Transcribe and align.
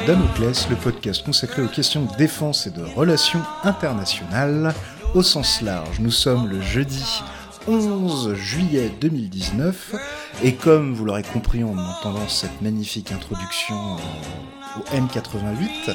Damoclès, 0.07 0.69
le 0.69 0.77
podcast 0.77 1.25
consacré 1.25 1.63
aux 1.63 1.69
questions 1.69 2.05
de 2.05 2.15
défense 2.17 2.67
et 2.67 2.71
de 2.71 2.83
relations 2.83 3.41
internationales. 3.63 4.75
Au 5.15 5.23
sens 5.23 5.63
large. 5.63 5.99
Nous 6.01 6.11
sommes 6.11 6.49
le 6.49 6.61
jeudi 6.61 7.23
11 7.67 8.35
juillet 8.35 8.91
2019 9.01 9.95
et 10.43 10.55
comme 10.55 10.93
vous 10.93 11.07
l'aurez 11.07 11.23
compris 11.23 11.65
en 11.65 11.79
entendant 11.79 12.29
cette 12.29 12.61
magnifique 12.61 13.13
introduction 13.13 13.75
euh, 13.75 14.81
au 14.81 14.97
M88, 14.97 15.95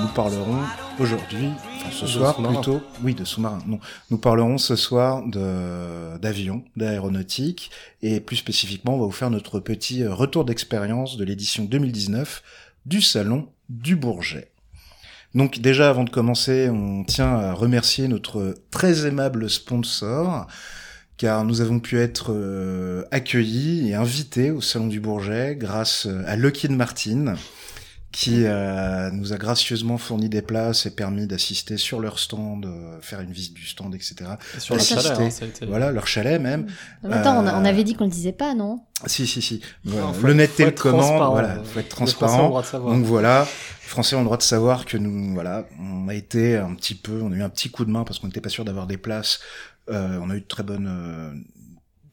nous 0.00 0.08
parlerons 0.08 0.60
aujourd'hui, 1.00 1.48
enfin 1.76 1.90
ce 1.90 2.06
soir 2.06 2.36
plutôt, 2.36 2.82
oui 3.02 3.14
de 3.14 3.24
sous-marin, 3.24 3.60
non, 3.66 3.78
nous 4.10 4.18
parlerons 4.18 4.58
ce 4.58 4.76
soir 4.76 5.22
de 5.26 6.18
d'avions, 6.18 6.62
d'aéronautique. 6.76 7.70
Et 8.02 8.20
plus 8.20 8.36
spécifiquement 8.36 8.96
on 8.96 8.98
va 8.98 9.06
vous 9.06 9.12
faire 9.12 9.30
notre 9.30 9.60
petit 9.60 10.02
euh, 10.02 10.12
retour 10.12 10.44
d'expérience 10.44 11.16
de 11.16 11.24
l'édition 11.24 11.64
2019 11.64 12.42
du 12.88 13.02
salon 13.02 13.48
du 13.68 13.96
Bourget. 13.96 14.50
Donc 15.34 15.58
déjà 15.58 15.90
avant 15.90 16.04
de 16.04 16.10
commencer, 16.10 16.70
on 16.70 17.04
tient 17.04 17.34
à 17.34 17.52
remercier 17.52 18.08
notre 18.08 18.54
très 18.70 19.06
aimable 19.06 19.50
sponsor 19.50 20.46
car 21.18 21.44
nous 21.44 21.60
avons 21.60 21.80
pu 21.80 21.98
être 21.98 22.32
euh, 22.32 23.04
accueillis 23.10 23.90
et 23.90 23.94
invités 23.94 24.50
au 24.50 24.60
salon 24.60 24.86
du 24.86 25.00
Bourget 25.00 25.56
grâce 25.56 26.06
euh, 26.06 26.22
à 26.26 26.36
Lockheed 26.36 26.70
Martin 26.70 27.34
qui 28.10 28.44
euh, 28.44 29.10
nous 29.10 29.32
a 29.32 29.36
gracieusement 29.36 29.98
fourni 29.98 30.28
des 30.28 30.40
places 30.40 30.86
et 30.86 30.90
permis 30.90 31.26
d'assister 31.26 31.76
sur 31.76 32.00
leur 32.00 32.18
stand, 32.18 32.64
euh, 32.64 32.98
faire 33.02 33.20
une 33.20 33.32
visite 33.32 33.54
du 33.54 33.66
stand, 33.66 33.94
etc. 33.94 34.16
Et 34.56 34.60
sur 34.60 34.74
le 34.74 34.80
Assister. 34.80 35.02
chalet, 35.02 35.20
hein, 35.20 35.30
ça 35.30 35.44
a 35.44 35.48
été... 35.48 35.66
Voilà, 35.66 35.92
leur 35.92 36.06
chalet 36.06 36.40
même. 36.40 36.66
En 37.04 37.08
même 37.08 37.22
temps, 37.22 37.38
on, 37.38 37.46
Euh, 37.46 37.64
avait 37.64 37.84
dit 37.84 37.94
qu'on 37.94 38.04
le 38.04 38.10
disait 38.10 38.32
pas, 38.32 38.54
non? 38.54 38.80
Si, 39.06 39.26
si, 39.26 39.42
si. 39.42 39.60
Voilà. 39.84 40.12
L'honnêteté 40.22 40.64
le 40.64 40.70
commande. 40.70 41.00
transparent. 41.02 41.30
Voilà, 41.30 41.62
faut 41.62 41.78
être 41.80 41.88
transparent. 41.88 42.48
droit 42.48 42.62
de 42.62 42.66
savoir. 42.66 42.94
Donc 42.94 43.04
voilà, 43.04 43.42
les 43.42 43.88
Français 43.88 44.16
ont 44.16 44.20
le 44.20 44.24
droit 44.24 44.38
de 44.38 44.42
savoir 44.42 44.86
que 44.86 44.96
nous, 44.96 45.34
voilà, 45.34 45.66
on 45.78 46.08
a 46.08 46.14
été 46.14 46.56
un 46.56 46.74
petit 46.74 46.94
peu, 46.94 47.20
on 47.22 47.30
a 47.30 47.36
eu 47.36 47.42
un 47.42 47.50
petit 47.50 47.70
coup 47.70 47.84
de 47.84 47.90
main 47.90 48.04
parce 48.04 48.18
qu'on 48.18 48.26
n'était 48.26 48.40
pas 48.40 48.48
sûr 48.48 48.64
d'avoir 48.64 48.86
des 48.86 48.96
places. 48.96 49.40
Euh, 49.90 50.18
on 50.22 50.30
a 50.30 50.36
eu 50.36 50.40
de 50.40 50.46
très 50.46 50.62
bonnes, 50.62 50.88
euh, 50.88 51.32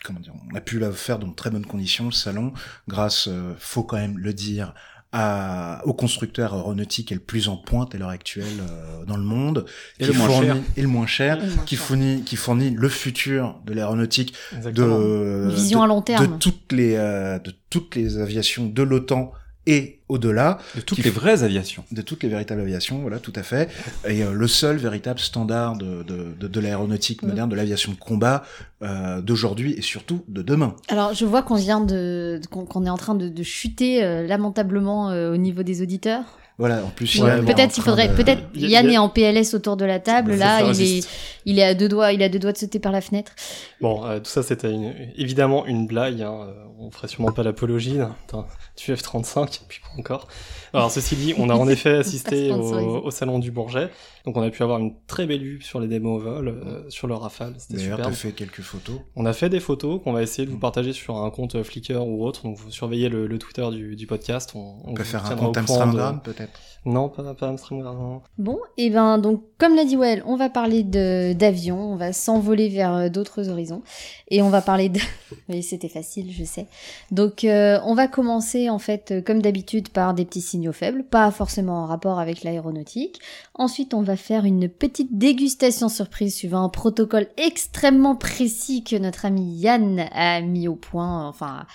comment 0.04 0.20
dire, 0.20 0.34
on 0.52 0.56
a 0.56 0.62
pu 0.62 0.80
la 0.80 0.92
faire 0.92 1.20
dans 1.20 1.28
de 1.28 1.36
très 1.36 1.50
bonnes 1.50 1.66
conditions 1.66 2.06
le 2.06 2.12
salon, 2.12 2.54
grâce, 2.88 3.28
euh, 3.28 3.54
faut 3.60 3.84
quand 3.84 3.98
même 3.98 4.18
le 4.18 4.34
dire, 4.34 4.74
à, 5.18 5.82
au 5.86 5.94
constructeur 5.94 6.54
aéronautique 6.54 7.08
qui 7.08 7.14
est 7.14 7.18
le 7.18 7.24
plus 7.24 7.48
en 7.48 7.56
pointe 7.56 7.96
à 7.96 7.98
l'heure 7.98 8.10
actuelle 8.10 8.46
euh, 8.60 9.06
dans 9.06 9.16
le 9.16 9.24
monde, 9.24 9.66
Et 10.00 10.04
qui 10.06 10.12
le 10.12 10.18
moins 10.18 10.28
fournit, 10.28 10.48
cher. 10.48 10.58
et 10.76 10.82
le 10.82 10.88
moins 10.90 11.08
cher, 11.08 11.38
Et 11.38 11.46
le 11.48 11.56
moins 11.56 11.64
qui 11.64 11.76
cher. 11.78 11.86
fournit, 11.86 12.22
qui 12.24 12.36
fournit 12.36 12.70
le 12.72 12.90
futur 12.90 13.56
de 13.66 13.74
l'aéronautique 13.74 14.34
de, 14.52 14.84
Une 14.84 15.52
vision 15.52 15.80
de- 15.80 15.84
à 15.86 15.88
long 15.88 16.02
terme. 16.02 16.28
de 16.28 16.34
toutes 16.38 16.72
les 16.74 16.96
euh, 16.96 17.40
de 17.40 17.54
toutes 17.70 17.96
les 17.96 18.18
aviations 18.18 18.66
de 18.66 18.84
l'OTAN 18.84 19.32
et 19.68 20.00
au-delà 20.10 20.60
De 20.76 20.82
toutes 20.82 21.00
les 21.00 21.10
f- 21.10 21.14
vraies 21.14 21.44
aviations. 21.44 21.84
de 21.92 22.02
toutes 22.02 22.22
les 22.24 22.30
véritables 22.30 22.62
aviations 22.62 23.00
voilà 23.00 23.18
tout 23.20 23.34
à 23.36 23.42
fait 23.44 23.70
et 24.08 24.24
euh, 24.24 24.32
le 24.34 24.48
seul 24.48 24.78
véritable 24.78 25.20
standard 25.20 25.76
de 25.78 26.04
de, 26.04 26.36
de, 26.40 26.48
de 26.48 26.60
l'aéronautique 26.60 27.24
Mm. 27.24 27.28
moderne 27.28 27.50
de 27.50 27.56
l'aviation 27.56 27.92
de 27.92 27.98
combat 27.98 28.44
euh, 28.84 29.22
d'aujourd'hui 29.22 29.74
et 29.74 29.82
surtout 29.82 30.24
de 30.28 30.42
demain 30.42 30.76
Alors, 30.90 31.14
je 31.14 31.26
vois 31.26 31.42
qu'on 31.42 31.56
vient 31.56 31.82
de, 31.82 32.40
qu'on 32.52 32.86
est 32.86 32.90
en 32.90 32.98
train 32.98 33.16
de, 33.16 33.30
de 33.30 33.44
chuter 33.44 34.04
euh, 34.04 34.28
lamentablement 34.28 35.10
euh, 35.10 35.34
au 35.34 35.38
niveau 35.38 35.64
des 35.64 35.82
auditeurs. 35.82 36.24
Voilà 36.58 36.84
en 36.86 36.90
plus 36.90 37.20
Ouais, 37.22 37.40
en 37.40 37.44
peut-être 37.46 37.78
il 37.78 37.84
faudrait, 37.84 38.08
de- 38.08 38.14
peut-être 38.16 38.42
Yann 38.56 38.86
il 38.86 38.92
y 38.92 38.96
a- 38.96 38.96
est 38.96 38.98
en 38.98 39.10
PLS 39.10 39.54
autour 39.54 39.76
de 39.78 39.86
la 39.86 40.00
table. 40.00 40.36
Là, 40.36 40.62
il 40.72 40.82
est, 40.82 41.08
il 41.46 41.60
est 41.60 41.64
à 41.64 41.74
deux 41.74 41.90
doigts, 41.90 42.12
il 42.14 42.24
a 42.24 42.30
deux 42.30 42.40
doigts 42.40 42.54
de 42.54 42.58
sauter 42.58 42.80
par 42.80 42.92
la 42.92 43.02
fenêtre. 43.02 43.34
Bon, 43.82 44.06
euh, 44.06 44.20
tout 44.20 44.30
ça 44.30 44.42
c'était 44.44 44.72
une- 44.72 44.94
évidemment 45.18 45.66
une 45.66 45.86
blague. 45.88 46.22
Hein. 46.22 46.34
euh, 46.48 46.54
On 46.78 46.92
ferait 46.92 47.08
sûrement 47.08 47.32
pas 47.32 47.42
l'apologie 47.42 47.94
d'un- 47.98 48.46
du 48.78 48.94
F-35, 48.96 49.62
puis 49.70 49.80
pas 49.80 49.98
encore. 49.98 50.28
Alors 50.74 50.92
ceci 50.92 51.16
dit, 51.16 51.34
on 51.38 51.50
a 51.50 51.54
en 51.56 51.70
effet 51.70 51.96
assisté 52.00 52.52
au, 52.52 53.10
salon 53.12 53.40
du 53.40 53.50
Bourget, 53.50 53.90
donc 54.26 54.36
on 54.36 54.42
a 54.42 54.50
pu 54.50 54.62
avoir 54.62 54.80
une 54.80 54.94
très 55.08 55.26
belle 55.26 55.42
vue 55.42 55.62
sur 55.62 55.80
les 55.80 55.88
démos 55.88 56.20
au 56.22 56.24
vol, 56.26 56.48
euh, 56.50 56.84
sur 56.90 57.08
le 57.08 57.14
Rafale, 57.16 57.54
c'était 57.60 57.76
d'ailleurs 57.78 57.98
super. 58.00 58.10
t'as 58.12 58.16
fait 58.16 58.32
quelques 58.34 58.60
photos 58.62 58.98
On 59.16 59.26
a 59.26 59.32
fait 59.32 59.48
des 59.50 59.62
photos 59.62 60.02
qu'on 60.04 60.12
va 60.12 60.22
essayer 60.22 60.46
de 60.46 60.52
vous 60.52 60.60
partager 60.60 60.92
sur 60.92 61.16
un 61.16 61.30
compte 61.30 61.64
Flickr 61.64 62.06
ou 62.06 62.26
autre, 62.26 62.44
donc 62.44 62.58
vous 62.58 62.70
surveillez 62.72 63.08
le, 63.08 63.26
le 63.26 63.40
Twitter 63.40 63.66
du, 63.72 63.96
du 63.96 64.06
podcast. 64.06 64.52
On, 64.54 64.76
on 64.84 64.94
peut 64.94 65.04
vous 65.04 65.08
faire 65.10 65.26
un 65.26 65.36
compte 65.38 65.58
au 65.58 65.62
courant 65.62 66.20
de- 66.46 66.52
Amstramgram 66.52 66.58
peut-être 66.58 66.75
Non, 66.86 67.10
pas, 67.10 67.34
pas 67.34 67.48
Amstramgram. 67.50 67.98
non. 67.98 68.22
Bon, 68.38 68.60
et 68.78 68.90
ben 68.90 69.18
donc 69.18 69.42
comme 69.58 69.76
l'a 69.76 69.86
dit 69.86 69.96
Well, 69.98 70.22
on 70.26 70.36
va 70.36 70.50
parler 70.50 70.84
d'avion, 70.84 71.80
on 71.80 71.96
va 71.96 72.14
s'envoler 72.14 72.70
vers 72.70 72.94
euh, 72.94 73.10
d'autres 73.10 73.50
horizons 73.50 73.82
et 74.30 74.42
on 74.42 74.50
va 74.50 74.62
parler 74.62 74.90
de. 74.90 75.00
Oui, 75.50 75.64
c'était 75.64 75.90
facile, 75.90 76.32
je 76.32 76.44
sais. 76.44 76.68
Donc 77.12 77.44
euh, 77.44 77.80
on 77.86 77.94
va 77.96 78.08
commencer 78.08 78.70
en 78.70 78.80
fait 78.80 79.12
euh, 79.12 79.22
comme 79.22 79.42
d'habitude 79.42 79.90
par 79.90 80.14
des 80.14 80.26
petits 80.26 80.42
signaux 80.42 80.72
faibles, 80.72 81.04
pas 81.04 81.30
forcément 81.32 81.84
en 81.84 81.86
rapport 81.86 82.20
avec 82.20 82.44
l'aéronautique. 82.44 83.20
Ensuite, 83.56 83.94
on 83.94 84.02
va 84.02 84.16
faire 84.18 84.46
une 84.46 84.68
petite 84.70 85.18
dégustation 85.18 85.90
surprise 85.90 86.36
suivant 86.36 86.64
un 86.64 86.70
protocole 86.70 87.28
extrêmement 87.38 88.16
précis 88.16 88.84
que 88.84 88.96
notre 88.96 89.26
ami 89.26 89.56
Yann 89.56 90.06
a 90.14 90.42
mis 90.42 90.68
au 90.68 90.76
point, 90.76 91.28
enfin 91.28 91.66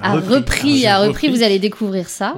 a 0.00 0.14
Repris. 0.14 0.34
repris, 0.34 0.86
Ah, 0.86 0.96
a 0.96 0.98
repris. 1.00 1.08
repris. 1.08 1.28
Vous 1.38 1.42
allez 1.42 1.58
découvrir 1.58 2.08
ça. 2.08 2.34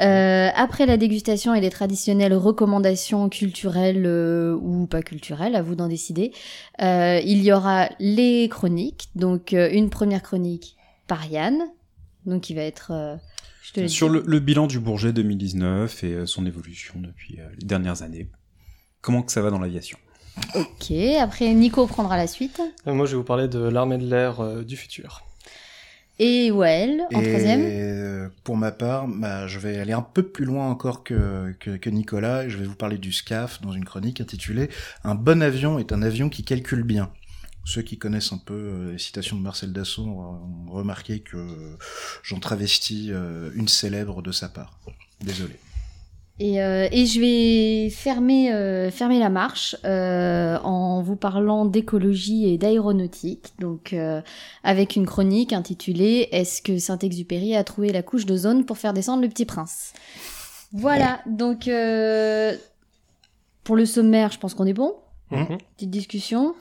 Euh, 0.00 0.48
après 0.54 0.86
la 0.86 0.96
dégustation 0.96 1.47
et 1.54 1.60
les 1.60 1.70
traditionnelles 1.70 2.34
recommandations 2.34 3.28
culturelles 3.28 4.04
euh, 4.06 4.54
ou 4.60 4.86
pas 4.86 5.02
culturelles, 5.02 5.54
à 5.56 5.62
vous 5.62 5.74
d'en 5.74 5.88
décider, 5.88 6.32
euh, 6.82 7.20
il 7.24 7.42
y 7.42 7.52
aura 7.52 7.88
les 7.98 8.48
chroniques. 8.48 9.08
Donc 9.14 9.52
euh, 9.52 9.68
une 9.72 9.90
première 9.90 10.22
chronique 10.22 10.76
par 11.06 11.26
Yann, 11.26 11.56
donc 12.26 12.42
qui 12.42 12.54
va 12.54 12.62
être, 12.62 12.90
euh, 12.92 13.16
je 13.62 13.72
te 13.72 13.80
le 13.80 13.88
Sur 13.88 14.08
le, 14.08 14.22
le 14.26 14.40
bilan 14.40 14.66
du 14.66 14.78
Bourget 14.80 15.12
2019 15.12 16.04
et 16.04 16.12
euh, 16.12 16.26
son 16.26 16.46
évolution 16.46 16.94
depuis 16.98 17.40
euh, 17.40 17.48
les 17.58 17.66
dernières 17.66 18.02
années. 18.02 18.28
Comment 19.00 19.22
que 19.22 19.32
ça 19.32 19.42
va 19.42 19.50
dans 19.50 19.58
l'aviation? 19.58 19.98
Ok. 20.54 20.92
Après 21.20 21.52
Nico 21.54 21.86
prendra 21.86 22.16
la 22.16 22.26
suite 22.26 22.60
Euh, 22.86 22.94
Moi, 22.94 23.06
je 23.06 23.12
vais 23.12 23.16
vous 23.16 23.24
parler 23.24 23.48
de 23.48 23.58
l'armée 23.58 23.98
de 23.98 24.06
l'air 24.08 24.40
euh, 24.40 24.62
du 24.62 24.76
futur. 24.76 25.22
Et 26.18 26.50
Well 26.50 27.02
en 27.12 27.20
Et 27.20 27.28
troisième. 27.28 28.30
pour 28.44 28.56
ma 28.56 28.72
part, 28.72 29.06
bah, 29.08 29.46
je 29.46 29.58
vais 29.58 29.78
aller 29.78 29.92
un 29.92 30.02
peu 30.02 30.22
plus 30.22 30.44
loin 30.44 30.68
encore 30.68 31.04
que, 31.04 31.54
que, 31.60 31.76
que 31.76 31.90
Nicolas 31.90 32.44
et 32.44 32.50
je 32.50 32.58
vais 32.58 32.66
vous 32.66 32.74
parler 32.74 32.98
du 32.98 33.12
SCAF 33.12 33.60
dans 33.62 33.72
une 33.72 33.84
chronique 33.84 34.20
intitulée 34.20 34.70
Un 35.04 35.14
bon 35.14 35.42
avion 35.42 35.78
est 35.78 35.92
un 35.92 36.02
avion 36.02 36.28
qui 36.28 36.44
calcule 36.44 36.82
bien. 36.82 37.10
Ceux 37.64 37.82
qui 37.82 37.98
connaissent 37.98 38.32
un 38.32 38.38
peu 38.38 38.54
euh, 38.54 38.92
les 38.92 38.98
citations 38.98 39.36
de 39.36 39.42
Marcel 39.42 39.74
Dassault 39.74 40.06
ont 40.06 40.70
remarqué 40.70 41.20
que 41.20 41.76
j'en 42.22 42.40
travestis 42.40 43.10
euh, 43.10 43.50
une 43.54 43.68
célèbre 43.68 44.22
de 44.22 44.32
sa 44.32 44.48
part. 44.48 44.78
Désolé. 45.20 45.54
Et, 46.40 46.62
euh, 46.62 46.86
et 46.92 47.04
je 47.06 47.20
vais 47.20 47.90
fermer, 47.90 48.52
euh, 48.52 48.90
fermer 48.92 49.18
la 49.18 49.28
marche 49.28 49.74
euh, 49.84 50.56
en 50.62 51.02
vous 51.02 51.16
parlant 51.16 51.64
d'écologie 51.64 52.48
et 52.48 52.58
d'aéronautique, 52.58 53.54
donc 53.58 53.92
euh, 53.92 54.20
avec 54.62 54.94
une 54.94 55.04
chronique 55.04 55.52
intitulée 55.52 56.28
Est-ce 56.30 56.62
que 56.62 56.78
Saint-Exupéry 56.78 57.56
a 57.56 57.64
trouvé 57.64 57.92
la 57.92 58.02
couche 58.02 58.24
d'ozone 58.24 58.64
pour 58.64 58.78
faire 58.78 58.92
descendre 58.92 59.22
le 59.22 59.28
Petit 59.28 59.46
Prince? 59.46 59.92
Voilà, 60.72 61.20
donc 61.26 61.66
euh, 61.66 62.54
pour 63.64 63.74
le 63.74 63.84
sommaire, 63.84 64.30
je 64.30 64.38
pense 64.38 64.54
qu'on 64.54 64.66
est 64.66 64.72
bon. 64.74 64.94
Mhm. 65.32 65.58
Petite 65.76 65.90
discussion. 65.90 66.54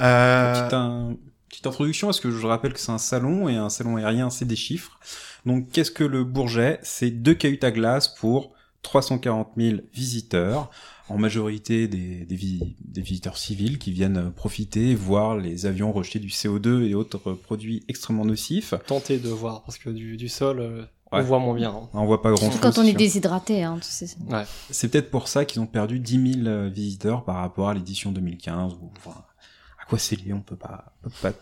Euh, 0.00 0.52
Petite, 0.54 0.72
un- 0.72 1.16
petite 1.50 1.66
introduction, 1.66 2.06
parce 2.08 2.20
que 2.20 2.30
je 2.30 2.46
rappelle 2.46 2.72
que 2.72 2.80
c'est 2.80 2.92
un 2.92 2.98
salon, 2.98 3.48
et 3.48 3.56
un 3.56 3.68
salon 3.68 3.96
aérien, 3.96 4.30
c'est 4.30 4.44
des 4.46 4.56
chiffres. 4.56 4.98
Donc, 5.44 5.70
qu'est-ce 5.70 5.90
que 5.90 6.04
le 6.04 6.24
Bourget? 6.24 6.78
C'est 6.82 7.10
deux 7.10 7.34
cahutes 7.34 7.64
à 7.64 7.70
glace 7.70 8.08
pour 8.08 8.52
340 8.82 9.48
000 9.56 9.78
visiteurs, 9.92 10.70
en 11.08 11.18
majorité 11.18 11.88
des, 11.88 12.24
des, 12.24 12.36
vi- 12.36 12.76
des 12.84 13.00
visiteurs 13.02 13.36
civils 13.36 13.78
qui 13.78 13.92
viennent 13.92 14.30
profiter, 14.32 14.94
voir 14.94 15.36
les 15.36 15.66
avions 15.66 15.92
rejeter 15.92 16.18
du 16.18 16.28
CO2 16.28 16.82
et 16.88 16.94
autres 16.94 17.32
produits 17.32 17.82
extrêmement 17.88 18.24
nocifs. 18.24 18.74
Tenter 18.86 19.18
de 19.18 19.28
voir, 19.30 19.62
parce 19.64 19.78
que 19.78 19.90
du, 19.90 20.16
du 20.16 20.28
sol, 20.28 20.60
euh, 20.60 20.84
Ouais. 21.10 21.20
on 21.20 21.22
voit 21.22 21.38
moins 21.38 21.54
bien. 21.54 21.70
hein. 21.70 21.88
On 21.94 22.04
voit 22.04 22.20
pas 22.20 22.28
grand 22.32 22.50
Surtout 22.50 22.58
chose. 22.62 22.74
quand 22.74 22.82
on 22.82 22.84
est 22.84 22.92
déshydraté, 22.92 23.64
hein, 23.64 23.78
tu 23.80 23.88
sais. 23.90 24.14
Ouais. 24.30 24.44
C'est 24.68 24.88
peut-être 24.90 25.10
pour 25.10 25.26
ça 25.26 25.46
qu'ils 25.46 25.58
ont 25.62 25.66
perdu 25.66 26.00
10 26.00 26.32
000 26.42 26.46
euh, 26.46 26.68
visiteurs 26.68 27.24
par 27.24 27.36
rapport 27.36 27.70
à 27.70 27.72
l'édition 27.74 28.12
2015. 28.12 28.74
Ou, 28.74 28.90
enfin, 28.98 29.16
à 29.82 29.86
quoi 29.86 29.98
c'est 29.98 30.16
lié 30.16 30.34
On 30.34 30.42
peut 30.42 30.54
pas, 30.56 30.92
on 31.06 31.08
peut 31.08 31.14
pas, 31.22 31.32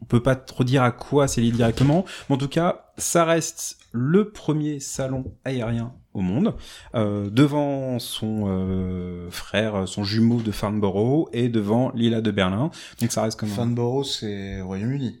on 0.00 0.04
peut 0.06 0.22
pas 0.22 0.36
trop 0.36 0.64
dire 0.64 0.82
à 0.82 0.90
quoi 0.90 1.28
c'est 1.28 1.42
lié 1.42 1.50
directement. 1.50 2.06
Mais 2.30 2.36
en 2.36 2.38
tout 2.38 2.48
cas, 2.48 2.86
ça 2.96 3.26
reste 3.26 3.76
le 3.92 4.30
premier 4.30 4.80
salon 4.80 5.34
aérien 5.44 5.92
au 6.14 6.20
monde, 6.20 6.54
euh, 6.94 7.28
devant 7.28 7.98
son 7.98 8.44
euh, 8.46 9.28
frère, 9.30 9.86
son 9.88 10.04
jumeau 10.04 10.40
de 10.40 10.52
Farnborough 10.52 11.28
et 11.32 11.48
devant 11.48 11.90
l'ILA 11.94 12.20
de 12.20 12.30
Berlin. 12.30 12.70
Donc 13.00 13.12
ça 13.12 13.22
reste 13.22 13.38
comme. 13.38 13.48
Farnborough, 13.48 14.04
c'est 14.04 14.60
au 14.62 14.68
Royaume-Uni. 14.68 15.20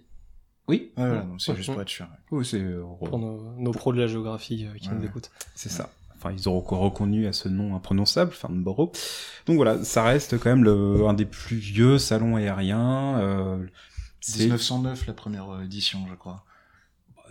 Oui, 0.66 0.92
Ouais, 0.96 1.04
voilà, 1.06 1.20
donc 1.22 1.40
c'est 1.42 1.50
Ouais. 1.50 1.58
juste 1.58 1.70
pour 1.72 1.82
être 1.82 1.88
sûr. 1.90 2.06
oui 2.30 2.44
c'est 2.46 2.58
euh, 2.60 2.82
Pour 3.04 3.18
nos, 3.18 3.52
nos 3.58 3.70
pros 3.72 3.92
de 3.92 4.00
la 4.00 4.06
géographie 4.06 4.64
euh, 4.66 4.78
qui 4.78 4.88
Ouais. 4.88 4.94
nous 4.94 5.04
écoutent. 5.04 5.30
C'est 5.54 5.68
ça. 5.68 5.90
Enfin, 6.16 6.32
ils 6.32 6.48
auront 6.48 6.60
reconnu 6.78 7.26
à 7.26 7.34
ce 7.34 7.50
nom 7.50 7.76
imprononçable, 7.76 8.32
Farnborough. 8.32 8.90
Donc 9.46 9.56
voilà, 9.56 9.84
ça 9.84 10.02
reste 10.04 10.38
quand 10.38 10.48
même 10.48 10.64
le, 10.64 11.06
un 11.06 11.12
des 11.12 11.26
plus 11.26 11.56
vieux 11.56 11.98
salons 11.98 12.36
aériens. 12.36 13.18
Euh, 13.18 13.66
c'est- 14.22 14.44
1909, 14.44 15.06
la 15.06 15.12
première 15.12 15.50
euh, 15.50 15.64
édition, 15.64 15.98
je 16.08 16.14
crois. 16.14 16.44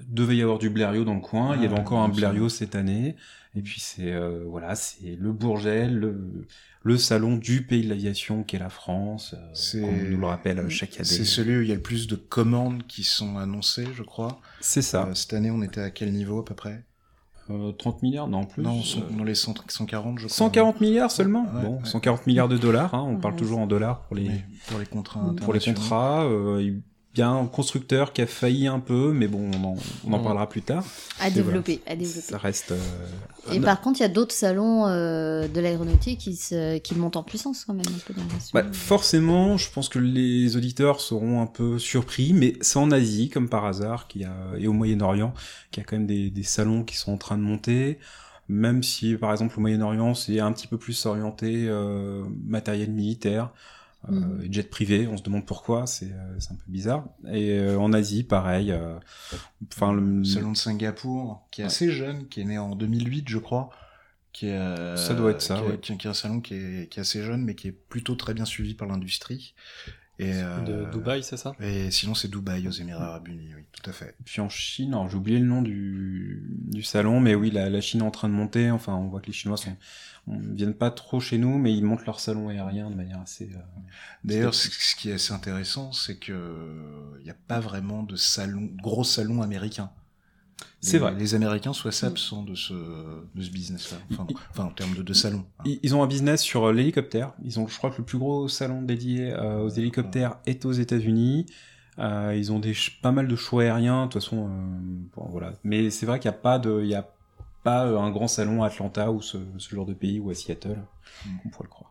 devait 0.07 0.35
y 0.35 0.41
avoir 0.43 0.59
du 0.59 0.69
Blériot 0.69 1.03
dans 1.05 1.15
le 1.15 1.21
coin. 1.21 1.55
il 1.55 1.63
y 1.63 1.65
avait 1.65 1.75
Ah, 1.77 1.81
encore 1.81 2.01
un. 2.01 2.09
Blériot 2.09 2.49
cette 2.49 2.75
année. 2.75 3.15
Et 3.55 3.61
puis 3.61 3.79
c'est 3.79 4.11
euh, 4.11 4.43
voilà, 4.47 4.75
c'est 4.75 5.15
le 5.15 5.31
Bourget, 5.31 5.87
le, 5.87 6.47
le 6.81 6.97
salon 6.97 7.37
du 7.37 7.63
pays 7.63 7.83
de 7.83 7.89
l'aviation 7.89 8.43
qu'est 8.43 8.57
la 8.57 8.69
France. 8.69 9.35
euh, 9.37 9.53
on 9.83 9.91
nous 10.09 10.17
le 10.17 10.25
rappelle 10.25 10.59
euh, 10.59 10.69
chaque 10.69 10.95
année. 10.95 11.03
C'est 11.05 11.23
celui 11.25 11.57
où 11.57 11.61
il 11.61 11.67
y 11.67 11.71
a 11.71 11.75
le 11.75 11.81
plus 11.81 12.07
de 12.07 12.15
commandes 12.15 12.83
qui 12.87 13.03
sont 13.03 13.37
annoncées, 13.37 13.87
je 13.93 14.01
crois. 14.03 14.41
C'est 14.59 14.81
ça. 14.81 15.07
Euh, 15.07 15.13
cette 15.13 15.33
année, 15.33 15.51
on 15.51 15.61
était 15.61 15.81
à 15.81 15.91
quel 15.91 16.11
niveau 16.13 16.39
à 16.39 16.45
peu 16.45 16.55
près? 16.55 16.83
Euh, 17.51 17.73
30 17.73 18.01
milliards, 18.01 18.27
non 18.27 18.45
plus. 18.45 18.63
Non, 18.63 18.79
euh, 18.79 18.83
son- 18.83 19.01
dans 19.17 19.23
les 19.23 19.35
100 19.35 19.53
140, 19.67 20.17
je 20.17 20.25
crois. 20.25 20.35
140 20.35 20.81
milliards 20.81 21.11
seulement? 21.11 21.43
Ouais, 21.53 21.61
bon, 21.63 21.77
ouais. 21.77 21.85
140 21.85 22.25
milliards 22.25 22.47
de 22.47 22.57
dollars. 22.57 22.95
Hein, 22.95 23.03
on 23.05 23.17
parle 23.17 23.35
toujours 23.35 23.59
en 23.59 23.67
dollars 23.67 24.01
pour 24.03 24.15
les 24.15 24.29
Mais 24.29 24.45
pour 24.67 24.79
les 24.79 24.85
contrats 24.85 25.33
Pour 25.41 25.53
les 25.53 25.59
contrats. 25.59 26.27
Il 27.15 27.19
y 27.19 27.21
a 27.21 27.29
un 27.29 27.45
constructeur 27.45 28.11
qui 28.11 28.23
a 28.23 28.27
failli 28.27 28.65
un 28.65 28.79
peu, 28.79 29.13
mais 29.13 29.27
bon, 29.27 29.51
on 29.53 29.63
en, 29.63 29.75
on 30.05 30.13
en 30.13 30.17
Ouais. 30.17 30.23
parlera 30.23 30.49
plus 30.49 30.63
tard. 30.63 30.83
À 31.19 31.27
Et 31.27 31.31
développer, 31.31 31.79
à 31.85 31.95
développer. 31.95 32.21
Ça 32.21 32.39
reste. 32.39 32.71
euh, 32.71 33.51
Et 33.51 33.59
par 33.59 33.81
contre, 33.81 33.99
il 33.99 34.01
y 34.01 34.05
a 34.05 34.09
d'autres 34.09 34.33
salons 34.33 34.87
euh, 34.87 35.47
de 35.47 35.59
l'aéronautique 35.61 36.19
qui, 36.21 36.35
se, 36.35 36.79
qui 36.79 36.95
montent 36.95 37.15
en 37.15 37.21
puissance 37.21 37.65
quand 37.65 37.75
même 37.75 37.85
un 37.87 37.99
peu 38.07 38.15
dans. 38.15 38.23
Bah, 38.53 38.63
forcément, 38.73 39.57
je 39.57 39.69
pense 39.69 39.89
que 39.89 39.99
les 39.99 40.57
auditeurs 40.57 41.01
seront 41.01 41.39
un 41.41 41.45
peu 41.45 41.77
surpris, 41.77 42.33
mais 42.33 42.53
c'est 42.61 42.79
en 42.79 42.89
Asie, 42.89 43.29
comme 43.29 43.47
par 43.47 43.65
hasard, 43.65 44.07
qu'il 44.07 44.21
y 44.21 44.25
a, 44.25 44.33
et 44.57 44.67
au 44.67 44.73
Moyen-Orient, 44.73 45.35
qu'il 45.69 45.83
y 45.83 45.85
a 45.85 45.87
quand 45.87 45.97
même 45.97 46.07
des, 46.07 46.31
des 46.31 46.43
salons 46.43 46.83
qui 46.83 46.95
sont 46.97 47.11
en 47.11 47.17
train 47.17 47.37
de 47.37 47.43
monter. 47.43 47.99
Même 48.49 48.81
si, 48.81 49.15
par 49.15 49.31
exemple, 49.31 49.53
au 49.57 49.61
Moyen-Orient, 49.61 50.15
c'est 50.15 50.39
un 50.39 50.51
petit 50.51 50.67
peu 50.67 50.77
plus 50.79 51.05
orienté 51.05 51.65
euh, 51.69 52.23
matériel 52.45 52.89
militaire, 52.91 53.51
et 54.11 54.51
jet 54.51 54.69
privé. 54.69 55.07
On 55.07 55.17
se 55.17 55.23
demande 55.23 55.45
pourquoi, 55.45 55.87
c'est 55.87 56.11
euh, 56.11 56.39
c'est 56.39 56.51
un 56.51 56.55
peu 56.55 56.63
bizarre. 56.67 57.05
Et 57.31 57.57
euh, 57.59 57.77
en 57.79 57.93
Asie, 57.93 58.23
pareil. 58.23 58.71
euh, 58.71 58.95
Enfin, 59.73 59.93
le 59.93 60.19
Le 60.19 60.23
salon 60.25 60.51
de 60.51 60.57
Singapour, 60.57 61.47
qui 61.51 61.61
est 61.61 61.63
Ouais. 61.63 61.67
assez 61.67 61.91
jeune, 61.91 62.27
qui 62.27 62.41
est 62.41 62.45
né 62.45 62.57
en 62.57 62.75
2008, 62.75 63.29
je 63.29 63.37
crois. 63.37 63.69
Qui 64.33 64.47
est, 64.47 64.57
euh, 64.57 64.97
Ça 64.97 65.13
doit 65.13 65.31
être 65.31 65.41
ça, 65.41 65.57
qui 65.57 65.61
est, 65.63 65.67
ouais. 65.67 65.77
qui 65.79 65.91
est- 65.93 65.97
qui 65.97 66.07
est 66.07 66.09
un 66.09 66.13
salon 66.15 66.41
qui 66.41 66.55
est, 66.55 66.89
qui 66.91 66.99
est 66.99 67.01
assez 67.01 67.21
jeune, 67.23 67.43
mais 67.43 67.55
qui 67.55 67.67
est 67.67 67.71
plutôt 67.71 68.15
très 68.15 68.33
bien 68.33 68.45
suivi 68.45 68.73
par 68.73 68.87
l'industrie. 68.87 69.53
Et, 70.19 70.31
De 70.31 70.37
euh, 70.73 70.91
Dubaï, 70.91 71.23
c'est 71.23 71.37
ça? 71.37 71.53
Et 71.59 71.89
sinon, 71.91 72.13
c'est 72.13 72.27
Dubaï, 72.29 72.67
aux 72.67 72.71
Émirats 72.71 73.05
Arabes 73.07 73.27
Unis, 73.29 73.49
oui, 73.55 73.63
tout 73.71 73.89
à 73.89 73.93
fait. 73.93 74.15
Puis 74.25 74.41
en 74.41 74.49
Chine, 74.49 74.93
alors 74.93 75.09
j'ai 75.09 75.17
oublié 75.17 75.39
le 75.39 75.45
nom 75.45 75.61
du, 75.63 76.43
du 76.67 76.83
salon, 76.83 77.19
mais 77.19 77.33
oui, 77.35 77.49
la, 77.51 77.69
la 77.69 77.81
Chine 77.81 78.01
est 78.01 78.03
en 78.05 78.11
train 78.11 78.29
de 78.29 78.33
monter. 78.33 78.69
Enfin, 78.69 78.93
on 78.95 79.07
voit 79.07 79.21
que 79.21 79.27
les 79.27 79.33
Chinois 79.33 79.57
sont, 79.57 79.75
on, 80.27 80.37
viennent 80.39 80.73
pas 80.73 80.91
trop 80.91 81.19
chez 81.19 81.37
nous, 81.37 81.57
mais 81.57 81.73
ils 81.73 81.83
montent 81.83 82.05
leur 82.05 82.19
salon 82.19 82.49
aérien 82.49 82.89
de 82.89 82.95
manière 82.95 83.19
assez. 83.21 83.49
euh, 83.53 83.59
D'ailleurs, 84.23 84.53
ce 84.53 84.95
qui 84.95 85.09
est 85.09 85.13
assez 85.13 85.33
intéressant, 85.33 85.91
c'est 85.91 86.17
que 86.17 87.13
il 87.19 87.23
n'y 87.23 87.29
a 87.31 87.35
pas 87.47 87.59
vraiment 87.59 88.03
de 88.03 88.15
salon, 88.15 88.69
gros 88.81 89.03
salons 89.03 89.41
américains. 89.41 89.91
C'est 90.81 90.97
vrai. 90.97 91.13
Les 91.15 91.33
Américains 91.33 91.73
soient 91.73 91.91
s'absents 91.91 92.43
de 92.43 92.55
ce, 92.55 92.73
de 92.73 93.41
ce 93.41 93.49
business-là. 93.49 93.97
Enfin, 94.51 94.65
en 94.65 94.71
termes 94.71 94.95
de, 94.95 95.01
de 95.01 95.13
salons. 95.13 95.45
hein. 95.59 95.63
Ils, 95.81 95.95
ont 95.95 96.03
un 96.03 96.07
business 96.07 96.41
sur 96.41 96.65
euh, 96.65 96.73
l'hélicoptère. 96.73 97.33
Ils 97.43 97.59
ont, 97.59 97.67
je 97.67 97.77
crois 97.77 97.89
que 97.89 97.97
le 97.99 98.03
plus 98.03 98.17
gros 98.17 98.47
salon 98.47 98.81
dédié 98.81 99.31
euh, 99.33 99.59
aux 99.61 99.69
hélicoptères 99.69 100.37
est 100.45 100.65
aux 100.65 100.71
États-Unis. 100.73 101.45
Euh, 101.99 102.33
ils 102.35 102.51
ont 102.51 102.59
des 102.59 102.73
pas 103.01 103.11
mal 103.11 103.27
de 103.27 103.35
choix 103.35 103.63
aériens, 103.63 104.07
de 104.07 104.11
toute 104.11 104.21
façon. 104.21 104.47
euh, 104.47 105.07
bon, 105.15 105.27
voilà. 105.29 105.53
Mais 105.63 105.89
c'est 105.89 106.05
vrai 106.05 106.19
qu'il 106.19 106.29
n'y 106.29 106.35
a 106.35 106.39
pas 106.39 106.59
de, 106.59 106.81
il 106.83 106.89
y 106.89 106.95
a 106.95 107.12
pas 107.63 107.85
euh, 107.85 107.97
un 107.97 108.11
grand 108.11 108.27
salon 108.27 108.63
à 108.63 108.67
Atlanta 108.67 109.11
ou 109.11 109.21
ce, 109.21 109.37
ce 109.57 109.73
genre 109.75 109.85
de 109.85 109.93
pays 109.93 110.19
ou 110.19 110.29
à 110.29 110.35
Seattle. 110.35 110.77
Mm. 111.25 111.29
On 111.45 111.49
pourrait 111.49 111.65
le 111.65 111.69
croire. 111.69 111.89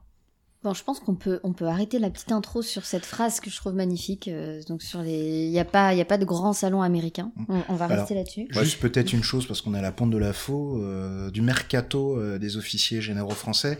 Bon, 0.62 0.74
je 0.74 0.84
pense 0.84 1.00
qu'on 1.00 1.16
peut, 1.16 1.40
on 1.42 1.52
peut 1.52 1.66
arrêter 1.66 1.98
la 1.98 2.08
petite 2.08 2.30
intro 2.30 2.62
sur 2.62 2.84
cette 2.84 3.04
phrase 3.04 3.40
que 3.40 3.50
je 3.50 3.56
trouve 3.56 3.74
magnifique. 3.74 4.28
euh, 4.28 4.62
donc 4.68 4.82
sur 4.82 5.02
les, 5.02 5.46
il 5.46 5.50
y 5.50 5.58
a 5.58 5.64
pas, 5.64 5.92
il 5.92 5.98
y 5.98 6.00
a 6.00 6.04
pas 6.04 6.18
de 6.18 6.24
grand 6.24 6.52
salon 6.52 6.82
américain. 6.82 7.32
On, 7.48 7.62
on 7.68 7.74
va 7.74 7.86
Alors, 7.86 7.98
rester 7.98 8.14
là-dessus. 8.14 8.46
Juste 8.50 8.80
peut-être 8.80 9.12
une 9.12 9.24
chose, 9.24 9.44
parce 9.46 9.60
qu'on 9.60 9.74
est 9.74 9.78
à 9.78 9.82
la 9.82 9.90
pointe 9.90 10.10
de 10.10 10.18
la 10.18 10.32
faux, 10.32 10.80
euh, 10.80 11.32
du 11.32 11.42
mercato 11.42 12.16
euh, 12.16 12.38
des 12.38 12.56
officiers 12.58 13.00
généraux 13.00 13.34
français. 13.34 13.76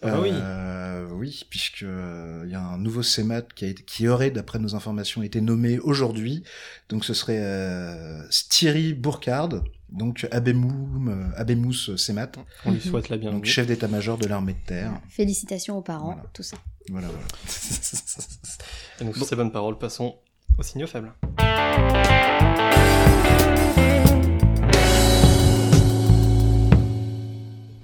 Ah 0.00 0.20
oui. 0.22 0.30
Euh, 0.32 1.06
oui, 1.12 1.44
puisque 1.50 1.82
il 1.82 2.50
y 2.50 2.54
a 2.54 2.60
un 2.60 2.78
nouveau 2.78 3.02
CEMAT 3.02 3.42
qui, 3.54 3.66
a 3.66 3.68
été, 3.68 3.82
qui 3.84 4.08
aurait, 4.08 4.30
d'après 4.30 4.58
nos 4.58 4.74
informations, 4.74 5.22
été 5.22 5.42
nommé 5.42 5.78
aujourd'hui. 5.80 6.44
Donc 6.88 7.04
ce 7.04 7.12
serait 7.12 7.40
euh, 7.40 8.22
Thierry 8.48 8.94
Bourcard, 8.94 9.50
donc 9.92 10.26
Abemoum, 10.30 11.08
euh, 11.08 11.40
Abemous 11.40 11.96
CEMAT, 11.96 12.32
On 12.64 12.72
lui 12.72 12.80
souhaite 12.80 13.08
la 13.08 13.16
donc 13.16 13.22
bienvenue. 13.22 13.44
chef 13.46 13.66
d'état-major 13.66 14.18
de 14.18 14.26
l'armée 14.26 14.54
de 14.54 14.66
terre. 14.66 14.92
Félicitations 15.08 15.78
aux 15.78 15.82
parents, 15.82 16.12
Voilà. 16.14 16.24
tout 16.32 16.42
ça. 16.42 16.56
Voilà, 16.90 17.08
voilà. 17.08 17.24
Et 19.00 19.04
donc, 19.04 19.16
sur 19.16 19.26
ces 19.26 19.36
bonnes 19.36 19.52
paroles, 19.52 19.78
passons 19.78 20.16
au 20.58 20.62
signaux 20.62 20.86
faible. 20.86 21.12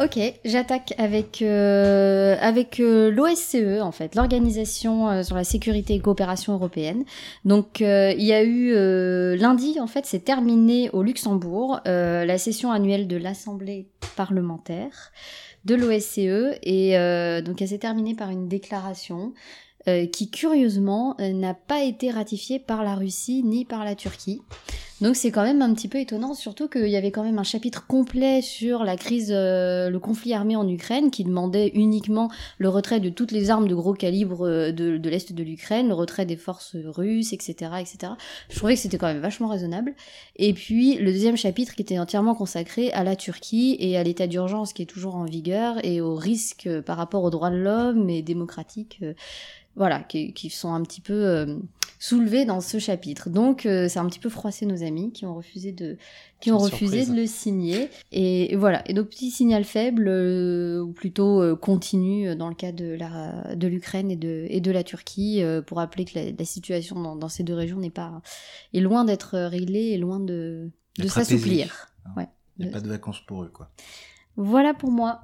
Ok, 0.00 0.16
j'attaque 0.44 0.94
avec 0.96 1.42
euh, 1.42 2.36
avec 2.40 2.78
euh, 2.78 3.10
l'OSCE 3.10 3.82
en 3.82 3.90
fait, 3.90 4.14
l'organisation 4.14 5.08
euh, 5.08 5.22
sur 5.24 5.34
la 5.34 5.42
sécurité 5.42 5.94
et 5.94 5.98
coopération 5.98 6.52
européenne. 6.52 7.04
Donc 7.44 7.82
euh, 7.82 8.12
il 8.16 8.24
y 8.24 8.32
a 8.32 8.44
eu 8.44 8.74
lundi 9.36 9.80
en 9.80 9.88
fait, 9.88 10.06
c'est 10.06 10.20
terminé 10.20 10.88
au 10.90 11.02
Luxembourg 11.02 11.80
la 11.84 12.38
session 12.38 12.70
annuelle 12.70 13.08
de 13.08 13.16
l'Assemblée 13.16 13.88
parlementaire 14.14 15.10
de 15.64 15.74
l'OSCE 15.74 16.58
et 16.62 16.92
donc 17.42 17.60
elle 17.60 17.68
s'est 17.68 17.78
terminée 17.78 18.14
par 18.14 18.30
une 18.30 18.46
déclaration 18.48 19.32
qui 20.12 20.30
curieusement 20.30 21.16
n'a 21.18 21.54
pas 21.54 21.82
été 21.82 22.10
ratifiée 22.10 22.58
par 22.60 22.84
la 22.84 22.94
Russie 22.94 23.42
ni 23.42 23.64
par 23.64 23.84
la 23.84 23.94
Turquie. 23.96 24.42
Donc 25.00 25.14
c'est 25.14 25.30
quand 25.30 25.44
même 25.44 25.62
un 25.62 25.72
petit 25.74 25.86
peu 25.86 25.98
étonnant, 25.98 26.34
surtout 26.34 26.66
qu'il 26.66 26.88
y 26.88 26.96
avait 26.96 27.12
quand 27.12 27.22
même 27.22 27.38
un 27.38 27.44
chapitre 27.44 27.86
complet 27.86 28.42
sur 28.42 28.82
la 28.82 28.96
crise, 28.96 29.30
euh, 29.32 29.90
le 29.90 29.98
conflit 30.00 30.34
armé 30.34 30.56
en 30.56 30.66
Ukraine, 30.66 31.12
qui 31.12 31.22
demandait 31.22 31.68
uniquement 31.74 32.30
le 32.58 32.68
retrait 32.68 32.98
de 32.98 33.08
toutes 33.08 33.30
les 33.30 33.50
armes 33.50 33.68
de 33.68 33.76
gros 33.76 33.94
calibre 33.94 34.44
euh, 34.44 34.72
de, 34.72 35.08
l'est 35.08 35.32
de 35.32 35.42
l'Ukraine, 35.44 35.88
le 35.88 35.94
retrait 35.94 36.26
des 36.26 36.36
forces 36.36 36.74
russes, 36.74 37.32
etc., 37.32 37.70
etc. 37.78 38.14
Je 38.50 38.56
trouvais 38.56 38.74
que 38.74 38.80
c'était 38.80 38.98
quand 38.98 39.06
même 39.06 39.20
vachement 39.20 39.46
raisonnable. 39.46 39.94
Et 40.34 40.52
puis 40.52 40.96
le 40.96 41.12
deuxième 41.12 41.36
chapitre 41.36 41.76
qui 41.76 41.82
était 41.82 42.00
entièrement 42.00 42.34
consacré 42.34 42.90
à 42.90 43.04
la 43.04 43.14
Turquie 43.14 43.76
et 43.78 43.96
à 43.96 44.02
l'état 44.02 44.26
d'urgence 44.26 44.72
qui 44.72 44.82
est 44.82 44.86
toujours 44.86 45.14
en 45.14 45.24
vigueur 45.24 45.76
et 45.84 46.00
aux 46.00 46.16
risques 46.16 46.66
euh, 46.66 46.82
par 46.82 46.96
rapport 46.96 47.22
aux 47.22 47.30
droits 47.30 47.50
de 47.50 47.56
l'homme 47.56 48.10
et 48.10 48.22
démocratiques 48.22 49.00
voilà, 49.76 50.00
qui, 50.00 50.32
qui 50.32 50.50
sont 50.50 50.72
un 50.72 50.82
petit 50.82 51.00
peu 51.00 51.12
euh, 51.12 51.56
soulevés 52.00 52.44
dans 52.44 52.60
ce 52.60 52.78
chapitre. 52.78 53.30
Donc, 53.30 53.64
euh, 53.64 53.88
c'est 53.88 53.98
un 53.98 54.06
petit 54.06 54.18
peu 54.18 54.28
froissé 54.28 54.66
nos 54.66 54.82
amis 54.82 55.12
qui 55.12 55.24
ont 55.24 55.34
refusé 55.34 55.72
de, 55.72 55.96
qui 56.40 56.50
ont 56.50 56.58
refusé 56.58 57.04
surprise. 57.04 57.10
de 57.10 57.20
le 57.20 57.26
signer. 57.26 57.90
Et 58.10 58.56
voilà. 58.56 58.82
Et 58.88 58.94
donc, 58.94 59.08
petit 59.08 59.30
signal 59.30 59.64
faible, 59.64 60.08
euh, 60.08 60.80
ou 60.80 60.92
plutôt 60.92 61.42
euh, 61.42 61.54
continu 61.54 62.34
dans 62.34 62.48
le 62.48 62.54
cas 62.54 62.72
de 62.72 62.94
la, 62.94 63.54
de 63.54 63.68
l'Ukraine 63.68 64.10
et 64.10 64.16
de, 64.16 64.46
et 64.48 64.60
de 64.60 64.70
la 64.70 64.82
Turquie, 64.82 65.42
pour 65.66 65.78
rappeler 65.78 66.04
que 66.04 66.18
la, 66.18 66.32
la 66.32 66.44
situation 66.44 67.00
dans, 67.00 67.14
dans 67.14 67.28
ces 67.28 67.44
deux 67.44 67.54
régions 67.54 67.78
n'est 67.78 67.90
pas, 67.90 68.20
est 68.74 68.80
loin 68.80 69.04
d'être 69.04 69.38
réglée 69.38 69.90
et 69.90 69.98
loin 69.98 70.18
de, 70.18 70.70
de 70.98 71.08
s'assouplir. 71.08 71.88
Ouais. 72.16 72.28
Il 72.58 72.64
n'y 72.64 72.70
a 72.70 72.72
pas 72.72 72.80
de 72.80 72.88
vacances 72.88 73.20
pour 73.20 73.44
eux, 73.44 73.50
quoi. 73.54 73.70
Voilà 74.36 74.74
pour 74.74 74.90
moi. 74.90 75.20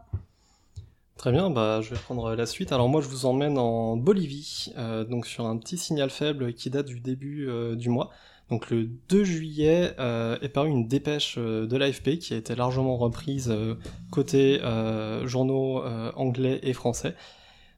Très 1.17 1.31
bien, 1.31 1.49
bah, 1.49 1.81
je 1.81 1.91
vais 1.91 1.97
prendre 2.01 2.35
la 2.35 2.45
suite. 2.47 2.73
Alors 2.73 2.89
moi, 2.89 3.01
je 3.01 3.09
vous 3.09 3.25
emmène 3.25 3.57
en 3.57 3.97
Bolivie, 3.97 4.73
euh, 4.77 5.05
donc 5.05 5.27
sur 5.27 5.47
un 5.47 5.57
petit 5.57 5.79
signal 5.79 6.11
faible 6.11 6.53
qui 6.55 6.71
date 6.71 6.87
du 6.87 7.01
début 7.01 7.47
euh, 7.49 7.77
du 7.77 7.89
mois. 7.89 8.11
Donc 8.51 8.69
le 8.71 8.91
2 9.09 9.25
juillet 9.25 9.95
euh, 9.99 10.37
est 10.43 10.49
paru 10.51 10.69
une 10.69 10.87
dépêche 10.87 11.37
euh, 11.39 11.67
de 11.67 11.77
l'AFP 11.77 12.19
qui 12.19 12.35
a 12.35 12.37
été 12.37 12.55
largement 12.57 12.97
reprise 12.99 13.49
euh, 13.51 13.77
côté 14.11 14.61
euh, 14.63 15.27
journaux 15.27 15.83
euh, 15.85 16.13
anglais 16.17 16.61
et 16.63 16.75
français 16.75 17.15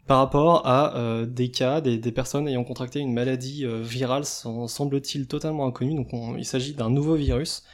par 0.07 0.19
rapport 0.19 0.67
à 0.67 0.97
euh, 0.97 1.27
des 1.27 1.51
cas, 1.51 1.81
des, 1.81 1.99
personnes 2.13 2.49
ayant 2.49 2.65
contracté 2.65 3.01
une 3.01 3.13
maladie 3.13 3.65
euh, 3.65 3.83
virale 3.83 4.25
sem- 4.25 4.69
semble-t-il 4.69 5.27
totalement 5.29 5.67
inconnue. 5.67 5.95
Donc 5.95 6.09
on- 6.13 6.37
il 6.37 6.45
s'agit 6.45 6.75
d'un 6.75 6.91
nouveau 6.91 7.17
virus. 7.17 7.65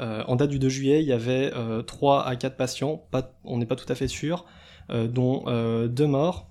Euh, 0.00 0.24
en 0.26 0.36
date 0.36 0.50
du 0.50 0.58
2 0.58 0.68
juillet, 0.70 1.02
il 1.02 1.08
y 1.08 1.12
avait 1.12 1.52
euh, 1.54 1.82
3 1.82 2.26
à 2.26 2.36
4 2.36 2.56
patients, 2.56 3.04
on 3.44 3.58
n'est 3.58 3.66
pas 3.66 3.76
tout 3.76 3.90
à 3.90 3.94
fait 3.94 4.08
sûr, 4.08 4.46
euh, 4.46 4.48
dont 4.90 5.44
euh, 5.46 5.88
deux 5.88 6.06
morts 6.06 6.48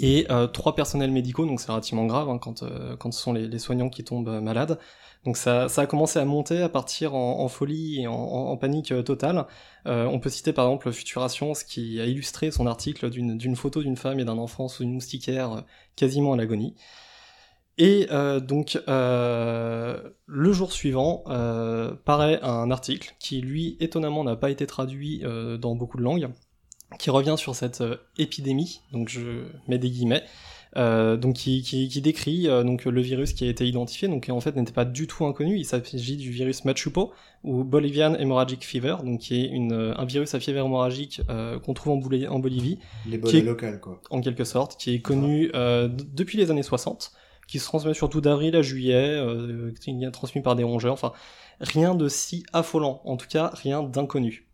et 0.00 0.26
euh, 0.30 0.46
trois 0.46 0.74
personnels 0.74 1.10
médicaux, 1.10 1.44
donc 1.44 1.60
c'est 1.60 1.72
relativement 1.72 2.06
grave 2.06 2.28
hein, 2.28 2.38
quand, 2.38 2.62
euh, 2.62 2.96
ce 3.04 3.10
sont 3.10 3.32
les, 3.32 3.58
soignants 3.58 3.88
qui 3.88 4.04
tombent 4.04 4.28
euh, 4.28 4.40
malades. 4.40 4.78
Donc 5.24 5.36
ça, 5.36 5.68
ça 5.68 5.82
a 5.82 5.86
commencé 5.86 6.20
à 6.20 6.24
monter, 6.24 6.62
à 6.62 6.68
partir 6.68 7.14
en, 7.14 7.48
folie 7.48 8.02
et 8.02 8.06
en, 8.06 8.56
panique 8.56 8.92
euh, 8.92 9.02
totale. 9.02 9.46
Euh, 9.86 10.06
on 10.06 10.20
peut 10.20 10.30
citer 10.30 10.52
par 10.52 10.66
exemple 10.66 10.92
Futura 10.92 11.28
Science 11.28 11.64
qui 11.64 12.00
a 12.00 12.06
illustré 12.06 12.52
son 12.52 12.66
article 12.68 13.10
d'une 13.10 13.56
photo 13.56 13.82
d'une 13.82 13.96
femme 13.96 14.20
et 14.20 14.24
d'un 14.24 14.38
enfant 14.38 14.68
sous 14.68 14.84
une 14.84 14.94
moustiquaire 14.94 15.52
euh, 15.52 15.60
quasiment 15.96 16.34
à 16.34 16.36
l'agonie. 16.36 16.76
Et 17.78 18.08
euh, 18.10 18.40
donc 18.40 18.80
euh, 18.88 20.10
le 20.26 20.52
jour 20.52 20.72
suivant 20.72 21.22
euh, 21.28 21.94
paraît 22.04 22.40
un 22.42 22.72
article 22.72 23.14
qui 23.20 23.40
lui 23.40 23.76
étonnamment 23.78 24.24
n'a 24.24 24.34
pas 24.34 24.50
été 24.50 24.66
traduit 24.66 25.22
euh, 25.24 25.56
dans 25.58 25.76
beaucoup 25.76 25.96
de 25.96 26.02
langues, 26.02 26.28
qui 26.98 27.10
revient 27.10 27.34
sur 27.36 27.54
cette 27.54 27.80
euh, 27.80 27.96
épidémie, 28.16 28.80
donc 28.92 29.08
je 29.08 29.20
mets 29.68 29.78
des 29.78 29.90
guillemets, 29.90 30.22
euh, 30.76 31.16
donc 31.16 31.34
qui, 31.36 31.62
qui, 31.62 31.88
qui 31.88 32.00
décrit 32.00 32.48
euh, 32.48 32.62
donc 32.62 32.84
le 32.84 33.00
virus 33.00 33.32
qui 33.34 33.44
a 33.44 33.48
été 33.48 33.66
identifié, 33.66 34.08
donc 34.08 34.24
qui 34.24 34.32
en 34.32 34.40
fait 34.40 34.56
n'était 34.56 34.72
pas 34.72 34.84
du 34.84 35.06
tout 35.06 35.24
inconnu. 35.26 35.58
Il 35.58 35.64
s'agit 35.64 36.16
du 36.16 36.30
virus 36.30 36.64
Machupo 36.64 37.12
ou 37.44 37.64
Bolivian 37.64 38.14
Hemorrhagic 38.14 38.64
Fever, 38.64 38.96
donc 39.04 39.20
qui 39.20 39.40
est 39.42 39.48
une, 39.48 39.72
euh, 39.72 39.94
un 39.96 40.04
virus 40.06 40.34
à 40.34 40.40
fièvre 40.40 40.58
hémorragique 40.64 41.20
euh, 41.30 41.58
qu'on 41.58 41.74
trouve 41.74 41.92
en, 41.92 41.96
Boli- 41.96 42.26
en 42.28 42.38
Bolivie, 42.38 42.78
Les 43.06 43.20
Qui 43.20 43.36
est- 43.36 43.40
bonnes 43.40 43.46
locales, 43.50 43.80
quoi. 43.80 44.00
en 44.10 44.20
quelque 44.20 44.44
sorte, 44.44 44.78
qui 44.80 44.94
est 44.94 45.00
connu 45.00 45.50
euh, 45.54 45.88
depuis 45.88 46.38
les 46.38 46.50
années 46.50 46.62
60, 46.62 47.12
qui 47.46 47.58
se 47.58 47.64
transmet 47.64 47.94
surtout 47.94 48.20
d'avril 48.20 48.54
à 48.56 48.62
juillet, 48.62 48.94
euh, 49.18 49.72
qui 49.80 49.90
est 49.90 50.10
transmis 50.10 50.42
par 50.42 50.54
des 50.56 50.64
rongeurs, 50.64 50.92
enfin 50.94 51.12
rien 51.60 51.94
de 51.94 52.08
si 52.08 52.44
affolant, 52.52 53.00
en 53.04 53.16
tout 53.16 53.26
cas 53.28 53.50
rien 53.54 53.82
d'inconnu. 53.82 54.47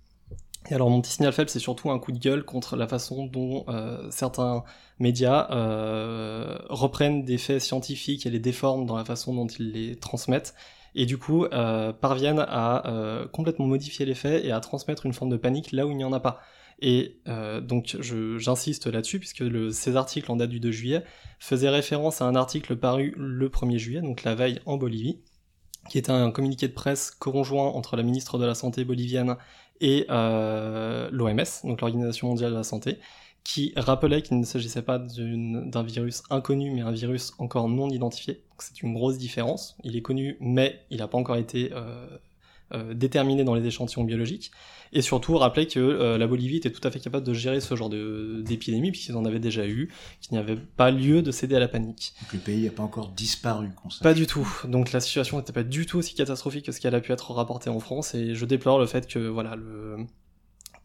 Et 0.70 0.74
alors 0.74 0.88
mon 0.88 1.02
petit 1.02 1.12
signal 1.12 1.32
faible, 1.32 1.50
c'est 1.50 1.58
surtout 1.58 1.90
un 1.90 1.98
coup 1.98 2.10
de 2.10 2.18
gueule 2.18 2.42
contre 2.42 2.76
la 2.76 2.88
façon 2.88 3.26
dont 3.26 3.64
euh, 3.68 4.10
certains 4.10 4.64
médias 4.98 5.48
euh, 5.50 6.56
reprennent 6.70 7.24
des 7.24 7.36
faits 7.36 7.60
scientifiques 7.60 8.24
et 8.24 8.30
les 8.30 8.38
déforment 8.38 8.86
dans 8.86 8.96
la 8.96 9.04
façon 9.04 9.34
dont 9.34 9.46
ils 9.46 9.72
les 9.72 9.96
transmettent, 9.96 10.54
et 10.94 11.04
du 11.04 11.18
coup 11.18 11.44
euh, 11.44 11.92
parviennent 11.92 12.44
à 12.48 13.26
complètement 13.32 13.66
modifier 13.66 14.06
les 14.06 14.14
faits 14.14 14.44
et 14.44 14.52
à 14.52 14.60
transmettre 14.60 15.04
une 15.04 15.12
forme 15.12 15.30
de 15.30 15.36
panique 15.36 15.72
là 15.72 15.86
où 15.86 15.90
il 15.90 15.96
n'y 15.96 16.04
en 16.04 16.12
a 16.12 16.20
pas. 16.20 16.40
Et 16.80 17.18
donc 17.62 17.96
j'insiste 18.38 18.86
là-dessus, 18.86 19.18
puisque 19.18 19.44
ces 19.72 19.96
articles 19.96 20.30
en 20.30 20.36
date 20.36 20.50
du 20.50 20.60
2 20.60 20.70
juillet 20.72 21.04
faisaient 21.38 21.68
référence 21.68 22.22
à 22.22 22.24
un 22.24 22.34
article 22.34 22.76
paru 22.76 23.14
le 23.16 23.48
1er 23.48 23.78
juillet, 23.78 24.02
donc 24.02 24.24
la 24.24 24.34
veille 24.34 24.60
en 24.66 24.76
Bolivie, 24.76 25.20
qui 25.88 25.98
était 25.98 26.12
un 26.12 26.30
communiqué 26.30 26.68
de 26.68 26.72
presse 26.72 27.10
conjoint 27.10 27.68
entre 27.68 27.96
la 27.96 28.02
ministre 28.02 28.38
de 28.38 28.44
la 28.44 28.54
Santé 28.54 28.84
bolivienne 28.84 29.36
et 29.80 30.06
euh, 30.10 31.08
l'OMS, 31.10 31.44
donc 31.64 31.80
l'Organisation 31.80 32.28
mondiale 32.28 32.52
de 32.52 32.56
la 32.56 32.64
santé, 32.64 32.98
qui 33.42 33.72
rappelait 33.76 34.22
qu'il 34.22 34.38
ne 34.38 34.44
s'agissait 34.44 34.82
pas 34.82 34.98
d'un 34.98 35.82
virus 35.82 36.22
inconnu, 36.30 36.70
mais 36.70 36.80
un 36.80 36.92
virus 36.92 37.34
encore 37.38 37.68
non 37.68 37.90
identifié. 37.90 38.42
C'est 38.58 38.82
une 38.82 38.94
grosse 38.94 39.18
différence. 39.18 39.76
Il 39.84 39.96
est 39.96 40.02
connu, 40.02 40.38
mais 40.40 40.80
il 40.90 40.98
n'a 40.98 41.08
pas 41.08 41.18
encore 41.18 41.36
été 41.36 41.70
euh, 41.74 42.06
euh, 42.74 42.94
déterminé 42.94 43.44
dans 43.44 43.54
les 43.54 43.64
échantillons 43.66 44.04
biologiques. 44.04 44.50
Et 44.92 45.02
surtout 45.02 45.36
rappeler 45.36 45.66
que 45.66 45.80
euh, 45.80 46.18
la 46.18 46.26
Bolivie 46.26 46.58
était 46.58 46.70
tout 46.70 46.86
à 46.86 46.90
fait 46.90 47.00
capable 47.00 47.26
de 47.26 47.32
gérer 47.32 47.60
ce 47.60 47.74
genre 47.74 47.90
d'épidémie, 47.90 48.90
puisqu'ils 48.90 49.16
en 49.16 49.24
avaient 49.24 49.40
déjà 49.40 49.66
eu, 49.66 49.92
qu'il 50.20 50.32
n'y 50.32 50.38
avait 50.38 50.56
pas 50.56 50.90
lieu 50.90 51.22
de 51.22 51.30
céder 51.30 51.56
à 51.56 51.60
la 51.60 51.68
panique. 51.68 52.14
Donc 52.22 52.32
le 52.34 52.38
pays 52.38 52.64
n'a 52.64 52.70
pas 52.70 52.82
encore 52.82 53.08
disparu, 53.08 53.70
qu'on. 53.74 53.88
Pas 54.02 54.14
du 54.14 54.26
tout. 54.26 54.48
Donc 54.68 54.92
la 54.92 55.00
situation 55.00 55.38
n'était 55.38 55.52
pas 55.52 55.64
du 55.64 55.86
tout 55.86 55.98
aussi 55.98 56.14
catastrophique 56.14 56.66
que 56.66 56.72
ce 56.72 56.80
qu'elle 56.80 56.94
a 56.94 57.00
pu 57.00 57.12
être 57.12 57.32
rapportée 57.32 57.70
en 57.70 57.80
France 57.80 58.14
et 58.14 58.34
je 58.34 58.44
déplore 58.44 58.78
le 58.78 58.86
fait 58.86 59.06
que 59.06 59.18
voilà 59.18 59.56
le 59.56 59.96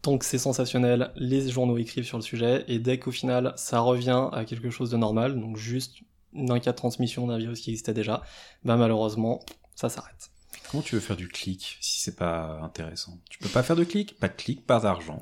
tant 0.02 0.16
que 0.16 0.24
c'est 0.24 0.38
sensationnel, 0.38 1.12
les 1.16 1.50
journaux 1.50 1.76
écrivent 1.76 2.04
sur 2.04 2.16
le 2.16 2.22
sujet 2.22 2.64
et 2.68 2.78
dès 2.78 2.98
qu'au 2.98 3.10
final 3.10 3.52
ça 3.56 3.80
revient 3.80 4.28
à 4.32 4.44
quelque 4.44 4.70
chose 4.70 4.90
de 4.90 4.96
normal, 4.96 5.38
donc 5.38 5.56
juste 5.56 5.98
un 6.34 6.58
cas 6.58 6.72
de 6.72 6.76
transmission 6.76 7.26
d'un 7.26 7.38
virus 7.38 7.60
qui 7.60 7.70
existait 7.70 7.92
déjà, 7.92 8.22
bah 8.64 8.76
malheureusement 8.76 9.40
ça 9.74 9.88
s'arrête. 9.88 10.30
Comment 10.70 10.82
tu 10.82 10.94
veux 10.94 11.00
faire 11.00 11.16
du 11.16 11.26
clic 11.26 11.78
si 11.80 12.00
c'est 12.00 12.14
pas 12.16 12.60
intéressant? 12.62 13.18
Tu 13.28 13.38
peux 13.38 13.48
pas 13.48 13.62
faire 13.64 13.74
de 13.74 13.82
clic? 13.82 14.16
Pas 14.20 14.28
de 14.28 14.34
clic, 14.34 14.64
pas 14.64 14.78
d'argent. 14.78 15.20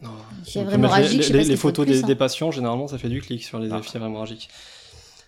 Les, 0.55 1.57
photos 1.57 1.87
plus, 1.87 1.95
des, 1.95 2.05
hein. 2.05 2.07
des 2.07 2.15
patients, 2.15 2.51
généralement 2.51 2.87
ça 2.87 2.99
fait 2.99 3.09
du 3.09 3.23
clic 3.23 3.43
sur 3.43 3.59
les 3.59 3.71
Ah. 3.73 3.81
fièvres 3.81 4.07
hémorragiques. 4.07 4.51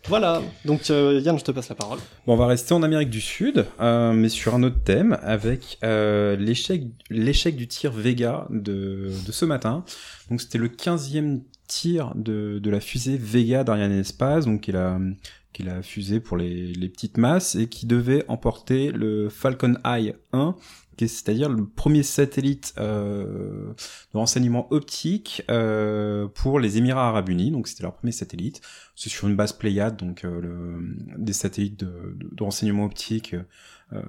Voilà, 0.08 0.42
donc 0.64 0.88
euh, 0.90 1.20
Yann, 1.22 1.38
je 1.38 1.44
te 1.44 1.50
passe 1.52 1.68
la 1.68 1.74
parole. 1.74 1.98
Bon, 2.26 2.32
on 2.32 2.36
va 2.36 2.46
rester 2.46 2.72
en 2.72 2.82
Amérique 2.82 3.10
du 3.10 3.20
Sud, 3.20 3.66
euh, 3.80 4.12
mais 4.12 4.30
sur 4.30 4.54
un 4.54 4.62
autre 4.62 4.82
thème, 4.82 5.18
avec 5.22 5.78
euh, 5.84 6.36
l'échec 6.36 6.84
l'échec 7.10 7.54
du 7.54 7.68
tir 7.68 7.92
Vega 7.92 8.46
de, 8.50 9.12
de 9.26 9.32
ce 9.32 9.44
matin. 9.44 9.84
Donc 10.30 10.40
c'était 10.40 10.58
le 10.58 10.68
15e 10.68 11.42
tir 11.66 12.12
de, 12.14 12.58
de 12.58 12.70
la 12.70 12.80
fusée 12.80 13.18
Vega 13.18 13.62
d'Ariane 13.62 13.92
Espace, 13.92 14.46
donc 14.46 14.62
qui 14.62 14.70
est 14.70 14.74
la, 14.74 14.98
qui 15.52 15.62
est 15.62 15.66
la 15.66 15.82
fusée 15.82 16.20
pour 16.20 16.36
les, 16.36 16.72
les 16.72 16.88
petites 16.88 17.16
masses, 17.18 17.54
et 17.56 17.66
qui 17.68 17.86
devait 17.86 18.24
emporter 18.28 18.92
le 18.92 19.28
Falcon 19.28 19.74
Eye 19.84 20.14
1, 20.32 20.54
qui 20.96 21.04
est- 21.04 21.08
c'est-à-dire 21.08 21.48
le 21.48 21.66
premier 21.66 22.02
satellite 22.02 22.74
euh, 22.78 23.72
de 24.12 24.18
renseignement 24.18 24.70
optique 24.72 25.42
euh, 25.50 26.28
pour 26.28 26.60
les 26.60 26.76
Émirats 26.78 27.08
Arabes 27.08 27.28
Unis. 27.30 27.50
Donc 27.50 27.68
c'était 27.68 27.82
leur 27.82 27.94
premier 27.94 28.12
satellite. 28.12 28.60
C'est 28.94 29.08
sur 29.10 29.26
une 29.28 29.34
base 29.36 29.52
Pléiade, 29.52 29.96
donc 29.96 30.24
euh, 30.24 30.40
le, 30.40 30.96
des 31.18 31.32
satellites 31.32 31.80
de, 31.80 32.14
de- 32.16 32.28
de 32.34 32.42
renseignement 32.44 32.84
optique 32.84 33.34
euh, 33.92 34.02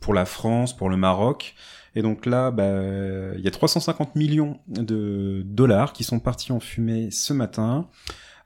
pour 0.00 0.14
la 0.14 0.24
France, 0.24 0.76
pour 0.76 0.88
le 0.88 0.96
Maroc. 0.96 1.54
Et 1.94 2.02
donc 2.02 2.26
là, 2.26 2.50
bah, 2.50 3.34
il 3.36 3.40
y 3.40 3.46
a 3.48 3.50
350 3.50 4.16
millions 4.16 4.58
de 4.66 5.42
dollars 5.44 5.92
qui 5.92 6.04
sont 6.04 6.20
partis 6.20 6.52
en 6.52 6.60
fumée 6.60 7.10
ce 7.10 7.32
matin. 7.32 7.88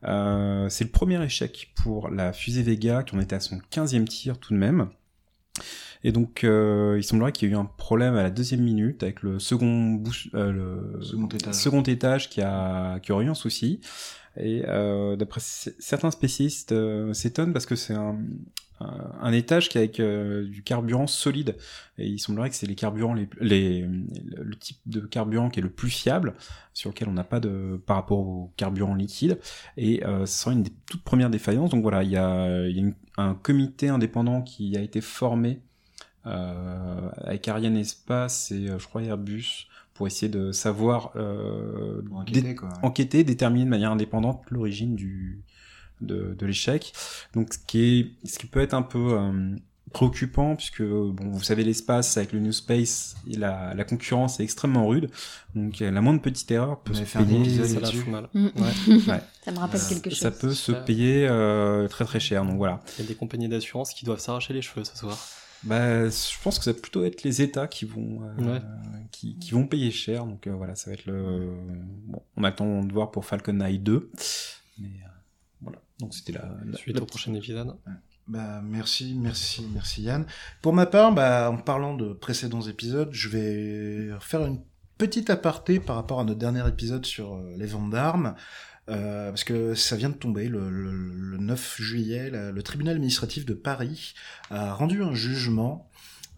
Euh, 0.05 0.69
c'est 0.69 0.85
le 0.85 0.91
premier 0.91 1.23
échec 1.23 1.73
pour 1.77 2.09
la 2.11 2.33
fusée 2.33 2.63
Vega, 2.63 3.03
qui 3.03 3.15
en 3.15 3.21
était 3.21 3.37
à 3.37 3.41
son 3.41 3.59
15e 3.71 4.05
tir 4.05 4.39
tout 4.39 4.53
de 4.53 4.59
même. 4.59 4.89
Et 6.05 6.11
donc, 6.11 6.43
euh, 6.43 6.97
il 6.99 7.05
semblerait 7.05 7.33
qu'il 7.33 7.49
y 7.49 7.53
ait 7.53 7.55
eu 7.55 7.59
un 7.59 7.65
problème 7.65 8.17
à 8.17 8.23
la 8.23 8.31
deuxième 8.31 8.63
minute 8.63 9.03
avec 9.03 9.23
le 9.23 9.39
second, 9.39 9.93
bouche, 9.93 10.29
euh, 10.35 10.51
le 10.53 11.03
Second 11.03 11.29
étage. 11.29 11.55
second 11.55 11.83
étage 11.83 12.29
qui 12.29 12.41
a, 12.43 12.99
qui 13.01 13.13
aurait 13.13 13.27
eu 13.27 13.29
un 13.29 13.35
souci. 13.35 13.81
Et 14.37 14.65
euh, 14.67 15.15
d'après 15.17 15.41
certains 15.41 16.11
spécialistes 16.11 16.73
euh, 16.73 17.13
s'étonnent 17.13 17.53
parce 17.53 17.67
que 17.67 17.77
c'est 17.77 17.95
un, 17.95 18.19
un, 19.21 19.33
étage 19.33 19.69
qui 19.69 19.79
est 19.79 19.83
avec 19.83 20.01
euh, 20.01 20.47
du 20.47 20.63
carburant 20.63 21.07
solide. 21.07 21.57
Et 21.99 22.07
il 22.07 22.19
semblerait 22.19 22.51
que 22.51 22.57
c'est 22.57 22.67
les 22.67 22.75
carburants, 22.75 23.15
les, 23.15 23.29
les, 23.41 23.83
le 23.83 24.57
type 24.57 24.79
de 24.87 25.01
carburant 25.01 25.51
qui 25.51 25.61
est 25.61 25.63
le 25.63 25.71
plus 25.71 25.91
fiable, 25.91 26.35
sur 26.75 26.91
lequel 26.91 27.09
on 27.09 27.13
n'a 27.13 27.25
pas 27.25 27.41
de 27.41 27.81
par 27.87 27.97
rapport 27.97 28.19
au 28.19 28.53
carburant 28.57 28.95
liquide. 28.95 29.39
Et 29.77 30.05
euh, 30.05 30.27
ce 30.27 30.43
sera 30.43 30.53
une 30.53 30.63
des 30.63 30.73
toutes 30.91 31.03
premières 31.05 31.31
défaillances. 31.31 31.71
Donc 31.71 31.83
voilà, 31.83 32.03
il 32.03 32.11
y 32.11 32.17
a, 32.17 32.67
il 32.69 32.77
y 32.77 32.79
a 32.79 32.83
une- 32.83 32.95
un 33.19 33.35
comité 33.35 33.89
indépendant 33.89 34.41
qui 34.43 34.77
a 34.77 34.81
été 34.81 35.01
formé 35.03 35.61
euh, 36.27 37.09
avec 37.25 37.49
Ariane 37.49 37.77
Espace 37.77 38.51
et 38.53 38.69
euh, 38.69 38.79
je 38.79 38.87
crois 38.87 39.03
Airbus 39.03 39.67
pour 39.95 40.07
essayer 40.07 40.31
de 40.31 40.53
savoir 40.53 41.13
euh, 41.17 42.01
dé- 42.03 42.15
enquêter, 42.15 42.57
enquêter, 42.83 43.25
déterminer 43.25 43.65
de 43.65 43.71
manière 43.71 43.91
indépendante 43.91 44.43
l'origine 44.51 44.95
du 44.95 45.43
de, 46.03 46.35
de 46.39 46.47
l'échec. 46.47 46.93
Donc 47.35 47.55
ce 47.55 47.59
qui 47.59 47.83
est 48.25 48.29
ce 48.29 48.39
qui 48.39 48.47
peut 48.47 48.61
être 48.61 48.75
un 48.75 48.83
peu 48.83 49.15
euh, 49.19 49.57
préoccupant 49.93 50.57
puisque 50.57 50.83
bon 50.83 51.31
vous 51.33 51.43
savez 51.43 51.65
l'espace 51.65 52.17
avec 52.17 52.33
le 52.33 52.41
New 52.41 52.53
Space 52.53 53.15
et 53.31 53.37
la, 53.37 53.75
la 53.75 53.85
concurrence 53.85 54.41
est 54.41 54.43
extrêmement 54.43 54.87
rude 54.89 55.11
donc 55.55 55.81
la 55.81 56.01
moindre 56.01 56.23
petite 56.23 56.51
erreur 56.51 56.81
peut 56.81 56.95
se 56.95 57.03
payer 57.03 57.67
Ça 57.67 57.81
mal. 58.11 58.29
Mm. 58.33 58.47
ouais, 58.57 59.21
Ça 59.45 59.53
me 59.53 59.59
rappelle 59.59 59.81
Euh, 59.83 59.89
quelque 59.91 60.09
chose. 60.09 60.19
ça 60.19 60.31
peut 60.31 60.55
se 60.55 60.73
Ça- 60.73 60.81
payer 60.81 61.27
euh, 61.29 61.89
très 61.89 62.07
très 62.07 62.21
cher 62.21 62.43
donc 62.47 62.57
voilà 62.57 62.81
Il 62.99 63.03
y 63.03 63.05
a 63.05 63.09
des 63.09 63.15
compagnies 63.15 63.49
d'assurance 63.51 63.93
qui 63.93 64.07
doivent 64.07 64.19
s'arracher 64.21 64.55
les 64.55 64.63
cheveux 64.63 64.85
ce 64.85 64.97
soir. 64.97 65.19
bah 65.63 66.09
je 66.09 66.43
pense 66.43 66.59
que 66.59 66.65
ça 66.65 66.73
va 66.73 66.79
plutôt 66.81 67.05
être 67.05 67.23
les 67.23 67.43
États 67.43 67.67
qui 67.67 67.85
vont 67.85 68.21
euh, 68.23 68.43
Ouais. 68.55 68.63
qui, 69.11 69.37
qui 69.39 69.51
vont 69.51 69.67
payer 69.67 69.91
cher 69.91 70.25
donc 70.25 70.47
euh, 70.47 70.53
voilà 70.55 70.75
ça 70.75 70.89
va 70.89 70.95
être 70.95 71.05
le 71.05 71.51
bon 72.07 72.23
on 72.39 72.45
attend 72.45 72.83
de 72.83 72.91
voir 72.95 73.11
pour 73.11 73.27
Falcon 73.27 73.61
Eye 73.61 73.79
2 73.79 74.11
mais 74.79 74.89
euh, 74.89 75.09
donc 76.03 76.15
c'était 76.15 76.33
la, 76.33 76.55
la- 76.67 76.77
Suite 76.77 76.97
la 76.97 77.03
au 77.03 77.07
prochain 77.07 77.33
épisode. 77.35 77.75
Bah, 78.29 78.61
merci, 78.63 79.15
merci, 79.19 79.67
merci 79.75 80.03
Yann. 80.03 80.27
Pour 80.61 80.73
ma 80.75 80.87
part, 80.87 81.13
bah, 81.13 81.51
en 81.51 81.57
parlant 81.57 81.97
de 81.97 82.13
précédents 82.13 82.61
épisodes, 82.63 83.09
je 83.13 83.29
vais 83.29 84.11
faire 84.21 84.45
une 84.47 84.61
petite 84.99 85.31
aparté 85.31 85.81
par 85.81 85.97
rapport 85.97 86.21
à 86.21 86.25
notre 86.25 86.39
dernier 86.39 86.67
épisode 86.69 87.05
sur 87.07 87.35
euh, 87.35 87.55
les 87.57 87.67
ventes 87.67 87.91
d'armes. 87.91 88.35
Euh, 88.89 89.29
parce 89.31 89.45
que 89.45 89.75
ça 89.75 89.97
vient 89.97 90.09
de 90.11 90.15
tomber 90.17 90.49
le, 90.49 90.69
le- 90.71 90.93
le 90.93 91.39
9 91.39 91.77
juillet, 91.81 92.31
la- 92.31 92.51
le 92.53 92.63
tribunal 92.63 92.95
administratif 92.97 93.47
de 93.47 93.55
Paris 93.55 94.15
a 94.51 94.75
rendu 94.75 95.03
un 95.03 95.15
jugement. 95.15 95.89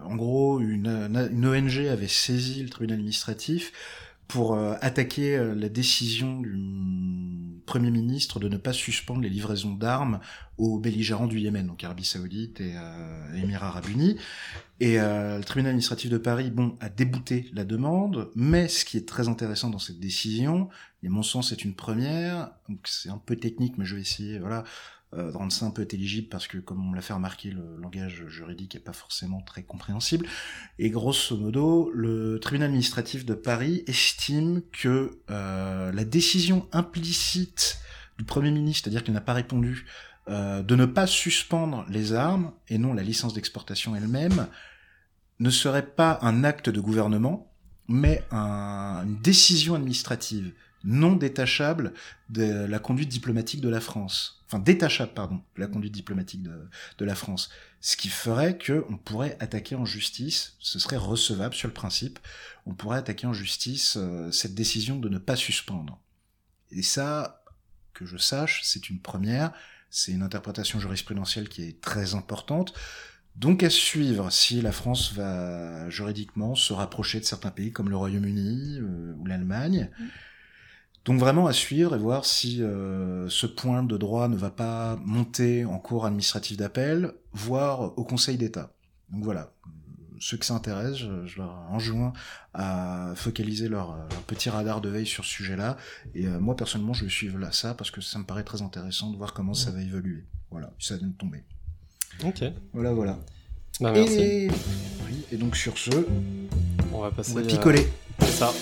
En 0.00 0.16
gros, 0.16 0.60
une, 0.60 0.86
une 1.32 1.46
ONG 1.46 1.86
avait 1.86 2.08
saisi 2.08 2.62
le 2.62 2.68
tribunal 2.68 2.96
administratif 2.98 3.72
pour 4.28 4.54
euh, 4.54 4.74
attaquer 4.80 5.36
euh, 5.36 5.54
la 5.54 5.68
décision 5.68 6.40
du 6.40 7.62
Premier 7.66 7.90
ministre 7.90 8.40
de 8.40 8.48
ne 8.48 8.56
pas 8.56 8.72
suspendre 8.72 9.22
les 9.22 9.28
livraisons 9.28 9.72
d'armes 9.72 10.20
aux 10.58 10.78
belligérants 10.78 11.26
du 11.26 11.38
Yémen, 11.38 11.66
donc 11.66 11.82
Arabie 11.82 12.04
Saoudite 12.04 12.60
et 12.60 12.74
euh, 12.76 13.34
Émirats 13.34 13.68
Arabes 13.68 13.88
Unis. 13.88 14.16
Et 14.80 15.00
euh, 15.00 15.38
le 15.38 15.44
tribunal 15.44 15.70
administratif 15.70 16.10
de 16.10 16.18
Paris, 16.18 16.50
bon, 16.50 16.76
a 16.80 16.88
débouté 16.88 17.50
la 17.54 17.64
demande, 17.64 18.30
mais 18.34 18.68
ce 18.68 18.84
qui 18.84 18.96
est 18.96 19.08
très 19.08 19.28
intéressant 19.28 19.70
dans 19.70 19.78
cette 19.78 20.00
décision, 20.00 20.68
et 21.02 21.06
à 21.06 21.10
mon 21.10 21.22
sens 21.22 21.50
c'est 21.50 21.64
une 21.64 21.74
première, 21.74 22.50
donc 22.68 22.80
c'est 22.84 23.08
un 23.08 23.18
peu 23.24 23.36
technique, 23.36 23.78
mais 23.78 23.84
je 23.84 23.94
vais 23.94 24.02
essayer, 24.02 24.38
voilà, 24.38 24.64
euh, 25.16 25.30
rendre 25.32 25.52
ça 25.52 25.66
un 25.66 25.70
peu 25.70 25.82
intelligible 25.82 26.28
parce 26.28 26.46
que, 26.46 26.58
comme 26.58 26.84
on 26.84 26.90
me 26.90 26.96
l'a 26.96 27.02
fait 27.02 27.12
remarquer, 27.12 27.50
le 27.50 27.76
langage 27.78 28.26
juridique 28.28 28.74
est 28.74 28.80
pas 28.80 28.92
forcément 28.92 29.40
très 29.42 29.62
compréhensible. 29.62 30.26
Et 30.78 30.90
grosso 30.90 31.36
modo, 31.36 31.90
le 31.94 32.38
tribunal 32.40 32.68
administratif 32.68 33.24
de 33.24 33.34
Paris 33.34 33.84
estime 33.86 34.62
que 34.72 35.18
euh, 35.30 35.92
la 35.92 36.04
décision 36.04 36.68
implicite 36.72 37.78
du 38.18 38.24
Premier 38.24 38.50
ministre, 38.50 38.84
c'est-à-dire 38.84 39.04
qu'il 39.04 39.14
n'a 39.14 39.20
pas 39.20 39.32
répondu, 39.32 39.86
euh, 40.28 40.62
de 40.62 40.76
ne 40.76 40.86
pas 40.86 41.06
suspendre 41.06 41.84
les 41.88 42.12
armes, 42.12 42.52
et 42.68 42.78
non 42.78 42.94
la 42.94 43.02
licence 43.02 43.34
d'exportation 43.34 43.94
elle-même, 43.96 44.46
ne 45.40 45.50
serait 45.50 45.86
pas 45.86 46.18
un 46.22 46.44
acte 46.44 46.70
de 46.70 46.80
gouvernement, 46.80 47.52
mais 47.88 48.22
un- 48.30 49.02
une 49.04 49.20
décision 49.20 49.74
administrative 49.74 50.52
non 50.84 51.16
détachable 51.16 51.92
de 52.28 52.66
la 52.66 52.78
conduite 52.78 53.08
diplomatique 53.08 53.60
de 53.60 53.68
la 53.68 53.80
France. 53.80 54.42
Enfin, 54.46 54.58
détachable, 54.58 55.12
pardon, 55.14 55.42
de 55.56 55.60
la 55.60 55.66
conduite 55.66 55.92
diplomatique 55.92 56.42
de, 56.42 56.68
de 56.98 57.04
la 57.04 57.14
France. 57.14 57.50
Ce 57.80 57.96
qui 57.96 58.08
ferait 58.08 58.56
que 58.56 58.84
on 58.88 58.96
pourrait 58.96 59.36
attaquer 59.40 59.74
en 59.74 59.84
justice, 59.84 60.56
ce 60.58 60.78
serait 60.78 60.96
recevable 60.96 61.54
sur 61.54 61.68
le 61.68 61.74
principe, 61.74 62.18
on 62.66 62.74
pourrait 62.74 62.98
attaquer 62.98 63.26
en 63.26 63.32
justice 63.32 63.96
euh, 63.96 64.30
cette 64.30 64.54
décision 64.54 64.98
de 64.98 65.08
ne 65.08 65.18
pas 65.18 65.36
suspendre. 65.36 66.00
Et 66.70 66.82
ça, 66.82 67.42
que 67.94 68.04
je 68.04 68.16
sache, 68.16 68.60
c'est 68.64 68.90
une 68.90 69.00
première, 69.00 69.52
c'est 69.90 70.12
une 70.12 70.22
interprétation 70.22 70.80
jurisprudentielle 70.80 71.48
qui 71.48 71.62
est 71.62 71.80
très 71.80 72.14
importante. 72.14 72.74
Donc 73.36 73.62
à 73.62 73.70
suivre 73.70 74.30
si 74.30 74.60
la 74.60 74.72
France 74.72 75.12
va 75.12 75.88
juridiquement 75.90 76.54
se 76.54 76.72
rapprocher 76.72 77.18
de 77.20 77.24
certains 77.24 77.50
pays 77.50 77.72
comme 77.72 77.88
le 77.88 77.96
Royaume-Uni 77.96 78.78
euh, 78.78 79.14
ou 79.18 79.26
l'Allemagne. 79.26 79.90
Donc 81.04 81.18
vraiment 81.20 81.46
à 81.46 81.52
suivre 81.52 81.94
et 81.94 81.98
voir 81.98 82.24
si 82.24 82.62
euh, 82.62 83.28
ce 83.28 83.46
point 83.46 83.82
de 83.82 83.96
droit 83.98 84.28
ne 84.28 84.36
va 84.36 84.50
pas 84.50 84.96
monter 85.04 85.64
en 85.66 85.78
cours 85.78 86.06
administratif 86.06 86.56
d'appel, 86.56 87.12
voire 87.32 87.96
au 87.98 88.04
Conseil 88.04 88.38
d'État. 88.38 88.72
Donc 89.10 89.22
voilà, 89.22 89.52
ceux 90.18 90.38
que 90.38 90.46
ça 90.46 90.54
intéresse, 90.54 90.96
je, 90.96 91.26
je 91.26 91.36
leur 91.38 91.50
enjoins 91.70 92.14
à 92.54 93.12
focaliser 93.16 93.68
leur, 93.68 93.96
leur 93.96 94.22
petit 94.26 94.48
radar 94.48 94.80
de 94.80 94.88
veille 94.88 95.06
sur 95.06 95.24
ce 95.26 95.30
sujet-là. 95.30 95.76
Et 96.14 96.26
euh, 96.26 96.40
moi 96.40 96.56
personnellement, 96.56 96.94
je 96.94 97.04
vais 97.04 97.10
suivre 97.10 97.38
là 97.38 97.52
ça 97.52 97.74
parce 97.74 97.90
que 97.90 98.00
ça 98.00 98.18
me 98.18 98.24
paraît 98.24 98.44
très 98.44 98.62
intéressant 98.62 99.10
de 99.10 99.16
voir 99.18 99.34
comment 99.34 99.52
ça 99.54 99.70
va 99.72 99.82
évoluer. 99.82 100.24
Voilà, 100.50 100.70
ça 100.78 100.96
vient 100.96 101.08
de 101.08 101.12
tomber. 101.12 101.44
Ok. 102.24 102.44
Voilà, 102.72 102.92
voilà. 102.94 103.18
Bah, 103.80 103.92
merci. 103.92 104.14
Et... 104.20 104.48
Oui, 105.06 105.24
et 105.32 105.36
donc 105.36 105.54
sur 105.56 105.76
ce, 105.76 105.90
On 106.94 107.00
va 107.00 107.10
passer. 107.10 107.32
on 107.32 107.34
va 107.34 107.40
à- 107.42 107.44
picoler. 107.44 107.88
C'est 108.20 108.26
ça. 108.30 108.52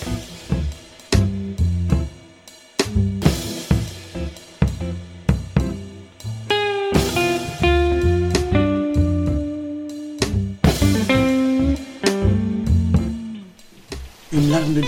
De. 14.61 14.83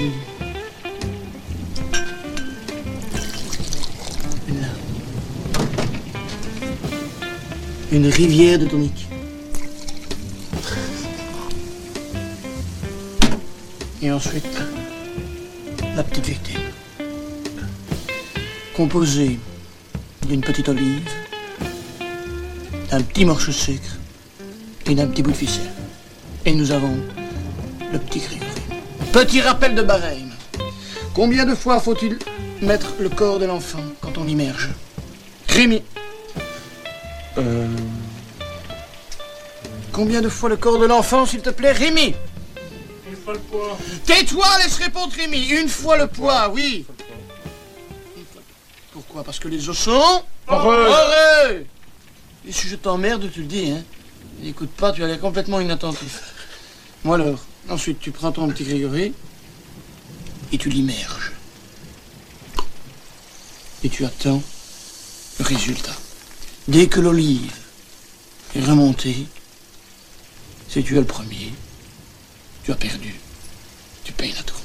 Une 7.92 8.06
rivière 8.08 8.58
de 8.58 8.66
tonique. 8.66 9.06
Et 14.02 14.12
ensuite, 14.12 14.44
la 15.96 16.02
petite 16.02 16.26
victime. 16.26 16.60
Composée 18.76 19.38
d'une 20.28 20.42
petite 20.42 20.68
olive, 20.68 21.08
d'un 22.90 23.00
petit 23.00 23.24
morceau 23.24 23.46
de 23.46 23.52
sucre 23.52 23.98
et 24.86 24.94
d'un 24.94 25.06
petit 25.06 25.22
bout 25.22 25.30
de 25.30 25.36
ficelle. 25.36 25.72
Et 26.44 26.52
nous 26.52 26.70
avons 26.70 26.98
le 27.92 27.98
petit 27.98 28.18
Grégory. 28.18 28.43
Petit 29.14 29.40
rappel 29.40 29.76
de 29.76 29.82
barème. 29.82 30.32
Combien 31.14 31.44
de 31.44 31.54
fois 31.54 31.78
faut-il 31.78 32.18
mettre 32.60 32.94
le 32.98 33.08
corps 33.08 33.38
de 33.38 33.44
l'enfant 33.44 33.78
quand 34.00 34.18
on 34.18 34.24
l'immerge 34.24 34.70
Rémi. 35.48 35.84
Euh, 37.38 37.68
Combien 39.92 40.20
de 40.20 40.28
fois 40.28 40.48
le 40.48 40.56
corps 40.56 40.80
de 40.80 40.86
l'enfant, 40.86 41.26
s'il 41.26 41.42
te 41.42 41.50
plaît, 41.50 41.70
Rémi 41.70 42.16
une 43.08 43.16
fois 43.16 43.34
le 43.34 43.38
poids. 43.38 43.78
Tais-toi, 44.04 44.46
laisse 44.64 44.78
répondre 44.78 45.12
Rémi. 45.16 45.46
Une 45.46 45.68
fois 45.68 45.96
le 45.96 46.08
poids, 46.08 46.50
oui. 46.52 46.84
Pourquoi? 48.92 49.22
Parce 49.22 49.38
que 49.38 49.46
les 49.46 49.68
os 49.68 49.78
sont 49.78 50.24
Heureux. 50.50 50.86
heureux. 50.88 51.66
Et 52.48 52.50
si 52.50 52.66
je 52.66 52.74
t'emmerde, 52.74 53.30
tu 53.32 53.42
le 53.42 53.46
dis, 53.46 53.70
hein. 53.70 53.84
Écoute 54.44 54.70
pas, 54.70 54.90
tu 54.90 55.04
as 55.04 55.06
l'air 55.06 55.20
complètement 55.20 55.60
inattentif. 55.60 56.33
Moi 57.04 57.16
alors, 57.16 57.44
ensuite 57.68 58.00
tu 58.00 58.10
prends 58.10 58.32
ton 58.32 58.48
petit 58.48 58.64
Grégory 58.64 59.12
et 60.52 60.58
tu 60.58 60.70
l'immerges. 60.70 61.32
Et 63.82 63.90
tu 63.90 64.06
attends 64.06 64.42
le 65.38 65.44
résultat. 65.44 65.94
Dès 66.66 66.86
que 66.86 67.00
l'olive 67.00 67.52
est 68.56 68.64
remontée, 68.64 69.26
si 70.68 70.82
tu 70.82 70.96
es 70.96 71.00
le 71.00 71.06
premier, 71.06 71.52
tu 72.62 72.72
as 72.72 72.76
perdu. 72.76 73.14
Tu 74.02 74.14
payes 74.14 74.32
la 74.32 74.42
tournée. 74.42 74.62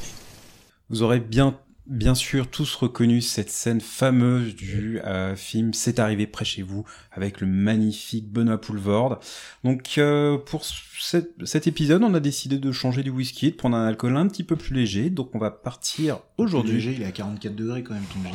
Vous 0.89 1.02
aurez 1.02 1.19
bien, 1.19 1.60
bien 1.89 2.13
sûr 2.15 2.47
tous 2.47 2.75
reconnu 2.75 3.21
cette 3.21 3.49
scène 3.49 3.82
fameuse 3.82 4.56
du 4.56 5.02
euh, 5.04 5.36
film 5.36 5.73
C'est 5.73 5.99
arrivé 5.99 6.28
près 6.28 6.45
chez 6.45 6.62
vous 6.62 6.86
avec 7.12 7.41
le 7.41 7.47
magnifique 7.47 8.32
Benoît 8.32 8.62
Poulvorde. 8.62 9.17
Donc 9.63 9.97
euh, 9.97 10.38
pour 10.38 10.63
cet, 10.63 11.32
cet 11.45 11.67
épisode, 11.67 12.04
on 12.04 12.13
a 12.13 12.19
décidé 12.19 12.60
de 12.60 12.71
changer 12.71 13.04
du 13.04 13.10
whisky, 13.10 13.52
de 13.52 13.56
prendre 13.56 13.75
un 13.75 13.88
alcool 13.88 14.15
un 14.15 14.28
petit 14.28 14.43
peu 14.43 14.56
plus 14.56 14.75
léger. 14.75 15.10
Donc 15.10 15.32
on 15.34 15.39
va 15.39 15.52
partir 15.52 16.19
aujourd'hui. 16.38 16.73
Léger, 16.73 16.93
il 16.93 17.02
est 17.02 17.06
à 17.06 17.12
44 17.12 17.56
degrés 17.56 17.84
quand 17.84 17.95
même 17.95 18.04
ton 18.13 18.21
gin. 18.21 18.32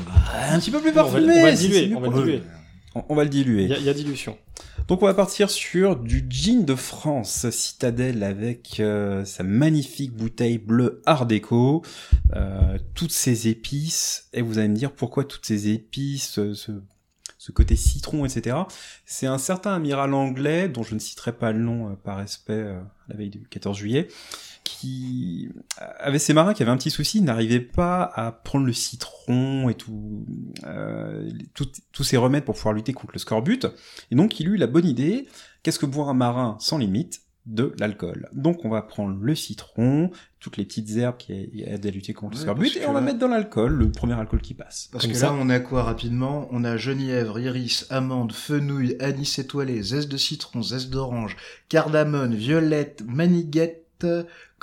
Un 0.51 0.59
petit 0.59 0.71
peu 0.71 0.81
plus 0.81 0.91
On 0.91 0.95
va, 0.95 1.03
parfumé. 1.03 1.39
on 1.39 1.43
va 1.43 1.53
diluer. 1.53 1.95
On 1.95 2.01
va 2.01 2.09
diluer. 2.09 2.43
On, 3.09 3.15
va 3.15 3.25
le 3.25 3.31
diluer. 3.31 3.65
Il 3.65 3.71
y, 3.71 3.75
a- 3.75 3.79
il 3.79 3.85
y 3.85 3.89
a 3.89 3.95
dilution. 3.95 4.39
Donc 4.89 5.03
on 5.03 5.07
va 5.07 5.15
partir 5.15 5.51
sur 5.51 5.97
du 5.97 6.25
gin 6.29 6.65
de 6.65 6.75
France 6.75 7.49
Citadelle 7.51 8.23
avec 8.23 8.79
euh, 8.81 9.25
sa 9.25 9.43
magnifique 9.43 10.13
bouteille 10.13 10.59
bleue 10.59 11.01
Art 11.07 11.27
déco, 11.27 11.83
euh, 12.35 12.79
toutes 12.95 13.13
ces 13.13 13.49
épices, 13.49 14.29
et 14.33 14.43
vous 14.43 14.59
allez 14.59 14.69
me 14.69 14.77
dire 14.77 14.93
pourquoi 14.93 15.25
toutes 15.25 15.47
ces 15.47 15.69
épices, 15.71 16.41
ce, 16.55 16.55
ce 17.39 17.53
côté 17.53 17.77
citron, 17.77 18.25
etc. 18.27 18.57
C'est 19.07 19.27
un 19.27 19.39
certain 19.39 19.75
amiral 19.75 20.15
anglais, 20.15 20.69
dont 20.69 20.83
je 20.83 20.95
ne 20.95 21.01
citerai 21.01 21.33
pas 21.33 21.53
le 21.53 21.59
nom 21.61 21.89
euh, 21.91 21.95
par 21.95 22.19
respect 22.19 22.63
à 22.63 22.83
la 23.09 23.17
veille 23.17 23.31
du 23.31 23.47
14 23.49 23.77
juillet, 23.77 24.09
qui 24.65 25.51
avait 25.99 26.19
ses 26.19 26.33
marins 26.33 26.55
qui 26.55 26.63
avaient 26.63 26.73
un 26.73 26.77
petit 26.77 26.91
souci, 26.91 27.19
ils 27.19 27.25
n'arrivaient 27.25 27.61
pas 27.61 28.03
à 28.03 28.33
prendre 28.33 28.65
le 28.67 28.73
citron 28.73 29.69
et 29.69 29.75
tout, 29.75 30.27
euh, 30.65 31.31
tout- 31.55 31.71
tous 31.93 32.03
ces 32.05 32.17
remèdes 32.17 32.45
pour 32.45 32.55
pouvoir 32.57 32.75
lutter 32.75 32.93
contre 32.93 33.13
le 33.13 33.19
scorbut. 33.21 33.67
Et 34.11 34.15
donc 34.17 34.41
il 34.41 34.49
eut 34.49 34.57
la 34.57 34.67
bonne 34.67 34.87
idée, 34.87 35.29
qu'est-ce 35.63 35.79
que 35.79 35.87
boire 35.87 36.09
un 36.09 36.15
marin 36.15 36.57
sans 36.61 36.79
limite? 36.79 37.21
De 37.47 37.75
l'alcool. 37.79 38.31
Donc 38.33 38.65
on 38.65 38.71
va 38.71 38.81
prendre 38.81 39.19
le 39.21 39.35
citron, 39.35 40.11
toutes 40.41 40.57
les 40.57 40.65
petites 40.65 40.97
herbes 40.97 41.19
qui 41.19 41.63
aident 41.67 41.85
à 41.87 41.91
lutter 41.91 42.15
contre 42.15 42.37
le 42.37 42.41
scorbut, 42.41 42.75
et 42.75 42.87
on 42.87 42.95
va 42.95 43.01
là- 43.01 43.05
mettre 43.05 43.19
dans 43.19 43.29
l'alcool, 43.29 43.75
le 43.75 43.91
premier 43.93 44.15
alcool 44.15 44.41
qui 44.41 44.55
passe. 44.55 44.89
Parce 44.91 45.05
Comme 45.05 45.13
que 45.13 45.19
ça. 45.19 45.27
là, 45.27 45.37
on 45.39 45.51
a 45.51 45.61
quoi 45.61 45.83
rapidement? 45.83 46.49
On 46.53 46.65
a 46.65 46.79
genièvre, 46.79 47.39
iris, 47.39 47.87
amande, 47.91 48.33
fenouil, 48.33 48.97
anis 48.99 49.39
étoilé, 49.39 49.83
zeste 49.83 50.09
de 50.11 50.17
citron, 50.17 50.63
zeste 50.63 50.89
d'orange, 50.89 51.37
cardamone, 51.69 52.35
violette, 52.35 53.03
maniguette, 53.07 54.07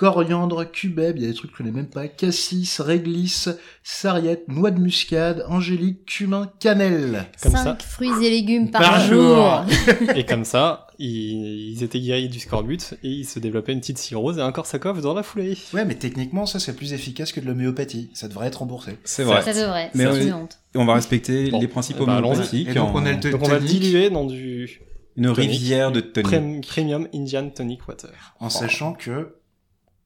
coriandre, 0.01 0.65
cubeb, 0.71 1.17
il 1.17 1.21
y 1.21 1.25
a 1.25 1.29
des 1.29 1.35
trucs 1.35 1.51
que 1.51 1.57
je 1.57 1.63
connais 1.63 1.75
même 1.75 1.85
pas, 1.85 2.07
cassis, 2.07 2.81
réglisse, 2.81 3.49
sarriette, 3.83 4.47
noix 4.47 4.71
de 4.71 4.79
muscade, 4.79 5.45
angélique, 5.47 6.05
cumin, 6.07 6.51
cannelle. 6.59 7.27
Comme 7.43 7.51
5 7.51 7.63
ça. 7.63 7.77
fruits 7.87 8.09
et 8.25 8.31
légumes 8.31 8.71
par, 8.71 8.81
Par 8.81 8.99
jour. 9.05 9.63
Et 10.15 10.25
comme 10.25 10.43
ça, 10.43 10.87
ils, 10.97 11.73
ils 11.73 11.83
étaient 11.83 11.99
guéris 11.99 12.29
du 12.29 12.39
scorbut 12.39 12.95
et 13.03 13.09
ils 13.09 13.25
se 13.25 13.37
développaient 13.37 13.73
une 13.73 13.79
petite 13.79 13.99
cirrhose 13.99 14.39
et 14.39 14.41
un 14.41 14.51
Korsakoff 14.51 15.01
dans 15.01 15.13
la 15.13 15.21
foulée. 15.21 15.55
Ouais, 15.71 15.85
mais 15.85 15.93
techniquement, 15.93 16.47
ça 16.47 16.59
c'est 16.59 16.75
plus 16.75 16.93
efficace 16.93 17.31
que 17.31 17.39
de 17.39 17.45
l'homéopathie. 17.45 18.09
Ça 18.15 18.27
devrait 18.27 18.47
être 18.47 18.57
remboursé. 18.57 18.97
C'est 19.03 19.23
vrai. 19.23 19.43
Ça 19.43 19.53
devrait. 19.53 19.91
Mais. 19.93 20.05
Et 20.05 20.77
on 20.77 20.85
va 20.85 20.95
respecter 20.95 21.51
Bon, 21.51 21.59
les 21.59 21.67
principes 21.67 21.97
bah, 21.99 22.17
homéopathiques. 22.17 22.69
Et 22.69 22.73
donc 22.73 22.95
on 22.95 23.05
a 23.05 23.11
le 23.11 23.17
Donc 23.19 23.39
on 23.43 23.47
va 23.49 23.59
diluer 23.59 24.09
dans 24.09 24.25
du 24.25 24.81
une 25.15 25.31
tonic. 25.33 25.51
rivière 25.51 25.91
de 25.91 25.99
tonic. 25.99 26.31
Prem- 26.31 26.61
Premium 26.65 27.07
Indian 27.13 27.49
Tonic 27.49 27.87
Water. 27.87 28.09
en 28.39 28.49
sachant 28.49 28.93
que 28.93 29.35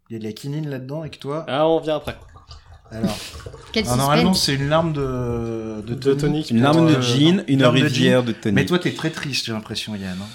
il 0.10 0.14
y 0.14 0.16
a 0.16 0.20
de 0.20 0.24
la 0.24 0.32
quinine 0.34 0.70
là-dedans 0.70 1.04
et 1.04 1.10
que 1.10 1.18
toi. 1.18 1.46
Ah, 1.48 1.68
on 1.68 1.80
vient 1.80 1.96
après. 1.98 2.16
Alors, 2.92 3.18
Quel 3.72 3.86
alors, 3.86 3.98
normalement 3.98 4.34
c'est 4.36 4.54
une 4.54 4.70
larme 4.70 4.94
de 4.94 5.82
de, 5.86 5.96
De 5.96 6.14
tonic. 6.14 6.52
Une 6.52 6.62
larme 6.62 6.88
de 6.88 6.96
Euh, 6.96 7.02
gin, 7.02 7.44
une 7.48 7.62
larme 7.62 7.78
de 7.80 7.84
rivière 7.84 8.24
de 8.24 8.32
tonic. 8.32 8.56
Mais 8.56 8.66
toi 8.66 8.78
t'es 8.80 8.92
très 8.94 9.10
triste, 9.10 9.46
j'ai 9.48 9.54
l'impression, 9.54 9.96
Yann. 9.96 10.18
Hein 10.22 10.26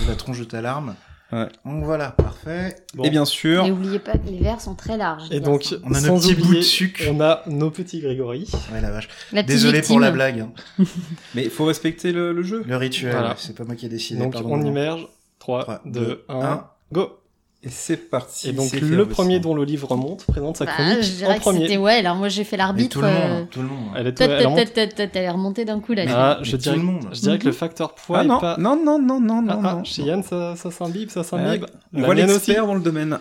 Vu 0.00 0.08
la 0.08 0.16
tronche 0.16 0.38
de 0.40 0.44
ta 0.44 0.60
larme. 0.60 0.94
Ouais. 1.30 1.48
Donc 1.64 1.84
voilà, 1.84 2.10
parfait. 2.10 2.76
Bon. 2.94 3.04
Et 3.04 3.10
bien 3.10 3.24
sûr, 3.24 3.64
Et 3.64 3.70
oubliez 3.70 3.98
pas 4.00 4.18
que 4.18 4.26
les 4.28 4.38
verres 4.40 4.60
sont 4.60 4.74
très 4.74 4.98
larges. 4.98 5.28
Et 5.30 5.40
donc. 5.40 5.74
On 5.84 5.94
a 5.94 6.00
sans 6.00 6.08
nos 6.14 6.18
petits 6.18 6.34
bouts 6.34 6.40
de 6.42 6.46
oublier, 6.48 6.62
sucre. 6.62 7.02
on 7.10 7.20
a 7.22 7.42
nos 7.46 7.70
petits 7.70 8.00
Grégory. 8.00 8.46
Ouais 8.72 8.80
la 8.82 8.90
vache. 8.90 9.08
La 9.32 9.42
Désolé 9.42 9.78
victime. 9.78 9.94
pour 9.94 10.00
la 10.00 10.10
blague. 10.10 10.40
hein. 10.40 10.52
mais 11.34 11.44
il 11.44 11.50
faut 11.50 11.64
respecter 11.64 12.12
le, 12.12 12.32
le 12.34 12.42
jeu. 12.42 12.64
Le 12.66 12.76
rituel, 12.76 13.12
Voilà. 13.12 13.34
c'est 13.38 13.54
pas 13.56 13.64
moi 13.64 13.76
qui 13.76 13.86
ai 13.86 13.88
décidé. 13.88 14.20
Donc, 14.20 14.32
pardon. 14.34 14.54
on 14.54 14.62
immerge. 14.66 15.06
3, 15.38 15.62
Trois, 15.62 15.80
2, 15.86 16.00
deux, 16.00 16.24
1, 16.28 16.34
un. 16.40 16.66
go 16.92 17.18
Et 17.64 17.68
c'est 17.68 17.96
parti. 17.96 18.48
Et 18.48 18.52
donc, 18.52 18.72
le 18.72 19.06
premier 19.06 19.38
dont 19.38 19.54
le 19.54 19.62
livre 19.64 19.86
remonte 19.88 20.24
présente 20.26 20.56
sa 20.56 20.64
Bah, 20.64 20.72
chronique 20.72 21.02
je 21.02 21.12
dirais 21.12 21.34
en 21.34 21.38
que 21.38 21.44
c'était 21.44 21.58
premier. 21.58 21.78
ouais. 21.78 21.92
Alors 21.94 22.16
moi 22.16 22.28
j'ai 22.28 22.42
fait 22.42 22.56
l'arbitre. 22.56 22.88
tout 22.94 23.00
le 23.02 23.06
euh, 23.06 23.28
monde, 23.38 23.50
tout 23.50 23.62
le 23.62 23.68
monde. 23.68 23.88
Elle 23.94 24.06
est 24.08 24.20
elle 24.20 24.28
toi, 24.42 24.50
remonte- 24.50 24.72
toi, 24.74 24.86
toi, 24.88 25.06
t'avais 25.06 25.30
remonté 25.30 25.64
d'un 25.64 25.78
coup 25.78 25.92
là. 25.92 26.04
Ah, 26.08 26.38
je 26.42 26.50
tout 26.52 26.56
dirais, 26.56 26.76
le 26.76 26.82
monde. 26.82 27.08
je 27.12 27.20
dirais 27.20 27.38
que 27.38 27.44
le 27.46 27.52
facteur 27.52 27.94
poids 27.94 28.18
Ah 28.18 28.24
est 28.24 28.26
non, 28.26 28.40
pas... 28.40 28.56
non, 28.58 28.74
non, 28.84 28.98
non, 28.98 29.20
non, 29.20 29.44
Ah, 29.48 29.54
non, 29.54 29.60
ah, 29.64 29.74
non. 29.76 29.84
chez 29.84 30.02
Yann, 30.02 30.24
ça, 30.24 30.56
ça 30.56 30.72
s'imbibe, 30.72 31.10
ça 31.10 31.20
Ouais, 31.20 31.24
s'imbibe. 31.26 31.66
on 31.94 32.00
La 32.00 32.06
voit 32.06 32.14
l'expert 32.16 32.66
dans 32.66 32.74
le 32.74 32.80
domaine. 32.80 33.18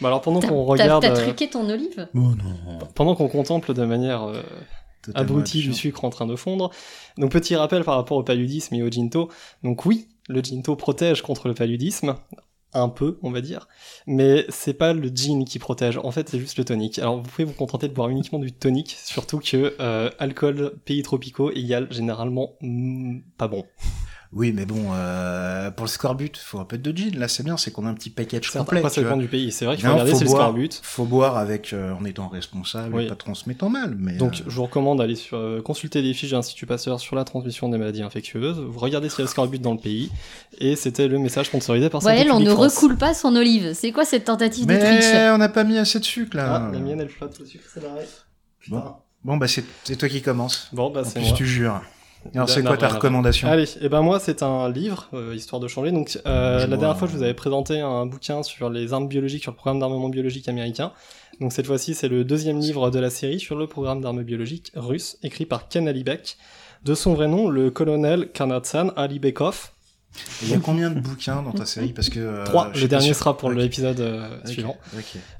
Bah 0.00 0.08
alors 0.08 0.22
pendant 0.22 0.40
qu'on 0.40 0.64
regarde, 0.64 1.00
t'as 1.00 1.12
euh, 1.12 1.22
truqué 1.24 1.48
ton 1.48 1.68
olive? 1.70 2.08
Oh 2.16 2.18
non. 2.18 2.78
pendant 2.96 3.14
qu'on 3.14 3.28
contemple 3.28 3.74
de 3.74 3.84
manière 3.84 4.24
euh, 4.24 4.42
abrutie 5.14 5.60
du 5.62 5.72
sucre 5.72 6.04
en 6.04 6.10
train 6.10 6.26
de 6.26 6.34
fondre. 6.34 6.70
Donc 7.16 7.30
petit 7.30 7.54
rappel 7.54 7.84
par 7.84 7.94
rapport 7.94 8.16
au 8.16 8.24
paludisme 8.24 8.74
et 8.74 8.82
au 8.82 8.90
ginto. 8.90 9.28
Donc 9.62 9.86
oui, 9.86 10.08
le 10.28 10.42
ginto 10.42 10.74
protège 10.74 11.22
contre 11.22 11.46
le 11.46 11.54
paludisme, 11.54 12.16
un 12.72 12.88
peu, 12.88 13.18
on 13.22 13.30
va 13.30 13.40
dire, 13.40 13.68
mais 14.06 14.44
c'est 14.48 14.74
pas 14.74 14.92
le 14.92 15.08
gin 15.08 15.44
qui 15.44 15.58
protège. 15.58 15.98
En 15.98 16.10
fait, 16.10 16.28
c'est 16.28 16.38
juste 16.38 16.58
le 16.58 16.64
tonique. 16.64 16.98
Alors 16.98 17.18
vous 17.18 17.28
pouvez 17.28 17.44
vous 17.44 17.52
contenter 17.52 17.88
de 17.88 17.94
boire 17.94 18.08
uniquement 18.08 18.38
du 18.38 18.52
tonique, 18.52 18.96
surtout 19.02 19.38
que 19.38 19.74
euh, 19.80 20.10
alcool 20.18 20.74
pays 20.84 21.02
tropicaux 21.02 21.50
égale 21.50 21.88
généralement 21.92 22.54
mm, 22.60 23.20
pas 23.36 23.48
bon. 23.48 23.64
Oui, 24.34 24.52
mais 24.54 24.64
bon, 24.64 24.92
euh, 24.94 25.70
pour 25.70 25.84
le 25.84 25.90
scorbut, 25.90 26.38
faut 26.38 26.58
un 26.58 26.64
peu 26.64 26.78
de 26.78 26.96
gin. 26.96 27.18
Là, 27.18 27.28
c'est 27.28 27.42
bien, 27.42 27.58
c'est 27.58 27.70
qu'on 27.70 27.84
a 27.84 27.90
un 27.90 27.94
petit 27.94 28.08
package 28.08 28.50
complet. 28.50 28.78
Après, 28.78 28.90
ça 28.90 29.02
dépend 29.02 29.18
du 29.18 29.28
pays. 29.28 29.52
C'est 29.52 29.66
vrai 29.66 29.76
qu'il 29.76 29.84
faut 29.84 29.90
regarder 29.92 30.12
faut 30.12 30.18
c'est 30.18 30.24
le 30.24 30.30
boire. 30.30 30.42
scorbut. 30.44 30.70
Faut 30.82 31.04
boire 31.04 31.36
avec, 31.36 31.74
euh, 31.74 31.92
en 31.92 32.02
étant 32.06 32.28
responsable 32.28 32.94
Oui. 32.94 33.04
et 33.04 33.08
pas 33.08 33.14
transmettant 33.14 33.68
mal. 33.68 33.94
Mais 33.98 34.16
Donc, 34.16 34.36
euh, 34.40 34.44
je 34.46 34.56
vous 34.56 34.62
recommande 34.62 34.98
d'aller 34.98 35.16
sur, 35.16 35.36
euh, 35.36 35.60
consulter 35.60 36.00
les 36.00 36.14
fiches 36.14 36.30
de 36.30 36.36
l'Institut 36.36 36.64
Pasteur 36.64 36.98
sur 36.98 37.14
la 37.14 37.24
transmission 37.24 37.68
des 37.68 37.76
maladies 37.76 38.02
infectieuses. 38.02 38.58
Vous 38.58 38.78
regardez 38.78 39.10
s'il 39.10 39.18
y 39.18 39.22
a 39.22 39.24
le 39.24 39.28
scorbut 39.30 39.58
dans 39.58 39.74
le 39.74 39.78
pays. 39.80 40.10
Et 40.58 40.76
c'était 40.76 41.08
le 41.08 41.18
message 41.18 41.46
sponsorisé 41.48 41.90
par 41.90 42.02
Well, 42.02 42.32
on 42.32 42.40
ne 42.40 42.50
France. 42.50 42.76
recoule 42.76 42.96
pas 42.96 43.12
son 43.12 43.36
olive. 43.36 43.74
C'est 43.74 43.92
quoi 43.92 44.06
cette 44.06 44.24
tentative 44.24 44.64
de 44.64 44.74
triche 44.74 45.12
mais 45.12 45.28
on 45.28 45.36
n'a 45.38 45.50
pas 45.50 45.64
mis 45.64 45.76
assez 45.76 45.98
de 46.00 46.04
sucre 46.04 46.38
là. 46.38 46.68
Ah, 46.68 46.70
la 46.72 46.78
mienne, 46.78 47.00
elle 47.02 47.10
flotte 47.10 47.38
au 47.38 47.44
sucre, 47.44 47.64
c'est. 47.72 47.80
Bon. 47.80 47.88
Putain. 48.60 48.96
Bon, 49.24 49.36
bah 49.36 49.46
c'est 49.46 49.96
toi 49.96 50.08
qui 50.08 50.22
commences. 50.22 50.68
Bon, 50.72 50.90
bah, 50.90 51.02
c'est 51.04 51.20
moi. 51.20 51.32
tu 51.36 51.46
jures. 51.46 51.82
Alors, 52.34 52.48
c'est 52.48 52.62
quoi 52.62 52.76
ta 52.76 52.88
recommandation? 52.88 53.48
Allez, 53.48 53.68
et 53.80 53.88
ben 53.88 54.02
moi 54.02 54.20
c'est 54.20 54.42
un 54.42 54.70
livre, 54.70 55.08
euh, 55.12 55.34
histoire 55.34 55.60
de 55.60 55.68
changer. 55.68 55.92
Donc 55.92 56.18
euh, 56.26 56.58
la 56.58 56.66
vois. 56.66 56.76
dernière 56.76 56.98
fois 56.98 57.08
je 57.08 57.16
vous 57.16 57.22
avais 57.22 57.34
présenté 57.34 57.80
un 57.80 58.06
bouquin 58.06 58.42
sur 58.42 58.70
les 58.70 58.92
armes 58.92 59.08
biologiques, 59.08 59.42
sur 59.42 59.52
le 59.52 59.56
programme 59.56 59.80
d'armement 59.80 60.08
biologique 60.08 60.48
américain. 60.48 60.92
Donc 61.40 61.52
cette 61.52 61.66
fois-ci 61.66 61.94
c'est 61.94 62.08
le 62.08 62.24
deuxième 62.24 62.58
livre 62.58 62.90
de 62.90 62.98
la 62.98 63.10
série 63.10 63.40
sur 63.40 63.56
le 63.56 63.66
programme 63.66 64.00
d'armes 64.00 64.22
biologiques 64.22 64.72
russe, 64.74 65.18
écrit 65.22 65.46
par 65.46 65.68
Ken 65.68 65.88
Alibek. 65.88 66.36
De 66.84 66.94
son 66.94 67.14
vrai 67.14 67.28
nom, 67.28 67.48
le 67.48 67.70
colonel 67.70 68.30
Karnatsan 68.32 68.92
Alibekov. 68.96 69.70
Il 70.42 70.50
y 70.50 70.54
a 70.54 70.58
combien 70.58 70.90
de 70.90 71.00
bouquins 71.00 71.42
dans 71.42 71.52
ta 71.52 71.64
série 71.64 71.92
Parce 71.92 72.08
que 72.10 72.20
euh, 72.20 72.44
Trois. 72.44 72.70
le 72.74 72.86
dernier 72.88 73.06
sûr. 73.06 73.16
sera 73.16 73.36
pour 73.36 73.48
Ok. 73.50 73.56
l'épisode 73.56 74.00
euh, 74.00 74.28
suivant. 74.44 74.76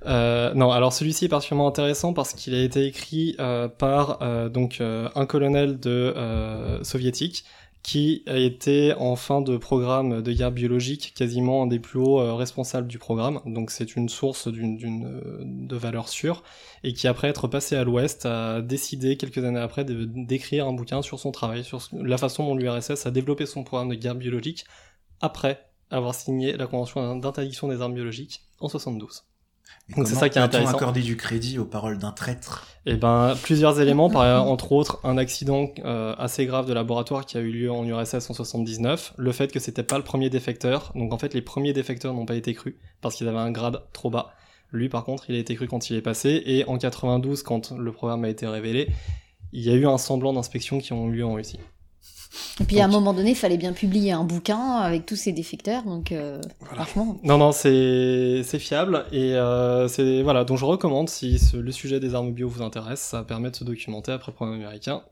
Euh, 0.07 0.53
non, 0.55 0.71
alors 0.73 0.93
celui-ci 0.93 1.27
est 1.27 1.29
particulièrement 1.29 1.69
intéressant 1.69 2.13
parce 2.13 2.33
qu'il 2.33 2.55
a 2.55 2.63
été 2.63 2.87
écrit 2.87 3.37
euh, 3.39 3.69
par 3.69 4.19
euh, 4.23 4.49
donc 4.49 4.79
euh, 4.81 5.09
un 5.15 5.27
colonel 5.27 5.79
de 5.79 6.15
euh, 6.17 6.83
soviétique 6.85 7.45
qui 7.83 8.23
a 8.27 8.37
été 8.37 8.95
en 8.95 9.17
fin 9.17 9.41
de 9.41 9.57
programme 9.57 10.23
de 10.23 10.33
guerre 10.33 10.53
biologique 10.53 11.15
quasiment 11.17 11.65
un 11.65 11.67
des 11.67 11.81
plus 11.81 11.99
hauts 11.99 12.21
euh, 12.21 12.35
responsables 12.35 12.87
du 12.87 12.99
programme. 12.99 13.41
Donc 13.45 13.71
c'est 13.73 13.97
une 13.97 14.09
source 14.09 14.47
d'une 14.49 14.77
d'une 14.77 15.07
euh, 15.07 15.43
de 15.43 15.77
valeur 15.77 16.09
sûre 16.09 16.45
et 16.85 16.93
qui 16.93 17.09
après 17.09 17.29
être 17.29 17.49
passé 17.49 17.75
à 17.75 17.83
l'Ouest 17.83 18.25
a 18.25 18.63
décidé 18.63 19.17
quelques 19.17 19.45
années 19.45 19.59
après 19.59 19.85
d'écrire 19.85 20.69
un 20.69 20.73
bouquin 20.73 21.03
sur 21.03 21.19
son 21.19 21.33
travail, 21.33 21.65
sur 21.65 21.81
la 21.93 22.19
façon 22.19 22.47
dont 22.47 22.55
l'URSS 22.55 23.07
a 23.07 23.11
développé 23.11 23.47
son 23.47 23.65
programme 23.65 23.89
de 23.89 23.97
guerre 23.97 24.15
biologique 24.15 24.65
après 25.21 25.67
avoir 25.91 26.15
signé 26.15 26.57
la 26.57 26.67
convention 26.67 27.17
d'interdiction 27.17 27.69
des 27.69 27.81
armes 27.81 27.95
biologiques 27.95 28.43
en 28.61 28.69
72. 28.69 29.25
Et 29.91 29.95
Donc 29.95 30.09
c'est 30.09 30.15
ça 30.15 30.29
qui 30.29 30.39
est 30.39 30.43
intéressant. 30.43 30.77
accorder 30.77 31.03
du 31.03 31.17
crédit 31.17 31.59
aux 31.59 31.65
paroles 31.65 31.99
d'un 31.99 32.13
traître? 32.13 32.67
Eh 32.87 32.95
ben, 32.95 33.35
plusieurs 33.43 33.81
éléments, 33.81 34.11
par, 34.11 34.47
entre 34.47 34.73
autres 34.73 35.01
un 35.05 35.17
accident 35.19 35.71
euh, 35.85 36.15
assez 36.19 36.47
grave 36.47 36.67
de 36.67 36.73
laboratoire 36.73 37.27
qui 37.27 37.37
a 37.37 37.41
eu 37.41 37.51
lieu 37.51 37.71
en 37.71 37.85
URSS 37.85 38.31
en 38.31 38.35
79, 38.35 39.15
le 39.17 39.33
fait 39.33 39.53
que 39.53 39.61
c'était 39.61 39.83
pas 39.83 39.99
le 39.99 40.05
premier 40.05 40.31
défecteur, 40.31 40.93
donc 40.95 41.13
en 41.13 41.19
fait 41.19 41.35
les 41.35 41.43
premiers 41.43 41.73
défecteurs 41.73 42.15
n'ont 42.15 42.27
pas 42.27 42.35
été 42.35 42.55
crus 42.55 42.75
parce 43.01 43.15
qu'ils 43.17 43.29
avaient 43.29 43.39
un 43.39 43.53
grade 43.53 43.83
trop 43.93 44.11
bas. 44.11 44.33
Lui 44.73 44.89
par 44.89 45.05
contre, 45.05 45.29
il 45.29 45.37
a 45.37 45.39
été 45.39 45.55
cru 45.55 45.69
quand 45.69 45.91
il 45.91 45.97
est 45.97 46.03
passé 46.03 46.43
et 46.47 46.65
en 46.67 46.79
92 46.79 47.43
quand 47.43 47.73
le 47.73 47.93
programme 47.93 48.25
a 48.25 48.29
été 48.29 48.47
révélé, 48.47 48.89
il 49.53 49.63
y 49.63 49.71
a 49.71 49.75
eu 49.75 49.87
un 49.87 49.99
semblant 49.99 50.33
d'inspection 50.33 50.79
qui 50.79 50.93
ont 50.93 51.09
eu 51.09 51.13
lieu 51.17 51.25
en 51.25 51.35
Russie. 51.35 51.61
Et 52.61 52.65
puis 52.65 52.81
à 52.81 52.85
un 52.85 52.89
moment 52.89 53.13
donné, 53.13 53.31
il 53.31 53.37
fallait 53.37 53.57
bien 53.59 53.73
publier 53.73 54.13
un 54.13 54.25
bouquin 54.25 54.59
avec 54.77 55.05
tous 55.07 55.17
ces 55.17 55.33
défecteurs. 55.33 55.83
Donc 55.85 56.13
euh, 56.13 56.41
franchement, 56.65 57.19
Non, 57.25 57.39
non, 57.39 57.53
c'est 57.53 58.43
c'est 58.45 58.59
fiable 58.59 59.05
et 59.13 59.35
euh, 59.35 59.87
c'est 59.89 60.23
voilà. 60.23 60.45
Donc 60.45 60.59
je 60.59 60.65
recommande 60.65 61.09
si 61.09 61.39
ce- 61.39 61.57
le 61.57 61.73
sujet 61.73 62.01
des 62.01 62.15
armes 62.15 62.33
bio 62.33 62.49
vous 62.49 62.63
intéresse, 62.63 63.01
ça 63.01 63.23
permet 63.23 63.51
de 63.51 63.57
se 63.57 63.65
documenter 63.65 64.13
après 64.13 64.33
le 64.33 64.37
programme 64.37 64.57
américain, 64.57 65.03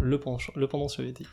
le, 0.00 0.16
pench- 0.18 0.50
le 0.56 0.66
pendant 0.66 0.88
soviétique. 0.88 1.26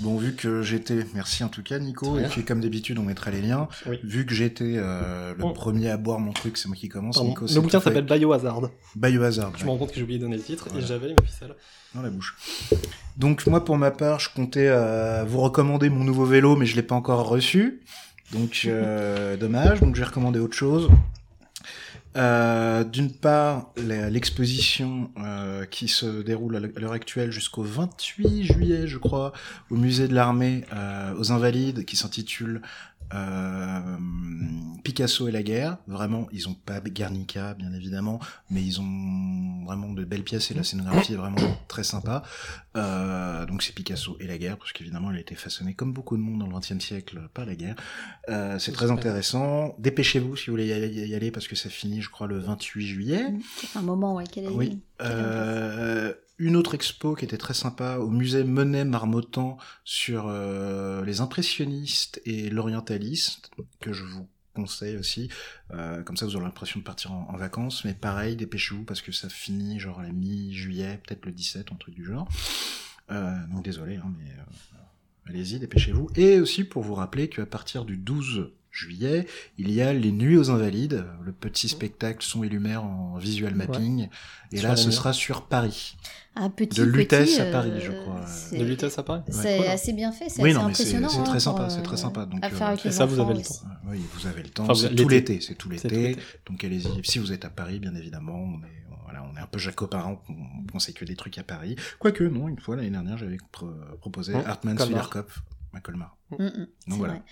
Bon, 0.00 0.16
vu 0.16 0.34
que 0.34 0.62
j'étais, 0.62 1.04
merci 1.14 1.42
en 1.42 1.48
tout 1.48 1.62
cas 1.62 1.78
Nico, 1.80 2.18
et 2.20 2.24
puis 2.28 2.44
comme 2.44 2.60
d'habitude 2.60 2.98
on 2.98 3.02
mettra 3.02 3.32
les 3.32 3.40
liens, 3.42 3.66
Oui. 3.86 3.98
vu 4.04 4.24
que 4.24 4.32
j'étais 4.32 4.74
euh, 4.76 5.34
le 5.36 5.44
Oh. 5.44 5.50
premier 5.52 5.90
à 5.90 5.96
boire 5.96 6.20
mon 6.20 6.32
truc, 6.32 6.56
c'est 6.56 6.68
moi 6.68 6.76
qui 6.76 6.88
commence, 6.88 7.16
Pardon. 7.16 7.30
Nico, 7.30 7.46
le 7.52 7.60
bouquin 7.60 7.80
s'appelle 7.80 8.04
Biohazard. 8.04 8.70
Biohazard, 8.94 9.52
Je 9.56 9.64
me 9.64 9.70
rends 9.70 9.76
compte 9.78 9.90
que 9.90 9.96
j'ai 9.96 10.02
oublié 10.04 10.18
de 10.20 10.24
donner 10.24 10.36
le 10.36 10.42
titre 10.42 10.66
Voilà. 10.70 10.84
et 10.84 10.86
j'avais 10.88 11.14
ma 11.14 11.22
ficelle. 11.22 11.54
dans 11.94 12.02
la 12.02 12.10
bouche. 12.10 12.36
Donc 13.16 13.44
moi 13.48 13.64
pour 13.64 13.76
ma 13.76 13.90
part, 13.90 14.20
je 14.20 14.28
comptais 14.32 14.68
euh, 14.68 15.24
vous 15.26 15.40
recommander 15.40 15.88
mon 15.90 16.04
nouveau 16.04 16.24
vélo, 16.26 16.54
mais 16.54 16.66
je 16.66 16.76
l'ai 16.76 16.82
pas 16.82 16.94
encore 16.94 17.26
reçu. 17.28 17.80
Donc 18.32 18.62
euh, 18.66 19.36
dommage, 19.40 19.80
donc 19.80 19.96
j'ai 19.96 20.04
recommandé 20.04 20.38
autre 20.38 20.54
chose. 20.56 20.88
Euh, 22.18 22.82
D'une 22.84 23.12
part, 23.12 23.72
l'exposition 23.76 25.10
euh, 25.18 25.64
qui 25.66 25.88
se 25.88 26.22
déroule 26.22 26.56
à 26.56 26.80
l'heure 26.80 26.92
actuelle 26.92 27.30
jusqu'au 27.30 27.62
28 27.62 28.44
juillet, 28.44 28.88
je 28.88 28.98
crois, 28.98 29.32
au 29.70 29.76
musée 29.76 30.08
de 30.08 30.14
l'armée 30.14 30.64
euh, 30.72 31.14
aux 31.16 31.30
Invalides, 31.30 31.84
qui 31.84 31.96
s'intitule 31.96 32.60
Picasso 34.84 35.28
et 35.28 35.32
la 35.32 35.42
guerre, 35.42 35.78
vraiment, 35.86 36.28
ils 36.32 36.48
ont 36.48 36.54
pas 36.54 36.80
Guernica, 36.80 37.54
bien 37.54 37.72
évidemment, 37.74 38.20
mais 38.50 38.62
ils 38.62 38.80
ont 38.80 39.64
vraiment 39.66 39.92
de 39.92 40.04
belles 40.04 40.22
pièces 40.24 40.50
et 40.50 40.54
la 40.54 40.62
scénographie 40.62 41.12
est 41.12 41.16
vraiment 41.16 41.36
très 41.68 41.84
sympa. 41.84 42.22
Euh, 42.76 43.44
donc 43.46 43.62
c'est 43.62 43.74
Picasso 43.74 44.16
et 44.20 44.26
la 44.26 44.38
guerre, 44.38 44.56
parce 44.56 44.72
qu'évidemment, 44.72 45.10
elle 45.10 45.16
a 45.18 45.20
été 45.20 45.34
façonné 45.34 45.74
comme 45.74 45.92
beaucoup 45.92 46.16
de 46.16 46.22
monde 46.22 46.38
dans 46.40 46.46
le 46.46 46.58
XXe 46.58 46.78
siècle 46.84 47.28
par 47.34 47.44
la 47.44 47.54
guerre. 47.54 47.76
Euh, 48.28 48.58
c'est 48.58 48.72
très 48.72 48.90
intéressant. 48.90 49.74
Dépêchez-vous 49.78 50.36
si 50.36 50.46
vous 50.46 50.52
voulez 50.52 50.66
y 50.66 51.14
aller, 51.14 51.30
parce 51.30 51.48
que 51.48 51.56
ça 51.56 51.68
finit, 51.68 52.00
je 52.00 52.08
crois, 52.10 52.26
le 52.26 52.38
28 52.38 52.86
juillet. 52.86 53.26
C'est 53.56 53.78
un 53.78 53.82
moment, 53.82 54.14
ouais. 54.14 54.24
Quel 54.30 54.44
est 54.44 54.48
Oui. 54.48 54.80
quelle 54.98 55.06
est 55.08 55.12
Euh, 55.12 56.14
une 56.38 56.56
autre 56.56 56.74
expo 56.74 57.14
qui 57.14 57.24
était 57.24 57.38
très 57.38 57.54
sympa 57.54 57.98
au 57.98 58.10
musée 58.10 58.44
Monet 58.44 58.84
Marmottan 58.84 59.58
sur 59.84 60.26
euh, 60.28 61.04
les 61.04 61.20
impressionnistes 61.20 62.20
et 62.24 62.48
l'orientaliste 62.48 63.50
que 63.80 63.92
je 63.92 64.04
vous 64.04 64.28
conseille 64.54 64.96
aussi. 64.96 65.28
Euh, 65.72 66.02
comme 66.02 66.16
ça, 66.16 66.26
vous 66.26 66.36
aurez 66.36 66.44
l'impression 66.44 66.80
de 66.80 66.84
partir 66.84 67.12
en, 67.12 67.36
vacances. 67.36 67.84
Mais 67.84 67.94
pareil, 67.94 68.36
dépêchez-vous 68.36 68.84
parce 68.84 69.02
que 69.02 69.12
ça 69.12 69.28
finit 69.28 69.78
genre 69.80 70.00
à 70.00 70.02
la 70.02 70.12
mi-juillet, 70.12 71.00
peut-être 71.06 71.26
le 71.26 71.32
17, 71.32 71.72
un 71.72 71.76
truc 71.76 71.94
du 71.94 72.04
genre. 72.04 72.28
Euh, 73.10 73.34
donc 73.52 73.64
désolé, 73.64 73.96
hein, 73.96 74.12
mais 74.18 74.32
allez-y, 75.26 75.58
dépêchez-vous. 75.58 76.08
Et 76.16 76.40
aussi 76.40 76.64
pour 76.64 76.82
vous 76.82 76.94
rappeler 76.94 77.28
qu'à 77.28 77.46
partir 77.46 77.84
du 77.84 77.96
12 77.96 78.52
juillet, 78.78 79.26
il 79.58 79.70
y 79.70 79.82
a 79.82 79.92
les 79.92 80.12
Nuits 80.12 80.36
aux 80.36 80.50
Invalides, 80.50 81.04
le 81.24 81.32
petit 81.32 81.68
spectacle 81.68 82.24
son 82.24 82.44
et 82.44 82.48
lumière 82.48 82.84
en 82.84 83.18
visual 83.18 83.54
mapping. 83.54 84.08
Et 84.52 84.58
Sur 84.58 84.68
là, 84.68 84.76
ce 84.76 84.90
sera 84.90 85.12
sur 85.12 85.46
Paris. 85.46 85.96
Un 86.36 86.50
petit 86.50 86.78
de 86.78 86.84
Lutèce 86.84 87.32
petit, 87.32 87.40
à 87.40 87.50
Paris, 87.50 87.70
euh, 87.72 87.80
je 87.80 87.90
crois. 87.90 88.24
c'est- 88.26 88.58
De 88.58 88.64
Lutèce 88.64 88.96
à 88.98 89.02
Paris 89.02 89.22
C'est 89.28 89.56
Cool. 89.58 89.66
assez 89.66 89.92
bien 89.92 90.12
fait, 90.12 90.28
c'est 90.28 90.40
Oui, 90.40 90.50
assez 90.50 90.58
non, 90.58 90.66
impressionnant. 90.66 91.08
c'est 91.08 91.18
hein, 91.18 91.22
très 91.24 91.32
pour, 91.32 91.40
sympa, 91.42 91.68
c'est 91.70 91.78
euh, 91.80 91.82
très 91.82 91.96
sympa. 91.96 92.26
Donc, 92.26 92.44
à 92.44 92.46
euh, 92.46 92.50
faire 92.50 92.66
avec 92.68 92.86
Et 92.86 92.92
ça, 92.92 93.06
vous 93.06 93.18
avez 93.18 93.34
le 93.34 93.42
temps. 93.42 93.54
Oui, 93.88 94.00
vous 94.14 94.26
avez 94.28 94.42
le 94.44 94.48
temps. 94.50 94.62
Enfin, 94.64 94.74
c'est 94.74 94.94
tout 94.94 95.08
l'été, 95.08 95.40
c'est 95.40 95.54
tout 95.56 95.68
l'été. 95.68 96.16
Donc 96.46 96.62
allez-y. 96.62 96.88
Si 97.04 97.18
vous 97.18 97.32
êtes 97.32 97.44
à 97.44 97.50
Paris, 97.50 97.80
bien 97.80 97.94
évidemment, 97.96 98.34
on 98.38 98.58
est, 98.64 98.84
voilà, 99.04 99.24
on 99.32 99.36
est 99.36 99.40
un 99.40 99.46
peu 99.48 99.58
jacoparents, 99.58 100.22
on 100.28 100.62
pensait 100.64 100.92
que 100.92 101.04
des 101.04 101.16
trucs 101.16 101.38
à 101.38 101.42
Paris. 101.42 101.74
Quoique, 101.98 102.22
non, 102.22 102.48
une 102.48 102.58
fois, 102.60 102.76
l'année 102.76 102.90
dernière, 102.90 103.18
j'avais 103.18 103.38
pro- 103.50 103.72
proposé 104.00 104.34
Hum, 104.34 104.42
Hartmann 104.46 104.76
Colmar. 104.76 104.86
Swillerkopf 105.06 105.42
à 105.74 105.80
Colmar. 105.80 106.16
Mm, 106.30 106.44
mm, 106.44 106.66
c'est 106.88 106.94
voilà. 106.94 107.12
vrai. 107.14 107.22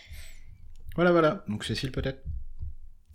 Voilà, 0.97 1.13
voilà. 1.13 1.45
Donc 1.49 1.65
Cécile, 1.65 1.93
peut-être? 1.93 2.23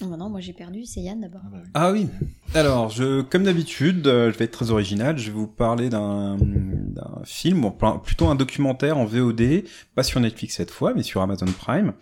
Non, 0.02 0.08
bah 0.08 0.18
non, 0.18 0.30
moi 0.30 0.40
j'ai 0.40 0.54
perdu, 0.54 0.84
c'est 0.86 1.02
Yann 1.02 1.22
d'abord. 1.22 1.42
ah, 1.46 1.50
bah 1.52 1.60
oui. 1.62 1.70
Ah 1.76 1.92
oui. 1.92 2.08
Alors, 2.56 2.90
je, 2.90 3.22
comme 3.22 3.44
d'habitude, 3.44 4.08
euh, 4.08 4.32
je 4.32 4.38
vais 4.40 4.46
être 4.46 4.52
très 4.52 4.72
original. 4.72 5.16
Je 5.20 5.28
vais 5.28 5.36
vous 5.38 5.46
parler 5.48 5.90
d'un 5.90 6.38
d'un 6.40 7.22
film, 7.24 7.62
bon, 7.62 8.00
plutôt 8.00 8.28
un 8.28 8.36
documentaire 8.36 8.98
en 8.98 9.06
VOD, 9.06 9.64
pas 9.96 10.02
sur 10.04 10.20
Netflix 10.20 10.56
cette 10.56 10.72
fois, 10.72 10.94
mais 10.96 11.04
sur 11.04 11.22
Amazon 11.22 11.46
Prime. 11.46 11.94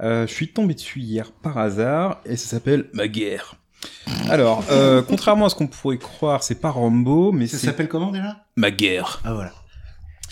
Euh, 0.00 0.26
je 0.28 0.32
suis 0.32 0.52
tombé 0.52 0.74
dessus 0.74 1.00
hier 1.00 1.32
par 1.32 1.58
hasard 1.58 2.20
et 2.24 2.36
ça 2.36 2.46
s'appelle 2.48 2.86
Ma 2.92 3.08
guerre. 3.08 3.56
Alors, 4.28 4.64
euh, 4.70 5.02
contrairement 5.08 5.46
à 5.46 5.48
ce 5.50 5.56
qu'on 5.56 5.66
pourrait 5.66 5.98
croire, 5.98 6.42
c'est 6.44 6.60
pas 6.60 6.70
Rambo, 6.70 7.32
mais 7.32 7.48
Ça 7.48 7.58
c'est 7.58 7.66
s'appelle 7.66 7.88
comment 7.88 8.12
déjà? 8.12 8.44
Ma 8.56 8.70
guerre. 8.70 9.20
Ah 9.24 9.34
voilà. 9.34 9.52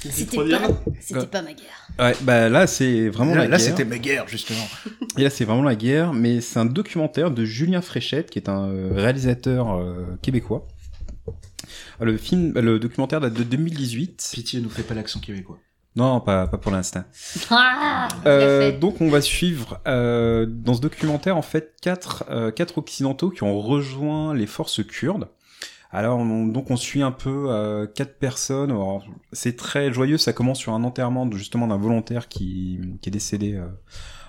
C'était 0.00 0.37
pas, 0.37 0.68
c'était 1.00 1.26
pas 1.26 1.42
ma 1.42 1.52
guerre. 1.52 1.88
Ouais, 1.98 2.14
bah 2.22 2.48
là 2.48 2.66
c'est 2.68 3.08
vraiment 3.08 3.34
là, 3.34 3.42
la 3.42 3.48
là, 3.48 3.56
guerre. 3.56 3.66
c'était 3.66 3.84
ma 3.84 3.98
guerre, 3.98 4.28
justement. 4.28 4.64
Et 5.16 5.24
là, 5.24 5.30
c'est 5.30 5.44
vraiment 5.44 5.64
la 5.64 5.74
guerre, 5.74 6.12
mais 6.12 6.40
c'est 6.40 6.61
un 6.61 6.64
documentaire 6.64 7.32
de 7.32 7.44
Julien 7.44 7.80
Fréchette, 7.82 8.30
qui 8.30 8.38
est 8.38 8.48
un 8.48 8.68
euh, 8.68 8.90
réalisateur 8.94 9.74
euh, 9.74 10.04
québécois. 10.22 10.68
Le 12.00 12.16
film, 12.16 12.52
le 12.54 12.78
documentaire 12.78 13.20
date 13.20 13.34
de 13.34 13.42
2018. 13.42 14.30
Pitié, 14.32 14.61
nous 14.61 14.70
fait 14.70 14.84
pas 14.84 14.94
l'accent 14.94 15.18
québécois. 15.18 15.58
Non, 15.96 16.20
pas, 16.20 16.46
pas 16.46 16.58
pour 16.58 16.70
l'instant. 16.70 17.02
Ah, 17.50 18.06
Euh, 18.26 18.78
donc, 18.78 19.00
on 19.00 19.08
va 19.08 19.20
suivre 19.20 19.80
euh, 19.88 20.46
dans 20.48 20.74
ce 20.74 20.80
documentaire 20.80 21.37
en 21.37 21.42
fait 21.42 21.74
quatre, 21.82 22.24
euh, 22.30 22.52
quatre 22.52 22.78
occidentaux 22.78 23.30
qui 23.30 23.42
ont 23.42 23.58
rejoint 23.61 24.32
les 24.34 24.46
forces 24.46 24.84
kurdes. 24.87 25.28
Alors, 25.90 26.18
on- 26.18 26.46
donc, 26.46 26.70
on 26.70 26.77
suit 26.77 27.03
un 27.03 27.12
peu 27.12 27.46
euh, 27.48 27.87
quatre 27.87 28.18
personnes. 28.18 28.77
C'est 29.33 29.57
très 29.57 29.92
joyeux. 29.92 30.18
Ça 30.18 30.33
commence 30.33 30.59
sur 30.59 30.74
un 30.74 30.85
enterrement 30.85 31.31
justement 31.33 31.66
d'un 31.66 31.79
volontaire 31.79 32.29
qui, 32.29 32.79
est 33.05 33.11
décédé 33.11 33.55
euh, 33.55 33.68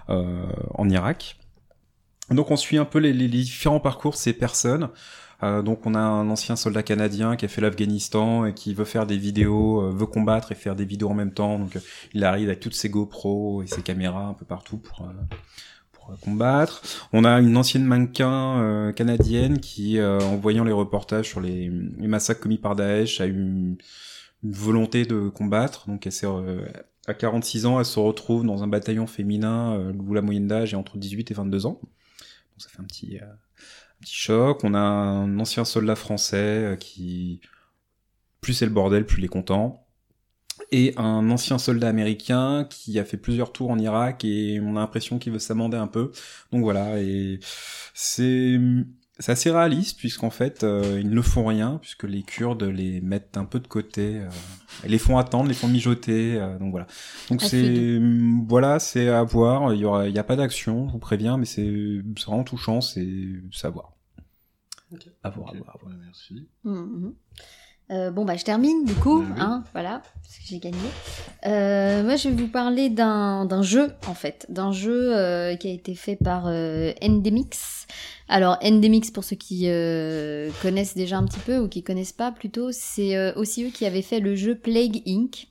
euh, 0.10 0.46
en 0.76 0.90
Irak. 0.90 1.38
Donc, 2.32 2.52
on 2.52 2.56
suit 2.58 2.78
un 2.78 2.86
peu 2.86 3.00
les, 3.00 3.14
différents 3.28 3.80
parcours 3.80 4.12
de 4.12 4.18
ces 4.18 4.34
personnes. 4.34 4.90
Euh, 5.44 5.62
donc, 5.62 5.86
on 5.86 5.96
a 5.96 6.00
un 6.00 6.30
ancien 6.30 6.56
soldat 6.56 6.84
canadien 6.84 7.36
qui 7.36 7.46
a 7.46 7.48
fait 7.48 7.62
l'Afghanistan 7.62 8.46
et 8.46 8.54
qui 8.54 8.74
veut 8.74 8.86
faire 8.86 9.06
des 9.06 9.18
vidéos, 9.18 9.92
veut 9.92 10.06
combattre 10.06 10.52
et 10.52 10.56
faire 10.56 10.76
des 10.76 10.86
vidéos 10.86 11.10
en 11.10 11.14
même 11.14 11.34
temps. 11.34 11.60
Donc, 11.60 11.78
il 12.14 12.24
arrive 12.24 12.48
avec 12.50 12.60
toutes 12.62 12.76
ses 12.76 12.90
GoPro 12.90 13.64
et 13.64 13.68
ses 13.68 13.82
caméras 13.82 14.28
un 14.28 14.34
peu 14.34 14.46
partout 14.46 14.78
pour, 14.78 15.10
On 17.14 17.24
a 17.24 17.40
une 17.40 17.58
ancienne 17.58 17.84
mannequin 17.84 18.62
euh, 18.62 18.92
canadienne 18.92 19.60
qui, 19.60 19.98
euh, 19.98 20.20
en 20.20 20.38
voyant 20.38 20.64
les 20.64 20.72
reportages 20.72 21.28
sur 21.28 21.42
les, 21.42 21.70
massacres 21.70 22.42
commis 22.42 22.58
par 22.58 22.76
Daesh, 22.76 23.22
a 23.22 23.28
eu 23.28 23.32
une, 23.32 23.78
volonté 24.42 25.06
de 25.06 25.28
combattre. 25.28 25.88
Donc, 25.88 26.08
elle 26.08 26.14
euh, 26.24 26.66
à 27.08 27.14
46 27.14 27.66
ans, 27.66 27.80
elle 27.80 27.86
se 27.86 28.00
retrouve 28.00 28.46
dans 28.46 28.64
un 28.64 28.68
bataillon 28.68 29.06
féminin 29.06 29.94
où 30.00 30.14
la 30.14 30.22
moyenne 30.22 30.48
d'âge 30.48 30.74
est 30.74 30.78
entre 30.78 30.98
18 30.98 31.32
et 31.32 31.34
22 31.34 31.66
ans. 31.66 31.80
Donc, 31.82 31.90
ça 32.58 32.70
fait 32.70 32.80
un 32.80 32.86
petit, 32.86 33.18
un 33.20 34.02
petit 34.02 34.16
choc. 34.16 34.64
On 34.64 34.74
a 34.74 34.80
un 34.80 35.40
ancien 35.40 35.66
soldat 35.66 35.96
français 35.96 36.78
qui, 36.80 37.42
plus 38.40 38.54
c'est 38.54 38.66
le 38.66 38.72
bordel, 38.72 39.06
plus 39.06 39.20
il 39.20 39.26
est 39.26 39.28
content 39.28 39.86
et 40.72 40.94
un 40.98 41.30
ancien 41.32 41.58
soldat 41.58 41.90
américain 41.90 42.66
qui 42.70 43.00
a 43.00 43.06
fait 43.06 43.18
plusieurs 43.18 43.52
tours 43.52 43.72
en 43.72 43.80
Irak 43.80 44.24
et 44.26 44.60
on 44.64 44.76
a 44.76 44.80
l'impression 44.82 45.20
qu'il 45.20 45.34
veut 45.34 45.40
s'amender 45.40 45.78
un 45.78 45.88
peu. 45.88 46.12
Donc 46.52 46.64
voilà, 46.64 47.02
et 47.02 47.40
c'est 47.94 48.60
c'est 49.22 49.34
assez 49.34 49.52
réaliste 49.52 49.98
puisqu'en 49.98 50.30
fait 50.30 50.64
euh, 50.64 50.98
ils 51.02 51.10
ne 51.10 51.22
font 51.22 51.46
rien 51.46 51.78
puisque 51.82 52.06
les 52.06 52.24
Kurdes 52.24 52.64
les 52.64 53.02
mettent 53.02 53.36
un 53.36 53.46
peu 53.46 53.60
de 53.60 53.68
côté, 53.68 54.20
euh, 54.20 54.30
les 54.88 54.98
font 54.98 55.18
attendre, 55.18 55.50
les 55.50 55.54
font 55.54 55.68
mijoter. 55.68 56.40
euh, 56.40 56.58
donc 56.58 56.72
voilà. 56.72 56.88
Donc 57.30 57.42
c'est 57.42 58.00
voilà, 58.48 58.80
c'est 58.80 59.10
à 59.10 59.24
voir. 59.24 59.74
Il 59.74 59.82
y 59.82 59.86
aura, 59.86 60.08
il 60.08 60.16
y 60.16 60.20
a 60.20 60.24
pas 60.24 60.38
d'action, 60.38 60.88
je 60.88 60.94
vous 60.94 61.00
préviens, 61.00 61.38
mais 61.38 61.46
c'est 61.46 62.02
c'est 62.18 62.26
vraiment 62.26 62.44
touchant, 62.44 62.80
c'est 62.82 63.08
c'est 63.52 63.68
à 63.68 63.70
voir. 63.70 63.94
À 65.24 65.30
voir, 65.30 65.50
à 65.50 65.58
voir, 65.58 65.78
merci. 66.04 66.48
Mhm. 66.64 67.14
Euh, 67.92 68.12
bon 68.12 68.24
bah 68.24 68.36
je 68.38 68.44
termine 68.44 68.86
du 68.86 68.94
coup, 68.94 69.22
oui. 69.22 69.40
hein, 69.40 69.64
voilà, 69.74 70.04
parce 70.22 70.36
que 70.38 70.44
j'ai 70.46 70.60
gagné. 70.60 70.78
Euh, 71.48 72.04
moi 72.04 72.18
je 72.18 72.30
vais 72.30 72.36
vous 72.36 72.48
parler 72.48 72.90
d'un 72.90 73.46
d'un 73.46 73.64
jeu 73.64 73.92
en 74.08 74.14
fait, 74.14 74.46
d'un 74.48 74.72
jeu 74.72 75.16
euh, 75.18 75.56
qui 75.56 75.70
a 75.70 75.72
été 75.72 75.96
fait 75.96 76.16
par 76.16 76.44
euh, 76.46 76.92
Endemix. 77.02 77.88
Alors 78.28 78.58
Endemix 78.62 79.10
pour 79.10 79.24
ceux 79.24 79.36
qui 79.38 79.64
euh, 79.70 80.52
connaissent 80.62 80.96
déjà 80.96 81.18
un 81.18 81.26
petit 81.26 81.40
peu 81.40 81.58
ou 81.58 81.68
qui 81.68 81.82
connaissent 81.82 82.14
pas 82.14 82.32
plutôt, 82.32 82.72
c'est 82.72 83.16
euh, 83.18 83.34
aussi 83.36 83.66
eux 83.66 83.70
qui 83.72 83.88
avaient 83.88 84.04
fait 84.04 84.20
le 84.20 84.36
jeu 84.36 84.54
Plague 84.54 85.02
Inc. 85.08 85.48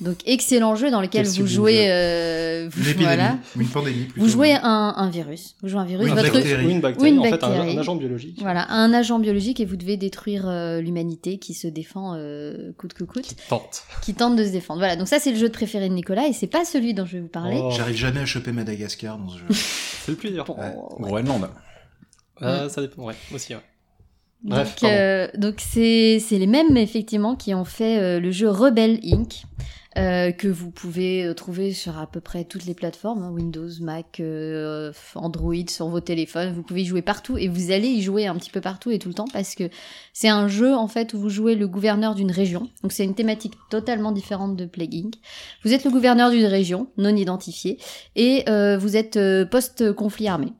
Donc 0.00 0.18
excellent 0.26 0.76
jeu 0.76 0.92
dans 0.92 1.00
lequel 1.00 1.26
Quel 1.26 1.40
vous 1.42 1.46
jouez, 1.48 1.90
euh, 1.90 2.68
vous, 2.70 2.80
Une 2.82 2.86
épidémie, 2.90 3.04
voilà, 3.04 3.38
une 3.56 3.66
pandémie 3.66 4.04
plutôt. 4.04 4.20
vous 4.20 4.28
jouez 4.28 4.52
un, 4.54 4.94
un 4.96 5.10
virus, 5.10 5.56
vous 5.60 5.68
jouez 5.68 5.80
un 5.80 5.84
virus, 5.84 6.04
Oui, 6.04 6.10
votre 6.12 6.32
bactérie. 6.32 6.66
Ou 6.66 6.70
une 6.70 6.80
bactérie, 6.80 7.10
une 7.10 7.18
en 7.18 7.22
fait, 7.24 7.28
un, 7.42 7.48
bactérie. 7.48 7.76
un 7.76 7.80
agent 7.80 7.96
biologique. 7.96 8.38
voilà, 8.40 8.70
un 8.70 8.92
agent 8.94 9.18
biologique 9.18 9.58
et 9.58 9.64
vous 9.64 9.74
devez 9.76 9.96
détruire 9.96 10.48
euh, 10.48 10.80
l'humanité 10.80 11.38
qui 11.38 11.52
se 11.52 11.66
défend 11.66 12.14
euh, 12.14 12.70
coûte 12.78 12.92
que 12.94 13.02
coûte, 13.02 13.34
Tente. 13.48 13.82
qui 14.02 14.14
tente 14.14 14.36
de 14.36 14.44
se 14.44 14.50
défendre. 14.52 14.78
Voilà, 14.78 14.94
donc 14.94 15.08
ça 15.08 15.18
c'est 15.18 15.32
le 15.32 15.36
jeu 15.38 15.48
de 15.48 15.52
préféré 15.52 15.88
de 15.88 15.94
Nicolas 15.94 16.28
et 16.28 16.32
c'est 16.32 16.46
pas 16.46 16.64
celui 16.64 16.94
dont 16.94 17.04
je 17.04 17.14
vais 17.14 17.20
vous 17.22 17.26
parler. 17.28 17.58
Oh, 17.60 17.70
J'arrive 17.76 17.96
jamais 17.96 18.20
à 18.20 18.26
choper 18.26 18.52
Madagascar 18.52 19.18
dans 19.18 19.28
ce 19.30 19.38
jeu. 19.38 19.46
c'est 19.50 20.12
le 20.12 20.16
plus 20.16 20.30
dur. 20.30 20.44
Bon, 20.44 20.54
Ouais. 20.54 20.74
ouais. 20.98 21.22
Groenland. 21.22 21.48
Euh, 22.42 22.68
ça 22.68 22.80
dépend, 22.82 23.02
ouais, 23.02 23.14
aussi, 23.34 23.52
ouais. 23.54 23.60
Bref, 24.44 24.76
Donc, 24.80 24.88
euh, 24.92 25.26
donc 25.36 25.56
c'est 25.58 26.20
c'est 26.20 26.38
les 26.38 26.46
mêmes 26.46 26.76
effectivement 26.76 27.34
qui 27.34 27.52
ont 27.54 27.64
fait 27.64 27.98
euh, 27.98 28.20
le 28.20 28.30
jeu 28.30 28.48
Rebel 28.48 29.00
Inc. 29.02 29.42
euh, 29.98 30.30
que 30.30 30.46
vous 30.46 30.70
pouvez 30.70 31.24
euh, 31.24 31.34
trouver 31.34 31.72
sur 31.72 31.98
à 31.98 32.06
peu 32.06 32.20
près 32.20 32.44
toutes 32.44 32.66
les 32.66 32.74
plateformes, 32.74 33.22
hein, 33.22 33.30
Windows, 33.32 33.68
Mac, 33.80 34.20
euh, 34.20 34.92
Android, 35.16 35.68
sur 35.68 35.88
vos 35.88 36.00
téléphones. 36.00 36.52
Vous 36.52 36.62
pouvez 36.62 36.82
y 36.82 36.86
jouer 36.86 37.02
partout 37.02 37.36
et 37.36 37.48
vous 37.48 37.72
allez 37.72 37.88
y 37.88 38.02
jouer 38.02 38.26
un 38.26 38.36
petit 38.36 38.50
peu 38.50 38.60
partout 38.60 38.90
et 38.92 38.98
tout 38.98 39.08
le 39.08 39.14
temps 39.14 39.28
parce 39.32 39.54
que 39.54 39.64
c'est 40.12 40.28
un 40.28 40.46
jeu 40.46 40.74
en 40.74 40.86
fait 40.86 41.14
où 41.14 41.18
vous 41.18 41.30
jouez 41.30 41.56
le 41.56 41.66
gouverneur 41.66 42.14
d'une 42.14 42.30
région. 42.30 42.68
Donc 42.82 42.92
c'est 42.92 43.04
une 43.04 43.14
thématique 43.14 43.54
totalement 43.70 44.12
différente 44.12 44.56
de 44.56 44.66
Plague 44.66 44.94
Inc. 44.94 45.14
Vous 45.64 45.72
êtes 45.72 45.84
le 45.84 45.90
gouverneur 45.90 46.30
d'une 46.30 46.46
région 46.46 46.88
non 46.96 47.16
identifiée 47.16 47.78
et 48.14 48.44
vous 48.78 48.96
êtes 48.96 49.18
post-conflit 49.50 50.28
armé. 50.28 50.52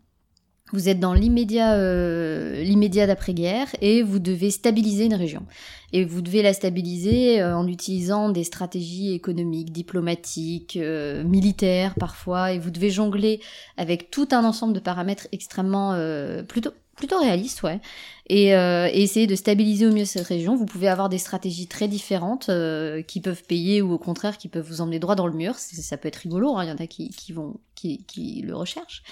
Vous 0.73 0.89
êtes 0.89 1.01
dans 1.01 1.15
l'immédiat, 1.15 1.75
euh, 1.75 2.63
l'immédiat 2.63 3.07
d'après-guerre 3.07 3.69
et 3.81 4.03
vous 4.03 4.19
devez 4.19 4.51
stabiliser 4.51 5.07
une 5.07 5.15
région. 5.15 5.47
Et 5.93 6.05
vous 6.05 6.21
devez 6.21 6.43
la 6.43 6.53
stabiliser 6.53 7.41
euh, 7.41 7.57
en 7.57 7.67
utilisant 7.67 8.29
des 8.29 8.45
stratégies 8.45 9.13
économiques, 9.15 9.73
diplomatiques, 9.73 10.77
euh, 10.77 11.25
militaires 11.25 11.95
parfois. 11.95 12.53
Et 12.53 12.59
vous 12.59 12.71
devez 12.71 12.91
jongler 12.91 13.41
avec 13.77 14.11
tout 14.11 14.29
un 14.33 14.45
ensemble 14.45 14.75
de 14.75 14.81
paramètres 14.81 15.27
extrêmement, 15.33 15.93
euh, 15.95 16.43
plutôt 16.43 16.73
plutôt 16.99 17.19
réaliste, 17.21 17.63
ouais. 17.63 17.81
Et, 18.31 18.55
euh, 18.55 18.89
et 18.93 19.03
essayer 19.03 19.27
de 19.27 19.35
stabiliser 19.35 19.87
au 19.87 19.93
mieux 19.93 20.05
cette 20.05 20.27
région. 20.27 20.55
Vous 20.55 20.67
pouvez 20.67 20.89
avoir 20.89 21.09
des 21.09 21.17
stratégies 21.17 21.67
très 21.67 21.89
différentes 21.89 22.51
euh, 22.51 23.01
qui 23.01 23.21
peuvent 23.21 23.43
payer 23.43 23.81
ou 23.81 23.93
au 23.93 23.99
contraire 23.99 24.37
qui 24.37 24.49
peuvent 24.49 24.67
vous 24.69 24.83
emmener 24.83 24.99
droit 24.99 25.15
dans 25.15 25.27
le 25.27 25.33
mur. 25.33 25.55
Ça 25.57 25.97
peut 25.97 26.09
être 26.09 26.17
rigolo, 26.17 26.57
hein, 26.57 26.65
il 26.65 26.69
y 26.69 26.73
en 26.73 26.77
a 26.77 26.87
qui, 26.87 27.09
qui 27.09 27.33
vont 27.33 27.57
qui, 27.75 28.05
qui 28.05 28.43
le 28.43 28.55
recherchent. 28.55 29.03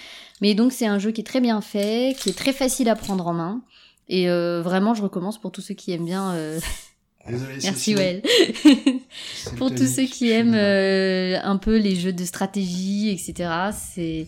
Mais 0.41 0.53
donc 0.53 0.71
c'est 0.71 0.85
un 0.85 0.99
jeu 0.99 1.11
qui 1.11 1.21
est 1.21 1.23
très 1.23 1.41
bien 1.41 1.61
fait, 1.61 2.15
qui 2.19 2.29
est 2.29 2.37
très 2.37 2.53
facile 2.53 2.89
à 2.89 2.95
prendre 2.95 3.25
en 3.25 3.33
main. 3.33 3.61
Et 4.09 4.29
euh, 4.29 4.61
vraiment, 4.61 4.93
je 4.93 5.01
recommence 5.01 5.39
pour 5.39 5.51
tous 5.51 5.61
ceux 5.61 5.73
qui 5.73 5.91
aiment 5.91 6.05
bien. 6.05 6.33
euh, 6.33 6.59
Désolé, 7.29 7.57
Merci. 7.61 7.93
Well. 7.93 8.21
Pour 9.57 9.75
tous 9.75 9.85
ceux 9.85 10.05
qui 10.05 10.29
aiment 10.31 10.55
euh, 10.55 11.37
un 11.43 11.57
peu 11.57 11.77
les 11.77 11.95
jeux 11.97 12.13
de 12.13 12.23
stratégie, 12.23 13.09
etc. 13.09 13.49
C'est 13.73 14.27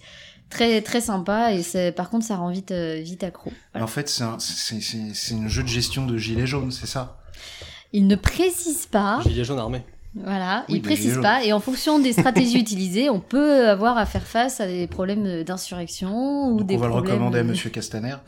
très 0.50 0.82
très 0.82 1.02
sympa 1.02 1.54
et 1.54 1.62
c'est 1.64 1.92
par 1.92 2.10
contre 2.10 2.26
ça 2.26 2.38
rend 2.38 2.50
vite 2.50 2.72
euh, 2.72 3.00
vite 3.02 3.24
accro. 3.24 3.52
Voilà. 3.74 3.86
En 3.86 3.88
fait, 3.88 4.10
c'est 4.10 4.24
un, 4.24 4.38
c'est, 4.40 4.82
c'est, 4.82 4.98
c'est 5.14 5.36
un 5.36 5.48
jeu 5.48 5.64
de 5.64 5.68
gestion 5.68 6.06
de 6.06 6.18
gilet 6.18 6.48
jaune, 6.48 6.72
c'est 6.72 6.88
ça? 6.88 7.18
Il 7.94 8.08
ne 8.08 8.16
précise 8.16 8.86
pas, 8.86 9.20
Gilet 9.24 9.44
jaune 9.44 9.60
armé. 9.60 9.82
voilà, 10.16 10.66
Oui, 10.70 10.76
il 10.76 10.82
précise 10.82 11.18
pas 11.22 11.44
et 11.44 11.54
en 11.54 11.60
fonction 11.60 12.00
des 12.00 12.14
stratégies 12.14 12.60
utilisées, 12.60 13.10
on 13.10 13.20
peut 13.20 13.68
avoir 13.68 13.98
à 13.98 14.06
faire 14.06 14.26
face 14.26 14.60
à 14.60 14.68
des 14.68 14.88
problèmes 14.88 15.44
d'insurrection 15.44 16.50
ou 16.50 16.58
Donc 16.60 16.68
des 16.68 16.76
on 16.76 16.80
va 16.80 16.88
le 16.88 16.94
recommander 16.94 17.40
à 17.40 17.44
Monsieur 17.44 17.70
Castaner. 17.70 18.16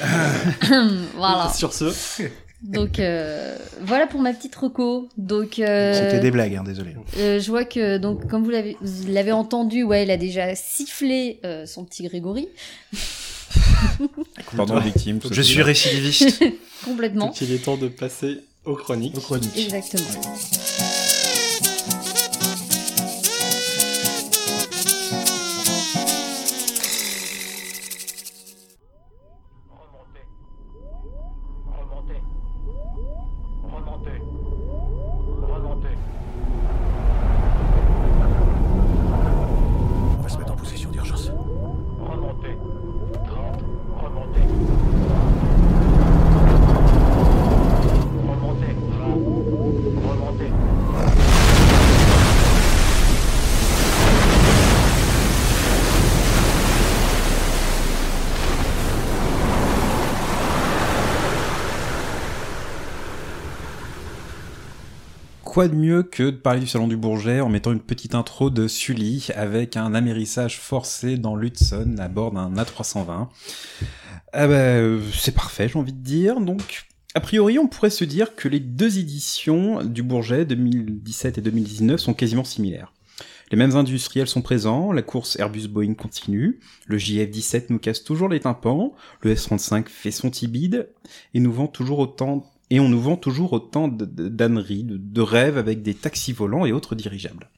voilà. 1.16 1.48
Sur 1.48 1.72
ce, 1.72 1.92
Donc 2.62 3.00
euh, 3.00 3.56
voilà 3.80 4.06
pour 4.06 4.20
ma 4.20 4.32
petite 4.32 4.54
reco. 4.54 5.08
Donc 5.16 5.58
euh, 5.58 5.92
C'était 5.94 6.20
des 6.20 6.30
blagues, 6.30 6.54
hein, 6.54 6.62
désolé. 6.64 6.94
Euh, 7.18 7.40
je 7.40 7.50
vois 7.50 7.64
que, 7.64 7.98
donc, 7.98 8.28
comme 8.28 8.44
vous 8.44 8.50
l'avez, 8.50 8.76
vous 8.80 9.08
l'avez 9.08 9.32
entendu, 9.32 9.82
ouais, 9.82 10.04
il 10.04 10.10
a 10.10 10.16
déjà 10.16 10.54
sifflé 10.54 11.40
euh, 11.44 11.66
son 11.66 11.84
petit 11.84 12.04
Grégory, 12.04 12.48
Pardon, 14.56 14.78
victime. 14.78 15.18
Je 15.30 15.42
suis 15.42 15.62
récidiviste. 15.62 16.44
complètement. 16.84 17.26
donc 17.26 17.40
il 17.40 17.52
est 17.52 17.64
temps 17.64 17.76
de 17.76 17.88
passer 17.88 18.38
aux 18.64 18.76
chroniques. 18.76 19.16
Aux 19.16 19.20
chroniques. 19.20 19.56
Exactement. 19.56 20.20
Quoi 65.52 65.68
de 65.68 65.74
mieux 65.74 66.02
que 66.02 66.22
de 66.22 66.30
parler 66.30 66.60
du 66.60 66.66
salon 66.66 66.88
du 66.88 66.96
Bourget 66.96 67.42
en 67.42 67.50
mettant 67.50 67.72
une 67.72 67.80
petite 67.82 68.14
intro 68.14 68.48
de 68.48 68.66
Sully 68.66 69.28
avec 69.34 69.76
un 69.76 69.92
amérissage 69.92 70.58
forcé 70.58 71.18
dans 71.18 71.36
l'Hudson 71.36 71.96
à 71.98 72.08
bord 72.08 72.32
d'un 72.32 72.54
A320 72.54 73.28
Ah 74.32 74.46
bah, 74.46 74.78
c'est 75.12 75.34
parfait, 75.34 75.68
j'ai 75.68 75.78
envie 75.78 75.92
de 75.92 76.02
dire. 76.02 76.40
Donc, 76.40 76.86
a 77.14 77.20
priori, 77.20 77.58
on 77.58 77.68
pourrait 77.68 77.90
se 77.90 78.04
dire 78.04 78.34
que 78.34 78.48
les 78.48 78.60
deux 78.60 78.98
éditions 78.98 79.84
du 79.84 80.02
Bourget 80.02 80.46
2017 80.46 81.36
et 81.36 81.42
2019 81.42 82.00
sont 82.00 82.14
quasiment 82.14 82.44
similaires. 82.44 82.90
Les 83.50 83.58
mêmes 83.58 83.76
industriels 83.76 84.28
sont 84.28 84.40
présents, 84.40 84.90
la 84.90 85.02
course 85.02 85.36
Airbus-Boeing 85.38 85.96
continue, 85.96 86.60
le 86.86 86.96
JF-17 86.96 87.66
nous 87.68 87.78
casse 87.78 88.02
toujours 88.04 88.30
les 88.30 88.40
tympans, 88.40 88.94
le 89.20 89.32
S-35 89.32 89.88
fait 89.88 90.12
son 90.12 90.30
tibide, 90.30 90.88
et 91.34 91.40
nous 91.40 91.52
vend 91.52 91.66
toujours 91.66 91.98
autant 91.98 92.50
et 92.72 92.80
on 92.80 92.88
nous 92.88 93.02
vend 93.02 93.18
toujours 93.18 93.52
autant 93.52 93.86
d'âneries, 93.86 94.86
de, 94.88 95.20
rêves 95.20 95.58
avec 95.58 95.82
des 95.82 95.92
taxis 95.92 96.32
volants 96.32 96.64
et 96.64 96.72
autres 96.72 96.94
dirigeables. 96.94 97.50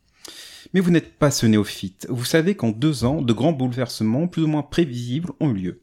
Mais 0.73 0.81
vous 0.81 0.91
n'êtes 0.91 1.21
pas 1.21 1.31
ce 1.31 1.47
néophyte. 1.47 2.09
Vous 2.11 2.25
savez 2.25 2.57
qu'en 2.57 2.71
deux 2.71 3.05
ans, 3.05 3.23
de 3.23 3.33
grands 3.33 3.53
bouleversements 3.53 4.27
plus 4.27 4.43
ou 4.43 4.49
moins 4.49 4.65
prévisibles 4.65 5.31
ont 5.39 5.51
eu 5.51 5.55
lieu. 5.55 5.83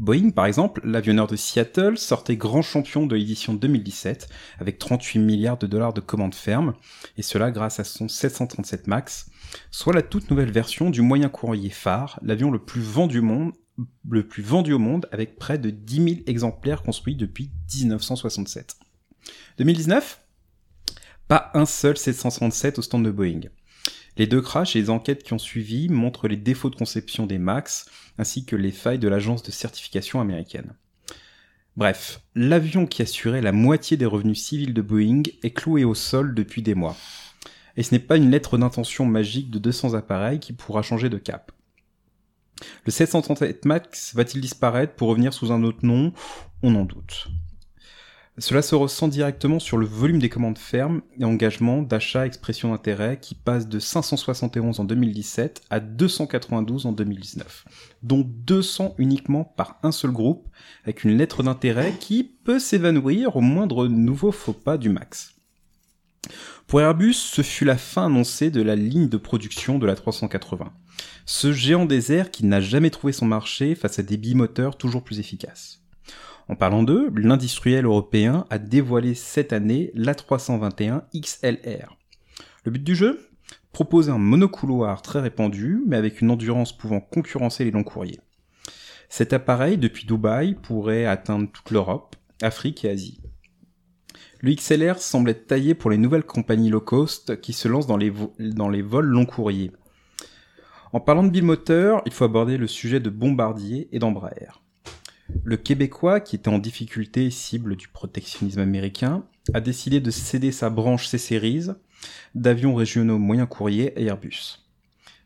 Boeing, 0.00 0.30
par 0.30 0.46
exemple, 0.46 0.80
l'avionneur 0.82 1.26
de 1.26 1.36
Seattle, 1.36 1.98
sortait 1.98 2.38
grand 2.38 2.62
champion 2.62 3.04
de 3.04 3.16
l'édition 3.16 3.52
2017 3.52 4.30
avec 4.58 4.78
38 4.78 5.18
milliards 5.18 5.58
de 5.58 5.66
dollars 5.66 5.92
de 5.92 6.00
commandes 6.00 6.34
fermes, 6.34 6.72
et 7.18 7.22
cela 7.22 7.50
grâce 7.50 7.80
à 7.80 7.84
son 7.84 8.08
737 8.08 8.86
MAX, 8.86 9.26
soit 9.70 9.92
la 9.92 10.00
toute 10.00 10.30
nouvelle 10.30 10.52
version 10.52 10.88
du 10.88 11.02
moyen 11.02 11.28
courrier 11.28 11.68
phare, 11.68 12.18
l'avion 12.22 12.50
le 12.50 12.58
plus 12.58 12.80
vendu 12.80 13.18
au 13.18 13.24
monde, 13.24 13.52
le 14.08 14.26
plus 14.26 14.42
vendu 14.42 14.72
au 14.72 14.78
monde 14.78 15.08
avec 15.12 15.36
près 15.36 15.58
de 15.58 15.70
10 15.70 15.94
000 15.96 16.08
exemplaires 16.26 16.82
construits 16.82 17.16
depuis 17.16 17.50
1967. 17.74 18.76
2019 19.58 20.20
Pas 21.28 21.50
un 21.54 21.66
seul 21.66 21.96
737 21.96 22.78
au 22.78 22.82
stand 22.82 23.04
de 23.04 23.10
Boeing. 23.10 23.40
Les 24.18 24.26
deux 24.26 24.42
crashs 24.42 24.76
et 24.76 24.80
les 24.80 24.90
enquêtes 24.90 25.22
qui 25.22 25.32
ont 25.32 25.38
suivi 25.38 25.88
montrent 25.88 26.28
les 26.28 26.36
défauts 26.36 26.68
de 26.68 26.76
conception 26.76 27.26
des 27.26 27.38
MAX, 27.38 27.86
ainsi 28.18 28.44
que 28.44 28.56
les 28.56 28.72
failles 28.72 28.98
de 28.98 29.08
l'agence 29.08 29.42
de 29.42 29.50
certification 29.50 30.20
américaine. 30.20 30.74
Bref, 31.76 32.20
l'avion 32.34 32.84
qui 32.84 33.00
assurait 33.00 33.40
la 33.40 33.52
moitié 33.52 33.96
des 33.96 34.04
revenus 34.04 34.42
civils 34.42 34.74
de 34.74 34.82
Boeing 34.82 35.22
est 35.42 35.52
cloué 35.52 35.84
au 35.84 35.94
sol 35.94 36.34
depuis 36.34 36.60
des 36.60 36.74
mois. 36.74 36.96
Et 37.78 37.82
ce 37.82 37.94
n'est 37.94 37.98
pas 37.98 38.18
une 38.18 38.30
lettre 38.30 38.58
d'intention 38.58 39.06
magique 39.06 39.50
de 39.50 39.58
200 39.58 39.94
appareils 39.94 40.40
qui 40.40 40.52
pourra 40.52 40.82
changer 40.82 41.08
de 41.08 41.16
cap. 41.16 41.50
Le 42.84 42.92
737 42.92 43.64
MAX 43.64 44.14
va-t-il 44.14 44.40
disparaître 44.40 44.94
pour 44.94 45.08
revenir 45.08 45.32
sous 45.32 45.52
un 45.52 45.62
autre 45.62 45.84
nom? 45.84 46.12
On 46.62 46.74
en 46.74 46.84
doute. 46.84 47.28
Cela 48.38 48.62
se 48.62 48.74
ressent 48.74 49.08
directement 49.08 49.58
sur 49.58 49.76
le 49.76 49.84
volume 49.84 50.18
des 50.18 50.30
commandes 50.30 50.56
fermes 50.56 51.02
et 51.18 51.24
engagements 51.24 51.82
d'achat 51.82 52.24
expression 52.24 52.70
d'intérêt 52.70 53.18
qui 53.20 53.34
passe 53.34 53.68
de 53.68 53.78
571 53.78 54.80
en 54.80 54.84
2017 54.84 55.60
à 55.68 55.80
292 55.80 56.86
en 56.86 56.92
2019, 56.92 57.66
dont 58.02 58.24
200 58.26 58.94
uniquement 58.96 59.44
par 59.44 59.78
un 59.82 59.92
seul 59.92 60.12
groupe, 60.12 60.48
avec 60.84 61.04
une 61.04 61.14
lettre 61.18 61.42
d'intérêt 61.42 61.92
qui 62.00 62.24
peut 62.24 62.58
s'évanouir 62.58 63.36
au 63.36 63.42
moindre 63.42 63.86
nouveau 63.86 64.32
faux 64.32 64.54
pas 64.54 64.78
du 64.78 64.88
max. 64.88 65.34
Pour 66.66 66.80
Airbus, 66.80 67.12
ce 67.12 67.42
fut 67.42 67.66
la 67.66 67.76
fin 67.76 68.06
annoncée 68.06 68.50
de 68.50 68.62
la 68.62 68.76
ligne 68.76 69.10
de 69.10 69.18
production 69.18 69.78
de 69.78 69.84
la 69.84 69.94
380. 69.94 70.72
Ce 71.24 71.52
géant 71.52 71.84
des 71.84 72.12
airs 72.12 72.30
qui 72.30 72.44
n'a 72.44 72.60
jamais 72.60 72.90
trouvé 72.90 73.12
son 73.12 73.26
marché 73.26 73.74
face 73.74 73.98
à 73.98 74.02
des 74.02 74.16
bimoteurs 74.16 74.76
toujours 74.76 75.04
plus 75.04 75.20
efficaces. 75.20 75.82
En 76.48 76.56
parlant 76.56 76.82
d'eux, 76.82 77.10
l'industriel 77.16 77.84
européen 77.84 78.44
a 78.50 78.58
dévoilé 78.58 79.14
cette 79.14 79.52
année 79.52 79.90
l'A321 79.94 81.02
XLR. 81.14 81.96
Le 82.64 82.70
but 82.70 82.82
du 82.82 82.94
jeu? 82.94 83.28
Proposer 83.72 84.10
un 84.10 84.18
monocouloir 84.18 85.02
très 85.02 85.20
répandu, 85.20 85.82
mais 85.86 85.96
avec 85.96 86.20
une 86.20 86.30
endurance 86.30 86.76
pouvant 86.76 87.00
concurrencer 87.00 87.64
les 87.64 87.70
longs 87.70 87.84
courriers. 87.84 88.20
Cet 89.08 89.32
appareil, 89.32 89.78
depuis 89.78 90.06
Dubaï, 90.06 90.54
pourrait 90.54 91.06
atteindre 91.06 91.48
toute 91.50 91.70
l'Europe, 91.70 92.16
Afrique 92.42 92.84
et 92.84 92.90
Asie. 92.90 93.20
Le 94.40 94.54
XLR 94.54 94.98
semble 94.98 95.30
être 95.30 95.46
taillé 95.46 95.74
pour 95.74 95.90
les 95.90 95.98
nouvelles 95.98 96.24
compagnies 96.24 96.70
low 96.70 96.80
cost 96.80 97.40
qui 97.40 97.52
se 97.52 97.68
lancent 97.68 97.86
dans 97.86 97.96
les, 97.96 98.10
vols 98.82 99.06
long 99.06 99.24
courriers. 99.24 99.70
En 100.94 101.00
parlant 101.00 101.22
de 101.22 101.30
bimoteur, 101.30 102.02
il 102.04 102.12
faut 102.12 102.24
aborder 102.24 102.58
le 102.58 102.66
sujet 102.66 103.00
de 103.00 103.08
Bombardier 103.08 103.88
et 103.92 103.98
d'Embraer. 103.98 104.48
Le 105.42 105.56
Québécois, 105.56 106.20
qui 106.20 106.36
était 106.36 106.50
en 106.50 106.58
difficulté 106.58 107.30
cible 107.30 107.76
du 107.76 107.88
protectionnisme 107.88 108.60
américain, 108.60 109.24
a 109.54 109.62
décidé 109.62 110.00
de 110.00 110.10
céder 110.10 110.52
sa 110.52 110.68
branche 110.68 111.06
C-Series 111.06 111.68
d'avions 112.34 112.74
régionaux 112.74 113.16
moyen 113.16 113.46
courrier 113.46 113.96
à 113.96 114.02
Airbus. 114.02 114.66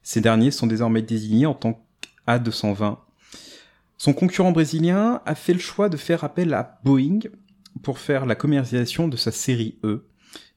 Ces 0.05 0.20
derniers 0.20 0.52
sont 0.52 0.68
désormais 0.68 1.02
désignés 1.02 1.46
en 1.46 1.55
tant 1.55 1.85
qu'A220. 2.29 2.98
Son 3.98 4.12
concurrent 4.12 4.52
brésilien 4.52 5.20
a 5.26 5.35
fait 5.35 5.52
le 5.52 5.59
choix 5.59 5.88
de 5.88 5.96
faire 5.96 6.22
appel 6.22 6.55
à 6.55 6.79
Boeing 6.85 7.18
pour 7.83 7.98
faire 7.98 8.24
la 8.24 8.37
commercialisation 8.37 9.09
de 9.09 9.16
sa 9.16 9.33
série 9.33 9.79
E, 9.83 10.07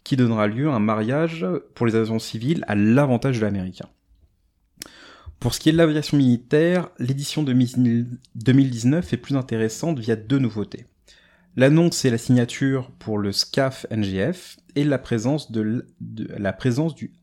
qui 0.04 0.18
donnera 0.18 0.46
lieu 0.46 0.70
à 0.70 0.76
un 0.76 0.80
mariage 0.80 1.48
pour 1.74 1.88
les 1.88 1.96
avions 1.96 2.20
civils 2.20 2.64
à 2.68 2.76
l'avantage 2.76 3.40
de 3.40 3.46
l'américain. 3.46 3.90
Pour 5.40 5.54
ce 5.54 5.60
qui 5.60 5.70
est 5.70 5.72
de 5.72 5.78
l'aviation 5.78 6.18
militaire, 6.18 6.90
l'édition 7.00 7.44
de 7.44 7.54
2019 7.54 9.14
est 9.14 9.18
plus 9.18 9.38
intéressante 9.38 10.00
via 10.00 10.16
deux 10.16 10.40
nouveautés. 10.40 10.86
L'annonce 11.56 12.04
et 12.06 12.10
la 12.10 12.18
signature 12.18 12.92
pour 13.00 13.18
le 13.18 13.32
SCAF 13.32 13.86
NGF 13.90 14.58
et 14.76 14.84
la 14.84 14.98
présence, 14.98 15.52
de, 15.52 15.88
la 16.38 16.54
présence 16.54 16.94
du, 16.94 17.14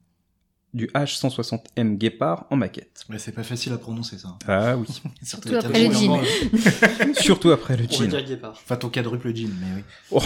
du 0.73 0.87
H160M 0.89 1.97
Guépard 1.97 2.47
en 2.51 2.57
maquette. 2.57 3.05
Ouais, 3.11 3.19
c'est 3.19 3.33
pas 3.33 3.45
facile 3.45 3.73
à 3.75 3.79
prononcer 3.79 4.19
ça. 4.19 4.37
Ah 4.49 4.77
oui. 4.77 4.87
Surtout 5.23 5.55
après 5.55 5.87
le 5.87 5.93
jean. 5.95 6.21
Surtout 7.21 7.51
après 7.51 7.77
le 7.77 7.85
On 7.85 7.99
va 7.99 8.05
jean. 8.05 8.09
dire 8.09 8.25
guépard. 8.25 8.53
Enfin, 8.53 8.77
ton 8.77 8.89
quadruple 8.89 9.35
jean, 9.35 9.51
mais 9.61 9.83
oui. 10.11 10.21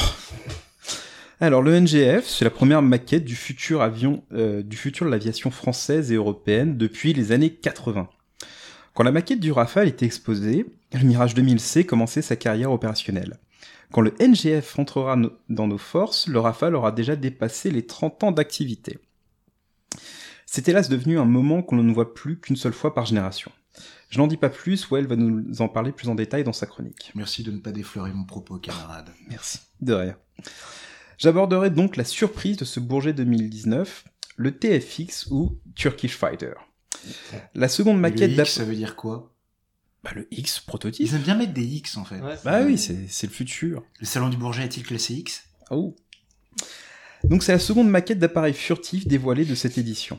Alors 1.41 1.63
le 1.63 1.75
NGF, 1.81 2.27
c'est 2.29 2.45
la 2.45 2.51
première 2.51 2.83
maquette 2.83 3.25
du 3.25 3.35
futur 3.35 3.81
avion, 3.81 4.23
euh, 4.33 4.63
du 4.63 4.77
futur 4.77 5.07
de 5.07 5.11
l'aviation 5.11 5.51
française 5.51 6.13
et 6.13 6.17
européenne 6.17 6.77
depuis 6.77 7.15
les 7.15 7.33
années 7.33 7.55
80. 7.55 8.09
Quand 8.95 9.05
la 9.05 9.13
maquette 9.13 9.41
du 9.41 9.51
Rafale 9.53 9.89
était 9.89 10.05
exposée, 10.05 10.67
le 10.93 11.01
Mirage 11.01 11.35
2000C 11.35 11.87
commençait 11.87 12.23
sa 12.23 12.37
carrière 12.37 12.73
opérationnelle. 12.73 13.39
Quand 13.93 14.03
le 14.03 14.13
NGF 14.21 14.79
entrera 14.79 15.17
no- 15.17 15.33
dans 15.49 15.67
nos 15.67 15.79
forces, 15.79 16.27
le 16.29 16.39
Rafale 16.39 16.75
aura 16.75 16.93
déjà 16.93 17.17
dépassé 17.17 17.71
les 17.71 17.87
30 17.87 18.23
ans 18.25 18.33
d'activité. 18.33 18.99
C'est 20.47 20.69
hélas 20.69 20.89
devenu 20.89 21.19
un 21.19 21.25
moment 21.25 21.63
qu'on 21.63 21.77
ne 21.77 21.93
voit 21.93 22.13
plus 22.13 22.39
qu'une 22.39 22.57
seule 22.57 22.73
fois 22.73 22.93
par 22.95 23.07
génération. 23.07 23.51
Je 24.11 24.19
n'en 24.19 24.27
dis 24.27 24.37
pas 24.37 24.51
plus, 24.51 24.91
Well 24.91 25.07
va 25.07 25.17
nous 25.17 25.63
en 25.63 25.69
parler 25.69 25.93
plus 25.93 26.09
en 26.09 26.17
détail 26.17 26.43
dans 26.45 26.53
sa 26.53 26.67
chronique. 26.67 27.13
Merci 27.15 27.45
de 27.45 27.53
ne 27.53 27.59
pas 27.59 27.71
déflorer 27.73 28.13
mon 28.13 28.25
propos, 28.25 28.59
camarade. 28.59 29.09
Merci. 29.31 29.61
De 29.81 29.93
rien. 29.95 30.17
J'aborderai 31.21 31.69
donc 31.71 31.97
la 31.99 32.05
surprise 32.05 32.57
de 32.57 32.65
ce 32.65 32.81
Bourget 32.81 33.13
2019, 33.13 34.05
le 34.37 34.57
TFX 34.57 35.27
ou 35.31 35.59
Turkish 35.77 36.17
Fighter. 36.17 36.53
La 37.55 37.69
seconde 37.69 38.01
maquette 38.01 38.31
X, 38.31 38.37
d'app- 38.39 38.47
ça 38.49 38.65
veut 38.65 38.75
dire 38.75 38.97
quoi? 38.97 39.35
Bah, 40.03 40.13
le 40.15 40.27
X 40.31 40.61
prototype. 40.61 41.07
Ils 41.07 41.15
aiment 41.15 41.21
bien 41.21 41.35
mettre 41.35 41.53
des 41.53 41.63
X, 41.65 41.99
en 41.99 42.07
fait. 42.07 42.21
Ouais. 42.21 42.37
Bah 42.43 42.63
oui, 42.65 42.79
c'est 42.79 43.27
le 43.27 43.33
futur. 43.33 43.83
Le 43.99 44.07
salon 44.07 44.31
du 44.31 44.39
Bourget 44.39 44.65
est-il 44.65 44.83
classé 44.83 45.13
X? 45.15 45.45
Oh. 45.71 45.95
Donc 47.25 47.43
c'est 47.43 47.53
la 47.53 47.59
seconde 47.59 47.91
maquette 47.91 48.19
d'appareil 48.19 48.55
furtif 48.55 49.07
dévoilée 49.07 49.45
de 49.45 49.55
cette 49.55 49.77
édition. 49.77 50.19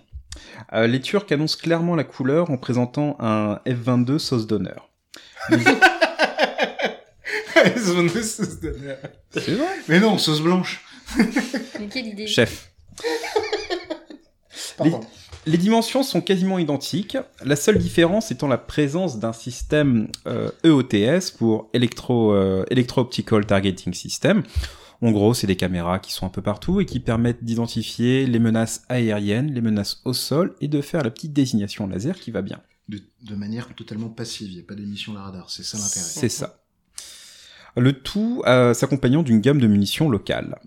Euh, 0.73 0.85
les 0.85 1.01
Turcs 1.01 1.25
annoncent 1.31 1.57
clairement 1.57 1.95
la 1.95 2.03
couleur 2.03 2.51
en 2.51 2.57
présentant 2.57 3.17
un 3.19 3.59
F-22 3.65 4.19
sauce 4.19 4.45
d'honneur. 4.45 4.91
C'est 9.31 9.55
vrai 9.55 9.67
Mais 9.87 9.99
non, 9.99 10.17
sauce 10.17 10.41
blanche. 10.41 10.81
Mais 11.79 11.87
quelle 11.87 12.07
idée. 12.07 12.27
Chef. 12.27 12.71
Les, 14.83 14.91
les 15.47 15.57
dimensions 15.57 16.03
sont 16.03 16.21
quasiment 16.21 16.59
identiques, 16.59 17.17
la 17.43 17.55
seule 17.55 17.77
différence 17.77 18.31
étant 18.31 18.47
la 18.47 18.57
présence 18.57 19.17
d'un 19.19 19.33
système 19.33 20.07
euh, 20.27 20.51
EOTS 20.63 21.31
pour 21.37 21.69
Electro, 21.73 22.33
euh, 22.33 22.63
Electro 22.69 23.01
Optical 23.01 23.45
Targeting 23.45 23.93
System. 23.93 24.43
En 25.01 25.11
gros, 25.11 25.33
c'est 25.33 25.47
des 25.47 25.55
caméras 25.55 25.97
qui 25.97 26.13
sont 26.13 26.27
un 26.27 26.29
peu 26.29 26.43
partout 26.43 26.79
et 26.79 26.85
qui 26.85 26.99
permettent 26.99 27.43
d'identifier 27.43 28.27
les 28.27 28.37
menaces 28.37 28.83
aériennes, 28.87 29.51
les 29.51 29.61
menaces 29.61 30.01
au 30.05 30.13
sol 30.13 30.55
et 30.61 30.67
de 30.67 30.79
faire 30.79 31.03
la 31.03 31.09
petite 31.09 31.33
désignation 31.33 31.87
laser 31.87 32.19
qui 32.19 32.29
va 32.29 32.43
bien. 32.43 32.61
De, 32.87 33.01
de 33.23 33.35
manière 33.35 33.73
totalement 33.73 34.09
passive, 34.09 34.49
il 34.49 34.55
n'y 34.55 34.61
a 34.61 34.63
pas 34.63 34.75
d'émission 34.75 35.13
la 35.13 35.21
radar, 35.21 35.49
c'est 35.49 35.63
ça 35.63 35.79
l'intérêt. 35.79 36.05
C'est 36.05 36.29
ça. 36.29 36.61
Le 37.77 37.93
tout 37.93 38.43
euh, 38.45 38.75
s'accompagnant 38.75 39.23
d'une 39.23 39.39
gamme 39.39 39.59
de 39.59 39.65
munitions 39.65 40.07
locales. 40.07 40.59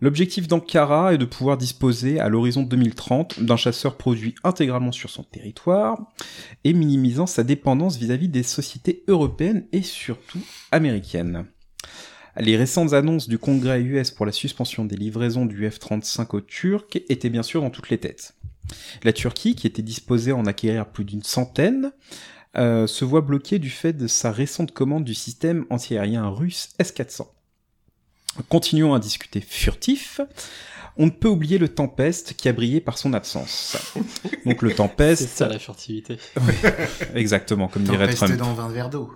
L'objectif 0.00 0.46
d'Ankara 0.46 1.14
est 1.14 1.18
de 1.18 1.24
pouvoir 1.24 1.56
disposer 1.56 2.20
à 2.20 2.28
l'horizon 2.28 2.62
2030 2.62 3.42
d'un 3.42 3.56
chasseur 3.56 3.96
produit 3.96 4.34
intégralement 4.44 4.92
sur 4.92 5.08
son 5.08 5.22
territoire 5.22 5.98
et 6.64 6.74
minimisant 6.74 7.26
sa 7.26 7.44
dépendance 7.44 7.96
vis-à-vis 7.96 8.28
des 8.28 8.42
sociétés 8.42 9.04
européennes 9.08 9.66
et 9.72 9.82
surtout 9.82 10.42
américaines. 10.70 11.46
Les 12.38 12.58
récentes 12.58 12.92
annonces 12.92 13.28
du 13.28 13.38
Congrès 13.38 13.80
US 13.80 14.10
pour 14.10 14.26
la 14.26 14.32
suspension 14.32 14.84
des 14.84 14.96
livraisons 14.96 15.46
du 15.46 15.66
F-35 15.66 16.36
aux 16.36 16.40
Turcs 16.42 16.98
étaient 17.08 17.30
bien 17.30 17.42
sûr 17.42 17.62
dans 17.62 17.70
toutes 17.70 17.88
les 17.88 17.98
têtes. 17.98 18.34
La 19.02 19.14
Turquie, 19.14 19.54
qui 19.54 19.66
était 19.66 19.80
disposée 19.80 20.32
à 20.32 20.36
en 20.36 20.44
acquérir 20.44 20.90
plus 20.90 21.06
d'une 21.06 21.22
centaine, 21.22 21.92
euh, 22.58 22.86
se 22.86 23.06
voit 23.06 23.22
bloquée 23.22 23.58
du 23.58 23.70
fait 23.70 23.94
de 23.94 24.06
sa 24.06 24.30
récente 24.30 24.72
commande 24.72 25.04
du 25.04 25.14
système 25.14 25.64
antiaérien 25.70 26.28
russe 26.28 26.70
S-400. 26.78 27.28
Continuons 28.48 28.94
à 28.94 28.98
discuter 28.98 29.40
furtif. 29.40 30.20
On 30.98 31.06
ne 31.06 31.10
peut 31.10 31.28
oublier 31.28 31.58
le 31.58 31.68
Tempest 31.68 32.34
qui 32.34 32.48
a 32.48 32.52
brillé 32.52 32.80
par 32.80 32.96
son 32.96 33.12
absence. 33.12 33.76
Donc 34.46 34.62
le 34.62 34.70
C'est 34.70 34.76
Tempest, 34.76 35.28
ça 35.28 35.48
la 35.48 35.58
furtivité. 35.58 36.16
exactement 37.14 37.68
comme 37.68 37.82
dirait 37.82 38.06
Tempeste 38.06 38.24
Trump. 38.24 38.36
dans 38.36 38.54
20 38.54 38.68
verres 38.68 38.90
d'eau. 38.90 39.10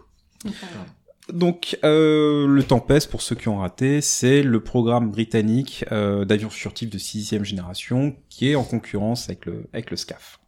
Donc 1.33 1.79
euh, 1.85 2.47
le 2.47 2.62
Tempest, 2.62 3.11
pour 3.11 3.23
ceux 3.23 3.35
qui 3.37 3.49
ont 3.49 3.59
raté, 3.59 4.01
c'est 4.01 4.43
le 4.43 4.61
programme 4.61 5.11
britannique 5.11 5.85
euh, 5.93 6.25
d'avions 6.25 6.51
furtifs 6.51 6.91
de 6.91 6.99
sixième 6.99 7.45
génération 7.45 8.16
qui 8.29 8.51
est 8.51 8.57
en 8.57 8.64
concurrence 8.64 9.29
avec 9.29 9.47
le, 9.47 9.64
avec 9.73 9.91
le 9.91 9.97
SCAF. 9.97 10.39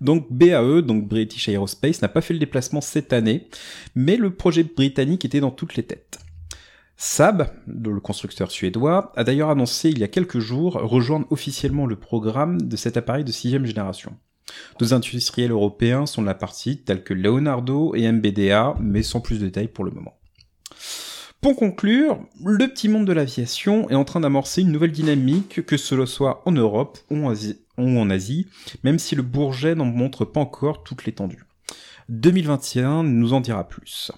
Donc 0.00 0.26
BAE, 0.30 0.82
donc 0.82 1.08
British 1.08 1.48
Aerospace, 1.48 2.00
n'a 2.00 2.08
pas 2.08 2.20
fait 2.20 2.34
le 2.34 2.38
déplacement 2.38 2.80
cette 2.80 3.12
année, 3.12 3.48
mais 3.94 4.16
le 4.16 4.30
projet 4.32 4.62
britannique 4.62 5.24
était 5.24 5.40
dans 5.40 5.50
toutes 5.50 5.74
les 5.74 5.82
têtes. 5.82 6.18
Saab, 6.96 7.50
le 7.66 8.00
constructeur 8.00 8.50
suédois, 8.50 9.12
a 9.16 9.24
d'ailleurs 9.24 9.50
annoncé 9.50 9.90
il 9.90 9.98
y 9.98 10.04
a 10.04 10.08
quelques 10.08 10.38
jours 10.38 10.74
rejoindre 10.74 11.26
officiellement 11.30 11.86
le 11.86 11.96
programme 11.96 12.60
de 12.60 12.76
cet 12.76 12.96
appareil 12.96 13.24
de 13.24 13.32
sixième 13.32 13.66
génération. 13.66 14.16
Deux 14.78 14.94
industriels 14.94 15.50
européens 15.50 16.06
sont 16.06 16.22
de 16.22 16.26
la 16.26 16.34
partie, 16.34 16.78
tels 16.78 17.02
que 17.02 17.12
Leonardo 17.12 17.94
et 17.94 18.10
MBDA, 18.10 18.76
mais 18.80 19.02
sans 19.02 19.20
plus 19.20 19.40
de 19.40 19.46
détails 19.46 19.68
pour 19.68 19.84
le 19.84 19.90
moment. 19.90 20.18
Pour 21.40 21.56
conclure, 21.56 22.18
le 22.44 22.68
petit 22.68 22.88
monde 22.88 23.06
de 23.06 23.12
l'aviation 23.12 23.90
est 23.90 23.94
en 23.94 24.04
train 24.04 24.20
d'amorcer 24.20 24.62
une 24.62 24.72
nouvelle 24.72 24.92
dynamique, 24.92 25.66
que 25.66 25.76
cela 25.76 26.06
soit 26.06 26.42
en 26.46 26.52
Europe 26.52 26.98
ou 27.10 27.26
en 27.26 28.10
Asie 28.10 28.46
même 28.82 28.98
si 28.98 29.14
le 29.14 29.22
Bourget 29.22 29.74
n'en 29.74 29.84
montre 29.84 30.24
pas 30.24 30.40
encore 30.40 30.82
toute 30.82 31.04
l'étendue. 31.04 31.44
2021 32.08 33.02
nous 33.02 33.32
en 33.32 33.40
dira 33.40 33.66
plus. 33.66 34.12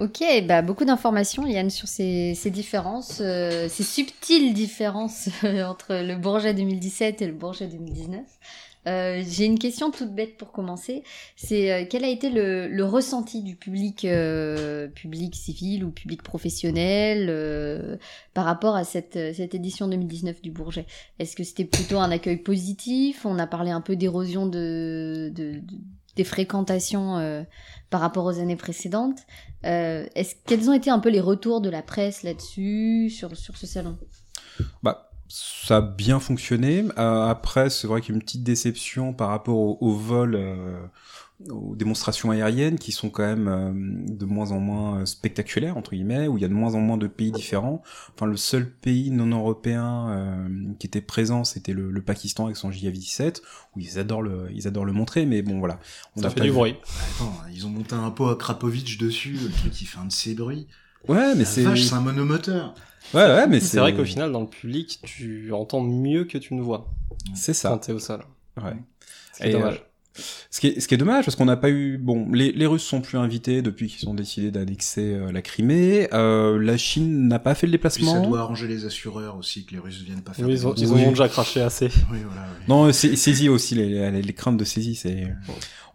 Ok, 0.00 0.22
bah 0.46 0.62
beaucoup 0.62 0.84
d'informations, 0.84 1.44
Yann, 1.44 1.70
sur 1.70 1.88
ces, 1.88 2.34
ces 2.36 2.50
différences, 2.50 3.18
euh, 3.20 3.68
ces 3.68 3.82
subtiles 3.82 4.54
différences 4.54 5.28
euh, 5.42 5.64
entre 5.64 5.92
le 5.92 6.14
Bourget 6.14 6.54
2017 6.54 7.20
et 7.20 7.26
le 7.26 7.32
Bourget 7.32 7.66
2019. 7.66 8.24
Euh, 8.86 9.24
J'ai 9.28 9.44
une 9.46 9.58
question 9.58 9.90
toute 9.90 10.14
bête 10.14 10.36
pour 10.36 10.52
commencer. 10.52 11.02
C'est 11.34 11.72
euh, 11.72 11.84
quel 11.90 12.04
a 12.04 12.08
été 12.08 12.30
le, 12.30 12.68
le 12.68 12.84
ressenti 12.84 13.42
du 13.42 13.56
public, 13.56 14.04
euh, 14.04 14.86
public 14.86 15.34
civil 15.34 15.82
ou 15.84 15.90
public 15.90 16.22
professionnel 16.22 17.26
euh, 17.28 17.96
par 18.34 18.44
rapport 18.44 18.76
à 18.76 18.84
cette, 18.84 19.18
cette 19.34 19.56
édition 19.56 19.88
2019 19.88 20.40
du 20.42 20.52
Bourget? 20.52 20.86
Est-ce 21.18 21.34
que 21.34 21.42
c'était 21.42 21.64
plutôt 21.64 21.98
un 21.98 22.12
accueil 22.12 22.36
positif? 22.36 23.26
On 23.26 23.40
a 23.40 23.48
parlé 23.48 23.72
un 23.72 23.80
peu 23.80 23.96
d'érosion 23.96 24.46
de, 24.46 25.32
de, 25.34 25.54
de- 25.54 25.78
des 26.16 26.24
fréquentations 26.24 27.44
par 27.90 28.00
rapport 28.00 28.24
aux 28.24 28.38
années 28.38 28.56
précédentes. 28.56 29.20
Euh, 29.64 30.06
est-ce 30.14 30.34
quels 30.46 30.68
ont 30.70 30.72
été 30.72 30.90
un 30.90 30.98
peu 30.98 31.08
les 31.08 31.20
retours 31.20 31.60
de 31.60 31.70
la 31.70 31.82
presse 31.82 32.22
là-dessus 32.22 33.10
sur 33.10 33.36
sur 33.36 33.56
ce 33.56 33.66
salon? 33.66 33.98
Bah, 34.82 35.08
ça 35.28 35.78
a 35.78 35.80
bien 35.80 36.20
fonctionné. 36.20 36.84
Euh, 36.98 37.26
après, 37.26 37.70
c'est 37.70 37.86
vrai 37.86 38.00
qu'il 38.00 38.10
y 38.10 38.12
a 38.12 38.16
une 38.16 38.22
petite 38.22 38.42
déception 38.42 39.12
par 39.12 39.28
rapport 39.28 39.82
au, 39.82 39.92
vol, 39.92 40.34
euh, 40.34 40.78
aux 41.50 41.76
démonstrations 41.76 42.32
aériennes 42.32 42.78
qui 42.80 42.90
sont 42.90 43.10
quand 43.10 43.22
même 43.22 43.46
euh, 43.48 43.70
de 43.72 44.24
moins 44.24 44.50
en 44.50 44.58
moins 44.58 45.00
euh, 45.00 45.06
spectaculaires 45.06 45.76
entre 45.76 45.92
guillemets, 45.92 46.26
où 46.26 46.36
il 46.36 46.40
y 46.40 46.44
a 46.44 46.48
de 46.48 46.52
moins 46.52 46.74
en 46.74 46.80
moins 46.80 46.96
de 46.96 47.06
pays 47.06 47.30
différents. 47.30 47.80
Enfin, 48.14 48.26
le 48.26 48.36
seul 48.36 48.68
pays 48.68 49.10
non 49.12 49.26
européen 49.38 50.08
euh, 50.10 50.48
qui 50.80 50.86
était 50.88 51.00
présent, 51.00 51.44
c'était 51.44 51.72
le, 51.72 51.90
le 51.92 52.02
Pakistan 52.02 52.46
avec 52.46 52.56
son 52.56 52.70
JAV-17, 52.70 53.40
où 53.76 53.80
ils 53.80 53.98
adorent 54.00 54.22
le, 54.22 54.48
ils 54.52 54.66
adorent 54.66 54.84
le 54.84 54.92
montrer, 54.92 55.26
mais 55.26 55.42
bon 55.42 55.60
voilà. 55.60 55.78
On 56.16 56.22
Ça 56.22 56.26
a 56.26 56.30
fait 56.30 56.40
du 56.40 56.48
vu- 56.48 56.54
bruit. 56.54 56.74
Attends, 57.14 57.32
ils 57.54 57.66
ont 57.66 57.70
monté 57.70 57.94
un 57.94 58.10
pot 58.10 58.28
à 58.28 58.36
Krapovitch 58.36 58.98
dessus, 58.98 59.34
le 59.40 59.48
truc 59.50 59.80
il 59.80 59.84
fait 59.86 59.98
un 59.98 60.06
de 60.06 60.12
ces 60.12 60.34
bruits. 60.34 60.66
Ouais, 61.06 61.36
mais 61.36 61.44
c'est, 61.44 61.62
c'est 61.76 61.94
un 61.94 62.00
monomoteur. 62.00 62.74
ouais, 63.14 63.22
ouais, 63.22 63.46
mais 63.46 63.60
C'est 63.60 63.78
vrai 63.78 63.94
qu'au 63.94 64.04
final, 64.04 64.32
dans 64.32 64.40
le 64.40 64.48
public, 64.48 64.98
tu 65.04 65.52
entends 65.52 65.80
mieux 65.82 66.24
que 66.24 66.36
tu 66.36 66.54
ne 66.54 66.62
vois 66.62 66.88
c'est 67.34 67.52
quand 67.52 67.58
ça. 67.58 67.78
t'es 67.80 67.92
au 67.92 68.00
sol. 68.00 68.24
Ouais. 68.56 68.74
C'est 69.32 69.50
dommage. 69.50 69.84
Euh, 70.18 70.22
Ce 70.50 70.60
qui, 70.60 70.66
est, 70.68 70.80
ce 70.80 70.88
qui 70.88 70.94
est 70.94 70.98
dommage, 70.98 71.24
parce 71.24 71.36
qu'on 71.36 71.44
n'a 71.44 71.56
pas 71.56 71.70
eu... 71.70 71.98
Bon, 71.98 72.26
les, 72.32 72.52
les 72.52 72.66
Russes 72.66 72.82
sont 72.84 73.00
plus 73.00 73.18
invités 73.18 73.62
depuis 73.62 73.88
qu'ils 73.88 74.08
ont 74.08 74.14
décidé 74.14 74.50
d'annexer 74.50 75.14
euh, 75.14 75.32
la 75.32 75.42
Crimée. 75.42 76.08
Euh, 76.12 76.58
la 76.62 76.76
Chine 76.76 77.28
n'a 77.28 77.38
pas 77.38 77.54
fait 77.54 77.66
le 77.66 77.70
Puis 77.70 77.78
déplacement. 77.78 78.14
ça 78.14 78.20
doit 78.26 78.40
arranger 78.40 78.66
les 78.68 78.84
assureurs 78.84 79.36
aussi, 79.36 79.64
que 79.64 79.72
les 79.72 79.78
Russes 79.78 80.02
viennent 80.04 80.22
pas 80.22 80.32
faire 80.32 80.46
Oui, 80.46 80.52
ils, 80.54 80.66
ont, 80.66 80.74
ils 80.74 80.86
Oui. 80.92 81.04
ont 81.06 81.10
déjà 81.10 81.28
craché 81.28 81.60
assez. 81.60 81.86
Oui, 82.10 82.18
voilà, 82.24 82.42
oui. 82.50 82.64
Non, 82.68 82.92
c'est- 82.92 83.16
saisie 83.16 83.48
aussi, 83.48 83.74
les, 83.74 84.10
les, 84.10 84.22
les 84.22 84.32
craintes 84.32 84.56
de 84.56 84.64
saisie. 84.64 84.94
c'est... 84.94 85.28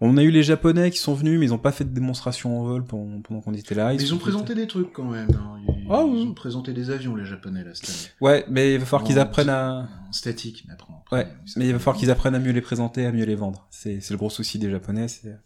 On 0.06 0.18
a 0.18 0.24
eu 0.24 0.32
les 0.32 0.44
Japonais 0.44 0.92
qui 0.92 0.98
sont 1.00 1.14
venus, 1.14 1.40
mais 1.40 1.46
ils 1.46 1.50
n'ont 1.50 1.58
pas 1.58 1.72
fait 1.72 1.86
de 1.86 1.94
démonstration 1.94 2.60
en 2.60 2.64
vol 2.64 2.84
pendant, 2.84 3.22
pendant 3.22 3.42
qu'on 3.42 3.54
était 3.54 3.74
là. 3.76 3.90
Mais 3.94 3.96
ils 4.02 4.14
ont 4.14 4.18
présenté 4.18 4.54
des 4.54 4.68
trucs 4.68 4.92
quand 4.92 5.06
même. 5.06 5.30
hein. 5.34 5.56
Ils, 5.66 5.88
Ah, 5.90 6.04
ils 6.06 6.12
oui. 6.14 6.28
ont 6.30 6.34
présenté 6.34 6.74
des 6.74 6.90
avions, 6.90 7.16
les 7.16 7.26
Japonais, 7.26 7.64
là, 7.64 7.72
cette 7.74 7.90
année. 7.90 8.10
Ouais, 8.22 8.46
mais 8.50 8.74
il 8.74 8.80
va 8.80 8.86
falloir 8.86 9.04
qu'ils 9.08 9.20
apprennent 9.20 9.50
à... 9.50 9.88
En 10.10 10.12
statique, 10.12 10.66
mais 10.68 10.74
après. 10.74 10.94
Ouais, 11.12 11.28
mais 11.56 11.68
il 11.68 11.74
va 11.74 11.80
falloir 11.80 11.96
qu'ils 11.98 12.12
apprennent 12.12 12.36
à 12.36 12.40
mieux 12.40 12.52
les 12.52 12.62
présenter, 12.62 13.06
à 13.06 13.12
mieux 13.12 13.26
les 13.26 13.36
vendre. 13.36 13.66
C'est 13.70 14.02
c'est 14.02 14.14
le 14.14 14.18
gros 14.18 14.30
souci 14.30 14.60
des 14.60 14.70
Japonais, 14.70 15.08
c'est 15.08 15.38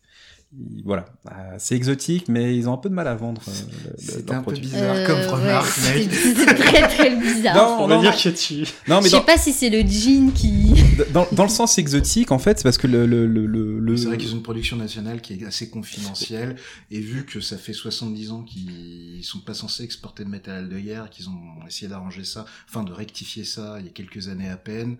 ils- 0.53 0.81
voilà, 0.85 1.05
Euh, 1.29 1.55
c'est 1.59 1.75
exotique, 1.75 2.29
mais 2.29 2.55
ils 2.55 2.69
ont 2.69 2.73
un 2.73 2.77
peu 2.77 2.87
de 2.89 2.93
mal 2.93 3.07
à 3.07 3.15
vendre. 3.15 3.41
euh, 3.47 4.21
leur 4.27 4.37
un 4.37 4.43
peu 4.43 4.53
bizarre 4.53 4.95
Euh, 4.95 5.05
comme 5.07 5.19
ouais, 5.19 5.27
remarque, 5.27 5.67
c'était- 5.67 5.99
mec. 5.99 6.13
C'était 6.13 6.55
très 6.55 6.87
très 6.87 7.15
bizarre. 7.15 7.55
Non, 7.55 7.77
On 7.83 7.87
va 7.87 7.99
dire 7.99 8.15
que 8.15 8.29
tu... 8.29 8.59
Non, 8.87 8.97
Je 8.99 9.03
mais 9.03 9.09
sais 9.09 9.17
dans, 9.17 9.23
pas 9.23 9.37
si 9.37 9.51
c'est 9.51 9.69
le 9.69 9.81
jean 9.87 10.31
qui. 10.33 10.73
dans, 11.13 11.27
dans 11.33 11.43
le 11.43 11.49
sens 11.49 11.77
exotique, 11.77 12.31
en 12.31 12.39
fait, 12.39 12.57
c'est 12.59 12.63
parce 12.63 12.77
que 12.77 12.87
le, 12.87 13.05
le, 13.05 13.27
le, 13.27 13.45
le- 13.45 13.79
le- 13.79 13.97
C'est 13.97 14.05
vrai 14.07 14.17
qu'ils 14.17 14.31
ont 14.33 14.37
une 14.37 14.43
production 14.43 14.77
nationale 14.77 15.21
qui 15.21 15.33
est 15.33 15.45
assez 15.45 15.69
confidentielle, 15.69 16.55
et 16.91 16.99
vu 17.01 17.25
que 17.25 17.41
ça 17.41 17.57
fait 17.57 17.73
70 17.73 18.31
ans 18.31 18.43
qu'ils 18.43 19.23
sont 19.23 19.39
pas 19.39 19.53
censés 19.53 19.83
exporter 19.83 20.23
de 20.23 20.29
matériel 20.29 20.69
de 20.69 20.79
guerre, 20.79 21.09
qu'ils 21.09 21.29
ont 21.29 21.65
essayé 21.67 21.87
d'arranger 21.89 22.23
ça, 22.23 22.45
enfin 22.69 22.83
de 22.83 22.93
rectifier 22.93 23.43
ça 23.43 23.75
il 23.79 23.85
y 23.85 23.89
a 23.89 23.91
quelques 23.91 24.29
années 24.29 24.49
à 24.49 24.57
peine, 24.57 24.97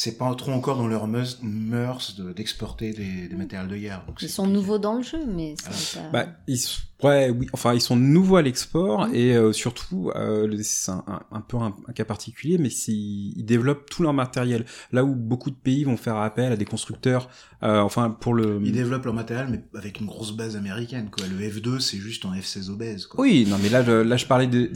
c'est 0.00 0.16
pas 0.16 0.32
trop 0.36 0.52
encore 0.52 0.76
dans 0.76 0.86
leurs 0.86 1.08
mœurs 1.42 2.14
de- 2.16 2.32
d'exporter 2.32 2.92
des, 2.92 3.26
des 3.26 3.34
matériels 3.34 3.68
de 3.68 3.76
guerre. 3.76 4.04
Donc 4.06 4.22
Ils 4.22 4.28
sont 4.28 4.42
compliqué. 4.44 4.60
nouveaux 4.60 4.78
dans 4.78 4.94
le 4.94 5.02
jeu, 5.02 5.18
mais 5.26 5.54
c'est 5.60 5.98
pas. 6.00 6.08
Bah, 6.12 6.26
ils, 6.46 6.60
ouais, 7.02 7.30
oui, 7.30 7.48
enfin, 7.52 7.74
ils 7.74 7.80
sont 7.80 7.96
nouveaux 7.96 8.36
à 8.36 8.42
l'export 8.42 9.08
Mhm. 9.08 9.14
et 9.16 9.36
euh, 9.36 9.52
surtout, 9.52 10.12
euh, 10.14 10.56
c'est 10.62 10.92
un, 10.92 11.02
un- 11.08 11.22
un 11.32 11.40
peu 11.40 11.56
un, 11.56 11.74
un 11.88 11.92
cas 11.92 12.04
particulier, 12.04 12.58
mais 12.58 12.68
ils 12.68 13.42
développent 13.44 13.90
tout 13.90 14.04
leur 14.04 14.12
matériel. 14.12 14.66
Là 14.92 15.02
où 15.04 15.16
beaucoup 15.16 15.50
de 15.50 15.56
pays 15.56 15.82
vont 15.82 15.96
faire 15.96 16.14
appel 16.18 16.52
à 16.52 16.56
des 16.56 16.64
constructeurs, 16.64 17.28
euh, 17.64 17.80
enfin 17.80 18.08
pour 18.10 18.34
le. 18.34 18.60
Ils 18.64 18.70
développent 18.70 19.04
leur 19.06 19.14
matériel, 19.14 19.48
mais 19.50 19.64
avec 19.76 19.98
une 19.98 20.06
grosse 20.06 20.30
base 20.30 20.54
américaine, 20.54 21.10
quoi. 21.10 21.26
Le 21.26 21.44
F2, 21.44 21.80
c'est 21.80 21.98
juste 21.98 22.24
un 22.24 22.34
F16 22.34 22.70
obèse, 22.70 23.06
quoi. 23.06 23.20
Oui, 23.22 23.48
non, 23.50 23.56
mais 23.60 23.68
là, 23.68 23.82
je, 23.82 23.90
là, 23.90 24.16
je 24.16 24.26
parlais 24.26 24.46
des 24.46 24.68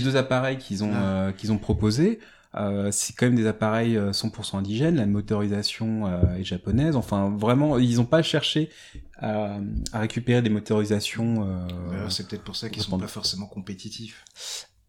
deux 0.00 0.16
appareils 0.16 0.56
qu'ils 0.56 0.82
ont, 0.82 0.92
Ah. 0.94 1.02
euh, 1.26 1.32
qu'ils 1.32 1.52
ont 1.52 1.58
proposés. 1.58 2.20
Euh, 2.54 2.90
c'est 2.92 3.14
quand 3.14 3.26
même 3.26 3.36
des 3.36 3.46
appareils 3.46 3.96
euh, 3.96 4.10
100% 4.12 4.58
indigènes. 4.58 4.96
La 4.96 5.06
motorisation 5.06 6.06
euh, 6.06 6.34
est 6.36 6.44
japonaise. 6.44 6.96
Enfin, 6.96 7.34
vraiment, 7.36 7.78
ils 7.78 7.96
n'ont 7.96 8.04
pas 8.04 8.22
cherché 8.22 8.68
à, 9.18 9.58
à 9.92 9.98
récupérer 10.00 10.42
des 10.42 10.50
motorisations. 10.50 11.46
euh, 11.48 12.08
c'est 12.10 12.28
peut-être 12.28 12.44
pour 12.44 12.56
ça 12.56 12.68
qu'ils 12.68 12.82
sont 12.82 12.88
répondre. 12.90 13.04
pas 13.04 13.08
forcément 13.08 13.46
compétitifs. 13.46 14.24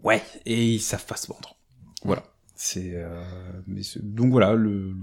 Ouais, 0.04 0.22
et 0.46 0.74
ils 0.74 0.80
savent 0.82 1.06
pas 1.06 1.16
se 1.16 1.28
vendre. 1.28 1.56
Voilà. 2.04 2.24
C'est 2.56 2.92
euh, 2.96 3.24
donc 4.02 4.32
voilà 4.32 4.54
le 4.54 4.96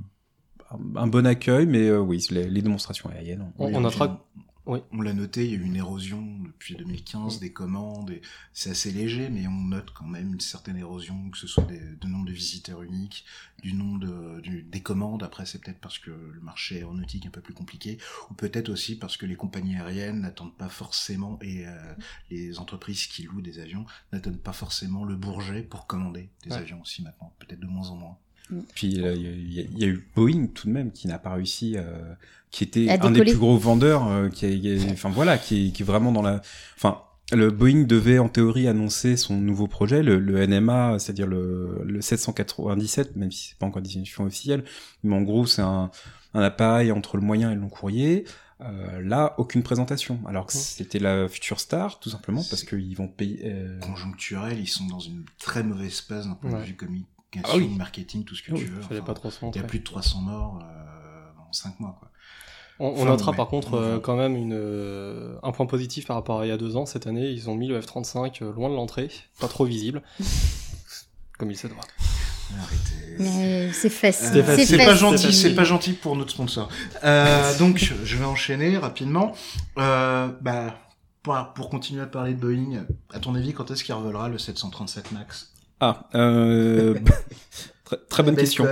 un, 0.96 1.06
bon 1.06 1.26
accueil, 1.26 1.66
mais 1.66 1.88
euh, 1.88 1.98
oui, 1.98 2.24
les, 2.30 2.48
les 2.48 2.62
démonstrations 2.62 3.08
aériennes. 3.10 3.50
on- 3.58 3.66
On, 3.66 3.74
on 3.76 3.80
notera... 3.80 4.26
oui. 4.70 4.80
On 4.92 5.02
l'a 5.02 5.12
noté, 5.12 5.44
il 5.44 5.50
y 5.50 5.54
a 5.54 5.58
eu 5.58 5.64
une 5.64 5.76
érosion 5.76 6.38
depuis 6.44 6.74
2015 6.76 7.36
Mm. 7.36 7.40
des 7.40 7.52
commandes. 7.52 8.10
et 8.10 8.22
C'est 8.52 8.70
assez 8.70 8.90
léger, 8.92 9.28
mais 9.28 9.46
on 9.46 9.52
note 9.64 9.90
quand 9.92 10.06
même 10.06 10.32
une 10.34 10.40
certaine 10.40 10.76
érosion, 10.76 11.30
que 11.30 11.38
ce 11.38 11.46
soit 11.46 11.64
des, 11.64 11.80
du 12.00 12.06
nombre 12.08 12.26
de 12.26 12.32
visiteurs 12.32 12.82
uniques, 12.82 13.24
du 13.62 13.72
nombre 13.74 13.98
de, 14.00 14.40
du- 14.40 14.62
des 14.62 14.80
commandes. 14.82 15.22
Après, 15.22 15.44
c'est 15.46 15.60
peut-être 15.62 15.80
parce 15.80 15.98
que 15.98 16.10
le 16.10 16.40
marché 16.40 16.76
aéronautique 16.76 17.24
est 17.24 17.28
un 17.28 17.32
peu 17.32 17.40
plus 17.42 17.54
compliqué, 17.54 17.98
ou 18.30 18.34
peut-être 18.34 18.68
aussi 18.70 18.96
parce 18.96 19.16
que 19.16 19.26
les 19.26 19.36
compagnies 19.36 19.76
aériennes 19.76 20.20
n'attendent 20.20 20.56
pas 20.56 20.68
forcément, 20.68 21.38
et 21.42 21.66
euh, 21.66 21.94
les 22.30 22.58
entreprises 22.58 23.06
qui 23.06 23.24
louent 23.24 23.42
des 23.42 23.58
avions 23.58 23.84
n'attendent 24.12 24.40
pas 24.40 24.52
forcément 24.52 25.04
le 25.04 25.16
Bourget 25.16 25.62
pour 25.62 25.86
commander 25.86 26.30
des 26.44 26.50
Ouais. 26.50 26.56
avions 26.56 26.80
aussi 26.80 27.02
maintenant, 27.02 27.32
peut-être 27.38 27.60
de 27.60 27.66
moins 27.66 27.88
en 27.88 27.96
moins. 27.96 28.18
Puis 28.74 29.02
euh, 29.02 29.14
il 29.14 29.52
y, 29.52 29.60
a- 29.60 29.86
y 29.86 29.88
eu 29.88 30.04
Boeing 30.16 30.46
tout 30.54 30.66
de 30.68 30.72
même 30.72 30.90
qui 30.92 31.08
n'a 31.08 31.18
pas 31.18 31.34
réussi, 31.34 31.74
euh, 31.76 31.82
qui 32.50 32.64
était 32.64 32.86
un 33.06 33.10
des 33.10 33.20
plus 33.32 33.38
gros 33.38 33.56
vendeurs, 33.56 34.06
euh, 34.08 34.28
qui, 34.28 34.46
est- 34.46 34.90
enfin 34.92 35.08
voilà, 35.10 35.38
qui, 35.38 35.68
est- 35.68 35.70
qui 35.72 35.82
est 35.82 35.86
vraiment 35.86 36.12
dans 36.12 36.22
la, 36.22 36.40
enfin. 36.76 37.00
Le 37.32 37.52
Boeing 37.52 37.84
devait 37.84 38.18
en 38.18 38.28
théorie 38.28 38.66
annoncer 38.66 39.16
son 39.16 39.36
nouveau 39.36 39.68
projet, 39.68 40.02
le, 40.02 40.18
le 40.18 40.44
NMA, 40.48 40.98
c'est-à-dire 40.98 41.28
le, 41.28 41.80
le 41.84 42.00
797, 42.00 43.14
même 43.14 43.30
si 43.30 43.50
c'est 43.50 43.56
pas 43.58 43.66
encore 43.66 43.82
définition 43.82 44.24
officielle, 44.24 44.64
mais 45.04 45.14
en 45.14 45.22
gros 45.22 45.46
c'est 45.46 45.62
un, 45.62 45.92
un 46.34 46.40
appareil 46.42 46.90
entre 46.90 47.16
le 47.16 47.22
moyen 47.22 47.52
et 47.52 47.54
le 47.54 47.60
long 47.60 47.68
courrier. 47.68 48.24
Euh, 48.62 49.00
là, 49.00 49.36
aucune 49.38 49.62
présentation. 49.62 50.18
Alors 50.26 50.46
que 50.46 50.52
c'était 50.54 50.98
la 50.98 51.28
future 51.28 51.60
star, 51.60 52.00
tout 52.00 52.10
simplement 52.10 52.42
parce 52.50 52.64
qu'ils 52.64 52.96
vont 52.96 53.06
payer. 53.06 53.42
euh, 53.44 53.78
Conjoncturels, 53.78 54.58
ils 54.58 54.66
sont 54.66 54.86
dans 54.86 54.98
une 54.98 55.22
très 55.38 55.62
mauvaise 55.62 56.00
passe 56.00 56.26
d'un 56.26 56.34
point 56.34 56.50
de 56.50 56.64
vue 56.64 56.76
communication, 57.30 57.42
Ah 57.52 57.56
oui. 57.56 57.76
marketing, 57.76 58.24
tout 58.24 58.34
ce 58.34 58.42
que 58.42 58.52
tu 58.54 58.64
veux. 58.66 58.80
Fallait 58.82 59.00
Enfin, 59.00 59.06
pas 59.06 59.14
trop 59.14 59.30
se 59.30 59.38
Il 59.44 59.56
y 59.56 59.58
a 59.58 59.62
plus 59.62 59.78
de 59.80 59.84
300 59.84 60.20
morts 60.20 60.58
euh, 60.62 61.42
en 61.48 61.52
5 61.52 61.78
mois, 61.80 61.96
quoi. 61.98 62.08
On, 62.82 62.86
on 62.88 62.92
Enfin, 62.94 63.04
notera 63.10 63.32
par 63.34 63.48
contre 63.48 63.74
euh, 63.74 63.98
quand 64.00 64.16
même 64.16 64.36
une, 64.36 64.54
euh, 64.54 65.36
un 65.42 65.52
point 65.52 65.66
positif 65.66 66.06
par 66.06 66.16
rapport 66.16 66.40
à 66.40 66.46
il 66.46 66.48
y 66.48 66.52
a 66.52 66.56
deux 66.56 66.76
ans. 66.76 66.86
Cette 66.86 67.06
année, 67.06 67.28
ils 67.30 67.50
ont 67.50 67.54
mis 67.54 67.68
le 67.68 67.78
F-35 67.80 68.42
euh, 68.42 68.52
loin 68.54 68.70
de 68.70 68.74
l'entrée, 68.74 69.10
pas 69.38 69.48
trop 69.48 69.64
visible, 69.66 70.02
comme 71.38 71.50
il 71.50 71.56
se 71.58 71.66
doit. 71.66 71.76
Arrêtez. 72.58 73.16
Mais 73.20 73.72
c'est 73.72 73.90
facile. 73.90 74.38
Euh, 74.38 74.56
c'est 74.64 74.78
pas 74.78 74.94
gentil, 74.96 75.32
c'est 75.32 75.54
pas 75.54 75.62
gentil 75.64 75.92
pour 75.92 76.16
notre 76.16 76.30
sponsor. 76.32 76.68
Euh, 77.04 77.56
donc, 77.58 77.76
je 78.02 78.16
vais 78.16 78.24
enchaîner 78.24 78.76
rapidement. 78.78 79.32
Euh, 79.78 80.28
bah, 80.40 80.74
pour, 81.22 81.36
pour 81.54 81.68
continuer 81.68 82.00
à 82.02 82.06
parler 82.06 82.32
de 82.34 82.40
Boeing, 82.40 82.86
à 83.12 83.20
ton 83.20 83.34
avis, 83.34 83.52
quand 83.52 83.70
est-ce 83.70 83.84
qu'il 83.84 83.94
revolera 83.94 84.28
le 84.30 84.38
737 84.38 85.12
Max? 85.12 85.49
Ah, 85.80 86.08
euh... 86.14 86.94
très, 87.84 87.96
très 88.08 88.22
bonne 88.22 88.36
question. 88.36 88.66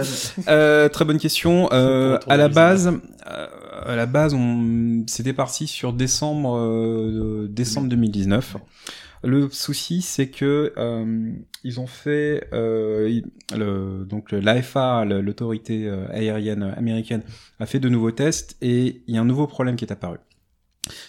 Euh, 0.48 0.88
très 0.88 1.04
bonne 1.04 1.18
question. 1.18 1.68
Euh, 1.72 2.18
à 2.28 2.36
la 2.36 2.48
base, 2.48 2.92
euh, 3.26 3.46
à 3.84 3.96
la 3.96 4.06
base, 4.06 4.34
on 4.34 5.04
c'était 5.06 5.32
parti 5.32 5.66
sur 5.66 5.92
décembre, 5.92 6.58
euh, 6.58 7.48
décembre 7.50 7.88
2019. 7.88 8.56
Le 9.24 9.48
souci, 9.50 10.00
c'est 10.00 10.28
que 10.28 10.72
euh, 10.76 11.32
ils 11.64 11.80
ont 11.80 11.88
fait 11.88 12.46
euh, 12.52 13.20
le, 13.56 14.04
donc 14.04 14.30
l'AFA, 14.30 15.04
l'autorité 15.04 15.86
euh, 15.86 16.06
aérienne 16.12 16.62
américaine, 16.76 17.22
a 17.58 17.66
fait 17.66 17.80
de 17.80 17.88
nouveaux 17.88 18.12
tests 18.12 18.56
et 18.60 19.02
il 19.08 19.14
y 19.14 19.18
a 19.18 19.20
un 19.20 19.24
nouveau 19.24 19.46
problème 19.48 19.74
qui 19.74 19.84
est 19.84 19.92
apparu. 19.92 20.18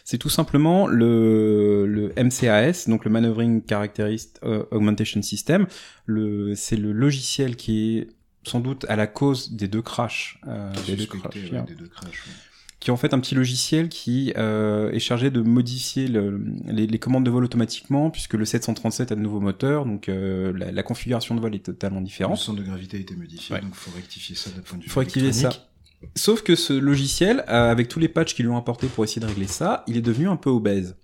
C'est 0.03 0.17
tout 0.17 0.29
simplement 0.29 0.87
le, 0.87 1.85
le 1.87 2.11
MCAS, 2.21 2.85
donc 2.89 3.05
le 3.05 3.11
Maneuvering 3.11 3.61
Characteristic 3.67 4.37
euh, 4.43 4.65
Augmentation 4.71 5.21
System. 5.21 5.67
Le, 6.05 6.53
c'est 6.55 6.75
le 6.75 6.91
logiciel 6.91 7.55
qui 7.55 7.97
est 7.99 8.07
sans 8.43 8.59
doute 8.59 8.85
à 8.89 8.95
la 8.95 9.07
cause 9.07 9.53
des 9.53 9.67
deux 9.67 9.81
crashs, 9.81 10.39
euh, 10.47 10.71
des 10.85 10.95
deux 10.95 11.05
crashs, 11.05 11.35
ouais, 11.51 11.63
des 11.67 11.75
deux 11.75 11.87
crashs. 11.87 12.25
ouais. 12.25 12.33
qui 12.79 12.89
est 12.89 12.93
en 12.93 12.97
fait 12.97 13.13
un 13.13 13.19
petit 13.19 13.35
logiciel 13.35 13.89
qui 13.89 14.33
euh, 14.37 14.91
est 14.91 14.99
chargé 14.99 15.29
de 15.29 15.41
modifier 15.41 16.07
le- 16.07 16.41
les, 16.65 16.87
les 16.87 16.99
commandes 16.99 17.25
de 17.25 17.29
vol 17.29 17.43
automatiquement, 17.45 18.09
puisque 18.09 18.33
le 18.33 18.45
737 18.45 19.11
a 19.11 19.15
de 19.15 19.21
nouveaux 19.21 19.41
moteurs, 19.41 19.85
donc 19.85 20.09
euh, 20.09 20.51
la, 20.57 20.71
la 20.71 20.83
configuration 20.83 21.35
de 21.35 21.41
vol 21.41 21.53
est 21.55 21.65
totalement 21.65 21.99
Le 21.99 22.05
différente. 22.05 22.37
centre 22.37 22.59
de 22.59 22.63
gravité 22.65 22.97
a 22.97 22.99
été 23.01 23.15
modifié, 23.15 23.55
Ouais. 23.55 23.61
donc 23.61 23.75
faut 23.75 23.91
rectifier 23.95 24.35
ça 24.35 24.49
d'un 24.49 24.61
point 24.61 24.77
de 24.77 24.83
vue 24.83 24.87
Il 24.89 24.91
faut 24.91 25.01
activer 25.01 25.31
ça. 25.33 25.51
Sauf 26.15 26.41
que 26.41 26.55
ce 26.55 26.73
logiciel, 26.73 27.43
euh, 27.49 27.71
avec 27.71 27.87
tous 27.87 27.99
les 27.99 28.07
patchs 28.07 28.33
qu'ils 28.33 28.45
lui 28.45 28.51
ont 28.51 28.57
apportés 28.57 28.87
pour 28.87 29.03
essayer 29.03 29.21
de 29.21 29.25
régler 29.25 29.47
ça, 29.47 29.83
il 29.87 29.97
est 29.97 30.01
devenu 30.01 30.27
un 30.27 30.37
peu 30.37 30.49
obèse. 30.49 30.95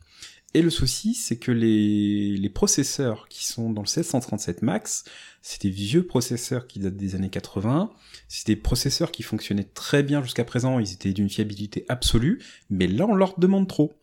Et 0.54 0.62
le 0.62 0.70
souci, 0.70 1.16
c'est 1.16 1.36
que 1.36 1.52
les, 1.52 2.38
les 2.38 2.50
processeurs 2.50 3.28
qui 3.28 3.46
sont 3.46 3.72
dans 3.72 3.82
le 3.82 3.88
737 3.88 4.62
Max, 4.62 5.04
c'est 5.42 5.62
des 5.62 5.70
vieux 5.70 6.08
processeurs 6.08 6.66
qui 6.66 6.80
datent 6.80 6.96
des 6.96 7.14
années 7.16 7.30
80. 7.30 7.92
C'est 8.30 8.48
des 8.48 8.56
processeurs 8.56 9.12
qui 9.12 9.22
fonctionnaient 9.22 9.70
très 9.74 10.02
bien 10.02 10.24
jusqu'à 10.24 10.46
présent, 10.46 10.80
ils 10.80 10.94
étaient 10.94 11.12
d'une 11.12 11.30
fiabilité 11.30 11.86
absolue, 11.90 12.42
mais 12.70 12.88
là 12.88 13.06
on 13.06 13.16
leur 13.16 13.38
demande 13.38 13.68
trop. 13.68 13.94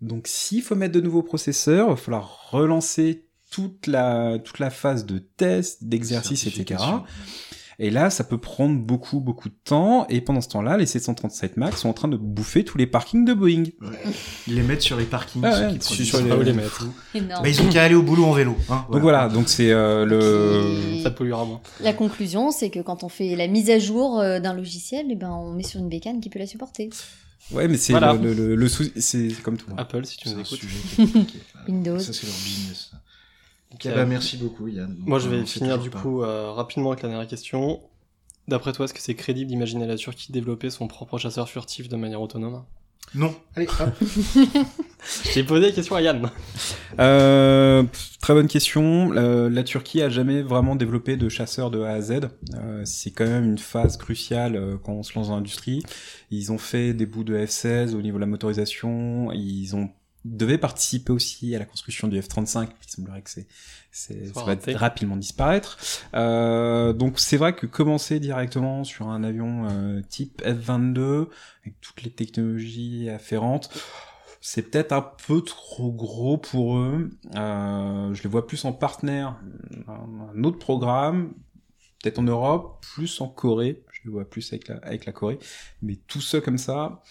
Donc 0.00 0.28
s'il 0.28 0.62
faut 0.62 0.76
mettre 0.76 0.94
de 0.94 1.00
nouveaux 1.00 1.24
processeurs, 1.24 1.88
il 1.88 1.90
va 1.90 1.96
falloir 1.96 2.50
relancer 2.50 3.26
toute 3.50 3.86
la, 3.86 4.38
toute 4.38 4.60
la 4.60 4.70
phase 4.70 5.04
de 5.04 5.18
test, 5.18 5.84
d'exercice, 5.84 6.46
etc. 6.46 6.82
Et 7.80 7.90
là, 7.90 8.10
ça 8.10 8.24
peut 8.24 8.38
prendre 8.38 8.76
beaucoup, 8.80 9.20
beaucoup 9.20 9.48
de 9.48 9.54
temps. 9.64 10.04
Et 10.08 10.20
pendant 10.20 10.40
ce 10.40 10.48
temps-là, 10.48 10.76
les 10.76 10.84
737 10.86 11.56
MAX 11.56 11.80
sont 11.80 11.88
en 11.88 11.92
train 11.92 12.08
de 12.08 12.16
bouffer 12.16 12.64
tous 12.64 12.76
les 12.76 12.88
parkings 12.88 13.24
de 13.24 13.32
Boeing. 13.34 13.64
Ouais. 13.80 13.88
Ils 14.48 14.56
les 14.56 14.62
mettent 14.62 14.82
sur 14.82 14.96
les 14.96 15.04
parkings, 15.04 15.42
Ah 15.44 15.52
ceux 15.52 15.66
ouais, 15.68 15.78
qui 15.78 16.04
sur- 16.04 16.18
les- 16.20 16.52
mettre. 16.52 16.86
Bah, 17.14 17.48
ils 17.48 17.62
ont 17.62 17.68
qu'à 17.68 17.84
aller 17.84 17.94
au 17.94 18.02
boulot 18.02 18.24
en 18.24 18.32
vélo. 18.32 18.56
Hein, 18.68 18.84
Donc 18.90 19.00
voilà, 19.02 19.28
donc 19.28 19.48
c'est 19.48 19.70
euh, 19.70 20.04
le... 20.04 21.02
Ça 21.04 21.12
polluera 21.12 21.44
moins. 21.44 21.60
La 21.80 21.92
conclusion, 21.92 22.50
c'est 22.50 22.70
que 22.70 22.80
quand 22.80 23.04
on 23.04 23.08
fait 23.08 23.36
la 23.36 23.46
mise 23.46 23.70
à 23.70 23.78
jour 23.78 24.18
euh, 24.18 24.40
d'un 24.40 24.54
logiciel, 24.54 25.06
eh 25.10 25.14
ben, 25.14 25.30
on 25.30 25.52
met 25.52 25.62
sur 25.62 25.78
une 25.78 25.88
bécane 25.88 26.20
qui 26.20 26.30
peut 26.30 26.40
la 26.40 26.46
supporter. 26.48 26.90
Ouais, 27.52 27.68
mais 27.68 27.76
c'est 27.76 27.92
Voilà. 27.92 28.12
le, 28.14 28.34
le, 28.34 28.56
le, 28.56 28.68
c'est 28.68 29.28
comme 29.44 29.56
tout. 29.56 29.66
hein. 29.70 29.76
Apple, 29.78 30.04
si 30.04 30.16
tu 30.16 30.28
C'est 30.28 30.34
nous 30.34 30.40
écoutes. 30.40 30.60
Windows. 31.68 31.98
Ça, 32.00 32.12
c'est 32.12 32.26
leur 32.26 32.34
business. 32.34 32.90
Ça. 33.70 33.74
Ok, 33.74 33.86
Euh, 33.86 33.94
bah, 33.94 34.06
merci 34.06 34.36
beaucoup, 34.36 34.68
Yann. 34.68 34.94
Moi, 35.00 35.18
je 35.18 35.28
vais 35.28 35.40
sait 35.40 35.58
finir 35.58 35.78
du 35.78 35.90
pas. 35.90 36.00
coup 36.00 36.22
euh, 36.22 36.50
rapidement 36.52 36.90
avec 36.92 37.02
la 37.02 37.08
dernière 37.08 37.28
question. 37.28 37.80
D'après 38.48 38.72
toi, 38.72 38.84
est-ce 38.86 38.94
que 38.94 39.00
c'est 39.00 39.14
crédible 39.14 39.48
d'imaginer 39.50 39.86
la 39.86 39.96
Turquie 39.96 40.32
développer 40.32 40.70
son 40.70 40.88
propre 40.88 41.18
chasseur 41.18 41.48
furtif 41.48 41.88
de 41.88 41.96
manière 41.96 42.20
autonome? 42.22 42.64
Non, 43.14 43.34
allez, 43.56 43.66
hop. 43.80 43.88
J'ai 45.32 45.42
posé 45.42 45.66
la 45.66 45.72
question 45.72 45.96
à 45.96 46.02
Yann. 46.02 46.30
Euh, 46.98 47.82
très 48.20 48.34
bonne 48.34 48.48
question. 48.48 49.12
Euh, 49.14 49.48
la 49.48 49.62
Turquie 49.62 50.02
a 50.02 50.08
jamais 50.10 50.42
vraiment 50.42 50.76
développé 50.76 51.16
de 51.16 51.28
chasseurs 51.28 51.70
de 51.70 51.80
A 51.80 51.92
à 51.92 52.00
Z. 52.02 52.20
Euh, 52.54 52.82
c'est 52.84 53.10
quand 53.10 53.24
même 53.26 53.44
une 53.44 53.58
phase 53.58 53.96
cruciale 53.96 54.56
euh, 54.56 54.76
quand 54.82 54.92
on 54.92 55.02
se 55.02 55.14
lance 55.14 55.28
dans 55.28 55.36
l'industrie. 55.36 55.82
Ils 56.30 56.52
ont 56.52 56.58
fait 56.58 56.92
des 56.92 57.06
bouts 57.06 57.24
de 57.24 57.34
F-16 57.36 57.94
au 57.94 58.02
niveau 58.02 58.16
de 58.18 58.22
la 58.22 58.26
motorisation. 58.26 59.32
Ils 59.32 59.74
ont 59.74 59.88
devait 60.36 60.58
participer 60.58 61.12
aussi 61.12 61.54
à 61.54 61.58
la 61.58 61.64
construction 61.64 62.08
du 62.08 62.20
F-35. 62.20 62.68
Il 62.86 62.90
semblerait 62.90 63.22
que 63.22 63.30
c'est, 63.30 63.46
c'est, 63.90 64.32
Ça 64.34 64.44
va 64.44 64.78
rapidement 64.78 65.16
disparaître. 65.16 65.78
Euh, 66.14 66.92
donc 66.92 67.18
c'est 67.18 67.36
vrai 67.36 67.54
que 67.54 67.66
commencer 67.66 68.20
directement 68.20 68.84
sur 68.84 69.08
un 69.08 69.24
avion 69.24 69.68
euh, 69.68 70.00
type 70.08 70.42
F-22 70.42 71.28
avec 71.62 71.80
toutes 71.80 72.02
les 72.02 72.10
technologies 72.10 73.08
afférentes, 73.10 73.70
c'est 74.40 74.62
peut-être 74.70 74.92
un 74.92 75.06
peu 75.26 75.42
trop 75.42 75.90
gros 75.90 76.38
pour 76.38 76.78
eux. 76.78 77.10
Euh, 77.34 78.14
je 78.14 78.22
les 78.22 78.28
vois 78.28 78.46
plus 78.46 78.64
en 78.64 78.72
partenaire, 78.72 79.36
un, 79.88 80.36
un 80.36 80.44
autre 80.44 80.58
programme, 80.58 81.32
peut-être 82.02 82.18
en 82.18 82.24
Europe, 82.24 82.84
plus 82.94 83.20
en 83.20 83.28
Corée. 83.28 83.82
Je 83.92 84.00
les 84.04 84.10
vois 84.10 84.24
plus 84.24 84.52
avec 84.52 84.68
la, 84.68 84.76
avec 84.76 85.06
la 85.06 85.12
Corée. 85.12 85.38
Mais 85.82 85.96
tout 86.06 86.20
ça 86.20 86.40
comme 86.40 86.58
ça, 86.58 87.02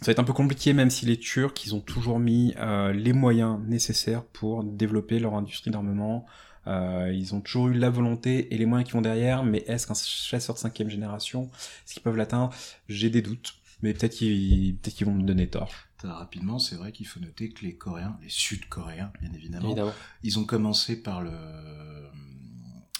ça 0.00 0.06
va 0.06 0.12
être 0.12 0.18
un 0.18 0.24
peu 0.24 0.32
compliqué, 0.32 0.72
même 0.72 0.90
si 0.90 1.04
les 1.04 1.18
Turcs, 1.18 1.64
ils 1.66 1.74
ont 1.74 1.80
toujours 1.80 2.18
mis 2.18 2.54
euh, 2.58 2.92
les 2.92 3.12
moyens 3.12 3.60
nécessaires 3.66 4.24
pour 4.24 4.64
développer 4.64 5.18
leur 5.18 5.34
industrie 5.34 5.70
d'armement. 5.70 6.24
Euh, 6.66 7.12
ils 7.14 7.34
ont 7.34 7.40
toujours 7.40 7.68
eu 7.68 7.74
la 7.74 7.90
volonté 7.90 8.54
et 8.54 8.58
les 8.58 8.64
moyens 8.64 8.88
qui 8.88 8.94
vont 8.94 9.02
derrière, 9.02 9.44
mais 9.44 9.64
est-ce 9.66 9.86
qu'un 9.86 9.94
chasseur 9.94 10.54
de 10.54 10.60
cinquième 10.60 10.88
génération, 10.88 11.50
est-ce 11.84 11.94
qu'ils 11.94 12.02
peuvent 12.02 12.16
l'atteindre? 12.16 12.50
J'ai 12.88 13.10
des 13.10 13.20
doutes, 13.20 13.54
mais 13.82 13.92
peut-être 13.92 14.14
qu'ils 14.14 14.76
peut 14.76 14.90
qu'ils 14.90 15.06
vont 15.06 15.14
me 15.14 15.22
donner 15.22 15.48
tort. 15.48 15.70
Très 15.98 16.08
Rapidement, 16.08 16.58
c'est 16.58 16.76
vrai 16.76 16.92
qu'il 16.92 17.06
faut 17.06 17.20
noter 17.20 17.50
que 17.50 17.62
les 17.62 17.74
Coréens, 17.74 18.16
les 18.22 18.30
Sud-Coréens, 18.30 19.12
bien 19.20 19.32
évidemment, 19.34 19.66
Évidemment. 19.66 19.92
ils 20.22 20.38
ont 20.38 20.44
commencé 20.44 20.96
par 21.02 21.20
le 21.20 21.30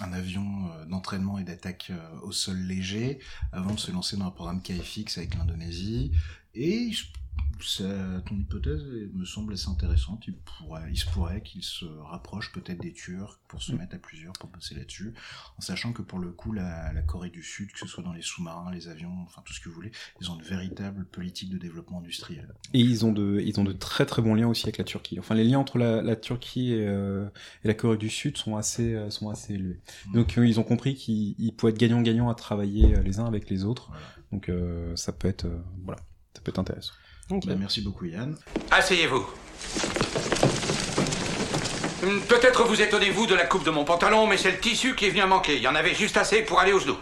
un 0.01 0.13
avion 0.13 0.71
euh, 0.73 0.85
d'entraînement 0.87 1.39
et 1.39 1.45
d'attaque 1.45 1.89
euh, 1.91 2.21
au 2.23 2.33
sol 2.33 2.57
léger 2.57 3.19
avant 3.53 3.75
de 3.75 3.79
se 3.79 3.91
lancer 3.91 4.17
dans 4.17 4.27
un 4.27 4.31
programme 4.31 4.63
KFX 4.63 5.19
avec 5.19 5.35
l'Indonésie. 5.37 6.13
Et 6.55 6.91
je- 6.93 7.07
ça, 7.63 8.23
ton 8.27 8.37
hypothèse 8.37 8.83
me 9.13 9.25
semble 9.27 9.53
assez 9.53 9.69
intéressante. 9.69 10.25
Il, 10.27 10.35
pourrait, 10.35 10.89
il 10.91 10.97
se 10.97 11.05
pourrait 11.11 11.43
qu'ils 11.43 11.63
se 11.63 11.85
rapprochent 11.85 12.53
peut-être 12.53 12.81
des 12.81 12.95
Turcs 12.95 13.39
pour 13.49 13.63
se 13.63 13.73
mettre 13.73 13.95
à 13.97 13.99
plusieurs 13.99 14.33
pour 14.33 14.49
bosser 14.49 14.75
là-dessus, 14.75 15.13
en 15.59 15.61
sachant 15.61 15.93
que 15.93 16.01
pour 16.01 16.19
le 16.21 16.31
coup, 16.33 16.53
la, 16.53 16.91
la 16.95 17.03
Corée 17.03 17.29
du 17.29 17.43
Sud, 17.43 17.71
que 17.71 17.79
ce 17.79 17.87
soit 17.87 18.03
dans 18.03 18.15
les 18.15 18.23
sous-marins, 18.23 18.71
les 18.73 18.89
avions, 18.89 19.13
enfin 19.27 19.43
tout 19.45 19.53
ce 19.53 19.61
que 19.61 19.69
vous 19.69 19.75
voulez, 19.75 19.93
ils 20.23 20.31
ont 20.31 20.37
une 20.37 20.43
véritable 20.45 21.05
politique 21.05 21.51
de 21.51 21.59
développement 21.59 21.99
industriel. 21.99 22.49
Et 22.73 22.81
ils 22.81 23.05
ont 23.05 23.13
de, 23.13 23.43
ils 23.45 23.61
ont 23.61 23.65
de 23.65 23.73
très 23.73 24.07
très 24.07 24.23
bons 24.23 24.35
liens 24.35 24.49
aussi 24.49 24.65
avec 24.65 24.79
la 24.79 24.85
Turquie. 24.85 25.19
Enfin, 25.19 25.35
les 25.35 25.45
liens 25.45 25.59
entre 25.59 25.77
la, 25.77 26.01
la 26.01 26.17
Turquie 26.17 26.73
et, 26.73 26.87
euh, 26.87 27.29
et 27.63 27.69
la 27.69 27.75
Corée 27.75 27.99
du 27.99 28.09
Sud 28.09 28.39
sont 28.39 28.57
assez, 28.57 28.95
euh, 28.95 29.11
sont 29.11 29.29
assez 29.29 29.53
élevés. 29.55 29.81
Donc 30.15 30.39
euh, 30.39 30.47
ils 30.47 30.59
ont 30.61 30.65
compris 30.65 30.95
qu'ils 30.95 31.35
ils 31.39 31.53
pouvaient 31.53 31.73
être 31.73 31.79
gagnant-gagnant 31.79 32.31
à 32.31 32.35
travailler 32.35 32.97
euh, 32.97 33.03
les 33.03 33.19
uns 33.19 33.27
avec 33.27 33.51
les 33.51 33.65
autres. 33.67 33.89
Voilà. 33.91 34.03
Donc 34.33 34.49
euh, 34.49 34.97
ça 34.97 35.13
peut 35.13 35.29
être, 35.29 35.45
euh, 35.45 35.61
voilà, 35.85 36.01
ça 36.35 36.41
peut 36.43 36.51
être 36.51 36.59
intéressant. 36.59 36.93
Ok. 37.31 37.47
Bah, 37.47 37.55
merci 37.57 37.81
beaucoup 37.81 38.07
Yann. 38.07 38.37
Asseyez-vous. 38.71 39.27
Peut-être 42.29 42.65
vous 42.65 42.81
étonnez-vous 42.81 43.27
de 43.27 43.35
la 43.35 43.45
coupe 43.45 43.65
de 43.65 43.71
mon 43.71 43.85
pantalon, 43.85 44.27
mais 44.27 44.39
c'est 44.39 44.51
le 44.51 44.59
tissu 44.59 44.95
qui 44.95 45.07
est 45.07 45.11
venu 45.11 45.21
à 45.21 45.27
manquer. 45.27 45.57
Il 45.57 45.63
y 45.63 45.69
en 45.69 45.75
avait 45.75 45.95
juste 45.95 46.17
assez 46.17 46.43
pour 46.43 46.59
aller 46.59 46.73
au 46.73 46.81
genou. 46.81 46.97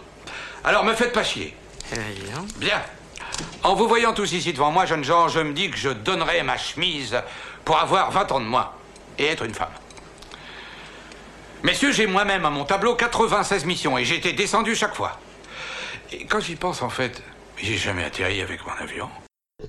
Alors 0.63 0.83
me 0.83 0.93
faites 0.93 1.13
pas 1.13 1.23
chier. 1.23 1.55
Bien. 2.57 2.81
En 3.63 3.75
vous 3.75 3.87
voyant 3.87 4.13
tous 4.13 4.33
ici 4.33 4.51
devant 4.51 4.71
moi, 4.71 4.85
jeunes 4.85 5.03
gens, 5.03 5.29
je 5.29 5.39
me 5.39 5.53
dis 5.53 5.71
que 5.71 5.77
je 5.77 5.89
donnerais 5.89 6.43
ma 6.43 6.57
chemise 6.57 7.17
pour 7.63 7.77
avoir 7.79 8.11
20 8.11 8.31
ans 8.33 8.39
de 8.41 8.45
moins 8.45 8.71
et 9.17 9.25
être 9.25 9.43
une 9.45 9.53
femme. 9.53 9.71
Messieurs, 11.63 11.91
j'ai 11.91 12.07
moi-même 12.07 12.45
à 12.45 12.49
mon 12.49 12.63
tableau 12.65 12.95
96 12.95 13.65
missions 13.65 13.97
et 13.97 14.05
j'ai 14.05 14.15
été 14.15 14.33
descendu 14.33 14.75
chaque 14.75 14.95
fois. 14.95 15.19
Et 16.11 16.25
quand 16.25 16.39
j'y 16.39 16.55
pense, 16.55 16.81
en 16.81 16.89
fait, 16.89 17.21
j'ai 17.61 17.75
jamais 17.75 18.03
atterri 18.03 18.41
avec 18.41 18.65
mon 18.65 18.73
avion. 18.73 19.09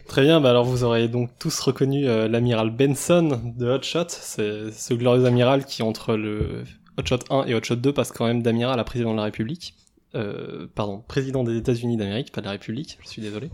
Très 0.07 0.23
bien, 0.23 0.41
bah 0.41 0.51
alors 0.51 0.65
vous 0.65 0.85
aurez 0.85 1.09
donc 1.09 1.31
tous 1.39 1.59
reconnu 1.61 2.09
euh, 2.09 2.29
l'amiral 2.29 2.71
Benson 2.71 3.41
de 3.57 3.67
Hot 3.67 3.83
Shot, 3.83 4.07
c'est 4.09 4.71
ce 4.71 4.95
glorieux 4.95 5.25
amiral 5.25 5.65
qui 5.65 5.83
entre 5.83 6.15
le 6.15 6.65
Hot 6.97 7.07
Shot 7.07 7.19
1 7.29 7.47
et 7.47 7.55
Hot 7.55 7.63
Shot 7.63 7.77
2 7.77 7.93
passe 7.93 8.13
quand 8.13 8.27
même 8.27 8.43
d'amiral 8.43 8.79
à 8.79 8.85
président 8.85 9.13
de 9.13 9.17
la 9.17 9.25
République. 9.25 9.75
Euh, 10.17 10.67
pardon, 10.75 11.03
président 11.07 11.45
des 11.45 11.57
États-Unis 11.57 11.97
d'Amérique, 11.97 12.33
pas 12.33 12.41
de 12.41 12.47
la 12.47 12.53
République, 12.53 12.99
je 13.03 13.09
suis 13.09 13.23
désolé. 13.23 13.49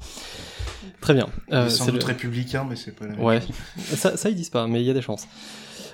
Très 1.00 1.12
bien. 1.14 1.28
Euh, 1.52 1.66
est 1.66 1.70
sans 1.70 1.84
c'est 1.84 1.92
doute 1.92 2.02
le- 2.02 2.06
républicain, 2.08 2.64
mais 2.68 2.76
c'est 2.76 2.92
pas 2.96 3.06
la 3.06 3.12
même 3.12 3.22
Ouais, 3.22 3.40
chose. 3.40 3.50
ça, 3.98 4.16
ça 4.16 4.30
ils 4.30 4.34
disent 4.36 4.50
pas, 4.50 4.66
mais 4.66 4.80
il 4.80 4.86
y 4.86 4.90
a 4.90 4.94
des 4.94 5.02
chances. 5.02 5.26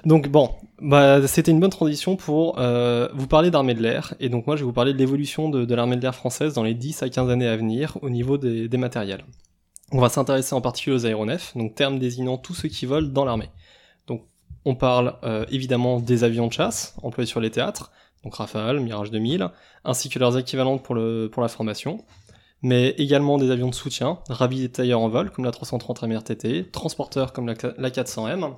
Donc 0.04 0.28
bon, 0.28 0.50
bah, 0.80 1.26
c'était 1.28 1.50
une 1.52 1.60
bonne 1.60 1.70
transition 1.70 2.16
pour 2.16 2.58
euh, 2.58 3.08
vous 3.14 3.26
parler 3.28 3.50
d'armée 3.50 3.74
de 3.74 3.82
l'air, 3.82 4.14
et 4.20 4.28
donc 4.28 4.46
moi 4.46 4.56
je 4.56 4.60
vais 4.62 4.66
vous 4.66 4.72
parler 4.72 4.92
de 4.92 4.98
l'évolution 4.98 5.48
de, 5.48 5.64
de 5.64 5.74
l'armée 5.74 5.96
de 5.96 6.02
l'air 6.02 6.14
française 6.14 6.54
dans 6.54 6.64
les 6.64 6.74
10 6.74 7.02
à 7.02 7.08
15 7.08 7.30
années 7.30 7.46
à 7.48 7.56
venir 7.56 7.98
au 8.02 8.10
niveau 8.10 8.36
des, 8.38 8.68
des 8.68 8.76
matériels. 8.78 9.24
On 9.92 9.98
va 10.00 10.08
s'intéresser 10.08 10.54
en 10.54 10.60
particulier 10.60 10.96
aux 10.96 11.06
aéronefs, 11.06 11.56
donc 11.56 11.74
terme 11.74 11.98
désignant 11.98 12.36
tous 12.36 12.54
ceux 12.54 12.68
qui 12.68 12.86
volent 12.86 13.08
dans 13.08 13.24
l'armée. 13.24 13.50
Donc 14.08 14.22
on 14.64 14.74
parle 14.74 15.16
euh, 15.22 15.44
évidemment 15.50 16.00
des 16.00 16.24
avions 16.24 16.46
de 16.48 16.52
chasse 16.52 16.96
employés 17.02 17.26
sur 17.28 17.40
les 17.40 17.50
théâtres, 17.50 17.92
donc 18.24 18.34
Rafale, 18.34 18.80
Mirage 18.80 19.10
2000, 19.10 19.48
ainsi 19.84 20.08
que 20.08 20.18
leurs 20.18 20.38
équivalentes 20.38 20.82
pour, 20.82 20.94
le, 20.94 21.28
pour 21.32 21.42
la 21.42 21.48
formation, 21.48 22.04
mais 22.62 22.90
également 22.90 23.38
des 23.38 23.50
avions 23.50 23.68
de 23.68 23.74
soutien, 23.74 24.20
ravitailleurs 24.28 25.00
en 25.00 25.08
vol 25.08 25.30
comme 25.30 25.44
la 25.44 25.50
330 25.50 26.02
MRTT, 26.02 26.70
transporteurs 26.70 27.32
comme 27.32 27.46
la, 27.46 27.54
la 27.76 27.90
400M, 27.90 28.54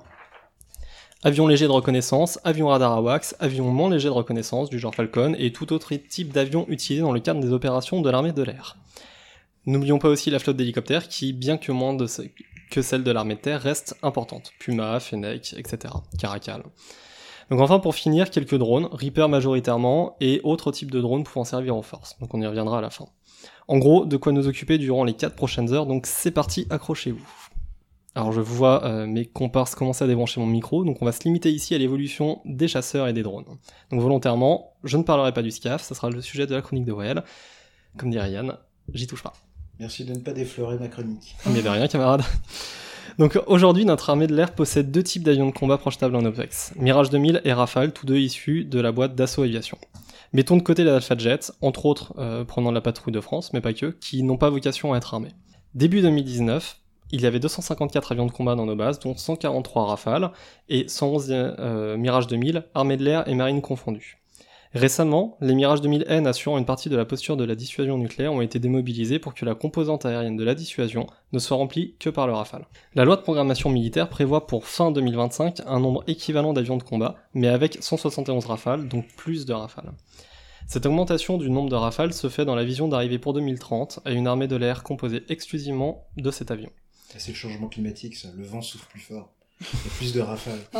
avions 1.23 1.47
légers 1.47 1.65
de 1.65 1.71
reconnaissance, 1.71 2.39
avions 2.43 2.67
radar 2.67 2.91
AWACS, 2.93 3.35
avions 3.39 3.71
moins 3.71 3.89
légers 3.89 4.09
de 4.09 4.13
reconnaissance 4.13 4.69
du 4.69 4.77
genre 4.77 4.93
Falcon 4.93 5.35
et 5.37 5.51
tout 5.51 5.73
autre 5.73 5.93
type 5.95 6.31
d'avion 6.31 6.65
utilisé 6.69 7.01
dans 7.01 7.11
le 7.11 7.19
cadre 7.19 7.39
des 7.39 7.51
opérations 7.51 8.01
de 8.01 8.09
l'armée 8.09 8.31
de 8.31 8.43
l'air. 8.43 8.77
N'oublions 9.65 9.97
pas 9.97 10.09
aussi 10.09 10.29
la 10.29 10.37
flotte 10.37 10.57
d'hélicoptères 10.57 11.07
qui, 11.07 11.33
bien 11.33 11.57
que 11.57 11.71
moins 11.71 11.97
que 12.69 12.81
celle 12.83 13.03
de 13.03 13.11
l'armée 13.11 13.35
de 13.35 13.39
terre, 13.39 13.61
reste 13.61 13.97
importante. 14.03 14.51
Puma, 14.59 14.99
Fennec, 14.99 15.55
etc. 15.57 15.93
Caracal. 16.19 16.63
Donc 17.49 17.59
enfin 17.59 17.79
pour 17.79 17.95
finir, 17.95 18.29
quelques 18.29 18.55
drones, 18.55 18.87
Reaper 18.91 19.29
majoritairement, 19.29 20.15
et 20.19 20.41
autres 20.43 20.71
types 20.71 20.91
de 20.91 21.01
drones 21.01 21.23
pouvant 21.23 21.43
servir 21.43 21.75
en 21.75 21.81
force. 21.81 22.17
Donc 22.19 22.33
on 22.33 22.41
y 22.41 22.47
reviendra 22.47 22.79
à 22.79 22.81
la 22.81 22.89
fin. 22.89 23.05
En 23.67 23.77
gros, 23.77 24.05
de 24.05 24.17
quoi 24.17 24.31
nous 24.31 24.47
occuper 24.47 24.77
durant 24.77 25.03
les 25.03 25.13
4 25.13 25.35
prochaines 25.35 25.71
heures, 25.73 25.85
donc 25.85 26.05
c'est 26.07 26.31
parti, 26.31 26.67
accrochez-vous. 26.69 27.27
Alors 28.15 28.31
je 28.31 28.39
vois 28.39 28.85
euh, 28.85 29.05
mes 29.05 29.25
comparses 29.25 29.75
commencer 29.75 30.03
à 30.03 30.07
débrancher 30.07 30.39
mon 30.39 30.47
micro, 30.47 30.85
donc 30.85 31.01
on 31.01 31.05
va 31.05 31.11
se 31.11 31.23
limiter 31.25 31.51
ici 31.51 31.75
à 31.75 31.77
l'évolution 31.77 32.41
des 32.45 32.67
chasseurs 32.67 33.07
et 33.07 33.13
des 33.13 33.23
drones. 33.23 33.45
Donc 33.91 34.01
volontairement, 34.01 34.73
je 34.83 34.97
ne 34.97 35.03
parlerai 35.03 35.33
pas 35.33 35.41
du 35.41 35.51
SCAF, 35.51 35.83
ça 35.83 35.95
sera 35.95 36.09
le 36.09 36.21
sujet 36.21 36.47
de 36.47 36.55
la 36.55 36.61
chronique 36.61 36.85
de 36.85 36.93
Well. 36.93 37.23
Comme 37.97 38.11
dirait 38.11 38.31
Yann, 38.31 38.57
j'y 38.93 39.05
touche 39.05 39.21
pas. 39.21 39.33
Merci 39.79 40.05
de 40.05 40.13
ne 40.13 40.19
pas 40.19 40.31
déflorer 40.31 40.77
ma 40.77 40.87
chronique. 40.87 41.35
Mais 41.47 41.61
de 41.61 41.67
rien, 41.67 41.87
camarade. 41.87 42.23
Donc 43.19 43.39
aujourd'hui, 43.47 43.85
notre 43.85 44.09
armée 44.09 44.27
de 44.27 44.35
l'air 44.35 44.53
possède 44.53 44.91
deux 44.91 45.03
types 45.03 45.23
d'avions 45.23 45.47
de 45.47 45.51
combat 45.51 45.77
projetables 45.77 46.15
en 46.15 46.25
OPEX. 46.25 46.73
Mirage 46.77 47.09
2000 47.09 47.41
et 47.45 47.53
Rafale, 47.53 47.93
tous 47.93 48.05
deux 48.05 48.17
issus 48.17 48.65
de 48.65 48.79
la 48.79 48.91
boîte 48.91 49.15
d'assaut 49.15 49.43
aviation. 49.43 49.77
Mettons 50.33 50.57
de 50.57 50.61
côté 50.61 50.83
les 50.83 50.89
Alpha 50.89 51.17
Jets, 51.17 51.51
entre 51.61 51.85
autres 51.85 52.13
euh, 52.17 52.43
prenant 52.43 52.71
la 52.71 52.81
patrouille 52.81 53.13
de 53.13 53.21
France, 53.21 53.53
mais 53.53 53.61
pas 53.61 53.73
que, 53.73 53.87
qui 53.87 54.21
n'ont 54.23 54.37
pas 54.37 54.49
vocation 54.49 54.93
à 54.93 54.97
être 54.97 55.13
armés. 55.13 55.31
Début 55.75 56.01
2019, 56.01 56.77
il 57.11 57.21
y 57.21 57.25
avait 57.25 57.39
254 57.39 58.11
avions 58.11 58.25
de 58.25 58.31
combat 58.31 58.55
dans 58.55 58.65
nos 58.65 58.75
bases, 58.75 58.99
dont 58.99 59.15
143 59.15 59.85
Rafale 59.85 60.31
et 60.67 60.87
111 60.87 61.27
euh, 61.31 61.97
Mirage 61.97 62.27
2000, 62.27 62.65
armées 62.73 62.97
de 62.97 63.03
l'air 63.03 63.27
et 63.27 63.35
marine 63.35 63.61
confondues. 63.61 64.17
Récemment, 64.75 65.37
les 65.39 65.55
Mirage 65.55 65.79
2000N 65.79 66.27
assurant 66.27 66.57
une 66.57 66.65
partie 66.65 66.89
de 66.89 66.97
la 66.97 67.05
posture 67.05 67.37
de 67.37 67.45
la 67.45 67.55
dissuasion 67.55 67.97
nucléaire 67.97 68.33
ont 68.33 68.41
été 68.41 68.59
démobilisés 68.59 69.19
pour 69.19 69.33
que 69.33 69.45
la 69.45 69.55
composante 69.55 70.05
aérienne 70.05 70.35
de 70.35 70.43
la 70.43 70.53
dissuasion 70.53 71.07
ne 71.31 71.39
soit 71.39 71.55
remplie 71.55 71.95
que 71.97 72.09
par 72.09 72.27
le 72.27 72.33
Rafale. 72.33 72.67
La 72.93 73.05
loi 73.05 73.15
de 73.15 73.21
programmation 73.21 73.69
militaire 73.69 74.09
prévoit 74.09 74.47
pour 74.47 74.67
fin 74.67 74.91
2025 74.91 75.61
un 75.65 75.79
nombre 75.79 76.03
équivalent 76.07 76.51
d'avions 76.51 76.75
de 76.75 76.83
combat, 76.83 77.15
mais 77.33 77.47
avec 77.47 77.77
171 77.79 78.45
Rafales, 78.47 78.89
donc 78.89 79.07
plus 79.15 79.45
de 79.45 79.53
Rafales. 79.53 79.93
Cette 80.67 80.85
augmentation 80.85 81.37
du 81.37 81.49
nombre 81.49 81.69
de 81.69 81.75
Rafales 81.75 82.11
se 82.11 82.27
fait 82.27 82.43
dans 82.43 82.55
la 82.55 82.65
vision 82.65 82.89
d'arriver 82.89 83.17
pour 83.17 83.31
2030 83.31 84.01
à 84.03 84.11
une 84.11 84.27
armée 84.27 84.49
de 84.49 84.57
l'air 84.57 84.83
composée 84.83 85.23
exclusivement 85.29 86.05
de 86.17 86.31
cet 86.31 86.51
avion. 86.51 86.69
C'est 87.17 87.31
le 87.31 87.37
changement 87.37 87.69
climatique, 87.69 88.17
ça. 88.17 88.27
Le 88.35 88.43
vent 88.43 88.61
souffle 88.61 88.89
plus 88.89 88.99
fort. 88.99 89.34
Il 89.61 89.65
y 89.65 89.87
a 89.87 89.91
plus 89.97 90.13
de 90.13 90.21
rafales. 90.21 90.59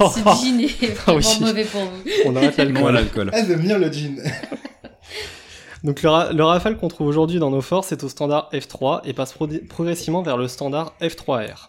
Oh, 0.00 0.10
ce 0.14 0.20
jean 0.20 0.60
est 0.60 0.70
Ah 1.06 1.12
vraiment 1.12 1.18
oui. 1.28 1.40
mauvais 1.40 1.64
pour 1.64 1.80
vous. 1.82 2.02
On 2.26 2.36
arrête 2.36 2.56
l'alcool. 2.56 2.88
à 2.88 2.92
l'alcool. 2.92 3.30
Ah, 3.32 3.42
bien 3.42 3.78
le 3.78 3.90
jean. 3.92 4.16
Donc 5.84 6.02
le, 6.02 6.08
Ra- 6.08 6.32
le 6.32 6.42
Rafale 6.44 6.76
qu'on 6.76 6.88
trouve 6.88 7.06
aujourd'hui 7.06 7.38
dans 7.38 7.50
nos 7.50 7.60
forces 7.60 7.92
est 7.92 8.02
au 8.02 8.08
standard 8.08 8.48
F3 8.52 9.00
et 9.04 9.12
passe 9.12 9.32
pro- 9.32 9.46
progressivement 9.68 10.22
vers 10.22 10.36
le 10.36 10.48
standard 10.48 10.94
F3R. 11.00 11.68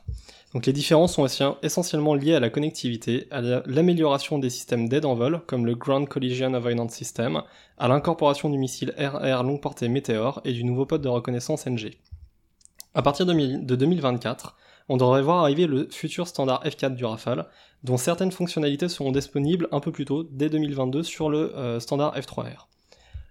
Donc 0.56 0.66
les 0.66 0.74
différences 0.74 1.14
sont 1.14 1.22
aussi- 1.22 1.44
essentiellement 1.62 2.16
liées 2.16 2.34
à 2.34 2.40
la 2.40 2.50
connectivité, 2.50 3.28
à 3.30 3.42
la- 3.42 3.62
l'amélioration 3.68 4.40
des 4.40 4.50
systèmes 4.50 4.90
d'aide 4.90 5.06
en 5.06 5.14
vol, 5.14 5.42
comme 5.46 5.66
le 5.66 5.76
Ground 5.76 6.08
Collision 6.08 6.56
Avoidance 6.56 6.94
System, 6.94 7.44
à 7.78 7.88
l'incorporation 7.88 8.50
du 8.50 8.58
missile 8.58 8.94
RR 8.98 9.44
longue 9.44 9.62
portée 9.62 9.88
Meteor 9.90 10.42
et 10.44 10.54
du 10.54 10.64
nouveau 10.64 10.88
pod 10.88 11.02
de 11.02 11.08
reconnaissance 11.08 11.68
NG. 11.68 11.92
À 12.96 13.04
partir 13.04 13.28
de, 13.28 13.34
mi- 13.34 13.64
de 13.64 13.76
2024, 13.76 14.56
on 14.90 14.98
devrait 14.98 15.22
voir 15.22 15.44
arriver 15.44 15.68
le 15.68 15.88
futur 15.90 16.28
standard 16.28 16.64
F4 16.66 16.96
du 16.96 17.06
Rafale, 17.06 17.46
dont 17.84 17.98
certaines 17.98 18.32
fonctionnalités 18.32 18.90
seront 18.90 19.12
disponibles 19.12 19.68
un 19.72 19.80
peu 19.80 19.92
plus 19.92 20.06
tôt, 20.06 20.24
dès 20.24 20.50
2022, 20.50 21.04
sur 21.04 21.30
le 21.30 21.56
euh, 21.56 21.80
standard 21.80 22.18
F3R. 22.18 22.68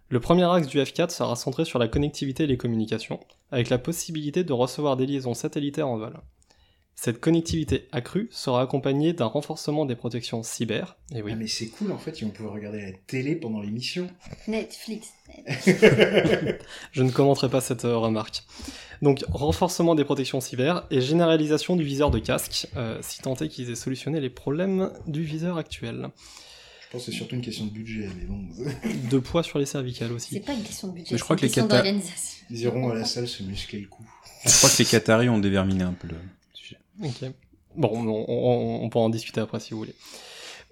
Le 0.08 0.20
premier 0.20 0.44
axe 0.44 0.68
du 0.68 0.78
F4 0.78 1.10
sera 1.10 1.36
centré 1.36 1.64
sur 1.64 1.78
la 1.78 1.88
connectivité 1.88 2.44
et 2.44 2.46
les 2.46 2.56
communications, 2.56 3.20
avec 3.50 3.68
la 3.68 3.78
possibilité 3.78 4.44
de 4.44 4.52
recevoir 4.52 4.96
des 4.96 5.04
liaisons 5.04 5.34
satellitaires 5.34 5.88
en 5.88 5.98
vol. 5.98 6.14
Cette 7.00 7.20
connectivité 7.20 7.86
accrue 7.92 8.28
sera 8.32 8.60
accompagnée 8.60 9.12
d'un 9.12 9.26
renforcement 9.26 9.86
des 9.86 9.94
protections 9.94 10.42
cyber. 10.42 10.96
Et 11.14 11.22
oui. 11.22 11.30
Ah, 11.32 11.36
mais 11.36 11.46
c'est 11.46 11.68
cool 11.68 11.92
en 11.92 11.96
fait, 11.96 12.20
on 12.24 12.30
peut 12.30 12.44
regarder 12.44 12.82
la 12.82 12.90
télé 13.06 13.36
pendant 13.36 13.60
l'émission. 13.60 14.10
Netflix. 14.48 15.06
Je 16.90 17.02
ne 17.04 17.10
commenterai 17.12 17.50
pas 17.50 17.60
cette 17.60 17.84
euh, 17.84 17.96
remarque. 17.96 18.42
Donc, 19.00 19.24
renforcement 19.28 19.94
des 19.94 20.02
protections 20.04 20.40
cyber 20.40 20.88
et 20.90 21.00
généralisation 21.00 21.76
du 21.76 21.84
viseur 21.84 22.10
de 22.10 22.18
casque, 22.18 22.66
euh, 22.76 22.98
si 23.00 23.20
tant 23.20 23.36
est 23.36 23.46
qu'ils 23.46 23.70
aient 23.70 23.76
solutionné 23.76 24.18
les 24.20 24.30
problèmes 24.30 24.90
du 25.06 25.22
viseur 25.22 25.56
actuel. 25.56 26.08
Je 26.80 26.90
pense 26.90 27.06
que 27.06 27.12
c'est 27.12 27.16
surtout 27.16 27.36
une 27.36 27.42
question 27.42 27.66
de 27.66 27.70
budget, 27.70 28.08
mais 28.18 28.24
bon. 28.24 28.44
De 29.08 29.18
poids 29.18 29.44
sur 29.44 29.60
les 29.60 29.66
cervicales 29.66 30.08
C'est 30.08 30.14
aussi. 30.14 30.40
pas 30.40 30.52
une 30.52 30.64
question 30.64 30.88
de 30.88 30.94
budget. 30.94 31.12
Mais 31.12 31.18
je 31.18 31.22
crois 31.22 31.36
c'est 31.38 31.48
que 31.48 31.60
les 31.60 31.68
d'organisation. 31.68 32.44
Ils 32.50 32.60
iront 32.62 32.90
à 32.90 32.94
la 32.96 33.04
salle 33.04 33.28
se 33.28 33.44
muscler 33.44 33.82
le 33.82 33.86
cou. 33.86 34.02
Je 34.44 34.50
crois 34.50 34.68
que 34.68 34.78
les 34.78 34.84
Qataris 34.84 35.28
ont 35.28 35.38
déverminé 35.38 35.84
un 35.84 35.92
peu 35.92 36.08
le. 36.08 36.16
Ok. 37.02 37.30
Bon, 37.76 37.90
on, 37.92 38.08
on, 38.08 38.84
on 38.84 38.88
pourra 38.88 39.04
en 39.04 39.10
discuter 39.10 39.40
après 39.40 39.60
si 39.60 39.72
vous 39.72 39.78
voulez. 39.78 39.94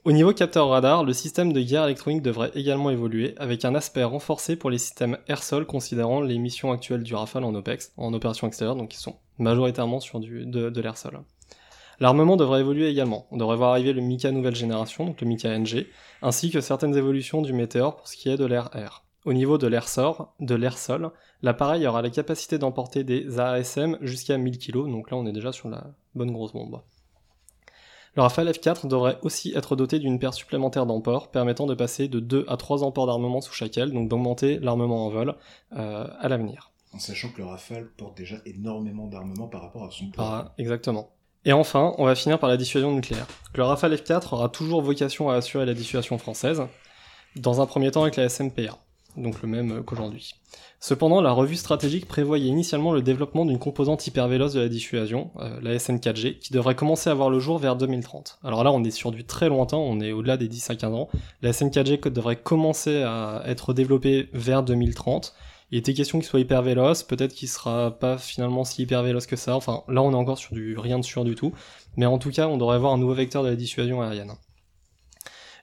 Au 0.06 0.12
niveau 0.12 0.32
capteur 0.32 0.68
radar, 0.68 1.02
le 1.02 1.12
système 1.12 1.52
de 1.52 1.60
guerre 1.60 1.82
électronique 1.82 2.22
devrait 2.22 2.52
également 2.54 2.90
évoluer, 2.90 3.34
avec 3.38 3.64
un 3.64 3.74
aspect 3.74 4.04
renforcé 4.04 4.54
pour 4.54 4.70
les 4.70 4.78
systèmes 4.78 5.18
air-sol 5.26 5.66
considérant 5.66 6.20
les 6.20 6.38
missions 6.38 6.70
actuelles 6.70 7.02
du 7.02 7.16
Rafale 7.16 7.42
en 7.42 7.52
OPEX, 7.56 7.92
en 7.96 8.14
opération 8.14 8.46
extérieure, 8.46 8.76
donc 8.76 8.90
qui 8.90 8.98
sont 8.98 9.16
majoritairement 9.38 9.98
sur 9.98 10.20
du, 10.20 10.46
de, 10.46 10.80
l'air-sol. 10.80 11.22
L'armement 11.98 12.36
devrait 12.36 12.60
évoluer 12.60 12.88
également. 12.88 13.26
On 13.32 13.36
devrait 13.36 13.56
voir 13.56 13.70
arriver 13.70 13.92
le 13.92 14.00
Mika 14.00 14.30
nouvelle 14.30 14.54
génération, 14.54 15.06
donc 15.06 15.20
le 15.20 15.26
Mika 15.26 15.58
NG, 15.58 15.88
ainsi 16.22 16.52
que 16.52 16.60
certaines 16.60 16.96
évolutions 16.96 17.42
du 17.42 17.52
Météor 17.52 17.96
pour 17.96 18.06
ce 18.06 18.16
qui 18.16 18.28
est 18.28 18.36
de 18.36 18.44
l'air-air. 18.44 19.02
Au 19.24 19.32
niveau 19.32 19.58
de 19.58 19.66
l'air-sol, 19.66 21.10
l'appareil 21.42 21.84
aura 21.84 22.00
la 22.00 22.10
capacité 22.10 22.58
d'emporter 22.58 23.02
des 23.02 23.40
ASM 23.40 23.98
jusqu'à 24.02 24.38
1000 24.38 24.58
kg, 24.58 24.88
donc 24.88 25.10
là 25.10 25.16
on 25.16 25.26
est 25.26 25.32
déjà 25.32 25.50
sur 25.50 25.68
la 25.68 25.84
bonne 26.16 26.32
grosse 26.32 26.52
bombe. 26.52 26.80
Le 28.16 28.22
Rafale 28.22 28.48
F4 28.48 28.88
devrait 28.88 29.18
aussi 29.20 29.52
être 29.54 29.76
doté 29.76 29.98
d'une 29.98 30.18
paire 30.18 30.32
supplémentaire 30.32 30.86
d'emports, 30.86 31.30
permettant 31.30 31.66
de 31.66 31.74
passer 31.74 32.08
de 32.08 32.18
2 32.18 32.46
à 32.48 32.56
3 32.56 32.82
emports 32.82 33.06
d'armement 33.06 33.42
sous 33.42 33.52
chaque 33.52 33.76
aile, 33.76 33.92
donc 33.92 34.08
d'augmenter 34.08 34.58
l'armement 34.58 35.06
en 35.06 35.10
vol 35.10 35.34
euh, 35.76 36.06
à 36.18 36.28
l'avenir. 36.28 36.72
En 36.94 36.98
sachant 36.98 37.28
que 37.28 37.38
le 37.38 37.44
Rafale 37.44 37.90
porte 37.98 38.16
déjà 38.16 38.36
énormément 38.46 39.06
d'armement 39.06 39.48
par 39.48 39.60
rapport 39.60 39.84
à 39.84 39.90
son 39.90 40.10
poids. 40.10 40.54
Exactement. 40.56 41.10
Et 41.44 41.52
enfin, 41.52 41.94
on 41.98 42.06
va 42.06 42.14
finir 42.14 42.38
par 42.38 42.48
la 42.48 42.56
dissuasion 42.56 42.90
nucléaire. 42.90 43.26
Le 43.54 43.62
Rafale 43.62 43.94
F4 43.94 44.32
aura 44.32 44.48
toujours 44.48 44.80
vocation 44.80 45.28
à 45.28 45.34
assurer 45.34 45.66
la 45.66 45.74
dissuasion 45.74 46.16
française, 46.16 46.62
dans 47.36 47.60
un 47.60 47.66
premier 47.66 47.90
temps 47.90 48.02
avec 48.02 48.16
la 48.16 48.30
SMPA, 48.30 48.78
donc 49.16 49.42
le 49.42 49.48
même 49.48 49.82
qu'aujourd'hui. 49.84 50.34
Cependant, 50.78 51.20
la 51.20 51.32
revue 51.32 51.56
stratégique 51.56 52.06
prévoyait 52.06 52.46
initialement 52.48 52.92
le 52.92 53.00
développement 53.02 53.44
d'une 53.46 53.58
composante 53.58 54.06
hypervéloce 54.06 54.52
de 54.52 54.60
la 54.60 54.68
dissuasion, 54.68 55.30
euh, 55.38 55.58
la 55.62 55.74
SN4G, 55.76 56.38
qui 56.38 56.52
devrait 56.52 56.74
commencer 56.74 57.08
à 57.10 57.14
voir 57.14 57.30
le 57.30 57.40
jour 57.40 57.58
vers 57.58 57.76
2030. 57.76 58.38
Alors 58.44 58.62
là, 58.62 58.72
on 58.72 58.84
est 58.84 58.90
sur 58.90 59.10
du 59.10 59.24
très 59.24 59.48
lointain, 59.48 59.78
on 59.78 60.00
est 60.00 60.12
au-delà 60.12 60.36
des 60.36 60.48
10 60.48 60.70
à 60.70 60.76
15 60.76 60.92
ans. 60.94 61.08
La 61.42 61.52
SN4G 61.52 61.98
co- 61.98 62.10
devrait 62.10 62.36
commencer 62.36 63.02
à 63.02 63.42
être 63.46 63.72
développée 63.72 64.28
vers 64.34 64.62
2030. 64.62 65.34
Il 65.72 65.78
était 65.78 65.94
question 65.94 66.18
qu'il 66.20 66.28
soit 66.28 66.38
hyper 66.40 66.62
véloce, 66.62 67.02
peut-être 67.02 67.32
qu'il 67.34 67.48
sera 67.48 67.90
pas 67.98 68.18
finalement 68.18 68.62
si 68.64 68.82
hyper 68.82 69.02
véloce 69.02 69.26
que 69.26 69.34
ça. 69.34 69.56
Enfin, 69.56 69.82
là, 69.88 70.02
on 70.02 70.12
est 70.12 70.16
encore 70.16 70.38
sur 70.38 70.54
du 70.54 70.78
rien 70.78 70.98
de 70.98 71.04
sûr 71.04 71.24
du 71.24 71.34
tout. 71.34 71.52
Mais 71.96 72.06
en 72.06 72.18
tout 72.18 72.30
cas, 72.30 72.46
on 72.46 72.56
devrait 72.58 72.76
avoir 72.76 72.92
un 72.92 72.98
nouveau 72.98 73.14
vecteur 73.14 73.42
de 73.42 73.48
la 73.48 73.56
dissuasion 73.56 74.00
aérienne. 74.02 74.32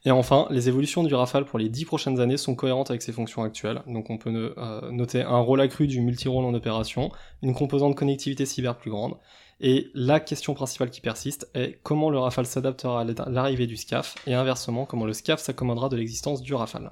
Et 0.05 0.11
enfin, 0.11 0.47
les 0.49 0.67
évolutions 0.67 1.03
du 1.03 1.15
Rafale 1.15 1.45
pour 1.45 1.57
les 1.59 1.69
10 1.69 1.85
prochaines 1.85 2.19
années 2.19 2.35
sont 2.35 2.55
cohérentes 2.55 2.89
avec 2.89 3.01
ses 3.01 3.13
fonctions 3.13 3.41
actuelles. 3.41 3.81
Donc 3.87 4.09
on 4.09 4.17
peut 4.17 4.53
euh, 4.57 4.91
noter 4.91 5.21
un 5.21 5.39
rôle 5.39 5.61
accru 5.61 5.87
du 5.87 6.01
multirôle 6.01 6.43
en 6.43 6.53
opération, 6.53 7.09
une 7.41 7.53
composante 7.53 7.95
connectivité 7.95 8.45
cyber 8.45 8.75
plus 8.75 8.91
grande, 8.91 9.15
et 9.61 9.89
la 9.93 10.19
question 10.19 10.53
principale 10.53 10.89
qui 10.89 10.99
persiste 10.99 11.49
est 11.53 11.79
comment 11.83 12.09
le 12.09 12.19
Rafale 12.19 12.45
s'adaptera 12.45 13.01
à 13.01 13.29
l'arrivée 13.29 13.65
du 13.65 13.77
SCAF, 13.77 14.15
et 14.27 14.33
inversement, 14.33 14.85
comment 14.85 15.05
le 15.05 15.13
SCAF 15.13 15.39
s'accommodera 15.39 15.87
de 15.87 15.95
l'existence 15.95 16.41
du 16.41 16.53
Rafale. 16.53 16.91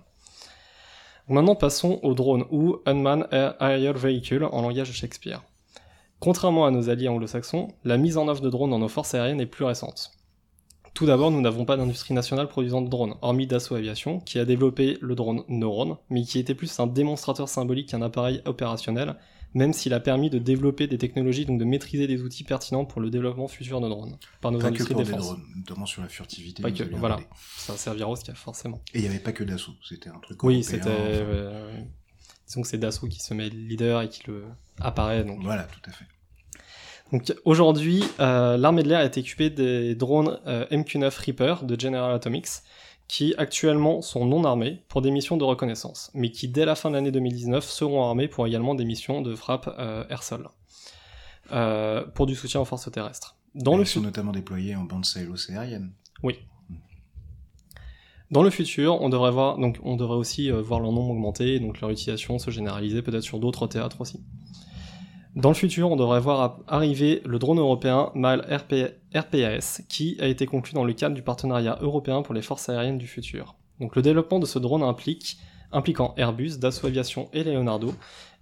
Maintenant 1.28 1.56
passons 1.56 2.00
au 2.04 2.14
drone, 2.14 2.46
ou 2.50 2.78
Unmanned 2.86 3.28
Aerial 3.32 3.98
Vehicle 3.98 4.48
en 4.50 4.62
langage 4.62 4.94
Shakespeare. 4.94 5.44
Contrairement 6.22 6.66
à 6.66 6.72
nos 6.72 6.90
alliés 6.90 7.10
anglo-saxons, 7.10 7.70
la 7.84 7.98
mise 7.98 8.18
en 8.18 8.30
œuvre 8.30 8.42
de 8.42 8.50
drones 8.50 8.70
dans 8.70 8.80
nos 8.80 8.88
forces 8.88 9.16
aériennes 9.16 9.42
est 9.42 9.48
plus 9.48 9.66
récente. 9.66 10.12
Tout 10.94 11.06
d'abord, 11.06 11.32
nous 11.32 11.42
n'avons 11.42 11.66
pas 11.66 11.78
d'industrie 11.78 12.14
nationale 12.14 12.48
produisant 12.48 12.82
de 12.82 12.90
drones, 12.90 13.16
hormis 13.22 13.48
Dassault 13.48 13.76
Aviation, 13.76 14.20
qui 14.20 14.40
a 14.40 14.46
développé 14.46 14.98
le 15.02 15.16
drone 15.16 15.44
Neuron, 15.48 15.98
mais 16.10 16.24
qui 16.24 16.38
était 16.38 16.54
plus 16.56 16.80
un 16.80 16.88
démonstrateur 16.88 17.48
symbolique 17.50 17.90
qu'un 17.90 18.02
appareil 18.02 18.42
opérationnel, 18.46 19.16
même 19.54 19.74
s'il 19.74 19.94
a 19.94 20.00
permis 20.00 20.30
de 20.30 20.38
développer 20.38 20.88
des 20.88 20.98
technologies, 20.98 21.46
donc 21.46 21.60
de 21.60 21.66
maîtriser 21.66 22.08
des 22.08 22.22
outils 22.22 22.44
pertinents 22.44 22.86
pour 22.86 23.02
le 23.02 23.10
développement 23.10 23.48
futur 23.48 23.80
de 23.82 23.88
drones, 23.90 24.18
par 24.42 24.52
nos 24.52 24.60
Pas 24.60 24.66
que 24.66 24.70
industries 24.70 24.94
pour 24.94 25.02
de 25.02 25.06
des 25.06 25.12
défense. 25.12 25.28
drones, 25.28 25.44
notamment 25.56 25.86
sur 25.86 26.02
la 26.02 26.08
furtivité. 26.10 26.62
Pas 26.62 26.72
que, 26.72 26.84
voilà. 26.84 27.16
parlé. 27.16 27.28
Ça 27.58 27.76
servira 27.78 28.10
au 28.10 28.16
SCAF, 28.16 28.38
forcément. 28.38 28.82
Et 28.94 29.00
il 29.00 29.02
n'y 29.02 29.08
avait 29.08 29.20
pas 29.20 29.32
que 29.32 29.44
d'assaut, 29.44 29.74
c'était 29.88 30.10
un 30.10 30.20
truc 30.20 30.44
Oui, 30.44 30.64
c'était... 30.64 30.90
enfin, 30.90 30.92
euh, 31.00 31.82
disons 32.48 32.62
que 32.62 32.68
c'est 32.68 32.78
Dassault 32.78 33.08
qui 33.08 33.20
se 33.20 33.34
met 33.34 33.50
leader 33.50 34.02
et 34.02 34.10
qui 34.10 34.24
le 34.28 34.44
apparaît, 34.80 35.24
donc 35.24 35.42
Voilà, 35.42 35.64
tout 35.64 35.82
à 35.90 35.92
fait. 35.92 36.06
Donc 37.12 37.34
aujourd'hui, 37.44 38.04
euh, 38.20 38.58
l'armée 38.58 38.84
de 38.84 38.90
l'air 38.90 39.02
est 39.02 39.18
équipée 39.18 39.50
des 39.50 39.96
drones 39.96 40.40
euh, 40.48 40.66
MQ-9 40.72 41.26
Reaper 41.26 41.56
de 41.64 41.80
General 41.80 42.14
Atomics, 42.14 42.48
qui 43.08 43.34
actuellement 43.38 44.02
sont 44.02 44.26
non 44.26 44.46
armés 44.46 44.84
pour 44.88 45.02
des 45.02 45.12
missions 45.12 45.36
de 45.36 45.44
reconnaissance, 45.44 46.10
mais 46.14 46.32
qui 46.32 46.48
dès 46.48 46.66
la 46.66 46.76
fin 46.76 46.90
de 46.90 46.96
l'année 46.96 47.12
2019 47.12 47.66
seront 47.66 48.04
armés 48.04 48.30
pour 48.30 48.48
également 48.48 48.76
des 48.76 48.86
missions 48.86 49.22
de 49.22 49.36
frappe 49.36 49.74
euh, 49.78 50.06
air-sol, 50.10 50.48
pour 52.16 52.26
du 52.28 52.36
soutien 52.36 52.62
aux 52.62 52.66
forces 52.66 52.90
terrestres. 52.90 53.36
Dans 53.56 53.76
le, 53.76 53.84
Ils 53.84 53.88
sont 53.88 54.00
notamment 54.00 54.32
déployés 54.32 54.78
en 54.78 54.86
bande 54.86 55.04
sahélo-saharienne. 55.04 55.92
dans 58.30 58.44
le 58.44 58.50
futur, 58.50 59.02
on 59.02 59.10
devrait 59.10 59.32
voir, 59.32 59.58
donc 59.58 59.78
on 59.84 59.98
devrait 59.98 60.16
aussi 60.16 60.50
voir 60.50 60.80
leur 60.80 60.94
nombre 60.94 61.10
augmenter, 61.10 61.60
donc 61.60 61.82
leur 61.82 61.90
utilisation 61.90 62.40
se 62.40 62.50
généraliser 62.50 63.02
peut-être 63.02 63.24
sur 63.24 63.40
d'autres 63.40 63.68
théâtres 63.68 64.00
aussi. 64.00 64.22
Dans 65.36 65.50
le 65.50 65.56
futur, 65.56 65.90
on 65.90 65.96
devrait 65.96 66.20
voir 66.20 66.60
arriver 66.68 67.22
le 67.26 67.40
drone 67.40 67.60
européen 67.60 68.12
MAL 68.16 68.42
RP 68.42 68.94
RPAS, 69.16 69.82
qui 69.88 70.18
a 70.20 70.28
été 70.28 70.46
conclu 70.46 70.74
dans 70.74 70.84
le 70.84 70.92
cadre 70.94 71.16
du 71.16 71.22
partenariat 71.22 71.78
européen 71.82 72.22
pour 72.22 72.34
les 72.34 72.42
forces 72.42 72.68
aériennes 72.68 72.98
du 72.98 73.08
futur. 73.08 73.56
Donc 73.80 73.96
le 73.96 74.02
développement 74.02 74.40
de 74.40 74.46
ce 74.46 74.60
drone 74.60 74.84
implique, 74.84 75.38
impliquant 75.72 76.14
Airbus, 76.18 76.58
Dassault 76.58 76.88
Aviation 76.88 77.30
et 77.32 77.46
Leonardo, 77.46 77.94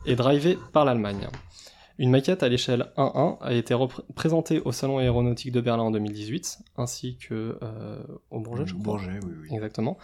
est 0.08 0.16
drivé 0.16 0.58
par 0.74 0.84
l'Allemagne. 0.84 1.28
Une 2.00 2.10
maquette 2.10 2.44
à 2.44 2.50
l'échelle 2.50 2.92
1.1 2.98 3.38
a 3.42 3.54
été 3.54 3.76
présentée 4.16 4.62
au 4.62 4.72
Salon 4.72 5.00
aéronautique 5.00 5.52
de 5.52 5.60
Berlin 5.60 5.84
en 5.84 5.92
2018, 5.92 6.60
ainsi 6.78 7.18
que 7.18 7.60
euh, 7.62 8.02
au 8.32 8.40
Bourget, 8.40 8.66
je 8.66 8.74
crois. 8.74 8.84
Bourget, 8.84 9.20
oui, 9.22 9.34
oui. 9.42 9.48
Exactement. 9.52 9.98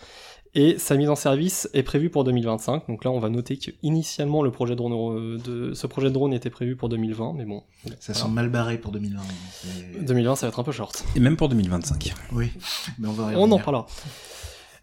Et 0.57 0.79
sa 0.79 0.95
mise 0.95 1.09
en 1.09 1.15
service 1.15 1.69
est 1.73 1.83
prévue 1.83 2.09
pour 2.09 2.23
2025. 2.23 2.87
Donc 2.87 3.03
là, 3.03 3.11
on 3.11 3.19
va 3.19 3.29
noter 3.29 3.57
qu'initialement, 3.57 4.41
le 4.41 4.51
projet 4.51 4.73
de 4.73 4.77
drone, 4.77 4.93
euh, 4.93 5.37
de, 5.37 5.73
ce 5.73 5.85
projet 5.85 6.07
de 6.07 6.13
drone 6.13 6.33
était 6.33 6.49
prévu 6.49 6.77
pour 6.77 6.87
2020, 6.87 7.33
mais 7.35 7.43
bon. 7.43 7.61
Ça 7.83 8.13
voilà. 8.13 8.21
semble 8.21 8.35
mal 8.35 8.49
barré 8.49 8.77
pour 8.77 8.91
2020. 8.93 9.21
mais- 9.65 9.99
2020, 10.05 10.35
ça 10.37 10.45
va 10.45 10.49
être 10.51 10.59
un 10.59 10.63
peu 10.63 10.71
short. 10.71 11.03
Et 11.15 11.19
même 11.19 11.35
pour 11.35 11.49
2025. 11.49 12.13
Oui, 12.31 12.51
mais 12.99 13.07
on 13.09 13.11
va 13.11 13.33
y 13.33 13.35
On 13.35 13.51
en 13.51 13.59
parlera. 13.59 13.85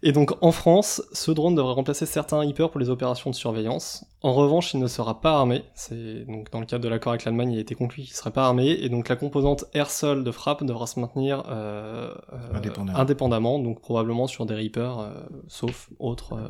Et 0.05 0.11
donc 0.11 0.33
en 0.41 0.51
France, 0.51 1.01
ce 1.13 1.31
drone 1.31 1.55
devrait 1.55 1.73
remplacer 1.73 2.05
certains 2.05 2.43
hyper 2.43 2.69
pour 2.69 2.79
les 2.81 2.89
opérations 2.89 3.29
de 3.29 3.35
surveillance. 3.35 4.03
En 4.21 4.33
revanche, 4.33 4.73
il 4.73 4.79
ne 4.81 4.87
sera 4.87 5.21
pas 5.21 5.31
armé. 5.37 5.63
C'est 5.75 6.25
donc 6.25 6.51
dans 6.51 6.59
le 6.59 6.65
cadre 6.65 6.83
de 6.83 6.89
l'accord 6.89 7.13
avec 7.13 7.23
l'Allemagne, 7.23 7.53
il 7.53 7.57
a 7.57 7.61
été 7.61 7.73
conclu 7.73 8.03
qu'il 8.03 8.11
ne 8.11 8.17
serait 8.17 8.31
pas 8.31 8.45
armé, 8.45 8.67
et 8.71 8.89
donc 8.89 9.07
la 9.07 9.15
composante 9.15 9.63
air-sol 9.73 10.25
de 10.25 10.31
frappe 10.31 10.63
devra 10.65 10.87
se 10.87 10.99
maintenir 10.99 11.43
euh, 11.49 12.13
euh, 12.33 12.53
Indépendamment. 12.95 13.59
donc 13.59 13.79
probablement 13.79 14.27
sur 14.27 14.45
des 14.45 14.55
Reapers, 14.55 14.99
euh, 14.99 15.13
sauf 15.47 15.89
autres 15.99 16.33
euh, 16.33 16.47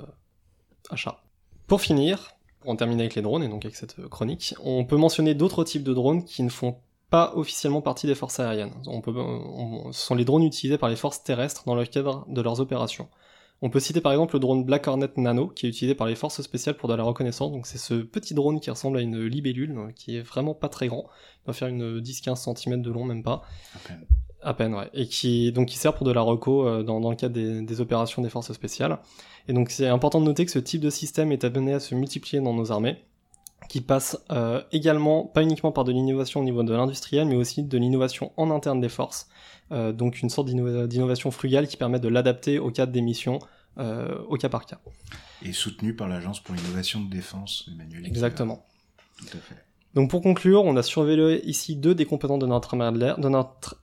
achats. 0.89 1.19
Pour 1.67 1.79
finir, 1.79 2.31
pour 2.59 2.71
en 2.71 2.75
terminer 2.75 3.03
avec 3.03 3.13
les 3.13 3.21
drones 3.21 3.43
et 3.43 3.49
donc 3.49 3.65
avec 3.65 3.75
cette 3.75 4.01
chronique, 4.09 4.55
on 4.63 4.83
peut 4.83 4.97
mentionner 4.97 5.35
d'autres 5.35 5.63
types 5.63 5.83
de 5.83 5.93
drones 5.93 6.23
qui 6.23 6.41
ne 6.41 6.49
font 6.49 6.77
pas 7.11 7.33
officiellement 7.35 7.81
partie 7.81 8.07
des 8.07 8.15
forces 8.15 8.39
aériennes. 8.39 8.73
On 8.87 8.99
peut, 9.01 9.13
on- 9.15 9.91
ce 9.91 10.01
sont 10.07 10.15
les 10.15 10.25
drones 10.25 10.43
utilisés 10.43 10.79
par 10.79 10.89
les 10.89 10.95
forces 10.95 11.21
terrestres 11.23 11.63
dans 11.67 11.75
le 11.75 11.85
cadre 11.85 12.25
de 12.27 12.41
leurs 12.41 12.59
opérations. 12.59 13.07
On 13.65 13.69
peut 13.69 13.79
citer 13.79 14.01
par 14.01 14.11
exemple 14.11 14.35
le 14.35 14.41
drone 14.41 14.65
Black 14.65 14.85
Hornet 14.89 15.07
Nano 15.15 15.47
qui 15.47 15.65
est 15.65 15.69
utilisé 15.69 15.95
par 15.95 16.05
les 16.05 16.15
forces 16.15 16.41
spéciales 16.41 16.75
pour 16.75 16.89
de 16.89 16.95
la 16.95 17.03
reconnaissance. 17.03 17.49
Donc 17.49 17.65
c'est 17.65 17.77
ce 17.77 17.93
petit 17.93 18.33
drone 18.33 18.59
qui 18.59 18.69
ressemble 18.69 18.97
à 18.97 19.01
une 19.01 19.25
libellule, 19.25 19.73
euh, 19.77 19.91
qui 19.95 20.17
est 20.17 20.21
vraiment 20.21 20.53
pas 20.53 20.67
très 20.67 20.89
grand. 20.89 21.05
Il 21.05 21.45
doit 21.45 21.53
faire 21.53 21.69
une 21.69 22.01
10-15 22.01 22.57
cm 22.57 22.81
de 22.81 22.91
long, 22.91 23.05
même 23.05 23.23
pas. 23.23 23.43
À 23.73 23.87
peine. 23.87 24.05
À 24.41 24.53
peine, 24.53 24.75
ouais. 24.75 24.89
Et 24.93 25.07
qui, 25.07 25.53
donc, 25.53 25.69
qui 25.69 25.77
sert 25.77 25.93
pour 25.93 26.05
de 26.05 26.11
la 26.11 26.19
reco 26.19 26.67
euh, 26.67 26.83
dans, 26.83 26.99
dans 26.99 27.09
le 27.09 27.15
cadre 27.15 27.35
des, 27.35 27.61
des 27.61 27.79
opérations 27.79 28.21
des 28.21 28.27
forces 28.27 28.51
spéciales. 28.51 28.99
Et 29.47 29.53
donc, 29.53 29.69
c'est 29.69 29.87
important 29.87 30.19
de 30.19 30.25
noter 30.25 30.43
que 30.43 30.51
ce 30.51 30.59
type 30.59 30.81
de 30.81 30.89
système 30.89 31.31
est 31.31 31.45
amené 31.45 31.71
à 31.71 31.79
se 31.79 31.95
multiplier 31.95 32.43
dans 32.43 32.53
nos 32.53 32.73
armées, 32.73 32.97
qui 33.73 33.81
passe 33.81 34.19
euh, 34.31 34.61
également, 34.71 35.25
pas 35.25 35.41
uniquement 35.41 35.71
par 35.71 35.83
de 35.83 35.91
l'innovation 35.91 36.41
au 36.41 36.43
niveau 36.43 36.61
de 36.61 36.71
l'industriel, 36.75 37.25
mais 37.27 37.35
aussi 37.35 37.63
de 37.63 37.77
l'innovation 37.79 38.31
en 38.37 38.51
interne 38.51 38.79
des 38.79 38.87
forces. 38.87 39.27
Euh, 39.71 39.91
donc, 39.91 40.21
une 40.21 40.29
sorte 40.29 40.47
d'inno- 40.47 40.85
d'innovation 40.85 41.31
frugale 41.31 41.67
qui 41.67 41.75
permet 41.75 41.99
de 41.99 42.07
l'adapter 42.07 42.59
au 42.59 42.69
cadre 42.69 42.91
des 42.91 43.01
missions, 43.01 43.39
euh, 43.79 44.19
au 44.27 44.35
cas 44.37 44.49
par 44.49 44.67
cas. 44.67 44.77
Et 45.43 45.53
soutenu 45.53 45.95
par 45.95 46.07
l'Agence 46.07 46.39
pour 46.39 46.53
l'innovation 46.53 47.01
de 47.01 47.09
défense, 47.09 47.67
Emmanuel. 47.73 48.05
Exactement. 48.05 48.63
Tout 49.17 49.25
à 49.37 49.39
fait. 49.39 49.55
Donc 49.95 50.11
pour 50.11 50.21
conclure, 50.21 50.63
on 50.65 50.75
a 50.77 50.83
surveillé 50.83 51.43
ici 51.49 51.75
deux 51.75 51.95
des 51.95 52.05
composants 52.05 52.37
de 52.37 52.45
notre 52.45 52.75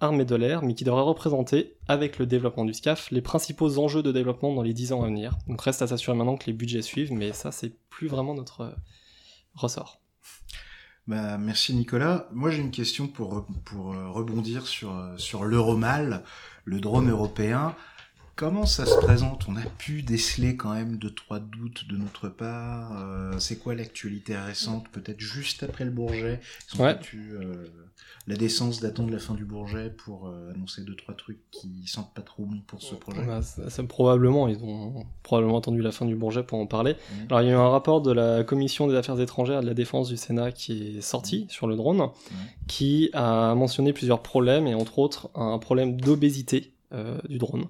armée 0.01 0.25
de 0.25 0.37
l'air, 0.37 0.63
mais 0.63 0.75
qui 0.75 0.85
devraient 0.85 1.03
représenter, 1.03 1.75
avec 1.89 2.19
le 2.21 2.27
développement 2.27 2.65
du 2.65 2.75
SCAF, 2.75 3.11
les 3.11 3.23
principaux 3.23 3.79
enjeux 3.79 4.05
de 4.05 4.13
développement 4.13 4.55
dans 4.55 4.63
les 4.63 4.73
10 4.73 4.93
ans 4.93 5.03
à 5.03 5.07
venir. 5.07 5.37
Donc 5.49 5.61
reste 5.63 5.83
à 5.83 5.89
s'assurer 5.89 6.17
maintenant 6.17 6.37
que 6.37 6.47
les 6.47 6.53
budgets 6.53 6.83
suivent, 6.83 7.13
mais 7.13 7.33
ça 7.33 7.51
c'est 7.51 7.73
plus 7.91 8.07
vraiment 8.07 8.35
notre 8.35 8.73
ressort. 9.61 10.01
Bah, 11.07 11.39
merci 11.39 11.75
Nicolas. 11.75 12.29
Moi 12.33 12.51
j'ai 12.51 12.61
une 12.61 12.71
question 12.71 13.09
pour, 13.09 13.39
euh, 13.39 14.11
rebondir 14.11 14.65
euh, 14.85 15.17
sur 15.17 15.45
l'Euromal, 15.45 16.23
le 16.65 16.81
drone 16.81 17.11
européen. 17.11 17.75
Comment 18.37 18.65
ça 18.65 18.87
se 18.87 18.97
présente? 18.97 19.45
On 19.49 19.57
a 19.57 19.67
pu 19.79 20.03
déceler 20.03 20.57
quand 20.57 20.73
même 20.73 20.97
deux 20.97 21.11
trois 21.13 21.41
doutes 21.41 21.87
de 21.89 21.97
notre 21.99 22.29
part. 22.31 22.93
Euh, 22.99 23.39
c'est 23.39 23.59
quoi 23.59 23.75
l'actualité 23.75 24.35
récente 24.35 24.89
Peut-être 24.89 25.21
juste 25.21 25.63
après 25.63 25.85
le 25.85 25.91
Bourget? 25.91 26.41
Ils 26.75 26.81
ont 26.81 26.85
Ouais. 26.85 26.99
eu, 27.13 27.33
euh, 27.35 27.67
la 28.27 28.37
décence 28.37 28.81
d'attendre 28.81 29.11
la 29.11 29.19
fin 29.19 29.35
du 29.35 29.45
Bourget 29.45 29.91
pour 29.91 30.27
euh, 30.29 30.53
annoncer 30.55 30.85
deux 30.85 30.97
trois 30.97 31.15
trucs 31.15 31.39
qui 31.51 31.87
sentent 31.87 32.15
pas 32.15 32.23
trop 32.23 32.47
bon 32.47 32.61
pour 32.67 32.81
ce 32.81 32.95
projet? 32.95 33.21
Bah, 33.27 33.43
ça- 33.43 33.69
ça- 33.69 33.85
probablement, 33.85 34.49
ils 34.49 34.57
ont 34.65 35.05
probablement 35.23 35.59
attendu 35.59 35.83
la 35.83 35.93
fin 35.93 36.07
du 36.07 36.15
Bourget 36.17 36.43
pour 36.43 36.59
en 36.61 36.67
parler. 36.67 36.95
Mhm. 36.95 37.27
Alors 37.29 37.43
il 37.43 37.49
y 37.49 37.51
a 37.51 37.53
eu 37.53 37.57
un 37.57 37.69
rapport 37.69 38.01
de 38.01 38.11
la 38.13 38.43
Commission 38.43 38.87
des 38.89 38.95
Affaires 38.95 39.21
étrangères 39.21 39.59
et 39.59 39.63
de 39.63 39.67
la 39.69 39.75
Défense 39.75 40.09
du 40.09 40.17
Sénat 40.17 40.51
qui 40.53 40.97
est 40.97 41.01
sorti 41.03 41.47
sur 41.51 41.67
le 41.67 41.77
drone, 41.77 42.09
qui 42.69 43.11
a 43.13 43.55
mentionné 43.55 43.93
plusieurs 43.93 44.23
problèmes, 44.23 44.67
et 44.67 44.75
entre 44.75 44.99
autres 44.99 45.29
un 45.35 45.59
problème 45.59 46.01
d'obésité 46.01 46.73
euh, 46.93 47.19
du 47.29 47.37
drone. 47.39 47.67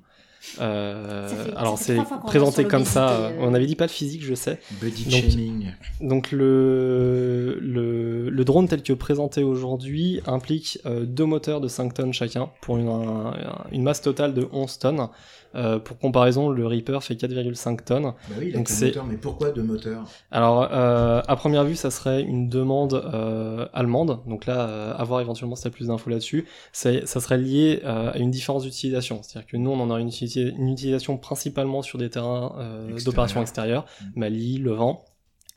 Euh, 0.61 1.29
fait- 1.29 1.53
alors 1.57 1.79
c'est 1.79 1.99
présenté 2.27 2.65
comme 2.65 2.85
ça, 2.85 3.11
euh, 3.11 3.31
on 3.41 3.53
avait 3.55 3.67
dit 3.67 3.77
pas 3.77 3.85
le 3.85 3.91
physique, 3.91 4.25
je 4.25 4.35
sais. 4.35 4.59
Body 4.81 5.05
Donc- 5.05 5.13
shaming. 5.31 5.67
Donc 6.01 6.33
le, 6.33 7.59
le, 7.61 8.31
le 8.31 8.45
drone 8.45 8.67
tel 8.69 8.83
que 8.83 8.93
présenté 8.93 9.43
aujourd'hui 9.43 10.21
implique 10.27 10.79
euh, 10.87 11.05
deux 11.05 11.25
moteurs 11.27 11.61
de 11.61 11.69
5 11.69 11.93
tonnes 11.95 12.13
chacun 12.13 12.51
pour 12.63 12.79
une, 12.79 12.89
un- 12.89 13.35
une 13.73 13.83
masse 13.83 14.01
totale 14.03 14.35
de 14.35 14.49
11 14.53 14.79
tonnes. 14.79 15.09
Euh, 15.55 15.79
pour 15.81 15.99
comparaison, 15.99 16.49
le 16.49 16.67
Reaper 16.67 17.03
fait 17.03 17.15
4,5 17.17 17.85
tonnes. 17.85 18.03
Bah 18.05 18.13
oui, 18.39 18.47
il 18.49 18.55
a 18.55 18.59
Donc 18.59 18.69
c'est- 18.69 18.87
moteur, 18.87 19.05
mais 19.07 19.17
pourquoi 19.17 19.51
deux 19.51 19.63
moteurs? 19.63 20.05
Alors, 20.31 20.69
euh, 20.71 21.21
à 21.27 21.37
première 21.37 21.65
vue, 21.65 21.75
ça 21.77 21.91
serait 21.91 22.23
une 22.23 22.49
demande 22.49 22.95
euh, 22.95 23.67
allemande. 23.73 24.21
Donc 24.27 24.47
là, 24.47 24.69
euh, 24.69 24.95
à 24.97 25.03
voir 25.05 25.21
éventuellement 25.21 25.57
si 25.57 25.63
tu 25.63 25.69
as 25.69 25.73
plus 25.73 25.89
d'infos 25.89 26.09
là-dessus. 26.11 26.47
Ça 26.73 27.05
serait 27.07 27.39
lié 27.39 27.81
euh, 27.85 28.13
à 28.13 28.19
une 28.19 28.31
différence 28.31 28.63
d'utilisation. 28.63 29.21
C'est-à-dire 29.23 29.49
que 29.51 29.57
nous, 29.57 29.71
on 29.71 29.81
en 29.81 29.91
a 29.91 29.99
une, 30.01 30.09
utilisa- 30.09 30.55
une 30.57 30.69
utilisation 30.69 31.17
principalement 31.17 31.83
sur 31.83 31.99
des 31.99 32.11
terrains 32.11 32.55
euh, 32.59 32.99
d'opération 33.05 33.41
extérieure, 33.41 33.87
Mm. 34.15 34.21
Mali, 34.21 34.59
Levant, 34.59 35.05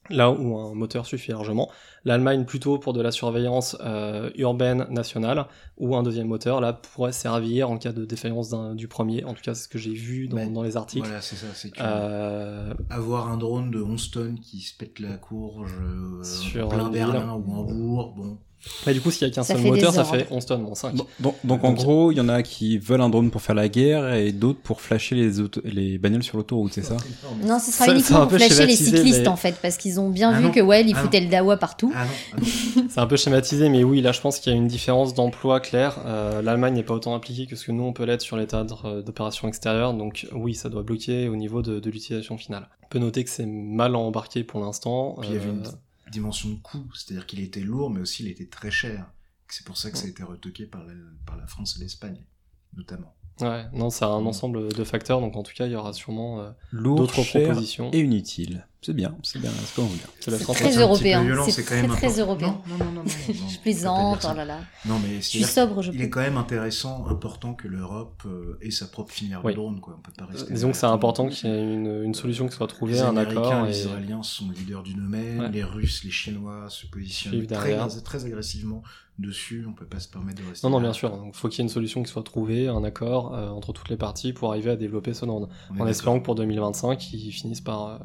là 0.10 0.32
où 0.32 0.58
un 0.58 0.74
moteur 0.74 1.06
suffit 1.06 1.32
largement. 1.32 1.70
L'Allemagne 2.06 2.44
plutôt 2.46 2.78
pour 2.78 2.92
de 2.94 3.02
la 3.02 3.12
surveillance 3.12 3.78
euh, 3.82 4.30
urbaine 4.36 4.86
nationale, 4.90 5.46
où 5.78 5.96
un 5.96 6.04
deuxième 6.04 6.28
moteur 6.28 6.60
là 6.60 6.74
pourrait 6.74 7.14
servir 7.14 7.70
en 7.70 7.78
cas 7.78 7.94
de 7.94 8.04
défaillance 8.04 8.54
du 8.76 8.88
premier. 8.88 9.24
En 9.24 9.34
tout 9.34 9.42
cas, 9.42 9.54
c'est 9.54 9.64
ce 9.64 9.68
que 9.70 9.78
j'ai 9.78 9.94
vu 9.94 10.28
dans, 10.28 10.46
dans 10.52 10.64
les 10.64 10.76
articles. 10.76 11.06
Voilà, 11.06 11.22
c'est 11.22 11.38
ça. 11.38 11.48
C'est 11.54 11.72
que 11.72 11.80
Euh, 11.82 12.74
avoir 12.90 13.30
un 13.30 13.38
drone 13.38 13.72
de 13.72 13.82
11 13.82 14.12
tonnes 14.12 14.40
qui 14.40 14.60
se 14.62 14.76
pète 14.78 15.00
la 15.00 15.16
courge 15.18 15.74
euh, 15.82 16.24
Sur 16.24 16.68
plein 16.70 16.90
Berlin 16.90 17.34
ou 17.34 17.54
Hambourg, 17.54 18.14
bon. 18.16 18.38
Mais 18.86 18.94
du 18.94 19.02
coup, 19.02 19.12
s'il 19.12 19.28
y 19.28 19.32
a 19.32 19.34
qu'un 19.34 19.44
seul 19.44 19.58
moteur, 19.60 19.94
ça 19.94 20.06
fait 20.06 20.28
11 20.32 20.46
tonnes, 20.46 20.62
moins 20.62 20.76
5. 20.76 20.96
Donc, 20.96 21.08
donc, 21.20 21.36
donc, 21.44 21.64
en 21.64 21.70
Donc- 21.70 21.78
gros, 21.78 22.12
il 22.12 22.18
y 22.18 22.22
en 22.22 22.30
a 22.30 22.42
qui 22.44 22.78
veulent 22.78 23.02
un 23.02 23.10
drone 23.10 23.30
pour 23.30 23.42
faire 23.42 23.56
la 23.56 23.68
guerre 23.68 24.14
et 24.14 24.32
d'autres 24.32 24.60
pour 24.62 24.80
flasher 24.82 25.16
les, 25.16 25.40
auto- 25.42 25.62
les 25.66 25.98
bagnoles 25.98 26.24
sur 26.24 26.38
l'autoroute, 26.38 26.72
c'est 26.74 26.84
ça? 26.84 26.96
Non, 27.44 27.60
ce 27.60 27.72
sera 27.72 27.86
Ça- 27.86 27.92
uniquement 27.94 28.26
pour 28.28 28.38
flasher 28.38 28.66
les 28.66 28.76
cyclistes 28.76 29.20
mais- 29.22 29.28
en 29.28 29.36
fait, 29.36 29.56
parce 29.62 29.78
qu'ils 29.78 30.00
ont 30.00 30.10
bien 30.10 30.32
Ah 30.34 30.40
vu 30.40 30.46
non. 30.46 30.52
que 30.52 30.60
ouais, 30.62 30.82
ils 30.86 30.94
Ah 30.96 31.00
foutaient 31.00 31.20
le 31.22 31.28
dawa 31.30 31.58
partout. 31.58 31.92
Ah 31.96 32.06
non, 32.06 32.12
ah. 32.38 32.82
C'est 32.90 33.00
un 33.00 33.08
peu 33.08 33.18
schématisé, 33.18 33.70
mais 33.70 33.84
oui, 33.84 34.02
là, 34.02 34.12
je 34.12 34.22
pense 34.22 34.40
qu'il 34.40 34.52
y 34.54 34.56
a 34.56 34.58
une 34.58 34.68
différence 34.68 35.14
d'emploi 35.14 35.60
claire. 35.60 35.98
Euh, 36.06 36.42
L'Allemagne 36.42 36.74
n'est 36.76 36.84
pas 36.84 36.94
autant 36.94 37.16
impliquée 37.16 37.48
que 37.48 37.56
ce 37.56 37.66
que 37.66 37.72
nous, 37.72 37.84
on 37.84 37.94
peut 37.94 38.04
l'être 38.06 38.22
sur 38.22 38.38
les 38.38 38.48
théâtres 38.48 38.86
euh, 38.86 39.02
d'opérations 39.02 39.48
extérieures. 39.48 39.94
Donc, 39.94 40.28
oui, 40.34 40.54
ça 40.56 40.70
doit 40.70 40.84
bloquer 40.84 41.28
au 41.28 41.36
niveau 41.36 41.62
de, 41.62 41.80
de 41.80 41.90
l'utilisation 41.90 42.38
finale. 42.38 42.68
On 42.84 42.88
peut 42.88 43.00
noter 43.00 43.24
que 43.24 43.30
c'est 43.30 43.46
mal 43.46 43.96
embarqué 43.96 44.44
pour 44.44 44.62
l'instant. 44.62 45.16
Puis 45.20 45.30
il 45.32 45.36
y 45.36 45.38
avait 45.38 45.50
une 45.50 45.66
Euh, 45.66 45.70
dimension 46.14 46.50
de 46.50 46.56
coût, 46.56 46.90
c'est-à-dire 46.94 47.26
qu'il 47.26 47.42
était 47.42 47.62
lourd, 47.62 47.90
mais 47.90 48.00
aussi 48.00 48.24
il 48.24 48.30
était 48.30 48.48
très 48.48 48.72
cher. 48.72 49.12
C'est 49.50 49.66
pour 49.66 49.78
ça 49.78 49.92
que 49.92 49.98
ça 49.98 50.06
a 50.06 50.10
été 50.10 50.24
retoqué 50.24 50.66
par 50.66 50.84
la, 50.84 50.94
par 51.26 51.38
la 51.38 51.46
France 51.46 51.78
et 51.78 51.84
l'Espagne, 51.84 52.26
notamment. 52.76 53.14
Ouais, 53.42 53.66
non, 53.74 53.90
c'est 53.90 54.06
un 54.06 54.26
ensemble 54.26 54.74
de 54.74 54.84
facteurs. 54.84 55.20
Donc, 55.20 55.36
en 55.36 55.44
tout 55.44 55.54
cas, 55.54 55.66
il 55.66 55.72
y 55.72 55.76
aura 55.76 55.94
sûrement 55.94 56.40
euh, 56.40 56.52
d'autres 56.72 57.24
propositions. 57.24 57.92
et 57.92 58.00
inutile. 58.00 58.68
C'est 58.86 58.94
bien, 58.94 59.16
c'est 59.24 59.40
bien, 59.40 59.50
c'est 59.52 59.76
comme 59.76 59.86
on 59.86 59.88
veut. 59.88 59.98
C'est 60.20 60.32
la 60.32 60.38
C'est 60.38 60.44
France 60.44 60.58
très 60.58 60.78
européen. 60.78 61.26
C'est 61.50 61.64
quand 61.64 61.76
même 61.76 61.88
très, 61.92 62.10
très 62.10 62.20
européen. 62.20 62.58
Non, 62.68 62.78
non, 62.78 62.86
non, 62.86 62.92
non, 62.92 63.04
non, 63.04 63.04
non, 63.04 63.50
Je 63.50 63.60
plaisante, 63.60 64.28
oh 64.30 64.36
là 64.36 64.46
là. 64.46 64.60
Non, 64.86 65.00
mais 65.00 65.16
Je 65.16 65.22
suis 65.22 65.44
sobre, 65.44 65.82
je 65.82 65.92
Il 65.92 65.98
peux. 65.98 66.04
est 66.04 66.10
quand 66.10 66.20
même 66.22 66.38
intéressant, 66.38 67.06
important 67.08 67.54
que 67.54 67.68
l'Europe 67.68 68.22
euh, 68.26 68.58
ait 68.62 68.72
sa 68.72 68.88
propre 68.88 69.12
filière 69.14 69.44
Oui. 69.44 69.54
de 69.54 69.58
drone, 69.58 69.80
quoi. 69.80 69.96
On 69.98 70.02
peut 70.02 70.12
pas 70.18 70.26
rester. 70.26 70.54
Disons 70.54 70.72
que 70.72 70.78
c'est 70.78 70.86
important 70.86 71.28
qu'il 71.30 71.50
y 71.50 71.54
ait 71.54 71.74
une, 71.74 72.04
une 72.04 72.14
solution 72.14 72.48
qui 72.48 72.56
soit 72.56 72.68
trouvée, 72.68 72.94
les 72.94 73.02
un 73.02 73.10
Américains, 73.16 73.42
accord. 73.42 73.66
les 73.66 73.78
et- 73.78 73.82
Israéliens 73.86 74.24
sont 74.24 74.50
leaders 74.52 74.84
du 74.84 74.94
domaine, 74.94 75.40
Ouais. 75.40 75.50
les 75.52 75.64
Russes, 75.64 76.04
les 76.04 76.12
Chinois 76.12 76.66
se 76.70 76.86
positionnent 76.88 77.46
très, 77.48 78.26
agressivement 78.26 78.84
dessus. 79.20 79.66
On 79.70 79.74
peut 79.74 79.86
pas 79.86 80.00
se 80.00 80.08
permettre 80.10 80.42
de 80.44 80.50
rester. 80.50 80.68
Non, 80.68 80.72
non, 80.72 80.82
bien 80.82 80.94
sûr. 80.94 81.10
Donc, 81.16 81.36
faut 81.36 81.48
qu'il 81.48 81.60
y 81.60 81.62
ait 81.62 81.64
une 81.64 81.70
solution 81.70 82.02
qui 82.04 82.12
soit 82.12 82.24
trouvée, 82.24 82.68
un 82.68 82.84
accord 82.84 83.34
euh, 83.36 83.50
entre 83.50 83.72
toutes 83.72 83.90
les 83.90 83.98
parties 83.98 84.34
pour 84.34 84.50
arriver 84.52 84.72
à 84.72 84.76
développer 84.76 85.14
ce 85.14 85.26
est 85.26 85.30
En 85.80 85.88
espérant 85.88 86.20
que 86.20 86.26
pour 86.26 86.36
2025, 86.36 87.14
ils 87.14 87.32
finissent 87.32 87.62
par, 87.62 87.88
euh, 87.88 87.98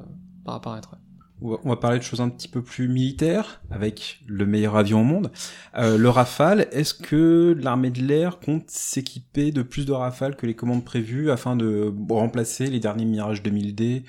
on 1.40 1.68
va 1.68 1.76
parler 1.76 1.98
de 1.98 2.02
choses 2.02 2.20
un 2.20 2.28
petit 2.28 2.48
peu 2.48 2.62
plus 2.62 2.88
militaires, 2.88 3.60
avec 3.70 4.20
le 4.26 4.44
meilleur 4.44 4.76
avion 4.76 5.02
au 5.02 5.04
monde. 5.04 5.30
Euh, 5.76 5.96
le 5.96 6.08
Rafale, 6.08 6.66
est-ce 6.72 6.94
que 6.94 7.56
l'armée 7.60 7.90
de 7.90 8.02
l'air 8.02 8.40
compte 8.40 8.64
s'équiper 8.68 9.52
de 9.52 9.62
plus 9.62 9.86
de 9.86 9.92
Rafale 9.92 10.36
que 10.36 10.46
les 10.46 10.54
commandes 10.54 10.84
prévues 10.84 11.30
afin 11.30 11.54
de 11.54 11.92
remplacer 12.10 12.66
les 12.66 12.80
derniers 12.80 13.04
Mirage 13.04 13.42
2000D 13.42 14.02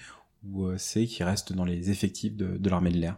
ou 0.48 0.66
euh, 0.66 0.78
C 0.78 1.06
qui 1.06 1.24
restent 1.24 1.54
dans 1.54 1.66
les 1.66 1.92
effectifs 1.92 2.36
de, 2.36 2.58
de 2.58 2.70
l'armée 2.70 2.92
de 2.92 2.98
l'air 2.98 3.18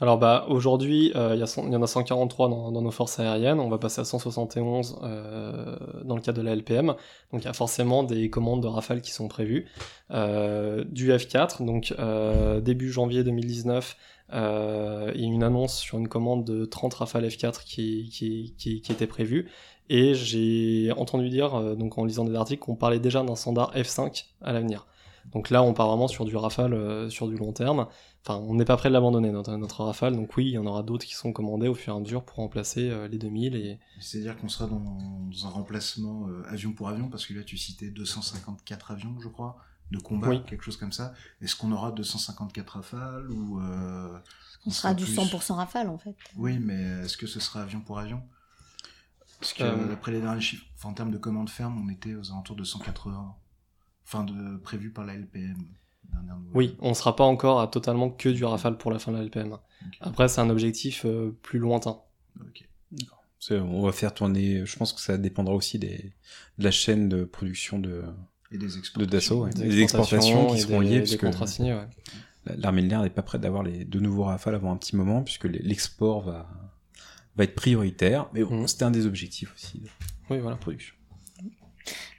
Alors 0.00 0.18
bah 0.18 0.46
aujourd'hui, 0.48 1.12
euh, 1.14 1.34
il 1.34 1.42
y, 1.42 1.46
cent- 1.46 1.66
il 1.66 1.72
y 1.72 1.76
en 1.76 1.82
a 1.82 1.86
143 1.86 2.48
dans, 2.48 2.70
nos 2.82 2.90
forces 2.90 3.18
aériennes. 3.18 3.60
On 3.60 3.68
va 3.68 3.78
passer 3.78 4.00
à 4.00 4.04
171 4.04 4.98
euh, 5.02 5.76
dans 6.04 6.16
le 6.16 6.22
cadre 6.22 6.38
de 6.38 6.44
la 6.44 6.54
LPM. 6.54 6.88
Donc 7.32 7.42
il 7.42 7.44
y 7.44 7.48
a 7.48 7.52
forcément 7.52 8.02
des 8.02 8.30
commandes 8.30 8.62
de 8.62 8.68
Rafale 8.68 9.00
qui 9.00 9.12
sont 9.12 9.28
prévues. 9.28 9.66
Euh, 10.10 10.84
du 10.84 11.10
F4, 11.10 11.64
donc 11.64 11.94
euh, 11.98 12.60
début 12.60 12.90
janvier 12.90 13.24
2019, 13.24 13.96
euh, 14.34 15.12
il 15.14 15.20
y 15.20 15.24
a 15.24 15.26
une 15.26 15.42
annonce 15.42 15.78
sur 15.78 15.98
une 15.98 16.08
commande 16.08 16.44
de 16.44 16.64
30 16.64 16.94
Rafale 16.94 17.26
F4 17.26 17.64
qui, 17.64 18.10
qui, 18.10 18.54
qui, 18.56 18.92
était 18.92 19.06
prévue. 19.06 19.50
Et 19.88 20.14
j'ai 20.14 20.92
entendu 20.96 21.28
dire, 21.28 21.54
euh, 21.54 21.74
donc 21.74 21.98
en 21.98 22.04
lisant 22.04 22.24
des 22.24 22.34
articles, 22.34 22.62
qu'on 22.62 22.76
parlait 22.76 23.00
déjà 23.00 23.22
d'un 23.22 23.36
standard 23.36 23.74
F5 23.74 24.24
à 24.40 24.52
l'avenir. 24.52 24.86
Donc 25.32 25.50
là, 25.50 25.62
on 25.62 25.72
part 25.72 25.88
vraiment 25.88 26.08
sur 26.08 26.24
du 26.24 26.36
Rafale 26.36 26.74
euh, 26.74 27.08
sur 27.08 27.28
du 27.28 27.36
long 27.36 27.52
terme. 27.52 27.86
Enfin, 28.24 28.36
on 28.36 28.54
n'est 28.54 28.64
pas 28.64 28.76
prêt 28.76 28.88
de 28.88 28.92
l'abandonner, 28.94 29.30
notre, 29.30 29.54
notre 29.56 29.84
Rafale. 29.84 30.14
Donc 30.16 30.36
oui, 30.36 30.46
il 30.46 30.52
y 30.52 30.58
en 30.58 30.66
aura 30.66 30.82
d'autres 30.82 31.04
qui 31.06 31.14
sont 31.14 31.32
commandés 31.32 31.68
au 31.68 31.74
fur 31.74 31.94
et 31.94 31.96
à 31.96 32.00
mesure 32.00 32.24
pour 32.24 32.36
remplacer 32.36 32.90
euh, 32.90 33.08
les 33.08 33.18
2000. 33.18 33.54
Et... 33.56 33.78
C'est-à-dire 34.00 34.36
qu'on 34.36 34.48
sera 34.48 34.66
dans, 34.68 34.80
dans 34.80 35.46
un 35.46 35.50
remplacement 35.50 36.28
euh, 36.28 36.42
avion 36.48 36.72
pour 36.72 36.88
avion, 36.88 37.08
parce 37.08 37.26
que 37.26 37.34
là 37.34 37.42
tu 37.44 37.56
citais 37.56 37.88
254 37.90 38.90
avions, 38.92 39.14
je 39.20 39.28
crois, 39.28 39.56
de 39.90 39.98
combat, 39.98 40.28
Oui. 40.28 40.42
quelque 40.46 40.64
chose 40.64 40.76
comme 40.76 40.92
ça. 40.92 41.14
Est-ce 41.40 41.56
qu'on 41.56 41.72
aura 41.72 41.92
254 41.92 42.68
rafales 42.70 43.30
ou 43.30 43.60
euh, 43.60 44.18
On 44.66 44.70
sera 44.70 44.94
du 44.94 45.04
plus 45.04 45.16
100% 45.16 45.54
rafale 45.54 45.88
en 45.88 45.98
fait. 45.98 46.14
Oui, 46.36 46.58
mais 46.58 46.80
est-ce 47.04 47.16
que 47.16 47.26
ce 47.26 47.40
sera 47.40 47.62
avion 47.62 47.80
pour 47.80 47.98
avion? 47.98 48.22
Parce 49.40 49.54
que 49.54 49.64
Euh. 49.64 49.88
d'après 49.88 50.12
les 50.12 50.20
derniers 50.20 50.40
chiffres, 50.40 50.64
enfin, 50.76 50.90
en 50.90 50.94
termes 50.94 51.10
de 51.10 51.18
commandes 51.18 51.50
fermes, 51.50 51.82
on 51.84 51.88
était 51.90 52.14
aux 52.14 52.30
alentours 52.30 52.54
de 52.56 52.62
180, 52.64 53.34
enfin 54.12 54.24
de 54.24 54.56
prévu 54.58 54.90
par 54.90 55.04
la 55.06 55.14
LPM. 55.14 55.56
Oui, 56.54 56.76
on 56.80 56.92
sera 56.92 57.16
pas 57.16 57.24
encore 57.24 57.60
à 57.60 57.68
totalement 57.68 58.10
que 58.10 58.28
du 58.28 58.44
Rafale 58.44 58.76
pour 58.76 58.90
la 58.90 58.98
fin 58.98 59.12
de 59.12 59.16
la 59.16 59.22
LPM. 59.24 59.56
Après, 60.00 60.28
c'est 60.28 60.40
un 60.42 60.50
objectif 60.50 61.04
euh, 61.06 61.30
plus 61.42 61.58
lointain. 61.58 61.98
On 63.50 63.82
va 63.82 63.92
faire 63.92 64.14
tourner, 64.14 64.64
je 64.64 64.76
pense 64.76 64.92
que 64.92 65.00
ça 65.00 65.16
dépendra 65.18 65.54
aussi 65.54 65.78
des, 65.78 66.12
de 66.58 66.64
la 66.64 66.70
chaîne 66.70 67.08
de 67.08 67.24
production 67.24 67.78
de, 67.78 68.02
Et 68.52 68.58
des 68.58 68.66
de. 68.68 69.04
Dassault, 69.04 69.44
ouais. 69.44 69.50
des 69.54 69.80
exportations 69.80 70.46
qui 70.48 70.56
et 70.56 70.60
seront 70.60 70.80
des- 70.80 71.00
liées, 71.00 71.06
signés, 71.46 71.74
ouais. 71.74 71.88
l'armée 72.56 72.82
de 72.82 72.88
l'air 72.88 73.02
n'est 73.02 73.10
pas 73.10 73.22
prête 73.22 73.40
d'avoir 73.40 73.62
les 73.64 73.84
deux 73.84 73.98
nouveaux 74.00 74.24
Rafales 74.24 74.54
avant 74.54 74.70
un 74.72 74.76
petit 74.76 74.94
moment, 74.94 75.22
puisque 75.22 75.44
l'export 75.46 76.20
va, 76.22 76.48
va 77.36 77.44
être 77.44 77.54
prioritaire. 77.56 78.28
Mais 78.32 78.44
bon, 78.44 78.60
Mhm. 78.60 78.68
c'était 78.68 78.84
un 78.84 78.90
des 78.92 79.06
objectifs 79.06 79.52
aussi. 79.56 79.82
Oui, 80.30 80.38
voilà, 80.38 80.56
production. 80.56 80.94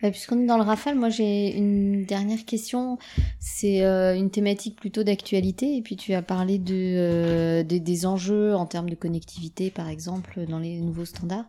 Ouais, 0.01 0.11
Puisqu'on 0.11 0.41
est 0.41 0.45
dans 0.45 0.57
le 0.57 0.63
rafale, 0.63 0.95
moi 0.95 1.09
j'ai 1.09 1.55
une 1.55 2.05
dernière 2.05 2.45
question. 2.45 2.97
C'est 3.39 3.83
euh, 3.83 4.15
une 4.15 4.29
thématique 4.29 4.75
plutôt 4.75 5.03
d'actualité. 5.03 5.77
Et 5.77 5.81
puis 5.81 5.95
tu 5.95 6.13
as 6.13 6.21
parlé 6.21 6.61
euh, 6.69 7.63
des- 7.63 8.05
enjeux 8.05 8.55
en 8.55 8.65
termes 8.65 8.89
de 8.89 8.95
connectivité, 8.95 9.69
par 9.71 9.87
exemple, 9.87 10.45
dans 10.47 10.59
les 10.59 10.79
nouveaux 10.81 11.05
standards. 11.05 11.45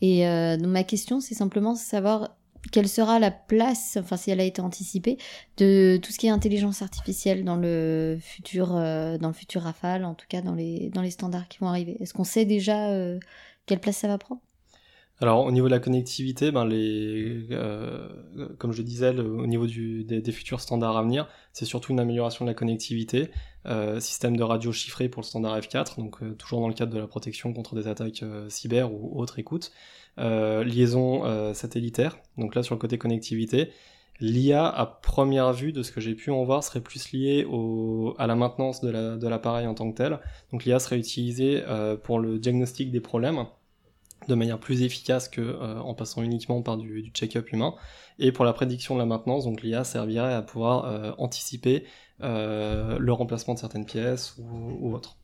Et 0.00 0.26
euh, 0.26 0.56
donc 0.56 0.68
ma 0.68 0.84
question, 0.84 1.20
c'est 1.20 1.34
simplement 1.34 1.74
savoir 1.74 2.36
quelle 2.72 2.88
sera 2.88 3.18
la 3.18 3.30
place, 3.32 3.98
enfin 4.00 4.16
si 4.16 4.30
elle 4.30 4.40
a 4.40 4.44
été 4.44 4.60
anticipée, 4.62 5.18
de 5.58 5.98
tout 6.02 6.12
ce 6.12 6.18
qui 6.18 6.28
est 6.28 6.30
intelligence 6.30 6.80
artificielle 6.82 7.44
dans 7.44 7.56
le 7.56 8.18
futur, 8.20 8.68
dans 8.68 9.28
le 9.28 9.32
futur 9.32 9.62
Rafale, 9.62 10.04
en 10.04 10.14
tout 10.14 10.26
cas 10.28 10.42
dans 10.42 10.54
les 10.54 10.88
dans 10.90 11.02
les 11.02 11.10
standards 11.10 11.48
qui 11.48 11.58
vont 11.58 11.66
arriver. 11.68 11.96
Est-ce 12.00 12.14
qu'on 12.14 12.24
sait 12.24 12.44
déjà 12.44 12.88
quelle 13.66 13.80
place 13.80 13.96
ça 13.96 14.08
va 14.08 14.16
prendre? 14.18 14.40
Alors 15.22 15.44
au 15.44 15.52
niveau 15.52 15.66
de 15.68 15.70
la 15.70 15.78
connectivité, 15.78 16.50
ben 16.50 16.68
euh, 16.72 18.08
comme 18.58 18.72
je 18.72 18.82
disais, 18.82 19.16
au 19.16 19.46
niveau 19.46 19.68
des, 19.68 20.32
futurs 20.32 20.60
standards 20.60 20.96
à 20.96 21.02
venir, 21.04 21.28
c'est 21.52 21.64
surtout 21.64 21.92
une 21.92 22.00
amélioration 22.00 22.44
de 22.44 22.50
la 22.50 22.54
connectivité, 22.54 23.30
euh, 23.66 24.00
système 24.00 24.36
de 24.36 24.42
radio 24.42 24.72
chiffré 24.72 25.08
pour 25.08 25.22
le 25.22 25.26
standard 25.26 25.56
F4, 25.60 25.96
donc 25.96 26.20
euh, 26.24 26.34
toujours 26.34 26.60
dans 26.60 26.66
le 26.66 26.74
cadre 26.74 26.92
de 26.92 26.98
la 26.98 27.06
protection 27.06 27.52
contre 27.52 27.76
des 27.76 27.86
attaques 27.86 28.24
cyber 28.48 28.92
ou 28.92 29.16
autres 29.16 29.38
écoutes, 29.38 29.70
liaison 30.16 31.54
satellitaire, 31.54 32.18
donc 32.36 32.56
là 32.56 32.64
sur 32.64 32.74
le 32.74 32.80
côté 32.80 32.98
connectivité. 32.98 33.70
L'IA 34.18 34.66
à 34.68 34.86
première 34.86 35.52
vue, 35.52 35.72
de 35.72 35.84
ce 35.84 35.92
que 35.92 36.00
j'ai 36.00 36.14
pu 36.16 36.30
en 36.32 36.42
voir, 36.44 36.64
serait 36.64 36.80
plus 36.80 37.12
lié 37.12 37.44
au, 37.48 38.14
à 38.18 38.26
la 38.26 38.34
maintenance 38.34 38.80
de 38.80 38.90
la- 38.90 39.16
de 39.16 39.28
l'appareil 39.28 39.66
en 39.68 39.74
tant 39.74 39.90
que 39.90 39.96
tel. 39.96 40.18
Donc 40.50 40.64
l'IA 40.64 40.80
serait 40.80 40.98
utilisée 40.98 41.62
pour 42.02 42.18
le 42.18 42.40
diagnostic 42.40 42.90
des 42.90 43.00
problèmes 43.00 43.46
de 44.28 44.34
manière 44.34 44.58
plus 44.58 44.82
efficace 44.82 45.28
que 45.28 45.40
euh, 45.40 45.80
en 45.80 45.94
passant 45.94 46.22
uniquement 46.22 46.62
par 46.62 46.76
du, 46.76 47.02
du 47.02 47.10
check-up 47.10 47.50
humain. 47.52 47.74
Et 48.18 48.30
pour 48.32 48.44
la 48.44 48.52
prédiction 48.52 48.94
de 48.94 49.00
la 49.00 49.06
maintenance, 49.06 49.44
donc 49.44 49.62
l'IA 49.62 49.84
servirait 49.84 50.34
à 50.34 50.42
pouvoir 50.42 50.84
euh, 50.84 51.12
anticiper 51.18 51.84
euh, 52.22 52.98
le 52.98 53.12
remplacement 53.12 53.54
de 53.54 53.58
certaines 53.58 53.86
pièces 53.86 54.36
ou, 54.38 54.44
ou 54.80 54.94
autre. 54.94 55.16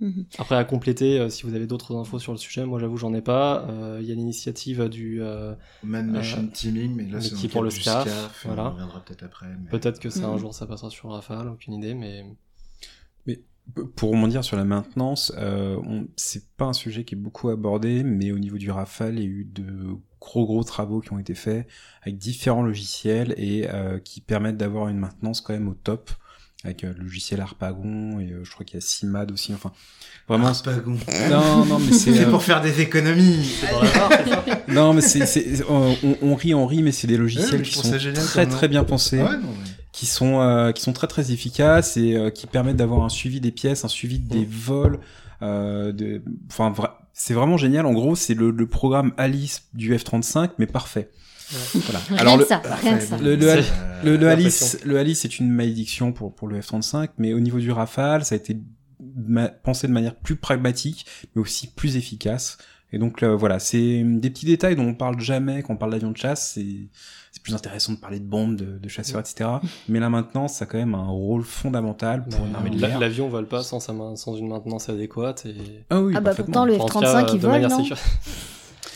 Mhm. 0.00 0.26
Après 0.38 0.56
à 0.56 0.64
compléter, 0.64 1.20
euh, 1.20 1.28
si 1.28 1.44
vous 1.44 1.54
avez 1.54 1.66
d'autres 1.68 1.94
infos 1.94 2.18
sur 2.18 2.32
le 2.32 2.38
sujet, 2.38 2.66
moi 2.66 2.80
j'avoue 2.80 2.96
j'en 2.96 3.14
ai 3.14 3.22
pas. 3.22 3.64
Euh, 3.70 4.00
Il 4.02 4.08
y 4.08 4.12
a 4.12 4.14
l'initiative 4.16 4.88
du 4.88 5.22
euh, 5.22 5.54
Man 5.84 6.10
Machine 6.10 6.48
Euh, 6.48 6.52
Teaming, 6.52 6.94
mais 6.96 7.04
là 7.04 7.20
c'est 7.20 7.48
pour 7.48 7.62
le 7.62 7.70
SCAF, 7.70 8.06
et 8.44 8.48
voilà. 8.48 8.66
On 8.66 8.70
reviendra 8.72 9.04
peut-être 9.04 9.22
après. 9.24 9.46
mais- 9.46 9.70
peut-être 9.70 10.00
que 10.00 10.10
ça 10.10 10.26
un 10.26 10.32
Mhm. 10.32 10.38
jour 10.38 10.54
ça 10.54 10.66
passera 10.66 10.90
sur 10.90 11.10
Rafale, 11.10 11.48
aucune 11.48 11.74
idée, 11.74 11.94
mais 11.94 12.24
Pour 13.96 14.10
rebondir 14.10 14.44
sur 14.44 14.56
la 14.56 14.64
maintenance, 14.64 15.32
euh, 15.38 15.76
on- 15.86 16.06
c'est 16.16 16.48
pas 16.56 16.66
un 16.66 16.72
sujet 16.74 17.04
qui 17.04 17.14
est 17.14 17.18
beaucoup 17.18 17.48
abordé, 17.48 18.02
mais 18.04 18.30
au 18.30 18.38
niveau 18.38 18.58
du 18.58 18.70
Rafale, 18.70 19.14
il 19.18 19.22
y 19.22 19.24
a 19.24 19.28
eu 19.28 19.44
de 19.50 19.64
gros 20.20 20.44
gros 20.46 20.62
travaux 20.64 21.00
qui 21.00 21.12
ont 21.12 21.18
été 21.18 21.34
faits 21.34 21.66
avec 22.02 22.18
différents 22.18 22.62
logiciels 22.62 23.34
et 23.38 23.66
euh, 23.72 23.98
qui 23.98 24.20
permettent 24.20 24.58
d'avoir 24.58 24.88
une 24.88 24.98
maintenance 24.98 25.40
quand 25.40 25.54
même 25.54 25.68
au 25.68 25.74
top 25.74 26.10
avec 26.62 26.82
euh, 26.84 26.94
le 26.96 27.04
logiciel 27.04 27.40
Harpagon 27.42 28.20
et 28.20 28.30
euh, 28.32 28.40
je 28.44 28.50
crois 28.50 28.64
qu'il 28.64 28.76
y 28.76 28.82
a 28.82 28.86
Cimad 28.86 29.30
aussi. 29.32 29.52
Enfin, 29.54 29.72
vraiment. 30.28 30.46
Harpagon. 30.46 30.96
Non, 31.30 31.64
non, 31.66 31.78
mais 31.78 31.92
c'est. 31.92 32.12
C'est 32.14 32.24
euh, 32.26 32.30
pour 32.30 32.42
faire 32.42 32.60
des 32.62 32.80
économies. 32.80 33.50
Non, 34.68 34.92
mais 34.94 35.00
c'est, 35.02 35.26
c'est- 35.26 35.62
on, 35.68 35.94
on 36.22 36.34
rit, 36.34 36.54
on 36.54 36.66
rit, 36.66 36.82
mais 36.82 36.92
c'est 36.92 37.06
des 37.06 37.16
logiciels 37.18 37.62
qui 37.62 37.72
sont 37.74 37.82
très 38.26 38.46
très 38.46 38.68
bien 38.68 38.84
pensés. 38.84 39.20
Ah 39.20 39.30
ouais, 39.30 39.36
non, 39.36 39.48
mais- 39.48 39.53
qui 39.94 40.06
sont 40.06 40.40
euh, 40.40 40.72
qui 40.72 40.82
sont 40.82 40.92
très 40.92 41.06
très 41.06 41.30
efficaces 41.30 41.96
et 41.96 42.16
euh, 42.16 42.28
qui 42.30 42.48
permettent 42.48 42.76
d'avoir 42.76 43.04
un 43.04 43.08
suivi 43.08 43.40
des 43.40 43.52
pièces, 43.52 43.84
un 43.84 43.88
suivi 43.88 44.18
des 44.18 44.44
vols. 44.44 44.98
Euh, 45.40 45.92
de, 45.92 46.20
enfin, 46.50 46.72
vra- 46.72 46.96
c'est 47.12 47.32
vraiment 47.34 47.56
génial. 47.56 47.86
En 47.86 47.92
gros, 47.92 48.16
c'est 48.16 48.34
le, 48.34 48.50
le 48.50 48.66
programme 48.66 49.12
Alice 49.18 49.68
du 49.72 49.94
F-35, 49.94 50.50
mais 50.58 50.66
parfait. 50.66 51.10
Voilà. 51.74 52.00
Rien 52.08 52.16
Alors 52.18 52.34
que 52.34 52.40
le, 52.40 52.46
ça, 52.46 52.62
rien 52.82 52.98
que 52.98 53.04
ça. 53.04 53.18
le, 53.18 53.36
le, 53.36 53.46
le, 54.02 54.16
le 54.16 54.16
la 54.16 54.32
Alice, 54.32 54.78
le 54.84 54.98
Alice, 54.98 55.20
c'est 55.20 55.38
une 55.38 55.48
malédiction 55.50 56.12
pour 56.12 56.34
pour 56.34 56.48
le 56.48 56.58
F-35, 56.60 57.10
mais 57.18 57.32
au 57.32 57.38
niveau 57.40 57.60
du 57.60 57.70
Rafale, 57.70 58.24
ça 58.24 58.34
a 58.34 58.38
été 58.38 58.56
pensé 59.62 59.86
de 59.86 59.92
manière 59.92 60.16
plus 60.16 60.34
pragmatique, 60.36 61.06
mais 61.36 61.42
aussi 61.42 61.68
plus 61.68 61.96
efficace. 61.96 62.58
Et 62.92 62.98
donc 62.98 63.22
euh, 63.22 63.36
voilà, 63.36 63.58
c'est 63.60 64.02
des 64.04 64.30
petits 64.30 64.46
détails 64.46 64.74
dont 64.76 64.86
on 64.86 64.94
parle 64.94 65.20
jamais 65.20 65.62
quand 65.62 65.74
on 65.74 65.76
parle 65.76 65.92
d'avion 65.92 66.10
de 66.10 66.16
chasse. 66.16 66.52
C'est 66.54 66.88
plus 67.44 67.54
intéressant 67.54 67.92
de 67.92 67.98
parler 67.98 68.18
de 68.18 68.24
bombes, 68.24 68.56
de, 68.56 68.78
de 68.78 68.88
chasseurs, 68.88 69.20
etc. 69.20 69.48
Mais 69.88 70.00
là 70.00 70.10
maintenant, 70.10 70.48
ça 70.48 70.64
a 70.64 70.66
quand 70.66 70.78
même 70.78 70.94
un 70.96 71.06
rôle 71.06 71.44
fondamental 71.44 72.24
pour 72.28 72.44
une 72.44 72.54
armée 72.56 72.70
de 72.70 72.80
La- 72.80 72.88
l'air. 72.88 72.98
L'avion 73.00 73.28
vole 73.28 73.46
pas 73.46 73.62
sans, 73.62 73.78
sa 73.78 73.92
main- 73.92 74.16
sans 74.16 74.34
une 74.34 74.48
maintenance 74.48 74.88
adéquate 74.88 75.46
et 75.46 75.84
Ah 75.90 76.00
oui, 76.00 76.14
Ah 76.16 76.20
bah 76.20 76.34
pourtant 76.34 76.64
le 76.64 76.80
en 76.80 76.86
tout 76.86 76.98
cas, 76.98 77.22
F-35 77.22 77.28
il 77.28 77.34
de 77.34 77.38
vole, 77.42 77.50
manière 77.52 77.68
non 77.70 77.78
sécure- 77.84 77.98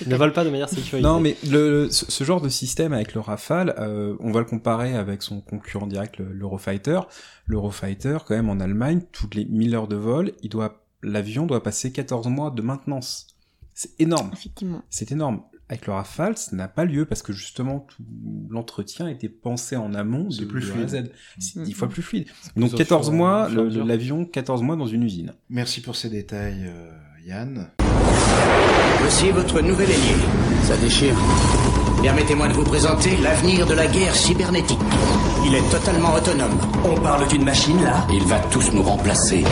Il 0.01 0.09
ne 0.11 0.15
vole 0.17 0.33
pas 0.33 0.45
de 0.45 0.51
manière 0.51 0.69
sécurisée. 0.69 1.01
Non, 1.03 1.19
mais 1.19 1.37
le, 1.51 1.89
ce, 1.91 2.09
ce 2.09 2.23
genre 2.25 2.41
de 2.41 2.49
système 2.49 2.93
avec 2.93 3.15
le 3.15 3.21
Rafale, 3.21 3.75
euh, 3.79 4.15
on 4.21 4.31
va 4.31 4.39
le 4.39 4.47
comparer 4.47 4.95
avec 4.95 5.23
son 5.25 5.41
concurrent 5.41 5.89
direct, 5.89 6.19
le- 6.19 6.33
l'Eurofighter. 6.33 7.01
L'Eurofighter, 7.47 8.19
quand 8.27 8.35
même, 8.37 8.49
en 8.49 8.61
Allemagne, 8.61 9.01
toutes 9.11 9.35
les 9.35 9.45
1000 9.45 9.75
heures 9.75 9.89
de 9.89 9.97
vol, 9.97 10.33
il 10.43 10.51
doit, 10.51 10.85
l'avion 11.03 11.47
doit 11.47 11.63
passer 11.65 11.91
14 11.91 12.29
mois 12.29 12.51
de 12.53 12.63
maintenance. 12.63 13.27
C'est 13.75 14.01
énorme. 14.01 14.31
Effectivement. 14.33 14.83
C'est 14.89 15.11
énorme. 15.11 15.43
Avec 15.71 15.87
le 15.87 15.93
Rafale, 15.93 16.37
ça 16.39 16.57
n'a 16.57 16.67
pas 16.67 16.85
lieu 16.87 17.05
parce 17.05 17.21
que 17.23 17.33
justement, 17.35 17.81
tout 17.81 18.03
l'entretien 18.49 19.07
était 19.09 19.29
pensé 19.29 19.77
en 19.77 19.93
amont 19.93 20.31
C'est 20.31 20.41
de, 20.43 20.47
plus 20.47 20.61
de 20.67 20.71
A 20.71 20.75
à 20.85 20.87
fluide. 20.89 20.89
Z. 20.89 21.11
C'est. 21.39 21.63
10 21.63 21.73
fois 21.75 21.89
plus 21.89 22.03
fluide. 22.03 22.27
Donc 22.57 22.73
au 22.73 22.77
14 22.77 23.09
fur- 23.09 23.15
mois, 23.15 23.49
l'avion, 23.51 24.25
14 24.25 24.63
mois 24.63 24.77
dans 24.77 24.87
une 24.87 25.03
usine. 25.03 25.35
Merci 25.51 25.83
pour 25.83 25.95
ces 25.95 26.09
détails, 26.09 26.65
euh, 26.67 26.91
Yann. 27.27 27.69
Voici 29.01 29.31
votre 29.31 29.61
nouvel 29.61 29.91
ailier. 29.91 30.17
Ça 30.63 30.77
déchire. 30.79 31.15
Permettez-moi 32.03 32.49
de 32.49 32.53
vous 32.55 32.65
présenter 32.65 33.17
l'avenir 33.19 33.67
de 33.67 33.75
la 33.75 33.87
guerre 33.89 34.15
cybernétique. 34.15 34.79
Il 35.47 35.55
est 35.55 35.71
totalement 35.71 36.15
autonome. 36.15 36.59
On 36.85 36.99
parle 37.01 37.29
d'une 37.29 37.45
machine 37.45 37.83
là? 37.83 38.07
Il 38.13 38.23
va 38.25 38.39
tous 38.51 38.73
nous 38.73 38.83
remplacer. 38.83 39.45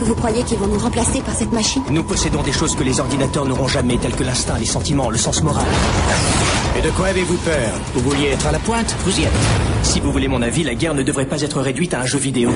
Que 0.00 0.04
vous 0.06 0.14
croyez 0.14 0.42
qu'ils 0.44 0.56
vont 0.56 0.66
nous 0.66 0.78
remplacer 0.78 1.20
par 1.20 1.34
cette 1.34 1.52
machine 1.52 1.82
Nous 1.90 2.02
possédons 2.02 2.42
des 2.42 2.52
choses 2.52 2.74
que 2.74 2.82
les 2.82 3.00
ordinateurs 3.00 3.44
n'auront 3.44 3.68
jamais, 3.68 3.98
telles 3.98 4.16
que 4.16 4.22
l'instinct, 4.22 4.56
les 4.58 4.64
sentiments, 4.64 5.10
le 5.10 5.18
sens 5.18 5.42
moral. 5.42 5.66
Et 6.78 6.80
de 6.80 6.88
quoi 6.88 7.08
avez-vous 7.08 7.36
peur 7.36 7.78
Vous 7.92 8.00
vouliez 8.00 8.28
être 8.28 8.46
à 8.46 8.52
la 8.52 8.60
pointe 8.60 8.96
Vous 9.04 9.20
y 9.20 9.24
êtes. 9.24 9.32
Si 9.82 10.00
vous 10.00 10.10
voulez 10.10 10.26
mon 10.26 10.40
avis, 10.40 10.62
la 10.62 10.74
guerre 10.74 10.94
ne 10.94 11.02
devrait 11.02 11.26
pas 11.26 11.42
être 11.42 11.60
réduite 11.60 11.92
à 11.92 12.00
un 12.00 12.06
jeu 12.06 12.18
vidéo. 12.18 12.50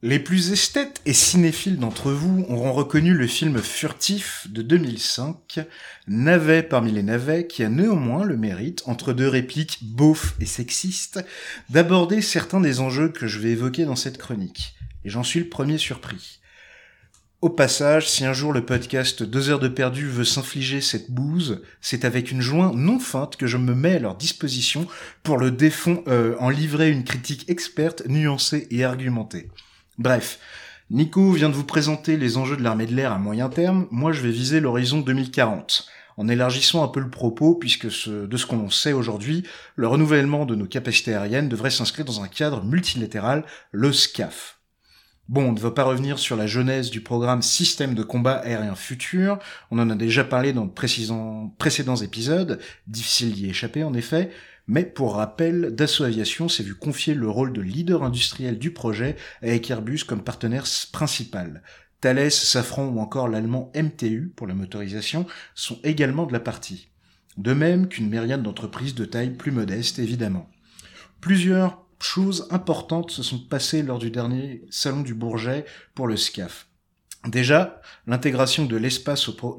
Les 0.00 0.20
plus 0.20 0.52
esthètes 0.52 1.00
et 1.04 1.12
cinéphiles 1.12 1.80
d'entre 1.80 2.12
vous 2.12 2.46
auront 2.48 2.72
reconnu 2.72 3.12
le 3.12 3.26
film 3.26 3.58
Furtif 3.58 4.46
de 4.48 4.62
2005, 4.62 5.58
navet 6.06 6.62
parmi 6.62 6.92
les 6.92 7.02
navets, 7.02 7.48
qui 7.48 7.64
a 7.64 7.68
néanmoins 7.68 8.22
le 8.22 8.36
mérite, 8.36 8.84
entre 8.86 9.12
deux 9.12 9.26
répliques 9.26 9.80
beaufs 9.82 10.36
et 10.40 10.46
sexistes, 10.46 11.24
d'aborder 11.70 12.22
certains 12.22 12.60
des 12.60 12.78
enjeux 12.78 13.08
que 13.08 13.26
je 13.26 13.40
vais 13.40 13.50
évoquer 13.50 13.84
dans 13.84 13.96
cette 13.96 14.18
chronique. 14.18 14.77
Et 15.08 15.10
j'en 15.10 15.22
suis 15.22 15.40
le 15.40 15.48
premier 15.48 15.78
surpris. 15.78 16.38
Au 17.40 17.48
passage, 17.48 18.06
si 18.10 18.26
un 18.26 18.34
jour 18.34 18.52
le 18.52 18.66
podcast 18.66 19.22
Deux 19.22 19.48
heures 19.48 19.58
de 19.58 19.66
perdu 19.68 20.06
veut 20.06 20.26
s'infliger 20.26 20.82
cette 20.82 21.10
bouse, 21.10 21.62
c'est 21.80 22.04
avec 22.04 22.30
une 22.30 22.42
joie 22.42 22.72
non 22.74 22.98
feinte 22.98 23.36
que 23.36 23.46
je 23.46 23.56
me 23.56 23.74
mets 23.74 23.94
à 23.94 24.00
leur 24.00 24.16
disposition 24.16 24.86
pour 25.22 25.38
le 25.38 25.50
défond 25.50 26.04
euh, 26.08 26.36
en 26.40 26.50
livrer 26.50 26.90
une 26.90 27.04
critique 27.04 27.48
experte, 27.48 28.02
nuancée 28.06 28.68
et 28.70 28.84
argumentée. 28.84 29.48
Bref, 29.96 30.40
Nico 30.90 31.32
vient 31.32 31.48
de 31.48 31.54
vous 31.54 31.64
présenter 31.64 32.18
les 32.18 32.36
enjeux 32.36 32.58
de 32.58 32.62
l'armée 32.62 32.84
de 32.84 32.94
l'air 32.94 33.12
à 33.12 33.18
moyen 33.18 33.48
terme, 33.48 33.86
moi 33.90 34.12
je 34.12 34.20
vais 34.20 34.30
viser 34.30 34.60
l'horizon 34.60 35.00
2040, 35.00 35.88
en 36.18 36.28
élargissant 36.28 36.84
un 36.84 36.88
peu 36.88 37.00
le 37.00 37.08
propos, 37.08 37.54
puisque 37.54 37.90
ce, 37.90 38.26
de 38.26 38.36
ce 38.36 38.44
qu'on 38.44 38.68
sait 38.68 38.92
aujourd'hui, 38.92 39.44
le 39.74 39.88
renouvellement 39.88 40.44
de 40.44 40.54
nos 40.54 40.66
capacités 40.66 41.14
aériennes 41.14 41.48
devrait 41.48 41.70
s'inscrire 41.70 42.04
dans 42.04 42.20
un 42.20 42.28
cadre 42.28 42.62
multilatéral, 42.62 43.46
le 43.72 43.90
SCAF. 43.90 44.57
Bon, 45.28 45.50
on 45.50 45.52
ne 45.52 45.60
va 45.60 45.70
pas 45.70 45.84
revenir 45.84 46.18
sur 46.18 46.36
la 46.36 46.46
genèse 46.46 46.90
du 46.90 47.02
programme 47.02 47.42
Système 47.42 47.94
de 47.94 48.02
combat 48.02 48.36
aérien 48.36 48.74
futur, 48.74 49.38
on 49.70 49.78
en 49.78 49.90
a 49.90 49.94
déjà 49.94 50.24
parlé 50.24 50.54
dans 50.54 50.64
de 50.64 50.70
précédents 50.70 51.96
épisodes, 51.96 52.58
difficile 52.86 53.34
d'y 53.34 53.50
échapper 53.50 53.84
en 53.84 53.92
effet, 53.92 54.30
mais 54.68 54.84
pour 54.84 55.16
rappel, 55.16 55.74
Dassault 55.74 56.04
Aviation 56.04 56.48
s'est 56.48 56.62
vu 56.62 56.74
confier 56.74 57.12
le 57.12 57.28
rôle 57.28 57.52
de 57.52 57.60
leader 57.60 58.04
industriel 58.04 58.58
du 58.58 58.72
projet 58.72 59.16
avec 59.42 59.70
Airbus 59.70 60.04
comme 60.06 60.24
partenaire 60.24 60.64
principal. 60.92 61.62
Thales, 62.00 62.30
Safran 62.30 62.86
ou 62.86 62.98
encore 62.98 63.28
l'allemand 63.28 63.70
MTU 63.74 64.32
pour 64.34 64.46
la 64.46 64.54
motorisation 64.54 65.26
sont 65.54 65.78
également 65.84 66.24
de 66.24 66.32
la 66.32 66.40
partie. 66.40 66.88
De 67.36 67.52
même 67.52 67.88
qu'une 67.88 68.08
myriade 68.08 68.42
d'entreprises 68.42 68.94
de 68.94 69.04
taille 69.04 69.36
plus 69.36 69.52
modeste 69.52 69.98
évidemment. 69.98 70.48
Plusieurs 71.20 71.84
choses 72.00 72.46
importantes 72.50 73.10
se 73.10 73.22
sont 73.22 73.38
passées 73.40 73.82
lors 73.82 73.98
du 73.98 74.10
dernier 74.10 74.62
salon 74.70 75.00
du 75.00 75.14
Bourget 75.14 75.64
pour 75.94 76.06
le 76.06 76.16
SCAF. 76.16 76.66
Déjà, 77.26 77.82
l'intégration 78.06 78.64
de 78.64 78.76
l'espace 78.76 79.28
au 79.28 79.32
pro- 79.32 79.58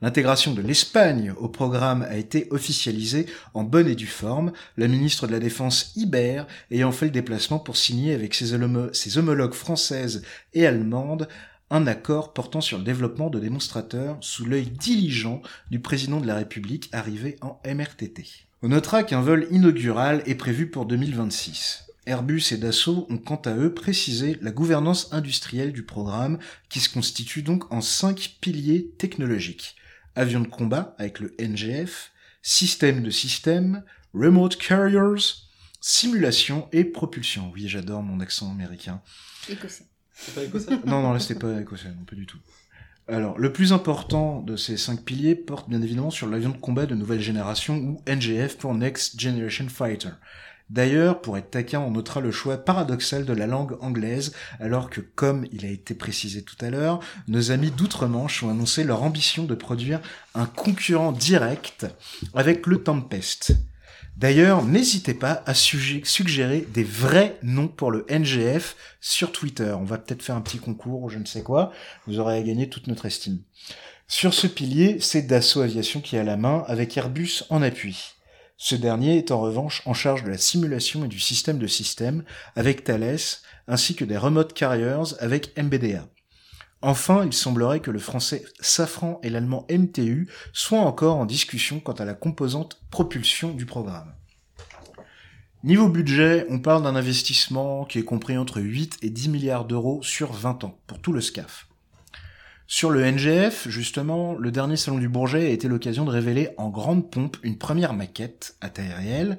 l'intégration 0.00 0.54
de 0.54 0.62
l'Espagne 0.62 1.34
au 1.36 1.48
programme 1.48 2.02
a 2.02 2.16
été 2.16 2.48
officialisée 2.50 3.26
en 3.52 3.62
bonne 3.62 3.88
et 3.88 3.94
due 3.94 4.06
forme, 4.06 4.52
la 4.78 4.88
ministre 4.88 5.26
de 5.26 5.32
la 5.32 5.38
Défense 5.38 5.92
Iber 5.96 6.44
ayant 6.70 6.90
fait 6.90 7.04
le 7.06 7.10
déplacement 7.12 7.58
pour 7.58 7.76
signer 7.76 8.14
avec 8.14 8.34
ses, 8.34 8.56
ses 8.92 9.18
homologues 9.18 9.52
françaises 9.52 10.22
et 10.54 10.66
allemandes 10.66 11.28
un 11.70 11.86
accord 11.86 12.32
portant 12.32 12.62
sur 12.62 12.78
le 12.78 12.84
développement 12.84 13.28
de 13.28 13.38
démonstrateurs 13.38 14.16
sous 14.22 14.46
l'œil 14.46 14.70
diligent 14.70 15.42
du 15.70 15.80
président 15.80 16.20
de 16.20 16.26
la 16.26 16.36
République 16.36 16.88
arrivé 16.92 17.36
en 17.42 17.60
MRTT. 17.66 18.47
On 18.60 18.70
notera 18.70 19.04
qu'un 19.04 19.20
vol 19.20 19.46
inaugural 19.52 20.20
est 20.26 20.34
prévu 20.34 20.68
pour 20.68 20.84
2026. 20.84 21.84
Airbus 22.06 22.42
et 22.50 22.56
Dassault 22.56 23.06
ont 23.08 23.16
quant 23.16 23.40
à 23.44 23.54
eux 23.54 23.72
précisé 23.72 24.36
la 24.40 24.50
gouvernance 24.50 25.12
industrielle 25.12 25.72
du 25.72 25.84
programme 25.84 26.40
qui 26.68 26.80
se 26.80 26.92
constitue 26.92 27.42
donc 27.42 27.72
en 27.72 27.80
cinq 27.80 28.38
piliers 28.40 28.90
technologiques. 28.98 29.76
Avions 30.16 30.40
de 30.40 30.48
combat 30.48 30.96
avec 30.98 31.20
le 31.20 31.36
NGF, 31.38 32.10
système 32.42 33.04
de 33.04 33.10
système, 33.10 33.84
remote 34.12 34.56
carriers, 34.56 35.22
simulation 35.80 36.68
et 36.72 36.82
propulsion. 36.82 37.52
Oui, 37.54 37.68
j'adore 37.68 38.02
mon 38.02 38.18
accent 38.18 38.50
américain. 38.50 39.00
Écossais. 39.48 39.86
C'est 40.12 40.34
pas 40.34 40.42
écossais? 40.42 40.72
Non, 40.84 41.00
non, 41.00 41.12
là 41.12 41.20
c'était 41.20 41.38
pas 41.38 41.60
écossais, 41.60 41.90
non, 41.90 42.04
pas 42.04 42.16
du 42.16 42.26
tout. 42.26 42.38
Alors, 43.10 43.38
le 43.38 43.50
plus 43.54 43.72
important 43.72 44.42
de 44.42 44.54
ces 44.56 44.76
cinq 44.76 45.00
piliers 45.00 45.34
porte 45.34 45.70
bien 45.70 45.80
évidemment 45.80 46.10
sur 46.10 46.26
l'avion 46.26 46.50
de 46.50 46.58
combat 46.58 46.84
de 46.84 46.94
nouvelle 46.94 47.22
génération 47.22 47.76
ou 47.76 48.02
NGF 48.06 48.58
pour 48.58 48.74
Next 48.74 49.18
Generation 49.18 49.66
Fighter. 49.70 50.10
D'ailleurs, 50.68 51.22
pour 51.22 51.38
être 51.38 51.50
taquin, 51.50 51.80
on 51.80 51.92
notera 51.92 52.20
le 52.20 52.30
choix 52.30 52.58
paradoxal 52.58 53.24
de 53.24 53.32
la 53.32 53.46
langue 53.46 53.78
anglaise, 53.80 54.34
alors 54.60 54.90
que, 54.90 55.00
comme 55.00 55.46
il 55.52 55.64
a 55.64 55.70
été 55.70 55.94
précisé 55.94 56.42
tout 56.42 56.62
à 56.62 56.68
l'heure, 56.68 57.00
nos 57.28 57.50
amis 57.50 57.70
d'outre-Manche 57.70 58.42
ont 58.42 58.50
annoncé 58.50 58.84
leur 58.84 59.02
ambition 59.02 59.44
de 59.44 59.54
produire 59.54 60.02
un 60.34 60.44
concurrent 60.44 61.12
direct 61.12 61.86
avec 62.34 62.66
le 62.66 62.82
Tempest. 62.82 63.54
D'ailleurs, 64.18 64.64
n'hésitez 64.64 65.14
pas 65.14 65.44
à 65.46 65.52
suggé- 65.52 66.04
suggérer 66.04 66.66
des 66.74 66.82
vrais 66.82 67.38
noms 67.44 67.68
pour 67.68 67.92
le 67.92 68.04
NGF 68.08 68.74
sur 69.00 69.30
Twitter. 69.30 69.72
On 69.78 69.84
va 69.84 69.96
peut-être 69.96 70.24
faire 70.24 70.34
un 70.34 70.40
petit 70.40 70.58
concours 70.58 71.04
ou 71.04 71.08
je 71.08 71.18
ne 71.18 71.24
sais 71.24 71.44
quoi. 71.44 71.72
Vous 72.08 72.18
aurez 72.18 72.36
à 72.36 72.42
gagner 72.42 72.68
toute 72.68 72.88
notre 72.88 73.06
estime. 73.06 73.38
Sur 74.08 74.34
ce 74.34 74.48
pilier, 74.48 74.98
c'est 75.00 75.22
Dassault 75.22 75.60
Aviation 75.60 76.00
qui 76.00 76.16
a 76.16 76.24
la 76.24 76.36
main 76.36 76.64
avec 76.66 76.96
Airbus 76.96 77.44
en 77.48 77.62
appui. 77.62 78.14
Ce 78.56 78.74
dernier 78.74 79.18
est 79.18 79.30
en 79.30 79.40
revanche 79.40 79.82
en 79.84 79.94
charge 79.94 80.24
de 80.24 80.30
la 80.30 80.38
simulation 80.38 81.04
et 81.04 81.08
du 81.08 81.20
système 81.20 81.60
de 81.60 81.68
système 81.68 82.24
avec 82.56 82.82
Thales, 82.82 83.18
ainsi 83.68 83.94
que 83.94 84.04
des 84.04 84.16
remote 84.16 84.52
carriers 84.52 85.14
avec 85.20 85.56
MBDA. 85.56 86.08
Enfin, 86.80 87.24
il 87.24 87.32
semblerait 87.32 87.80
que 87.80 87.90
le 87.90 87.98
français 87.98 88.44
Safran 88.60 89.18
et 89.24 89.30
l'allemand 89.30 89.66
MTU 89.68 90.28
soient 90.52 90.78
encore 90.80 91.16
en 91.16 91.26
discussion 91.26 91.80
quant 91.80 91.92
à 91.92 92.04
la 92.04 92.14
composante 92.14 92.80
propulsion 92.90 93.50
du 93.50 93.66
programme. 93.66 94.14
Niveau 95.64 95.88
budget, 95.88 96.46
on 96.50 96.60
parle 96.60 96.84
d'un 96.84 96.94
investissement 96.94 97.84
qui 97.84 97.98
est 97.98 98.04
compris 98.04 98.38
entre 98.38 98.60
8 98.60 98.98
et 99.02 99.10
10 99.10 99.28
milliards 99.28 99.64
d'euros 99.64 100.00
sur 100.04 100.32
20 100.32 100.62
ans 100.62 100.78
pour 100.86 101.00
tout 101.00 101.12
le 101.12 101.20
SCAF. 101.20 101.66
Sur 102.68 102.90
le 102.90 103.02
NGF, 103.02 103.66
justement, 103.68 104.34
le 104.34 104.52
dernier 104.52 104.76
salon 104.76 104.98
du 104.98 105.08
Bourget 105.08 105.46
a 105.46 105.50
été 105.50 105.66
l'occasion 105.66 106.04
de 106.04 106.10
révéler 106.10 106.50
en 106.58 106.68
grande 106.68 107.10
pompe 107.10 107.38
une 107.42 107.58
première 107.58 107.92
maquette 107.92 108.56
à 108.60 108.68
taille 108.68 108.92
réelle. 108.92 109.38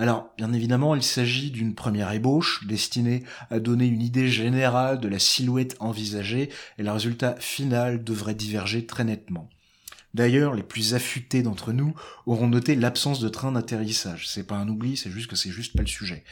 Alors, 0.00 0.30
bien 0.38 0.54
évidemment, 0.54 0.94
il 0.94 1.02
s'agit 1.02 1.50
d'une 1.50 1.74
première 1.74 2.10
ébauche 2.10 2.66
destinée 2.66 3.22
à 3.50 3.60
donner 3.60 3.84
une 3.84 4.00
idée 4.00 4.28
générale 4.28 4.98
de 4.98 5.08
la 5.08 5.18
silhouette 5.18 5.76
envisagée 5.78 6.48
et 6.78 6.82
le 6.82 6.90
résultat 6.90 7.36
final 7.38 8.02
devrait 8.02 8.34
diverger 8.34 8.86
très 8.86 9.04
nettement. 9.04 9.50
D'ailleurs, 10.14 10.54
les 10.54 10.62
plus 10.62 10.94
affûtés 10.94 11.42
d'entre 11.42 11.74
nous 11.74 11.94
auront 12.24 12.48
noté 12.48 12.76
l'absence 12.76 13.20
de 13.20 13.28
train 13.28 13.52
d'atterrissage. 13.52 14.26
C'est 14.26 14.46
pas 14.46 14.56
un 14.56 14.70
oubli, 14.70 14.96
c'est 14.96 15.10
juste 15.10 15.28
que 15.28 15.36
c'est 15.36 15.50
juste 15.50 15.76
pas 15.76 15.82
le 15.82 15.88
sujet. 15.88 16.24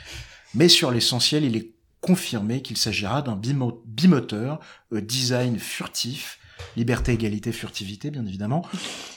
Mais 0.55 0.71
sur 0.71 0.91
l'essentiel, 0.91 1.45
il 1.45 1.55
est 1.55 1.75
confirmé 2.01 2.63
qu'il 2.63 2.79
s'agira 2.79 3.21
d'un 3.21 3.37
bimo- 3.37 3.83
bimoteur, 3.85 4.61
euh, 4.95 5.03
design 5.03 5.59
furtif, 5.59 6.38
liberté, 6.77 7.13
égalité, 7.13 7.53
furtivité, 7.53 8.11
bien 8.11 8.27
évidemment, 8.27 8.65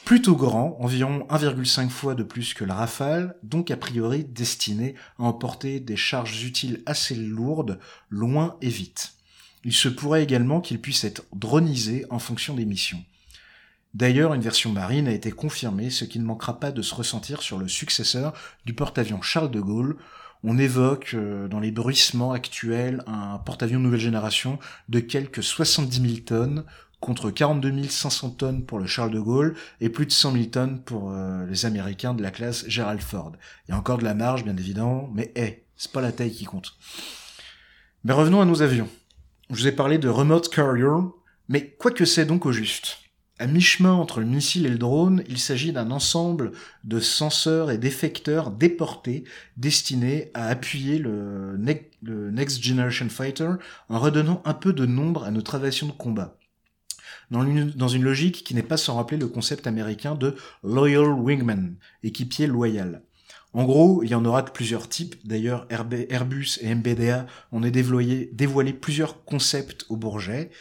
plutôt 0.05 0.35
grand, 0.35 0.77
environ 0.79 1.25
1,5 1.29 1.89
fois 1.89 2.15
de 2.15 2.23
plus 2.23 2.53
que 2.53 2.63
le 2.63 2.73
Rafale, 2.73 3.35
donc 3.43 3.71
a 3.71 3.77
priori 3.77 4.23
destiné 4.23 4.95
à 5.19 5.23
emporter 5.23 5.79
des 5.79 5.95
charges 5.95 6.43
utiles 6.43 6.81
assez 6.85 7.15
lourdes, 7.15 7.79
loin 8.09 8.57
et 8.61 8.69
vite. 8.69 9.13
Il 9.63 9.73
se 9.73 9.89
pourrait 9.89 10.23
également 10.23 10.61
qu'il 10.61 10.81
puisse 10.81 11.03
être 11.03 11.23
dronisé 11.33 12.05
en 12.09 12.19
fonction 12.19 12.55
des 12.55 12.65
missions. 12.65 13.03
D'ailleurs, 13.93 14.33
une 14.33 14.41
version 14.41 14.71
marine 14.71 15.07
a 15.07 15.11
été 15.11 15.31
confirmée, 15.31 15.89
ce 15.89 16.05
qui 16.05 16.19
ne 16.19 16.25
manquera 16.25 16.59
pas 16.59 16.71
de 16.71 16.81
se 16.81 16.95
ressentir 16.95 17.41
sur 17.41 17.57
le 17.57 17.67
successeur 17.67 18.33
du 18.65 18.73
porte-avions 18.73 19.21
Charles 19.21 19.51
de 19.51 19.59
Gaulle. 19.59 19.97
On 20.43 20.57
évoque 20.57 21.11
euh, 21.13 21.47
dans 21.47 21.59
les 21.59 21.71
bruissements 21.71 22.31
actuels 22.31 23.03
un 23.05 23.37
porte-avions 23.37 23.79
nouvelle 23.79 23.99
génération 23.99 24.59
de 24.89 24.99
quelques 24.99 25.43
70 25.43 26.01
000 26.01 26.21
tonnes 26.25 26.63
contre 27.01 27.29
42 27.31 27.89
500 27.89 28.29
tonnes 28.31 28.63
pour 28.65 28.79
le 28.79 28.85
Charles 28.85 29.11
de 29.11 29.19
Gaulle 29.19 29.55
et 29.81 29.89
plus 29.89 30.05
de 30.05 30.11
100 30.11 30.31
000 30.31 30.45
tonnes 30.45 30.81
pour 30.81 31.11
euh, 31.11 31.45
les 31.47 31.65
Américains 31.65 32.13
de 32.13 32.21
la 32.23 32.31
classe 32.31 32.63
Gerald 32.69 33.01
Ford. 33.01 33.33
Il 33.67 33.71
y 33.71 33.73
a 33.73 33.77
encore 33.77 33.97
de 33.97 34.05
la 34.05 34.13
marge, 34.13 34.45
bien 34.45 34.55
évidemment, 34.55 35.09
mais 35.13 35.33
hé, 35.35 35.65
c'est 35.75 35.91
pas 35.91 36.01
la 36.01 36.13
taille 36.13 36.31
qui 36.31 36.45
compte. 36.45 36.75
Mais 38.05 38.13
revenons 38.13 38.41
à 38.41 38.45
nos 38.45 38.61
avions. 38.61 38.87
Je 39.49 39.55
vous 39.55 39.67
ai 39.67 39.71
parlé 39.73 39.97
de 39.97 40.07
remote 40.07 40.47
carrier, 40.49 40.85
mais 41.49 41.75
quoi 41.77 41.91
que 41.91 42.05
c'est 42.05 42.25
donc 42.25 42.45
au 42.45 42.53
juste 42.53 42.97
à 43.39 43.47
mi-chemin 43.47 43.93
entre 43.93 44.19
le 44.19 44.27
missile 44.27 44.67
et 44.67 44.69
le 44.69 44.77
drone, 44.77 45.23
il 45.27 45.39
s'agit 45.39 45.71
d'un 45.71 45.89
ensemble 45.89 46.51
de 46.83 46.99
senseurs 46.99 47.71
et 47.71 47.79
d'effecteurs 47.79 48.51
déportés 48.51 49.23
destinés 49.57 50.29
à 50.35 50.45
appuyer 50.45 50.99
le, 50.99 51.57
ne- 51.57 51.73
le 52.03 52.29
Next 52.29 52.61
Generation 52.63 53.09
Fighter 53.09 53.49
en 53.89 53.97
redonnant 53.99 54.43
un 54.45 54.53
peu 54.53 54.73
de 54.73 54.85
nombre 54.85 55.23
à 55.23 55.31
notre 55.31 55.55
aviation 55.55 55.87
de 55.87 55.91
combat. 55.91 56.37
Dans 57.31 57.87
une, 57.87 58.03
logique 58.03 58.43
qui 58.43 58.53
n'est 58.53 58.61
pas 58.61 58.77
sans 58.77 58.95
rappeler 58.95 59.17
le 59.17 59.27
concept 59.27 59.65
américain 59.65 60.15
de 60.15 60.35
Loyal 60.63 61.07
Wingman, 61.07 61.75
équipier 62.03 62.45
loyal. 62.45 63.03
En 63.53 63.63
gros, 63.63 64.03
il 64.03 64.09
y 64.09 64.15
en 64.15 64.25
aura 64.25 64.41
de 64.41 64.51
plusieurs 64.51 64.89
types. 64.89 65.15
D'ailleurs, 65.25 65.65
RB 65.71 66.05
Airbus 66.09 66.59
et 66.61 66.73
MBDA 66.75 67.25
ont 67.51 67.61
dévoilé, 67.61 68.29
dévoilé 68.33 68.73
plusieurs 68.73 69.23
concepts 69.23 69.85
au 69.89 69.95
Bourget 69.95 70.51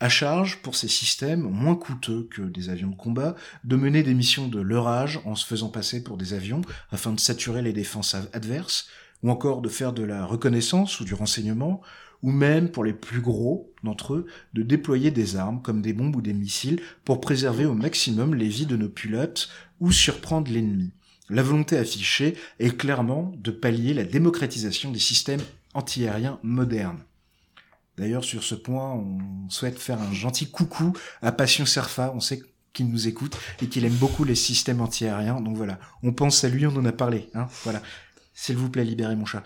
à 0.00 0.08
charge 0.08 0.60
pour 0.62 0.74
ces 0.74 0.88
systèmes, 0.88 1.40
moins 1.40 1.74
coûteux 1.74 2.28
que 2.30 2.42
des 2.42 2.68
avions 2.68 2.90
de 2.90 2.96
combat, 2.96 3.34
de 3.64 3.76
mener 3.76 4.02
des 4.02 4.14
missions 4.14 4.48
de 4.48 4.60
leurrage 4.60 5.20
en 5.24 5.34
se 5.34 5.46
faisant 5.46 5.68
passer 5.68 6.02
pour 6.02 6.18
des 6.18 6.34
avions 6.34 6.60
afin 6.90 7.12
de 7.12 7.20
saturer 7.20 7.62
les 7.62 7.72
défenses 7.72 8.14
adverses, 8.32 8.88
ou 9.22 9.30
encore 9.30 9.62
de 9.62 9.70
faire 9.70 9.94
de 9.94 10.02
la 10.02 10.26
reconnaissance 10.26 11.00
ou 11.00 11.04
du 11.04 11.14
renseignement, 11.14 11.80
ou 12.26 12.32
même 12.32 12.68
pour 12.70 12.82
les 12.82 12.92
plus 12.92 13.20
gros 13.20 13.72
d'entre 13.84 14.14
eux, 14.14 14.26
de 14.52 14.62
déployer 14.62 15.12
des 15.12 15.36
armes 15.36 15.62
comme 15.62 15.80
des 15.80 15.92
bombes 15.92 16.16
ou 16.16 16.20
des 16.20 16.34
missiles 16.34 16.82
pour 17.04 17.20
préserver 17.20 17.66
au 17.66 17.74
maximum 17.74 18.34
les 18.34 18.48
vies 18.48 18.66
de 18.66 18.76
nos 18.76 18.88
pilotes 18.88 19.48
ou 19.78 19.92
surprendre 19.92 20.50
l'ennemi. 20.50 20.90
La 21.30 21.44
volonté 21.44 21.78
affichée 21.78 22.36
est 22.58 22.76
clairement 22.76 23.32
de 23.36 23.52
pallier 23.52 23.94
la 23.94 24.02
démocratisation 24.02 24.90
des 24.90 24.98
systèmes 24.98 25.40
antiaériens 25.72 26.40
modernes. 26.42 26.98
D'ailleurs, 27.96 28.24
sur 28.24 28.42
ce 28.42 28.56
point, 28.56 28.92
on 28.92 29.48
souhaite 29.48 29.78
faire 29.78 30.02
un 30.02 30.12
gentil 30.12 30.50
coucou 30.50 30.92
à 31.22 31.30
Passion 31.30 31.64
Serfa. 31.64 32.12
On 32.12 32.20
sait 32.20 32.42
qu'il 32.72 32.88
nous 32.90 33.06
écoute 33.06 33.38
et 33.62 33.68
qu'il 33.68 33.84
aime 33.84 33.94
beaucoup 33.94 34.24
les 34.24 34.34
systèmes 34.34 34.80
antiaériens. 34.80 35.40
Donc 35.40 35.56
voilà, 35.56 35.78
on 36.02 36.12
pense 36.12 36.42
à 36.42 36.48
lui, 36.48 36.66
on 36.66 36.76
en 36.76 36.84
a 36.86 36.92
parlé. 36.92 37.30
Hein 37.34 37.46
voilà. 37.62 37.82
S'il 38.34 38.56
vous 38.56 38.68
plaît, 38.68 38.84
libérez 38.84 39.16
mon 39.16 39.24
chat. 39.24 39.42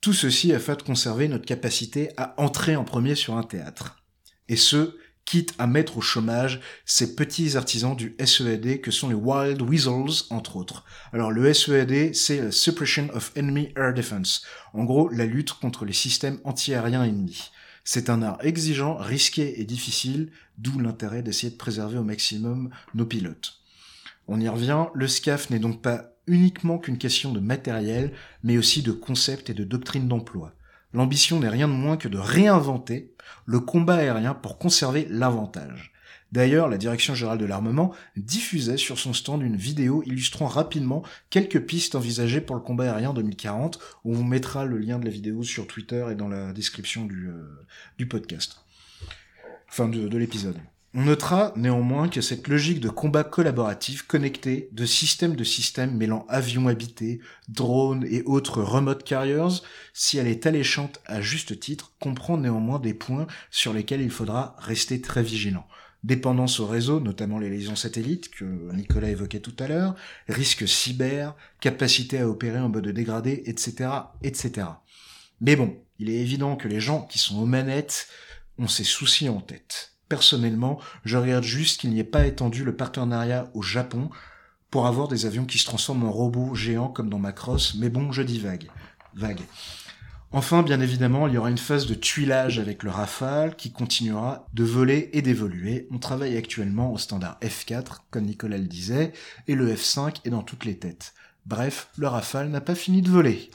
Tout 0.00 0.14
ceci 0.14 0.54
afin 0.54 0.74
de 0.76 0.82
conserver 0.82 1.28
notre 1.28 1.44
capacité 1.44 2.10
à 2.16 2.34
entrer 2.40 2.74
en 2.74 2.84
premier 2.84 3.14
sur 3.14 3.36
un 3.36 3.42
théâtre. 3.42 4.02
Et 4.48 4.56
ce, 4.56 4.96
quitte 5.26 5.54
à 5.58 5.66
mettre 5.66 5.98
au 5.98 6.00
chômage 6.00 6.60
ces 6.86 7.14
petits 7.14 7.56
artisans 7.56 7.94
du 7.94 8.16
SEAD 8.18 8.80
que 8.80 8.90
sont 8.90 9.10
les 9.10 9.14
Wild 9.14 9.60
Weasels, 9.62 10.24
entre 10.30 10.56
autres. 10.56 10.84
Alors 11.12 11.30
le 11.30 11.52
SEAD, 11.52 12.14
c'est 12.14 12.40
la 12.40 12.50
Suppression 12.50 13.08
of 13.12 13.30
Enemy 13.36 13.72
Air 13.76 13.94
Defense. 13.94 14.42
En 14.72 14.84
gros, 14.84 15.08
la 15.10 15.26
lutte 15.26 15.52
contre 15.52 15.84
les 15.84 15.92
systèmes 15.92 16.40
antiaériens 16.44 17.04
ennemis. 17.04 17.50
C'est 17.84 18.10
un 18.10 18.22
art 18.22 18.38
exigeant, 18.42 18.96
risqué 18.96 19.60
et 19.60 19.64
difficile, 19.64 20.32
d'où 20.58 20.78
l'intérêt 20.80 21.22
d'essayer 21.22 21.52
de 21.52 21.58
préserver 21.58 21.98
au 21.98 22.04
maximum 22.04 22.70
nos 22.94 23.06
pilotes. 23.06 23.60
On 24.28 24.40
y 24.40 24.48
revient, 24.48 24.86
le 24.94 25.08
SCAF 25.08 25.50
n'est 25.50 25.58
donc 25.58 25.82
pas 25.82 26.09
uniquement 26.26 26.78
qu'une 26.78 26.98
question 26.98 27.32
de 27.32 27.40
matériel, 27.40 28.12
mais 28.42 28.58
aussi 28.58 28.82
de 28.82 28.92
concept 28.92 29.50
et 29.50 29.54
de 29.54 29.64
doctrine 29.64 30.08
d'emploi. 30.08 30.54
L'ambition 30.92 31.40
n'est 31.40 31.48
rien 31.48 31.68
de 31.68 31.72
moins 31.72 31.96
que 31.96 32.08
de 32.08 32.18
réinventer 32.18 33.14
le 33.46 33.60
combat 33.60 33.96
aérien 33.96 34.34
pour 34.34 34.58
conserver 34.58 35.06
l'avantage. 35.08 35.92
D'ailleurs, 36.32 36.68
la 36.68 36.78
Direction 36.78 37.14
générale 37.14 37.38
de 37.38 37.44
l'armement 37.44 37.92
diffusait 38.16 38.76
sur 38.76 38.98
son 38.98 39.12
stand 39.12 39.42
une 39.42 39.56
vidéo 39.56 40.02
illustrant 40.06 40.46
rapidement 40.46 41.02
quelques 41.28 41.60
pistes 41.60 41.96
envisagées 41.96 42.40
pour 42.40 42.54
le 42.54 42.62
combat 42.62 42.84
aérien 42.84 43.12
2040. 43.12 43.80
On 44.04 44.22
mettra 44.22 44.64
le 44.64 44.78
lien 44.78 44.98
de 44.98 45.04
la 45.04 45.10
vidéo 45.10 45.42
sur 45.42 45.66
Twitter 45.66 46.06
et 46.10 46.14
dans 46.14 46.28
la 46.28 46.52
description 46.52 47.04
du, 47.04 47.28
euh, 47.28 48.06
podcast. 48.06 48.64
Enfin, 49.68 49.88
de 49.88 50.18
l'épisode. 50.18 50.56
On 50.92 51.02
notera 51.02 51.52
néanmoins 51.54 52.08
que 52.08 52.20
cette 52.20 52.48
logique 52.48 52.80
de 52.80 52.88
combat 52.88 53.22
collaboratif 53.22 54.02
connecté 54.02 54.68
de 54.72 54.84
système 54.84 55.36
de 55.36 55.44
système 55.44 55.96
mêlant 55.96 56.26
avions 56.28 56.66
habités, 56.66 57.20
drones 57.48 58.04
et 58.10 58.24
autres 58.24 58.60
remote 58.60 59.04
carriers, 59.04 59.60
si 59.94 60.18
elle 60.18 60.26
est 60.26 60.46
alléchante 60.46 61.00
à 61.06 61.20
juste 61.20 61.60
titre, 61.60 61.92
comprend 62.00 62.38
néanmoins 62.38 62.80
des 62.80 62.92
points 62.92 63.28
sur 63.52 63.72
lesquels 63.72 64.00
il 64.00 64.10
faudra 64.10 64.56
rester 64.58 65.00
très 65.00 65.22
vigilant. 65.22 65.64
Dépendance 66.02 66.58
au 66.58 66.66
réseau, 66.66 66.98
notamment 66.98 67.38
les 67.38 67.50
liaisons 67.50 67.76
satellites 67.76 68.28
que 68.28 68.44
Nicolas 68.72 69.10
évoquait 69.10 69.38
tout 69.38 69.54
à 69.60 69.68
l'heure, 69.68 69.94
risque 70.28 70.66
cyber, 70.66 71.36
capacité 71.60 72.18
à 72.18 72.28
opérer 72.28 72.58
en 72.58 72.68
mode 72.68 72.88
dégradé, 72.88 73.44
etc., 73.46 73.90
etc. 74.24 74.66
Mais 75.40 75.54
bon, 75.54 75.76
il 76.00 76.10
est 76.10 76.18
évident 76.18 76.56
que 76.56 76.66
les 76.66 76.80
gens 76.80 77.02
qui 77.02 77.20
sont 77.20 77.38
aux 77.38 77.46
manettes 77.46 78.08
ont 78.58 78.66
ces 78.66 78.84
soucis 78.84 79.28
en 79.28 79.40
tête. 79.40 79.89
Personnellement, 80.10 80.80
je 81.04 81.16
regarde 81.16 81.44
juste 81.44 81.80
qu'il 81.80 81.90
n'y 81.90 82.00
ait 82.00 82.04
pas 82.04 82.26
étendu 82.26 82.64
le 82.64 82.74
partenariat 82.74 83.48
au 83.54 83.62
Japon 83.62 84.10
pour 84.68 84.88
avoir 84.88 85.06
des 85.06 85.24
avions 85.24 85.44
qui 85.44 85.56
se 85.56 85.64
transforment 85.64 86.02
en 86.02 86.10
robots 86.10 86.52
géants 86.56 86.88
comme 86.88 87.08
dans 87.08 87.20
Macross, 87.20 87.76
mais 87.76 87.90
bon, 87.90 88.10
je 88.10 88.22
dis 88.22 88.40
vague. 88.40 88.68
Vague. 89.14 89.40
Enfin, 90.32 90.64
bien 90.64 90.80
évidemment, 90.80 91.28
il 91.28 91.34
y 91.34 91.38
aura 91.38 91.48
une 91.48 91.58
phase 91.58 91.86
de 91.86 91.94
tuilage 91.94 92.58
avec 92.58 92.82
le 92.82 92.90
Rafale 92.90 93.54
qui 93.54 93.70
continuera 93.70 94.48
de 94.52 94.64
voler 94.64 95.10
et 95.12 95.22
d'évoluer. 95.22 95.86
On 95.92 95.98
travaille 95.98 96.36
actuellement 96.36 96.92
au 96.92 96.98
standard 96.98 97.38
F4, 97.40 97.98
comme 98.10 98.24
Nicolas 98.24 98.58
le 98.58 98.66
disait, 98.66 99.12
et 99.46 99.54
le 99.54 99.72
F5 99.72 100.16
est 100.24 100.30
dans 100.30 100.42
toutes 100.42 100.64
les 100.64 100.76
têtes. 100.76 101.14
Bref, 101.46 101.88
le 101.96 102.08
Rafale 102.08 102.48
n'a 102.48 102.60
pas 102.60 102.74
fini 102.74 103.00
de 103.00 103.10
voler. 103.10 103.48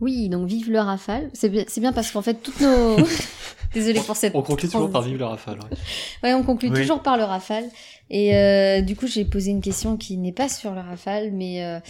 Oui, 0.00 0.28
donc 0.28 0.46
vive 0.46 0.70
le 0.70 0.78
Rafale. 0.80 1.30
C'est 1.32 1.48
bien, 1.48 1.64
c'est 1.68 1.80
bien 1.80 1.92
parce 1.92 2.10
qu'en 2.10 2.22
fait, 2.22 2.34
toutes 2.34 2.60
nos... 2.60 2.96
Désolée 3.74 4.00
pour 4.00 4.16
cette... 4.16 4.34
On 4.34 4.42
conclut 4.42 4.68
toujours 4.68 4.90
par 4.90 5.02
vivre 5.02 5.18
le 5.18 5.24
rafale. 5.26 5.58
ouais. 5.58 5.76
Ouais, 6.22 6.34
on 6.34 6.42
conclut 6.42 6.70
Oui. 6.70 6.80
toujours 6.80 7.02
par 7.02 7.16
le 7.18 7.24
Rafale. 7.24 7.64
Et 8.08 8.34
euh, 8.36 8.80
du 8.80 8.96
coup, 8.96 9.06
j'ai 9.06 9.24
posé 9.24 9.50
une 9.50 9.60
question 9.60 9.96
qui 9.98 10.16
n'est 10.16 10.32
pas 10.32 10.48
sur 10.48 10.72
le 10.72 10.80
Rafale, 10.80 11.32
mais 11.32 11.62
euh, 11.64 11.80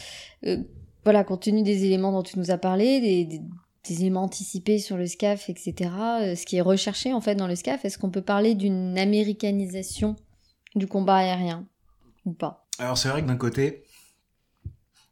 euh, 0.46 0.56
voilà, 1.04 1.22
compte 1.22 1.42
tenu 1.42 1.62
des 1.62 1.84
éléments 1.84 2.10
dont 2.12 2.22
tu 2.22 2.38
nous 2.38 2.50
as 2.50 2.58
parlé, 2.58 3.00
des, 3.00 3.24
des- 3.24 3.40
des 3.88 4.00
éléments 4.00 4.24
anticipés 4.24 4.80
sur 4.80 4.96
le 4.96 5.06
SCAF, 5.06 5.48
etc., 5.48 5.74
euh, 6.22 6.34
ce 6.34 6.44
qui 6.44 6.56
est 6.56 6.60
recherché 6.60 7.12
en 7.12 7.20
fait 7.20 7.36
dans 7.36 7.46
le 7.46 7.54
SCAF, 7.54 7.84
est-ce 7.84 7.98
qu'on 7.98 8.10
peut 8.10 8.20
parler 8.22 8.56
d'une 8.56 8.98
américanisation 8.98 10.16
du 10.74 10.88
combat 10.88 11.16
aérien 11.18 11.66
ou 12.24 12.32
pas? 12.32 12.66
Alors 12.80 12.98
c'est 12.98 13.08
vrai 13.10 13.22
que 13.22 13.28
d'un 13.28 13.36
côté, 13.36 13.84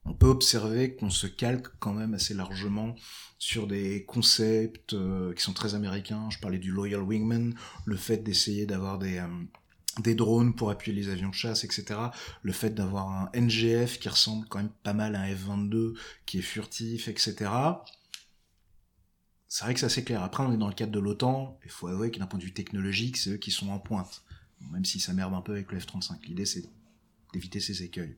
on 0.05 0.15
peut 0.15 0.27
observer 0.27 0.95
qu'on 0.97 1.11
se 1.11 1.27
calque 1.27 1.69
quand 1.79 1.95
même 1.95 2.15
assez 2.15 2.35
largement 2.35 2.95
sur 3.39 3.67
des 3.67 4.05
concepts 4.05 4.93
euh, 4.93 5.33
qui 5.35 5.43
sont 5.43 5.53
très 5.53 5.75
américains. 5.75 6.29
Je 6.31 6.39
parlais 6.39 6.59
du 6.59 6.71
Loyal 6.71 7.03
Wingman, 7.03 7.55
le 7.85 7.97
fait 7.97 8.19
d'essayer 8.19 8.67
d'avoir 8.67 8.99
des, 8.99 9.19
euh, 9.19 9.29
des 10.01 10.15
drones 10.15 10.55
pour 10.55 10.71
appuyer 10.71 10.95
les 10.99 11.09
avions 11.09 11.31
de 11.31 11.35
chasse, 11.35 11.65
etc. 11.65 12.01
Le 12.43 12.53
fait 12.53 12.71
d'avoir 12.71 13.09
un 13.09 13.31
NGF 13.35 13.99
qui 13.99 14.09
ressemble 14.09 14.47
quand 14.49 14.59
même 14.59 14.73
pas 14.83 14.95
mal 14.95 15.15
à 15.15 15.23
un 15.23 15.35
F-22, 15.35 15.95
qui 16.27 16.39
est 16.39 16.43
furtif, 16.43 17.09
etc. 17.09 17.51
C'est 19.49 19.65
vrai 19.65 19.75
que 19.75 19.81
c'est 19.81 19.87
assez 19.87 20.05
clair. 20.05 20.23
Après, 20.23 20.43
on 20.43 20.53
est 20.53 20.57
dans 20.57 20.69
le 20.69 20.75
cadre 20.75 20.93
de 20.93 20.99
l'OTAN. 20.99 21.59
Il 21.65 21.71
faut 21.71 21.87
avouer 21.87 22.11
que 22.11 22.19
d'un 22.19 22.27
point 22.27 22.39
de 22.39 22.45
vue 22.45 22.53
technologique, 22.53 23.17
c'est 23.17 23.31
eux 23.31 23.37
qui 23.37 23.53
sont 23.53 23.69
en 23.69 23.79
pointe. 23.79 24.25
Même 24.73 24.85
si 24.85 24.99
ça 24.99 25.13
merde 25.13 25.35
un 25.35 25.43
peu 25.43 25.53
avec 25.53 25.71
le 25.71 25.79
F-35. 25.79 26.25
L'idée, 26.25 26.47
c'est 26.47 26.65
d'éviter 27.33 27.61
ces 27.61 27.83
écueils. 27.83 28.17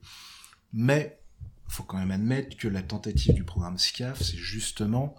Mais 0.73 1.21
faut 1.69 1.83
quand 1.83 1.99
même 1.99 2.11
admettre 2.11 2.57
que 2.57 2.69
la 2.69 2.83
tentative 2.83 3.35
du 3.35 3.45
programme 3.45 3.79
SCAF, 3.79 4.23
c'est 4.23 4.37
justement 4.37 5.17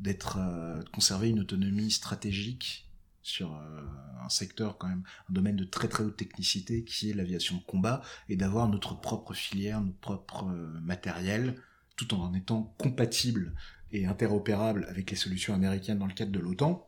d'être 0.00 0.38
euh, 0.38 0.82
de 0.82 0.88
conserver 0.90 1.28
une 1.28 1.40
autonomie 1.40 1.90
stratégique 1.90 2.88
sur 3.22 3.54
euh, 3.54 3.82
un 4.24 4.28
secteur 4.28 4.78
quand 4.78 4.88
même, 4.88 5.02
un 5.28 5.32
domaine 5.32 5.56
de 5.56 5.64
très 5.64 5.88
très 5.88 6.04
haute 6.04 6.16
technicité 6.16 6.84
qui 6.84 7.10
est 7.10 7.14
l'aviation 7.14 7.56
de 7.56 7.62
combat 7.62 8.02
et 8.28 8.36
d'avoir 8.36 8.68
notre 8.68 8.98
propre 8.98 9.34
filière, 9.34 9.80
notre 9.80 9.98
propre 9.98 10.46
euh, 10.48 10.80
matériel, 10.80 11.60
tout 11.96 12.14
en 12.14 12.32
étant 12.34 12.74
compatible 12.78 13.54
et 13.90 14.06
interopérable 14.06 14.86
avec 14.88 15.10
les 15.10 15.16
solutions 15.16 15.54
américaines 15.54 15.98
dans 15.98 16.06
le 16.06 16.14
cadre 16.14 16.32
de 16.32 16.38
l'OTAN. 16.38 16.86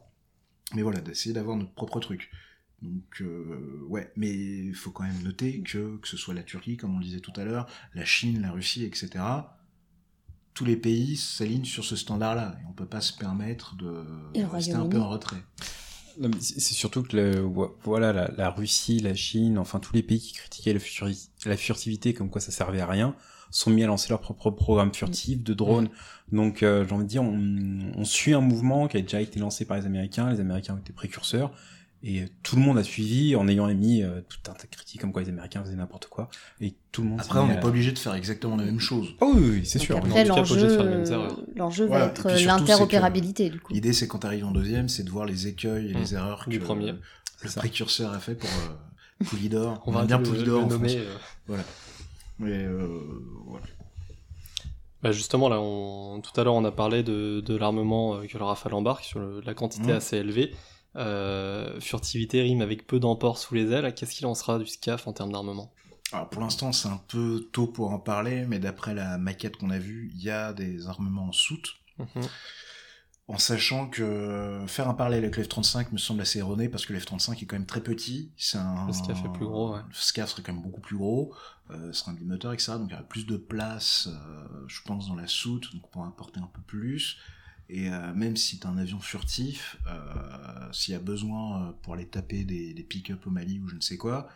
Mais 0.75 0.83
voilà, 0.83 1.01
d'essayer 1.01 1.35
d'avoir 1.35 1.57
notre 1.57 1.73
propre 1.73 1.99
truc. 1.99 2.31
Donc 2.83 3.21
euh, 3.21 3.85
ouais, 3.89 4.11
mais 4.17 4.31
il 4.31 4.75
faut 4.75 4.91
quand 4.91 5.03
même 5.05 5.23
noter 5.23 5.61
que 5.61 5.97
que 5.99 6.09
ce 6.09 6.17
soit 6.17 6.33
la 6.35 6.43
Turquie, 6.43 6.77
comme 6.79 6.95
on 6.95 6.99
le 6.99 7.05
disait 7.05 7.21
tout 7.21 7.33
à 7.37 7.45
l'heure, 7.45 7.67
la 7.95 8.05
Chine, 8.07 8.41
la 8.41 8.51
Russie, 8.53 8.85
etc. 8.85 9.23
Tous 10.55 10.65
les 10.65 10.77
pays 10.77 11.17
s'alignent 11.17 11.65
sur 11.65 11.85
ce 11.85 11.95
standard-là 11.97 12.57
et 12.61 12.67
on 12.69 12.73
peut 12.73 12.87
pas 12.87 13.01
se 13.01 13.13
permettre 13.17 13.77
de 13.77 14.05
rester 14.51 14.73
un 14.73 14.87
peu 14.89 14.99
en 14.99 15.09
retrait. 15.09 15.43
C'est 16.41 16.75
surtout 16.75 17.03
que 17.03 17.17
le, 17.17 17.41
voilà 17.85 18.13
la, 18.13 18.31
la 18.37 18.51
Russie, 18.51 18.99
la 19.01 19.15
Chine, 19.15 19.59
enfin 19.59 19.79
tous 19.79 19.95
les 19.95 20.03
pays 20.03 20.19
qui 20.21 20.33
critiquaient 20.35 20.73
la, 20.75 20.81
futuri- 20.81 21.29
la 21.47 21.57
furtivité 21.57 22.15
comme 22.15 22.29
quoi 22.31 22.41
ça 22.41 22.51
servait 22.51 22.81
à 22.81 22.87
rien, 22.87 23.15
sont 23.51 23.71
mis 23.71 23.85
à 23.85 23.87
lancer 23.87 24.09
leur 24.11 24.21
propre 24.21 24.51
programme 24.51 24.93
furtif 24.93 25.43
de 25.43 25.55
drones. 25.55 25.89
Donc 26.33 26.63
euh, 26.63 26.85
j'ai 26.87 26.95
envie 26.95 27.05
de 27.05 27.09
dire, 27.09 27.23
on, 27.23 27.93
on 27.97 28.05
suit 28.05 28.35
un 28.35 28.41
mouvement 28.41 28.89
qui 28.89 28.97
a 28.97 29.01
déjà 29.03 29.21
été 29.21 29.39
lancé 29.39 29.65
par 29.65 29.77
les 29.79 29.87
Américains. 29.87 30.31
Les 30.31 30.41
Américains 30.41 30.75
ont 30.75 30.79
été 30.79 30.93
précurseurs 30.93 31.53
et 32.03 32.23
euh, 32.23 32.27
tout 32.43 32.57
le 32.57 32.63
monde 32.63 32.79
a 32.79 32.83
suivi 32.83 33.37
en 33.37 33.47
ayant 33.49 33.69
émis 33.69 34.03
euh, 34.03 34.21
tout 34.29 34.39
un 34.51 34.55
tas 34.55 34.65
de 34.65 34.71
critiques 34.75 35.01
comme 35.03 35.13
quoi 35.13 35.23
les 35.23 35.29
Américains 35.29 35.63
faisaient 35.63 35.77
n'importe 35.77 36.07
quoi 36.07 36.31
et 36.61 36.75
tout 36.93 37.03
le 37.03 37.09
monde. 37.09 37.21
Après, 37.21 37.39
on 37.39 37.47
n'est 37.49 37.61
pas 37.61 37.69
obligé 37.69 37.93
de 37.93 37.99
faire 37.99 38.15
exactement 38.15 38.57
la 38.57 38.65
même 38.65 38.81
chose. 38.81 39.15
Oh 39.21 39.33
oui, 39.37 39.51
oui, 39.51 39.67
c'est 39.67 39.79
sûr. 39.79 39.97
Après, 39.99 40.09
En 40.11 40.13
tout 40.13 40.35
cas, 40.35 40.45
faut 40.45 40.55
l'enjeu, 40.55 40.59
juste 40.61 40.77
faire 40.77 40.85
les 40.85 40.91
mêmes 40.97 41.13
erreurs. 41.13 41.41
l'enjeu 41.57 41.87
Voilà. 41.87 42.07
va 42.07 42.11
être 42.13 42.31
l'interopérabilité, 42.47 43.51
du 43.51 43.61
coup. 43.61 43.73
L'idée, 43.73 43.93
c'est 43.93 44.09
quand 44.09 44.19
tu 44.21 44.27
arrives 44.27 44.45
en 44.47 44.51
deuxième, 44.53 44.89
c'est 44.89 45.03
de 45.05 45.11
voir 45.11 45.27
les 45.27 45.47
écueils 45.47 45.91
et 45.91 45.95
les 45.95 46.13
Mmh. 46.13 46.15
erreurs 46.17 46.45
Du 46.49 46.59
que 46.59 46.65
premier. 46.65 46.93
le 47.43 47.51
précurseur 47.55 48.13
a 48.13 48.19
fait 48.19 48.35
pour 48.35 48.49
euh, 48.51 49.25
Poulidor. 49.27 49.83
On 49.87 49.93
va 49.93 50.05
bien 50.05 50.19
Poulidor 50.21 50.67
nommer. 50.67 50.97
Euh. 51.51 51.57
Mais 52.39 52.65
euh, 52.65 52.89
voilà. 53.47 53.65
Bah 55.03 55.13
justement, 55.13 55.49
là, 55.49 55.59
on... 55.61 56.21
tout 56.21 56.39
à 56.39 56.45
l'heure, 56.45 56.55
on 56.55 56.65
a 56.65 56.73
parlé 56.73 57.03
de, 57.03 57.41
de 57.41 57.57
l'armement 57.57 58.21
que 58.27 58.37
le 58.37 58.45
Rafale 58.45 58.75
embarque 58.75 59.05
sur 59.05 59.19
le- 59.19 59.41
la 59.47 59.55
quantité 59.55 59.89
Mhm. 59.89 59.97
assez 59.97 60.17
élevée. 60.19 60.55
Euh, 60.97 61.79
furtivité 61.81 62.43
rime 62.43 62.63
avec 62.63 62.87
peu 62.87 62.99
d'emport 62.99 63.39
sous 63.39 63.55
les 63.55 63.71
ailes. 63.71 63.95
Qu'est-ce 63.95 64.15
qu'il 64.15 64.27
en 64.27 64.35
sera 64.35 64.59
du 64.59 64.67
SCAF 64.67 65.07
en 65.07 65.13
termes 65.13 65.33
d'armement? 65.33 65.73
Alors 66.13 66.29
pour 66.29 66.43
l'instant, 66.43 66.73
c'est 66.73 66.89
un 66.89 67.01
peu 67.09 67.49
tôt 67.53 67.69
pour 67.69 67.91
en 67.91 68.01
parler, 68.01 68.45
mais 68.49 68.59
d'après 68.59 68.95
la 68.95 69.17
maquette 69.17 69.57
qu'on 69.57 69.71
a 69.71 69.79
vue, 69.79 70.11
il 70.15 70.23
y 70.23 70.31
a 70.31 70.53
des 70.53 70.89
armements 70.89 71.29
en 71.29 71.33
soute. 71.33 71.77
Mhm. 71.99 72.27
En 73.29 73.39
sachant 73.39 73.89
que 73.89 74.65
faire 74.67 74.89
un 74.89 74.95
parallèle 74.95 75.23
avec 75.23 75.37
le 75.37 75.45
F-35 75.45 75.93
me 75.93 75.99
semble 75.99 76.21
assez 76.21 76.41
erroné 76.41 76.69
parce 76.69 76.85
que 76.85 76.93
le 76.93 76.99
F-35 76.99 77.41
est 77.41 77.47
quand 77.47 77.55
même 77.55 77.67
très 77.67 77.81
petit. 77.81 78.33
C'est 78.37 78.59
un... 78.59 78.89
Le 78.89 78.93
SCAF 78.93 79.25
est 79.25 79.33
plus 79.33 79.47
gros, 79.47 79.75
ouais. 79.75 79.83
Le 79.87 79.95
SCAF 79.95 80.31
serait 80.31 80.43
quand 80.43 80.53
même 80.53 80.63
beaucoup 80.63 80.81
plus 80.81 80.97
gros. 80.97 81.33
Euh, 81.71 81.93
ce 81.93 82.01
sera 82.01 82.11
un 82.11 82.15
bimoteur, 82.15 82.53
etc. 82.53 82.73
Donc 82.73 82.89
il 82.89 82.91
y 82.91 82.95
aura 82.95 83.05
plus 83.05 83.27
de 83.27 83.37
place, 83.37 84.09
euh, 84.09 84.65
je 84.67 84.83
pense, 84.83 85.07
dans 85.07 85.15
la 85.15 85.29
soute. 85.29 85.73
Donc 85.73 85.85
on 85.85 85.89
pourra 85.91 86.09
apporter 86.09 86.41
un 86.41 86.51
peu 86.53 86.61
plus. 86.63 87.19
Et 87.73 87.89
euh, 87.89 88.13
même 88.15 88.37
si 88.37 88.59
t'as 88.59 88.69
un 88.69 88.79
avion 88.79 88.99
furtif, 88.99 89.77
euh, 89.87 90.73
s'il 90.73 90.93
y 90.93 90.97
a 90.97 91.01
besoin 91.01 91.63
euh, 91.63 91.73
pour 91.83 91.95
aller 91.95 92.07
taper 92.07 92.45
des, 92.45 92.75
des 92.75 92.83
pick-up 92.83 93.25
au 93.27 93.31
Mali 93.31 93.61
ou 93.61 93.69
je 93.69 93.77
ne 93.77 93.81
sais 93.81 93.97
quoi, 93.97 94.29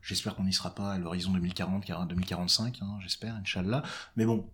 j'espère 0.00 0.34
qu'on 0.34 0.44
n'y 0.44 0.54
sera 0.54 0.74
pas 0.74 0.92
à 0.92 0.98
l'horizon 0.98 1.32
2040, 1.32 1.84
car 1.84 2.06
2045, 2.06 2.78
hein, 2.80 2.98
j'espère, 3.02 3.34
Inch'Allah. 3.36 3.82
Mais 4.16 4.24
bon, 4.24 4.48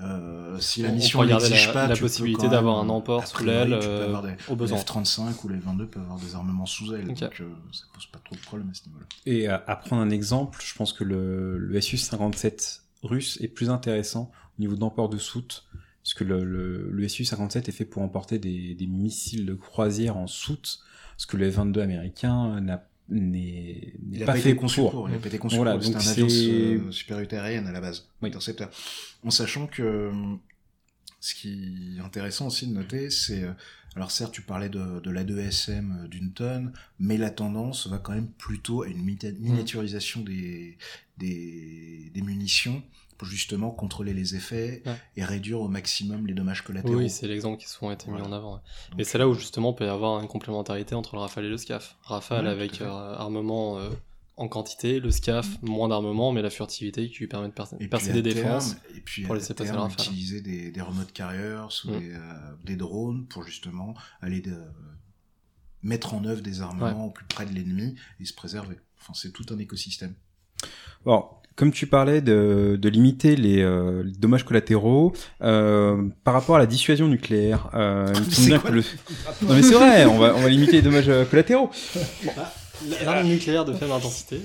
euh, 0.00 0.58
si 0.58 0.82
la 0.82 0.88
On 0.88 0.94
mission 0.94 1.24
n'exige 1.24 1.72
pas, 1.72 1.86
la 1.86 1.94
tu 1.94 2.00
peux 2.00 2.06
possibilité 2.08 2.48
d'avoir 2.48 2.78
un 2.78 2.88
emport 2.88 3.26
sous 3.26 3.44
l'aile, 3.44 3.78
tu 3.80 3.86
peux 3.86 3.92
euh, 3.92 4.06
avoir 4.06 4.22
des, 4.22 4.34
au 4.48 4.56
besoin. 4.56 4.78
Les 4.78 4.84
F-35 4.84 5.44
ou 5.44 5.48
les 5.48 5.58
F-22 5.58 5.86
peuvent 5.86 6.02
avoir 6.02 6.18
des 6.18 6.34
armements 6.34 6.66
sous 6.66 6.92
aile, 6.94 7.10
Ok. 7.10 7.20
donc 7.20 7.40
euh, 7.40 7.48
ça 7.70 7.84
pose 7.94 8.06
pas 8.06 8.18
trop 8.24 8.34
de 8.34 8.40
problème 8.40 8.68
à 8.70 8.74
ce 8.74 8.86
niveau-là. 8.86 9.06
Et 9.26 9.46
à, 9.46 9.62
à 9.66 9.76
prendre 9.76 10.02
un 10.02 10.10
exemple, 10.10 10.60
je 10.64 10.74
pense 10.74 10.92
que 10.92 11.04
le, 11.04 11.58
le 11.58 11.80
Su-57 11.80 12.80
russe 13.04 13.38
est 13.40 13.48
plus 13.48 13.70
intéressant 13.70 14.32
au 14.58 14.60
niveau 14.60 14.74
d'emport 14.74 15.08
de 15.08 15.18
soute, 15.18 15.66
puisque 16.02 16.20
le, 16.22 16.44
le, 16.44 16.90
le 16.90 17.08
Su-57 17.08 17.68
est 17.68 17.72
fait 17.72 17.84
pour 17.84 18.02
emporter 18.02 18.38
des, 18.38 18.74
des 18.74 18.86
missiles 18.86 19.46
de 19.46 19.54
croisière 19.54 20.16
en 20.16 20.26
soute, 20.26 20.80
parce 21.16 21.26
que 21.26 21.36
le 21.36 21.50
F-22 21.50 21.80
américain 21.80 22.60
n'a 22.60 22.86
n'est 23.08 23.92
pas, 24.20 24.26
pas, 24.32 24.34
fait 24.36 24.56
conçu 24.56 24.80
pour. 24.80 24.90
pour. 24.92 25.08
Il 25.10 25.14
a 25.14 25.18
pas 25.18 25.26
été 25.28 25.38
conçu 25.38 25.56
Voilà, 25.56 25.76
pour. 25.76 25.82
Donc 25.90 25.96
un 26.02 26.06
avion 26.08 26.28
c'est- 26.28 26.50
euh, 26.50 26.90
supériorité 26.92 27.36
aérienne 27.36 27.66
à 27.66 27.72
la 27.72 27.80
base. 27.80 28.08
Oui. 28.22 28.28
Intercepteur. 28.30 28.70
En 29.24 29.30
sachant 29.30 29.66
que 29.66 29.82
euh, 29.82 30.12
ce 31.20 31.34
qui 31.34 31.96
est 31.98 32.00
intéressant 32.00 32.46
aussi 32.46 32.66
de 32.66 32.72
noter, 32.72 33.10
c'est 33.10 33.42
euh, 33.42 33.52
alors 33.96 34.10
certes 34.10 34.32
tu 34.32 34.42
parlais 34.42 34.68
de, 34.70 35.00
de 35.00 35.10
l'A2SM 35.10 36.08
d'une 36.08 36.32
tonne, 36.32 36.72
mais 36.98 37.18
la 37.18 37.30
tendance 37.30 37.86
va 37.86 37.98
quand 37.98 38.12
même 38.14 38.28
plutôt 38.28 38.82
à 38.82 38.88
une 38.88 39.02
mita- 39.04 39.32
miniaturisation 39.38 40.22
des, 40.22 40.78
des, 41.18 42.10
des 42.14 42.22
munitions 42.22 42.82
justement 43.24 43.70
contrôler 43.70 44.12
les 44.14 44.34
effets 44.36 44.82
Ouais. 44.86 44.96
et 45.16 45.24
réduire 45.24 45.60
au 45.60 45.68
maximum 45.68 46.26
les 46.26 46.34
dommages 46.34 46.62
collatéraux. 46.62 46.96
Oui, 46.96 47.10
c'est 47.10 47.26
l'exemple 47.28 47.60
qui 47.60 47.68
souvent 47.68 47.90
été 47.92 48.06
mis 48.06 48.12
Voilà. 48.18 48.28
en 48.28 48.32
avant. 48.32 48.54
ouais. 48.54 48.60
Donc, 48.90 49.00
Et 49.00 49.04
c'est 49.04 49.18
là 49.18 49.28
où 49.28 49.34
justement 49.34 49.72
peut 49.72 49.84
y 49.84 49.88
avoir 49.88 50.20
une 50.20 50.28
complémentarité 50.28 50.94
entre 50.94 51.14
le 51.16 51.20
Rafale 51.20 51.44
et 51.44 51.48
le 51.48 51.56
SCAF. 51.58 51.96
Rafale 52.02 52.44
Ouais, 52.44 52.50
avec 52.50 52.80
euh, 52.80 52.86
armement 52.88 53.78
euh, 53.78 53.90
en 54.36 54.48
quantité, 54.48 54.98
le 54.98 55.10
SCAF 55.10 55.60
moins 55.62 55.88
d'armement, 55.88 56.32
mais 56.32 56.42
la 56.42 56.50
furtivité 56.50 57.08
qui 57.10 57.18
lui 57.18 57.26
permet 57.28 57.48
de 57.48 57.52
percer, 57.52 57.76
des 57.76 57.88
terme- 57.88 58.22
défenses. 58.22 58.76
et 58.96 59.00
puis 59.00 59.22
pour 59.24 59.34
laisser 59.34 59.54
passer 59.54 59.70
Rafale. 59.72 59.92
utiliser 59.92 60.40
des, 60.40 60.70
des 60.70 60.80
remote 60.80 61.12
carriers 61.12 61.60
ou 61.84 61.90
Mm. 61.90 61.98
des, 61.98 62.12
euh, 62.14 62.18
des 62.64 62.76
drones 62.76 63.26
pour 63.26 63.42
justement 63.44 63.94
aller 64.20 64.40
de- 64.40 64.56
mettre 65.82 66.14
en 66.14 66.24
œuvre 66.24 66.42
des 66.42 66.60
armements 66.62 67.06
au 67.06 67.10
plus 67.10 67.24
près 67.26 67.44
de 67.44 67.52
l'ennemi 67.52 67.96
et 68.20 68.24
se 68.24 68.32
préserver. 68.34 68.76
Enfin, 69.00 69.14
c'est 69.14 69.32
tout 69.32 69.44
un 69.50 69.58
écosystème. 69.58 70.14
Bon, 71.04 71.24
comme 71.56 71.72
tu 71.72 71.86
parlais 71.86 72.20
de, 72.20 72.78
de 72.80 72.88
limiter 72.88 73.36
les, 73.36 73.62
euh, 73.62 74.02
les 74.04 74.12
dommages 74.12 74.44
collatéraux, 74.44 75.12
euh, 75.42 76.02
par 76.24 76.34
rapport 76.34 76.56
à 76.56 76.58
la 76.58 76.66
dissuasion 76.66 77.08
nucléaire, 77.08 77.70
euh, 77.74 78.12
il 78.38 78.46
bien 78.46 78.58
quoi 78.58 78.70
que 78.70 78.76
le... 78.76 78.82
Non 79.42 79.54
mais 79.54 79.62
c'est 79.62 79.74
vrai, 79.74 80.04
on 80.06 80.18
va, 80.18 80.34
on 80.36 80.40
va 80.40 80.48
limiter 80.48 80.72
les 80.72 80.82
dommages 80.82 81.10
collatéraux. 81.30 81.70
L'arme 83.04 83.26
nucléaire 83.28 83.64
de 83.64 83.72
faible 83.72 83.92
intensité. 83.92 84.40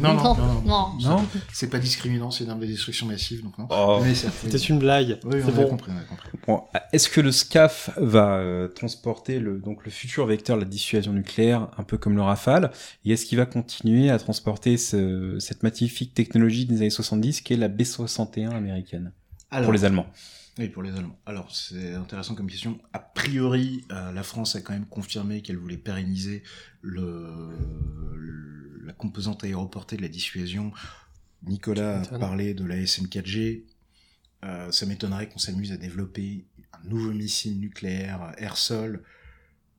Non, 0.00 0.14
non, 0.14 0.22
Non, 0.22 0.34
non, 0.36 0.46
non. 0.54 0.62
non. 0.64 0.98
Non 1.16 1.26
C'est 1.52 1.70
pas 1.70 1.78
discriminant, 1.78 2.30
c'est 2.30 2.44
une 2.44 2.50
arme 2.50 2.60
de 2.60 2.66
destruction 2.66 3.06
massive, 3.06 3.42
donc 3.44 3.56
non. 3.58 3.66
Oh. 3.70 4.00
Mais 4.02 4.14
c'est- 4.14 4.28
C'était 4.30 4.56
une 4.58 4.78
blague. 4.78 5.18
Oui, 5.24 5.40
on 5.44 5.48
a 5.48 5.50
bon. 5.52 5.66
compris, 5.68 5.92
on 5.94 5.98
a 5.98 6.02
compris. 6.02 6.28
Bon, 6.46 6.64
est-ce 6.92 7.08
que 7.08 7.20
le 7.20 7.30
SCAF 7.30 7.90
va 7.96 8.34
euh, 8.38 8.66
transporter 8.68 9.38
le, 9.38 9.58
donc 9.58 9.84
le 9.84 9.90
futur 9.90 10.26
vecteur 10.26 10.56
de 10.56 10.62
la 10.62 10.68
dissuasion 10.68 11.12
nucléaire, 11.12 11.68
un 11.78 11.84
peu 11.84 11.98
comme 11.98 12.16
le 12.16 12.22
Rafale, 12.22 12.72
et 13.04 13.12
est-ce 13.12 13.24
qu'il 13.26 13.38
va 13.38 13.46
continuer 13.46 14.10
à 14.10 14.18
transporter 14.18 14.76
ce- 14.76 15.36
cette 15.38 15.62
magnifique 15.62 16.14
technologie 16.14 16.66
des 16.66 16.76
années 16.78 16.90
70 16.90 17.40
qui 17.42 17.52
est 17.52 17.56
la 17.56 17.68
B-61 17.68 18.50
américaine 18.50 19.12
Alors, 19.50 19.64
pour 19.66 19.72
les 19.72 19.84
Allemands? 19.84 20.06
Oui, 20.60 20.68
pour 20.68 20.82
les 20.82 20.90
Allemands. 20.90 21.18
Alors, 21.24 21.54
c'est 21.54 21.94
intéressant 21.94 22.34
comme 22.34 22.50
question. 22.50 22.78
A 22.92 22.98
priori, 22.98 23.86
euh, 23.92 24.12
la 24.12 24.22
France 24.22 24.56
a 24.56 24.60
quand 24.60 24.74
même 24.74 24.84
confirmé 24.84 25.40
qu'elle 25.40 25.56
voulait 25.56 25.78
pérenniser 25.78 26.42
le, 26.82 27.48
le- 28.14 28.80
la 28.84 28.92
composante 28.92 29.42
aéroportée 29.42 29.96
de 29.96 30.02
la 30.02 30.08
dissuasion. 30.08 30.70
Nicolas 31.44 32.02
a 32.02 32.18
parlé 32.18 32.52
de 32.52 32.64
la 32.66 32.76
SN4G. 32.76 33.62
Euh, 34.44 34.70
ça 34.70 34.84
m'étonnerait 34.84 35.30
qu'on 35.30 35.38
s'amuse 35.38 35.72
à 35.72 35.78
développer 35.78 36.44
un 36.74 36.86
nouveau 36.88 37.12
missile 37.12 37.58
nucléaire 37.58 38.34
air-sol 38.36 39.02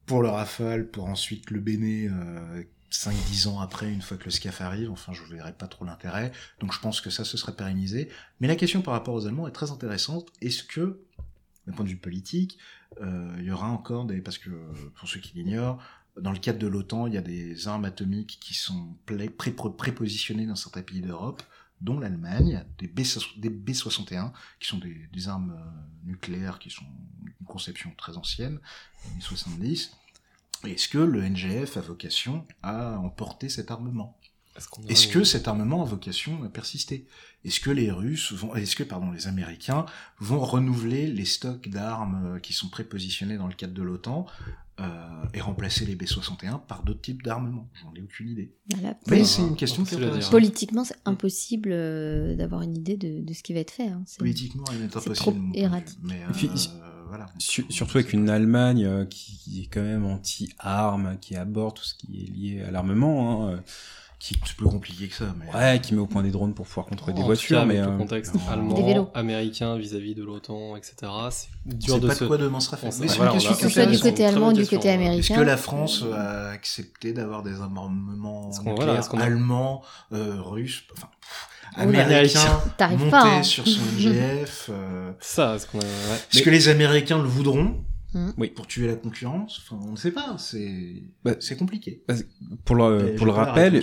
pour 0.08 0.24
le 0.24 0.30
Rafale, 0.30 0.90
pour 0.90 1.06
ensuite 1.06 1.52
le 1.52 1.60
béné 1.60 2.08
euh, 2.10 2.64
5-10 2.92 3.48
ans 3.48 3.60
après, 3.60 3.92
une 3.92 4.02
fois 4.02 4.18
que 4.18 4.26
le 4.26 4.32
SCAF 4.32 4.62
arrive. 4.62 4.92
Enfin, 4.92 5.14
je 5.14 5.24
verrais 5.24 5.54
pas 5.54 5.68
trop 5.68 5.86
l'intérêt. 5.86 6.32
Donc 6.60 6.74
je 6.74 6.80
pense 6.80 7.02
que 7.02 7.10
ça, 7.10 7.24
ce 7.24 7.38
serait 7.38 7.56
pérennisé. 7.56 8.10
Mais 8.40 8.48
la 8.48 8.56
question 8.56 8.82
par 8.82 8.94
rapport 8.94 9.14
aux 9.14 9.26
Allemands 9.28 9.48
est 9.48 9.52
très 9.52 9.72
intéressante. 9.72 10.30
Est-ce 10.42 10.64
que, 10.64 11.02
d'un 11.68 11.74
point 11.74 11.86
de 11.86 11.90
vue 11.90 11.98
politique, 11.98 12.58
euh, 13.02 13.34
il 13.40 13.46
y 13.46 13.52
aura 13.52 13.70
encore 13.70 14.06
des... 14.06 14.22
Parce 14.22 14.38
que, 14.38 14.50
pour 14.96 15.08
ceux 15.08 15.20
qui 15.20 15.36
l'ignorent, 15.38 15.82
dans 16.20 16.32
le 16.34 16.40
cadre 16.40 16.60
de 16.60 16.68
l'OTAN, 16.68 17.08
il 17.08 17.14
y 17.14 17.18
a 17.18 17.22
des 17.22 17.68
armes 17.70 17.86
atomiques 17.86 18.38
qui 18.42 18.54
sont 18.54 18.98
pré- 19.06 19.30
pré- 19.30 19.54
prépositionnées 19.54 20.46
dans 20.46 20.56
certains 20.58 20.82
pays 20.82 21.00
d'Europe, 21.02 21.42
dont 21.80 22.00
l'Allemagne, 22.00 22.66
des, 22.78 22.88
B, 22.88 23.02
des 23.38 23.50
B-61, 23.50 24.34
qui 24.60 24.68
sont 24.68 24.78
des, 24.80 25.28
armes 25.30 25.56
euh, 25.58 26.10
nucléaires 26.10 26.60
qui 26.60 26.70
sont 26.70 26.84
une 27.26 27.46
conception 27.48 27.92
très 27.98 28.18
ancienne, 28.18 28.60
des 29.16 29.22
70. 29.22 29.96
Est-ce 30.66 30.88
que 30.88 30.98
le 31.00 31.22
NGF 31.24 31.78
a 31.78 31.82
vocation 31.82 32.46
à 32.64 32.98
emporter 33.00 33.50
cet 33.50 33.72
armement? 33.72 34.18
Est-ce 34.90 35.08
que 35.08 35.24
cet 35.24 35.48
armement 35.48 35.82
a 35.82 35.86
vocation 35.86 36.44
à 36.44 36.50
persister? 36.50 37.08
Est-ce 37.46 37.60
que 37.62 37.72
les 37.72 37.90
Russes 37.90 38.34
vont, 38.34 38.54
est-ce 38.54 38.76
que 38.76 38.84
pardon, 38.84 39.10
les 39.12 39.28
Américains 39.28 39.86
vont 40.20 40.42
renouveler 40.42 41.08
les 41.08 41.26
stocks 41.26 41.70
d'armes 41.70 42.40
qui 42.44 42.52
sont 42.54 42.68
prépositionnés 42.68 43.38
dans 43.38 43.48
le 43.48 43.54
cadre 43.54 43.74
de 43.74 43.82
l'OTAN 43.82 44.26
euh, 44.82 45.24
et 45.34 45.40
remplacer 45.42 45.86
les 45.86 45.96
B-61 45.96 46.60
par 46.68 46.84
d'autres 46.84 47.02
types 47.02 47.24
d'armements? 47.24 47.70
J'en 47.82 47.94
ai 47.96 48.02
aucune 48.02 48.28
idée. 48.30 48.54
Voilà. 48.74 48.98
Mais 49.08 49.24
c'est 49.24 49.42
une 49.42 49.56
question 49.56 49.84
qui. 49.86 49.96
Politiquement, 50.30 50.84
c'est 50.84 50.98
impossible 51.06 51.70
euh, 51.72 52.36
d'avoir 52.36 52.62
une 52.62 52.76
idée 52.76 52.98
de, 52.98 53.22
de 53.24 53.34
ce 53.34 53.42
qui 53.44 53.54
va 53.54 53.62
être 53.62 53.72
fait. 53.72 53.88
hein. 53.88 54.04
C'est- 54.06 54.20
Politiquement, 54.20 54.66
il 54.74 54.82
est 54.84 54.90
c'est 54.92 54.98
impossible. 54.98 55.16
trop 55.16 55.36
erratique. 55.56 55.98
Mais 56.04 56.22
euh, 56.30 57.01
voilà. 57.12 57.28
Su- 57.38 57.66
surtout 57.70 57.98
avec 57.98 58.14
une 58.14 58.30
Allemagne 58.30 58.86
euh, 58.86 59.06
qui, 59.06 59.38
qui 59.38 59.62
est 59.64 59.68
quand 59.68 59.82
même 59.84 60.06
anti-armes, 60.06 61.18
qui 61.22 61.36
aborde 61.36 61.76
tout 61.76 61.84
ce 61.84 61.94
qui 61.94 62.24
est 62.24 62.32
lié 62.32 62.64
à 62.68 62.72
l'armement, 62.72 63.46
hein, 63.48 63.52
euh, 63.52 63.58
qui, 64.20 64.40
C'est 64.46 64.56
plus 64.56 64.68
compliqué 64.68 65.08
que 65.08 65.16
ça. 65.16 65.26
Mais 65.40 65.52
ouais, 65.58 65.80
qui 65.82 65.96
met 65.96 66.00
au 66.00 66.06
point 66.06 66.22
des 66.22 66.30
drones 66.30 66.54
pour 66.54 66.68
pouvoir 66.68 66.86
contrôler 66.86 67.16
des 67.16 67.24
En 67.24 67.26
voitures, 67.26 67.60
cas, 67.62 67.66
mais 67.66 67.80
euh, 67.80 67.90
le 67.92 67.98
contexte 67.98 68.36
non. 68.36 68.42
allemand, 68.52 68.74
Des 68.76 68.84
vélos. 68.84 69.10
américain 69.16 69.78
vis-à-vis 69.78 70.14
de 70.14 70.24
l'OTAN, 70.24 70.76
etc. 70.76 70.94
C'est 71.32 71.50
dur 71.66 72.00
de 72.00 72.08
pas 72.08 72.14
se. 72.16 72.24
de 72.24 72.28
quoi 72.28 72.38
demain 72.38 72.60
sera 72.60 72.78
fait. 72.78 72.92
c'est 72.92 73.06
voilà, 73.16 73.32
une 73.32 73.38
on 73.38 73.40
question 73.42 73.70
soit 73.70 73.86
du 73.88 74.00
côté 74.00 74.26
allemand 74.26 74.52
du 74.52 74.68
côté 74.68 74.90
américain. 74.92 75.34
Est-ce 75.34 75.40
que 75.40 75.46
la 75.46 75.58
France 75.58 76.04
a 76.14 76.50
accepté 76.50 77.14
d'avoir 77.14 77.42
des 77.44 77.60
armements 77.62 77.90
nucléaires 78.64 79.02
voilà, 79.10 79.26
allemands, 79.26 79.82
euh, 80.14 80.40
russes, 80.42 80.84
enfin, 80.96 81.08
pff, 81.20 81.48
T'arrives 82.78 83.00
montés 83.00 83.12
pas, 83.12 83.38
hein. 83.38 83.44
sur 83.44 83.68
son 83.68 83.80
NGF 83.98 84.70
euh, 84.72 85.12
Ça, 85.20 85.56
est-ce 85.56 85.68
qu'on 85.68 85.80
a. 85.80 85.84
ouais. 85.84 85.88
Est-ce 86.34 86.42
que 86.42 86.50
les 86.50 86.68
Américains 86.70 87.18
le 87.22 87.28
voudront 87.28 87.84
Hmm. 88.14 88.32
Oui. 88.38 88.50
pour 88.50 88.68
tuer 88.68 88.88
la 88.88 88.96
concurrence 88.96 89.62
Enfin, 89.64 89.82
on 89.88 89.92
ne 89.92 89.96
sait 89.96 90.12
pas. 90.12 90.36
C'est 90.38 91.02
Bah, 91.24 91.32
c'est 91.40 91.56
compliqué. 91.56 92.04
pour 92.66 92.76
le, 92.76 93.16
pour 93.16 93.26
le 93.26 93.32
rappel, 93.32 93.82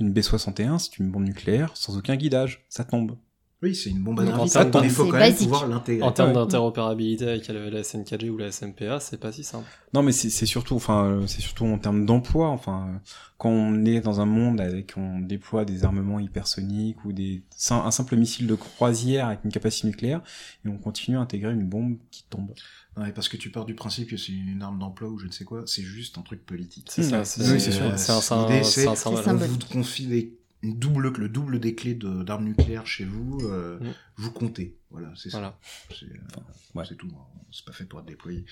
une 0.00 0.12
B-61, 0.12 0.78
c'est 0.80 0.98
une 0.98 1.12
bombe 1.12 1.22
nucléaire 1.24 1.70
sans 1.74 1.96
aucun 1.96 2.16
guidage, 2.16 2.64
ça 2.68 2.82
tombe. 2.82 3.16
Oui, 3.64 3.74
c'est 3.74 3.88
une 3.88 4.00
bombe 4.02 4.20
à 4.20 4.24
de- 4.24 4.30
mais 4.30 4.86
il 4.88 4.90
faut 4.90 5.06
quand 5.06 5.12
même 5.12 5.20
basique. 5.20 5.38
pouvoir 5.48 5.66
l'intégrer. 5.66 6.02
En 6.06 6.12
termes 6.12 6.34
d'interopérabilité 6.34 7.26
avec 7.26 7.48
la 7.48 7.80
SN4G 7.82 8.28
ou 8.28 8.36
la 8.36 8.48
SMPA, 8.52 9.00
c'est 9.00 9.16
pas 9.18 9.32
si 9.32 9.42
simple. 9.42 9.66
Non, 9.94 10.02
mais 10.02 10.12
c'est 10.12 10.44
surtout, 10.46 10.74
enfin, 10.76 11.06
euh, 11.06 11.26
c'est 11.26 11.40
surtout 11.40 11.64
en 11.64 11.78
termes 11.78 12.04
d'emploi. 12.04 12.48
Enfin, 12.50 12.88
euh, 12.94 12.98
quand 13.38 13.48
on 13.50 13.84
est 13.86 14.00
dans 14.00 14.20
un 14.20 14.26
monde 14.26 14.60
avec, 14.60 14.92
on 14.98 15.18
déploie 15.20 15.64
des 15.64 15.84
armements 15.84 16.20
hypersoniques 16.20 17.02
ou 17.06 17.12
des, 17.14 17.42
un 17.70 17.90
simple 17.90 18.16
missile 18.16 18.46
de 18.46 18.54
croisière 18.54 19.28
avec 19.28 19.40
une 19.44 19.50
capacité 19.50 19.88
nucléaire, 19.88 20.20
et 20.64 20.68
on 20.68 20.76
continue 20.76 21.16
à 21.16 21.20
intégrer 21.20 21.52
une 21.52 21.64
bombe 21.66 21.96
qui 22.10 22.24
tombe. 22.28 22.52
Ouais, 22.98 23.12
parce 23.12 23.28
que 23.28 23.36
tu 23.36 23.50
pars 23.50 23.64
du 23.64 23.74
principe 23.74 24.08
que 24.10 24.16
c'est 24.16 24.32
une 24.32 24.62
arme 24.62 24.78
d'emploi 24.78 25.08
ou 25.08 25.18
je 25.18 25.26
ne 25.26 25.32
sais 25.32 25.44
quoi, 25.44 25.62
c'est 25.66 25.82
juste 25.82 26.16
un 26.18 26.22
truc 26.22 26.44
politique. 26.44 26.88
C'est 26.90 27.02
Hmm, 27.02 27.10
ça, 27.10 27.18
ouais. 27.20 27.24
c'est 27.24 27.50
Oui, 27.52 27.60
c'est 27.60 27.72
sûr. 27.72 27.84
c'est 27.98 28.12
un, 28.12 28.20
c'est 28.20 28.86
un- 28.86 28.94
symbole. 28.94 29.38
On 29.42 29.46
vous 29.46 29.58
confie 29.72 30.06
des, 30.06 30.36
double, 30.72 31.12
le 31.18 31.28
double 31.28 31.60
des 31.60 31.74
clés 31.74 31.94
de- 31.94 32.22
d'armes 32.22 32.44
nucléaires 32.44 32.86
chez 32.86 33.04
vous, 33.04 33.38
euh, 33.42 33.78
Mm. 33.80 33.92
vous 34.16 34.30
comptez. 34.30 34.78
Voilà, 34.90 35.08
c'est 35.16 35.30
ça. 35.30 35.38
Voilà. 35.38 35.58
C'est 35.90 36.06
euh, 36.06 36.40
ouais. 36.74 36.84
c'est 36.88 36.96
tout. 36.96 37.08
C'est 37.52 37.64
pas 37.66 37.72
fait 37.72 37.84
pour 37.84 38.00
être 38.00 38.06
déployé 38.06 38.44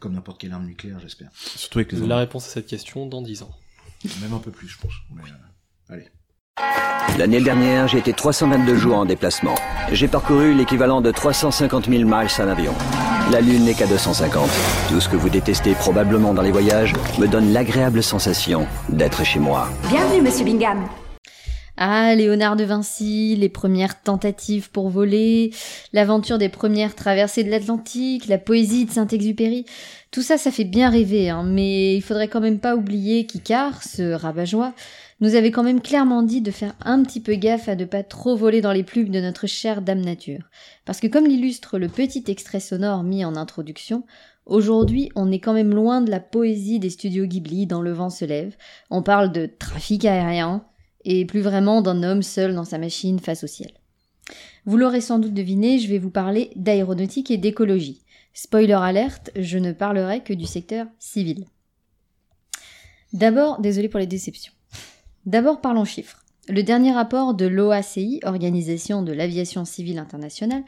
comme 0.00 0.14
n'importe 0.14 0.40
quelle 0.40 0.52
arme 0.52 0.66
nucléaire, 0.66 0.98
j'espère. 1.00 1.30
Surtout 1.34 1.78
avec 1.78 1.92
les 1.92 2.06
La 2.06 2.16
réponse 2.18 2.46
à 2.48 2.50
cette 2.50 2.66
question 2.66 3.06
dans 3.06 3.22
10 3.22 3.42
ans. 3.42 3.50
Même 4.20 4.32
un 4.32 4.38
peu 4.38 4.50
plus, 4.50 4.66
je 4.68 4.78
pense. 4.78 4.92
Mais, 5.14 5.22
euh, 5.22 5.94
allez. 5.94 6.08
L'année 7.18 7.40
dernière, 7.40 7.86
j'ai 7.88 7.98
été 7.98 8.12
322 8.12 8.76
jours 8.76 8.96
en 8.96 9.04
déplacement. 9.04 9.54
J'ai 9.92 10.08
parcouru 10.08 10.54
l'équivalent 10.54 11.00
de 11.00 11.10
350 11.10 11.88
000 11.88 12.02
miles 12.04 12.28
en 12.38 12.48
avion. 12.48 12.74
La 13.30 13.40
Lune 13.40 13.64
n'est 13.64 13.74
qu'à 13.74 13.86
250. 13.86 14.50
Tout 14.88 15.00
ce 15.00 15.08
que 15.08 15.16
vous 15.16 15.28
détestez 15.30 15.74
probablement 15.74 16.34
dans 16.34 16.42
les 16.42 16.50
voyages 16.50 16.94
me 17.18 17.26
donne 17.28 17.52
l'agréable 17.52 18.02
sensation 18.02 18.66
d'être 18.88 19.24
chez 19.24 19.38
moi. 19.38 19.68
Bienvenue, 19.88 20.22
monsieur 20.22 20.44
Bingham. 20.44 20.84
Ah, 21.84 22.14
Léonard 22.14 22.54
de 22.54 22.62
Vinci, 22.62 23.34
les 23.34 23.48
premières 23.48 24.00
tentatives 24.02 24.70
pour 24.70 24.88
voler, 24.88 25.52
l'aventure 25.92 26.38
des 26.38 26.48
premières 26.48 26.94
traversées 26.94 27.42
de 27.42 27.50
l'Atlantique, 27.50 28.28
la 28.28 28.38
poésie 28.38 28.84
de 28.84 28.92
Saint-Exupéry. 28.92 29.64
Tout 30.12 30.22
ça, 30.22 30.38
ça 30.38 30.52
fait 30.52 30.62
bien 30.62 30.90
rêver, 30.90 31.28
hein, 31.28 31.42
mais 31.42 31.96
il 31.96 32.00
faudrait 32.00 32.28
quand 32.28 32.40
même 32.40 32.60
pas 32.60 32.76
oublier 32.76 33.26
qu'Icare, 33.26 33.82
ce 33.82 34.12
rabat-joie, 34.12 34.74
nous 35.20 35.34
avait 35.34 35.50
quand 35.50 35.64
même 35.64 35.80
clairement 35.80 36.22
dit 36.22 36.40
de 36.40 36.52
faire 36.52 36.76
un 36.84 37.02
petit 37.02 37.18
peu 37.18 37.34
gaffe 37.34 37.68
à 37.68 37.74
ne 37.74 37.84
pas 37.84 38.04
trop 38.04 38.36
voler 38.36 38.60
dans 38.60 38.70
les 38.70 38.84
plumes 38.84 39.10
de 39.10 39.20
notre 39.20 39.48
chère 39.48 39.82
Dame 39.82 40.02
Nature. 40.02 40.50
Parce 40.84 41.00
que 41.00 41.08
comme 41.08 41.26
l'illustre 41.26 41.80
le 41.80 41.88
petit 41.88 42.22
extrait 42.28 42.60
sonore 42.60 43.02
mis 43.02 43.24
en 43.24 43.34
introduction, 43.34 44.04
aujourd'hui 44.46 45.10
on 45.16 45.32
est 45.32 45.40
quand 45.40 45.52
même 45.52 45.74
loin 45.74 46.00
de 46.00 46.12
la 46.12 46.20
poésie 46.20 46.78
des 46.78 46.90
studios 46.90 47.26
Ghibli 47.26 47.66
dans 47.66 47.82
Le 47.82 47.92
vent 47.92 48.08
se 48.08 48.24
lève. 48.24 48.54
On 48.88 49.02
parle 49.02 49.32
de 49.32 49.46
trafic 49.46 50.04
aérien, 50.04 50.64
et 51.04 51.24
plus 51.24 51.40
vraiment 51.40 51.82
d'un 51.82 52.02
homme 52.02 52.22
seul 52.22 52.54
dans 52.54 52.64
sa 52.64 52.78
machine 52.78 53.18
face 53.18 53.44
au 53.44 53.46
ciel. 53.46 53.72
Vous 54.64 54.76
l'aurez 54.76 55.00
sans 55.00 55.18
doute 55.18 55.34
deviné, 55.34 55.78
je 55.78 55.88
vais 55.88 55.98
vous 55.98 56.10
parler 56.10 56.50
d'aéronautique 56.56 57.30
et 57.30 57.38
d'écologie. 57.38 58.02
Spoiler 58.34 58.72
alerte, 58.74 59.30
je 59.36 59.58
ne 59.58 59.72
parlerai 59.72 60.22
que 60.22 60.32
du 60.32 60.46
secteur 60.46 60.86
civil. 60.98 61.44
D'abord, 63.12 63.60
désolé 63.60 63.88
pour 63.88 64.00
les 64.00 64.06
déceptions. 64.06 64.52
D'abord 65.26 65.60
parlons 65.60 65.84
chiffres. 65.84 66.22
Le 66.48 66.62
dernier 66.62 66.92
rapport 66.92 67.34
de 67.34 67.46
l'OACI, 67.46 68.20
Organisation 68.24 69.02
de 69.02 69.12
l'aviation 69.12 69.64
civile 69.64 69.98
internationale, 69.98 70.64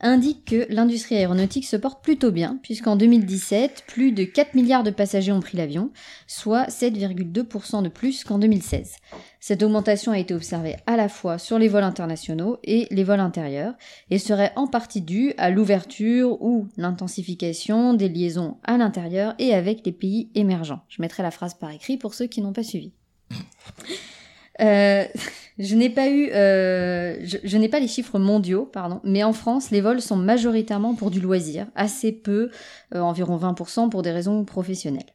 indique 0.00 0.44
que 0.46 0.66
l'industrie 0.68 1.16
aéronautique 1.16 1.64
se 1.64 1.76
porte 1.76 2.02
plutôt 2.02 2.32
bien, 2.32 2.58
puisqu'en 2.62 2.96
2017, 2.96 3.84
plus 3.86 4.10
de 4.10 4.24
4 4.24 4.54
milliards 4.54 4.82
de 4.82 4.90
passagers 4.90 5.30
ont 5.30 5.40
pris 5.40 5.56
l'avion, 5.56 5.92
soit 6.26 6.64
7,2% 6.64 7.82
de 7.84 7.88
plus 7.88 8.24
qu'en 8.24 8.38
2016. 8.38 8.96
Cette 9.44 9.64
augmentation 9.64 10.12
a 10.12 10.20
été 10.20 10.34
observée 10.34 10.76
à 10.86 10.96
la 10.96 11.08
fois 11.08 11.36
sur 11.36 11.58
les 11.58 11.66
vols 11.66 11.82
internationaux 11.82 12.58
et 12.62 12.86
les 12.92 13.02
vols 13.02 13.18
intérieurs, 13.18 13.74
et 14.08 14.20
serait 14.20 14.52
en 14.54 14.68
partie 14.68 15.00
due 15.00 15.34
à 15.36 15.50
l'ouverture 15.50 16.40
ou 16.40 16.68
l'intensification 16.76 17.92
des 17.92 18.08
liaisons 18.08 18.58
à 18.62 18.76
l'intérieur 18.76 19.34
et 19.40 19.52
avec 19.52 19.84
les 19.84 19.90
pays 19.90 20.30
émergents. 20.36 20.84
Je 20.88 21.02
mettrai 21.02 21.24
la 21.24 21.32
phrase 21.32 21.54
par 21.54 21.72
écrit 21.72 21.96
pour 21.96 22.14
ceux 22.14 22.26
qui 22.26 22.40
n'ont 22.40 22.52
pas 22.52 22.62
suivi. 22.62 22.92
Euh, 24.60 25.06
je 25.58 25.74
n'ai 25.74 25.90
pas 25.90 26.08
eu, 26.08 26.30
euh, 26.30 27.16
je, 27.24 27.56
n'ai 27.56 27.68
pas 27.68 27.80
les 27.80 27.88
chiffres 27.88 28.20
mondiaux, 28.20 28.64
pardon, 28.64 29.00
mais 29.02 29.24
en 29.24 29.32
France, 29.32 29.72
les 29.72 29.80
vols 29.80 30.02
sont 30.02 30.14
majoritairement 30.14 30.94
pour 30.94 31.10
du 31.10 31.20
loisir, 31.20 31.66
assez 31.74 32.12
peu, 32.12 32.52
euh, 32.94 33.00
environ 33.00 33.38
20% 33.38 33.88
pour 33.88 34.02
des 34.02 34.12
raisons 34.12 34.44
professionnelles. 34.44 35.12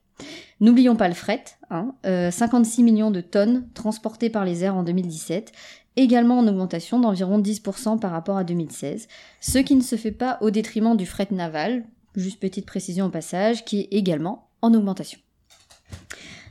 N'oublions 0.59 0.95
pas 0.95 1.07
le 1.07 1.13
fret, 1.13 1.43
hein, 1.69 1.93
euh, 2.05 2.31
56 2.31 2.83
millions 2.83 3.11
de 3.11 3.21
tonnes 3.21 3.67
transportées 3.73 4.29
par 4.29 4.43
les 4.43 4.63
airs 4.63 4.75
en 4.75 4.83
2017, 4.83 5.51
également 5.95 6.39
en 6.39 6.47
augmentation 6.47 6.99
d'environ 6.99 7.39
10% 7.39 7.99
par 7.99 8.11
rapport 8.11 8.37
à 8.37 8.43
2016, 8.43 9.07
ce 9.39 9.57
qui 9.59 9.75
ne 9.75 9.81
se 9.81 9.95
fait 9.95 10.11
pas 10.11 10.37
au 10.41 10.49
détriment 10.49 10.97
du 10.97 11.05
fret 11.05 11.27
naval, 11.31 11.83
juste 12.15 12.39
petite 12.39 12.65
précision 12.65 13.05
au 13.05 13.09
passage, 13.09 13.65
qui 13.65 13.81
est 13.81 13.87
également 13.91 14.49
en 14.61 14.73
augmentation. 14.73 15.19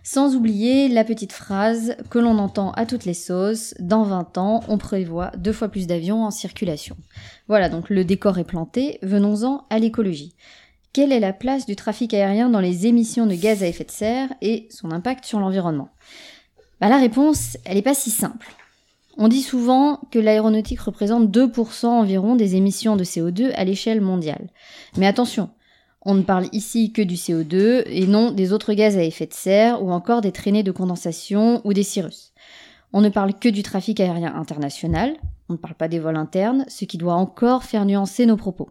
Sans 0.08 0.36
oublier 0.36 0.86
la 0.86 1.02
petite 1.02 1.32
phrase 1.32 1.96
que 2.10 2.20
l'on 2.20 2.38
entend 2.38 2.70
à 2.72 2.86
toutes 2.86 3.06
les 3.06 3.14
sauces, 3.14 3.74
dans 3.80 4.04
20 4.04 4.38
ans, 4.38 4.60
on 4.68 4.78
prévoit 4.78 5.32
deux 5.36 5.52
fois 5.52 5.68
plus 5.68 5.88
d'avions 5.88 6.24
en 6.24 6.30
circulation. 6.30 6.96
Voilà, 7.48 7.68
donc 7.68 7.90
le 7.90 8.04
décor 8.04 8.38
est 8.38 8.44
planté, 8.44 9.00
venons-en 9.02 9.66
à 9.68 9.80
l'écologie. 9.80 10.36
Quelle 10.96 11.12
est 11.12 11.20
la 11.20 11.34
place 11.34 11.66
du 11.66 11.76
trafic 11.76 12.14
aérien 12.14 12.48
dans 12.48 12.58
les 12.58 12.86
émissions 12.86 13.26
de 13.26 13.34
gaz 13.34 13.62
à 13.62 13.66
effet 13.66 13.84
de 13.84 13.90
serre 13.90 14.30
et 14.40 14.66
son 14.70 14.92
impact 14.92 15.26
sur 15.26 15.38
l'environnement? 15.38 15.90
Bah, 16.80 16.88
La 16.88 16.96
réponse, 16.96 17.58
elle 17.66 17.74
n'est 17.74 17.82
pas 17.82 17.92
si 17.92 18.08
simple. 18.08 18.48
On 19.18 19.28
dit 19.28 19.42
souvent 19.42 20.00
que 20.10 20.18
l'aéronautique 20.18 20.80
représente 20.80 21.28
2% 21.28 21.84
environ 21.84 22.34
des 22.34 22.56
émissions 22.56 22.96
de 22.96 23.04
CO2 23.04 23.52
à 23.56 23.64
l'échelle 23.64 24.00
mondiale. 24.00 24.48
Mais 24.96 25.06
attention, 25.06 25.50
on 26.00 26.14
ne 26.14 26.22
parle 26.22 26.46
ici 26.52 26.94
que 26.94 27.02
du 27.02 27.16
CO2 27.16 27.82
et 27.84 28.06
non 28.06 28.30
des 28.30 28.54
autres 28.54 28.72
gaz 28.72 28.96
à 28.96 29.02
effet 29.02 29.26
de 29.26 29.34
serre 29.34 29.82
ou 29.82 29.90
encore 29.90 30.22
des 30.22 30.32
traînées 30.32 30.62
de 30.62 30.72
condensation 30.72 31.60
ou 31.64 31.74
des 31.74 31.82
cirrus. 31.82 32.32
On 32.94 33.02
ne 33.02 33.10
parle 33.10 33.34
que 33.34 33.50
du 33.50 33.62
trafic 33.62 34.00
aérien 34.00 34.34
international, 34.34 35.14
on 35.50 35.52
ne 35.52 35.58
parle 35.58 35.74
pas 35.74 35.88
des 35.88 35.98
vols 35.98 36.16
internes, 36.16 36.64
ce 36.68 36.86
qui 36.86 36.96
doit 36.96 37.16
encore 37.16 37.64
faire 37.64 37.84
nuancer 37.84 38.24
nos 38.24 38.38
propos. 38.38 38.70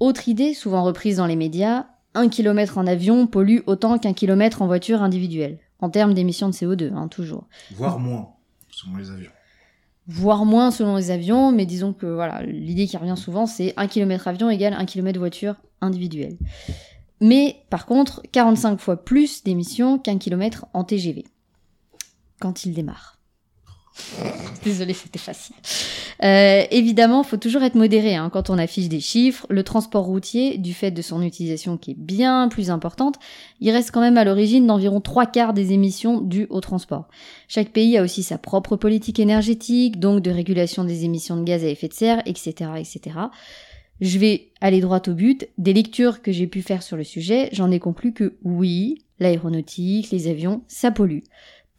Autre 0.00 0.28
idée, 0.28 0.54
souvent 0.54 0.82
reprise 0.82 1.18
dans 1.18 1.26
les 1.26 1.36
médias, 1.36 1.86
un 2.14 2.28
kilomètre 2.28 2.78
en 2.78 2.86
avion 2.86 3.26
pollue 3.26 3.58
autant 3.66 3.98
qu'un 3.98 4.14
kilomètre 4.14 4.62
en 4.62 4.66
voiture 4.66 5.02
individuelle, 5.02 5.58
en 5.78 5.90
termes 5.90 6.14
d'émissions 6.14 6.48
de 6.48 6.54
CO2, 6.54 6.92
hein, 6.94 7.08
toujours. 7.08 7.46
Voire 7.72 7.98
moins, 7.98 8.30
selon 8.70 8.96
les 8.96 9.10
avions. 9.10 9.30
Voire 10.06 10.44
moins 10.44 10.70
selon 10.70 10.96
les 10.96 11.10
avions, 11.10 11.52
mais 11.52 11.66
disons 11.66 11.92
que 11.92 12.06
voilà, 12.06 12.42
l'idée 12.42 12.86
qui 12.86 12.96
revient 12.96 13.16
souvent, 13.16 13.46
c'est 13.46 13.74
un 13.76 13.86
kilomètre 13.86 14.26
avion 14.26 14.50
égale 14.50 14.72
un 14.72 14.86
kilomètre 14.86 15.18
voiture 15.18 15.54
individuelle. 15.80 16.36
Mais 17.20 17.62
par 17.68 17.84
contre, 17.84 18.22
45 18.32 18.80
fois 18.80 19.04
plus 19.04 19.44
d'émissions 19.44 19.98
qu'un 19.98 20.18
kilomètre 20.18 20.66
en 20.72 20.82
TGV. 20.82 21.26
Quand 22.40 22.64
il 22.64 22.72
démarre. 22.72 23.19
Désolée, 24.64 24.92
c'était 24.92 25.18
facile. 25.18 25.56
Euh, 26.22 26.64
évidemment, 26.70 27.22
faut 27.22 27.38
toujours 27.38 27.62
être 27.62 27.74
modéré 27.74 28.14
hein, 28.14 28.28
quand 28.30 28.50
on 28.50 28.58
affiche 28.58 28.88
des 28.88 29.00
chiffres. 29.00 29.46
Le 29.48 29.62
transport 29.62 30.04
routier, 30.04 30.58
du 30.58 30.74
fait 30.74 30.90
de 30.90 31.00
son 31.00 31.22
utilisation 31.22 31.78
qui 31.78 31.92
est 31.92 31.98
bien 31.98 32.48
plus 32.48 32.70
importante, 32.70 33.16
il 33.60 33.70
reste 33.70 33.90
quand 33.90 34.00
même 34.00 34.18
à 34.18 34.24
l'origine 34.24 34.66
d'environ 34.66 35.00
trois 35.00 35.26
quarts 35.26 35.54
des 35.54 35.72
émissions 35.72 36.20
dues 36.20 36.46
au 36.50 36.60
transport. 36.60 37.08
Chaque 37.48 37.70
pays 37.70 37.96
a 37.96 38.02
aussi 38.02 38.22
sa 38.22 38.36
propre 38.36 38.76
politique 38.76 39.18
énergétique, 39.18 39.98
donc 39.98 40.22
de 40.22 40.30
régulation 40.30 40.84
des 40.84 41.04
émissions 41.04 41.36
de 41.36 41.44
gaz 41.44 41.64
à 41.64 41.68
effet 41.68 41.88
de 41.88 41.94
serre, 41.94 42.22
etc., 42.26 42.70
etc. 42.76 43.16
Je 44.00 44.18
vais 44.18 44.50
aller 44.60 44.80
droit 44.80 45.02
au 45.06 45.12
but. 45.12 45.48
Des 45.58 45.72
lectures 45.72 46.22
que 46.22 46.32
j'ai 46.32 46.46
pu 46.46 46.62
faire 46.62 46.82
sur 46.82 46.96
le 46.96 47.04
sujet, 47.04 47.48
j'en 47.52 47.70
ai 47.70 47.78
conclu 47.78 48.12
que 48.12 48.34
oui, 48.44 49.04
l'aéronautique, 49.18 50.10
les 50.10 50.28
avions, 50.28 50.62
ça 50.68 50.90
pollue 50.90 51.20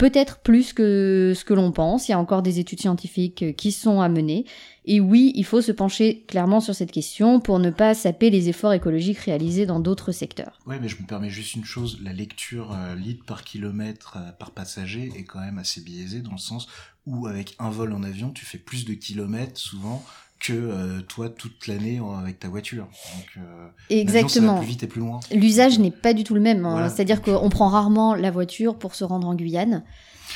peut-être 0.01 0.39
plus 0.39 0.73
que 0.73 1.33
ce 1.35 1.45
que 1.45 1.53
l'on 1.53 1.71
pense. 1.71 2.07
Il 2.07 2.11
y 2.11 2.15
a 2.15 2.19
encore 2.19 2.41
des 2.41 2.57
études 2.57 2.81
scientifiques 2.81 3.55
qui 3.55 3.71
sont 3.71 4.01
à 4.01 4.09
mener. 4.09 4.45
Et 4.83 4.99
oui, 4.99 5.31
il 5.35 5.45
faut 5.45 5.61
se 5.61 5.71
pencher 5.71 6.25
clairement 6.27 6.59
sur 6.59 6.73
cette 6.73 6.91
question 6.91 7.39
pour 7.39 7.59
ne 7.59 7.69
pas 7.69 7.93
saper 7.93 8.31
les 8.31 8.49
efforts 8.49 8.73
écologiques 8.73 9.19
réalisés 9.19 9.67
dans 9.67 9.79
d'autres 9.79 10.11
secteurs. 10.11 10.57
Oui, 10.65 10.77
mais 10.81 10.89
je 10.89 10.99
me 10.99 11.05
permets 11.05 11.29
juste 11.29 11.53
une 11.53 11.65
chose, 11.65 11.99
la 12.01 12.13
lecture 12.13 12.73
euh, 12.73 12.95
litre 12.95 13.23
par 13.25 13.43
kilomètre 13.43 14.17
euh, 14.17 14.31
par 14.31 14.49
passager 14.49 15.11
est 15.15 15.23
quand 15.23 15.39
même 15.39 15.59
assez 15.59 15.81
biaisée 15.81 16.21
dans 16.21 16.31
le 16.31 16.39
sens 16.39 16.67
où 17.05 17.27
avec 17.27 17.55
un 17.59 17.69
vol 17.69 17.93
en 17.93 18.01
avion, 18.01 18.31
tu 18.31 18.43
fais 18.43 18.57
plus 18.57 18.85
de 18.85 18.95
kilomètres 18.95 19.59
souvent 19.59 20.03
que 20.41 20.53
euh, 20.53 21.01
toi 21.01 21.29
toute 21.29 21.67
l'année 21.67 22.01
avec 22.19 22.39
ta 22.39 22.49
voiture. 22.49 22.85
Donc, 23.15 23.25
euh, 23.37 23.67
Exactement. 23.89 24.47
Ça 24.47 24.53
va 24.53 24.59
plus 24.59 24.67
vite 24.67 24.83
et 24.83 24.87
plus 24.87 25.01
loin. 25.01 25.19
L'usage 25.33 25.77
n'est 25.79 25.91
pas 25.91 26.13
du 26.13 26.23
tout 26.23 26.33
le 26.33 26.41
même. 26.41 26.65
hein. 26.65 26.71
Voilà. 26.71 26.89
C'est-à-dire 26.89 27.21
qu'on 27.21 27.49
prend 27.49 27.67
rarement 27.69 28.15
la 28.15 28.31
voiture 28.31 28.77
pour 28.77 28.95
se 28.95 29.03
rendre 29.03 29.27
en 29.27 29.35
Guyane. 29.35 29.83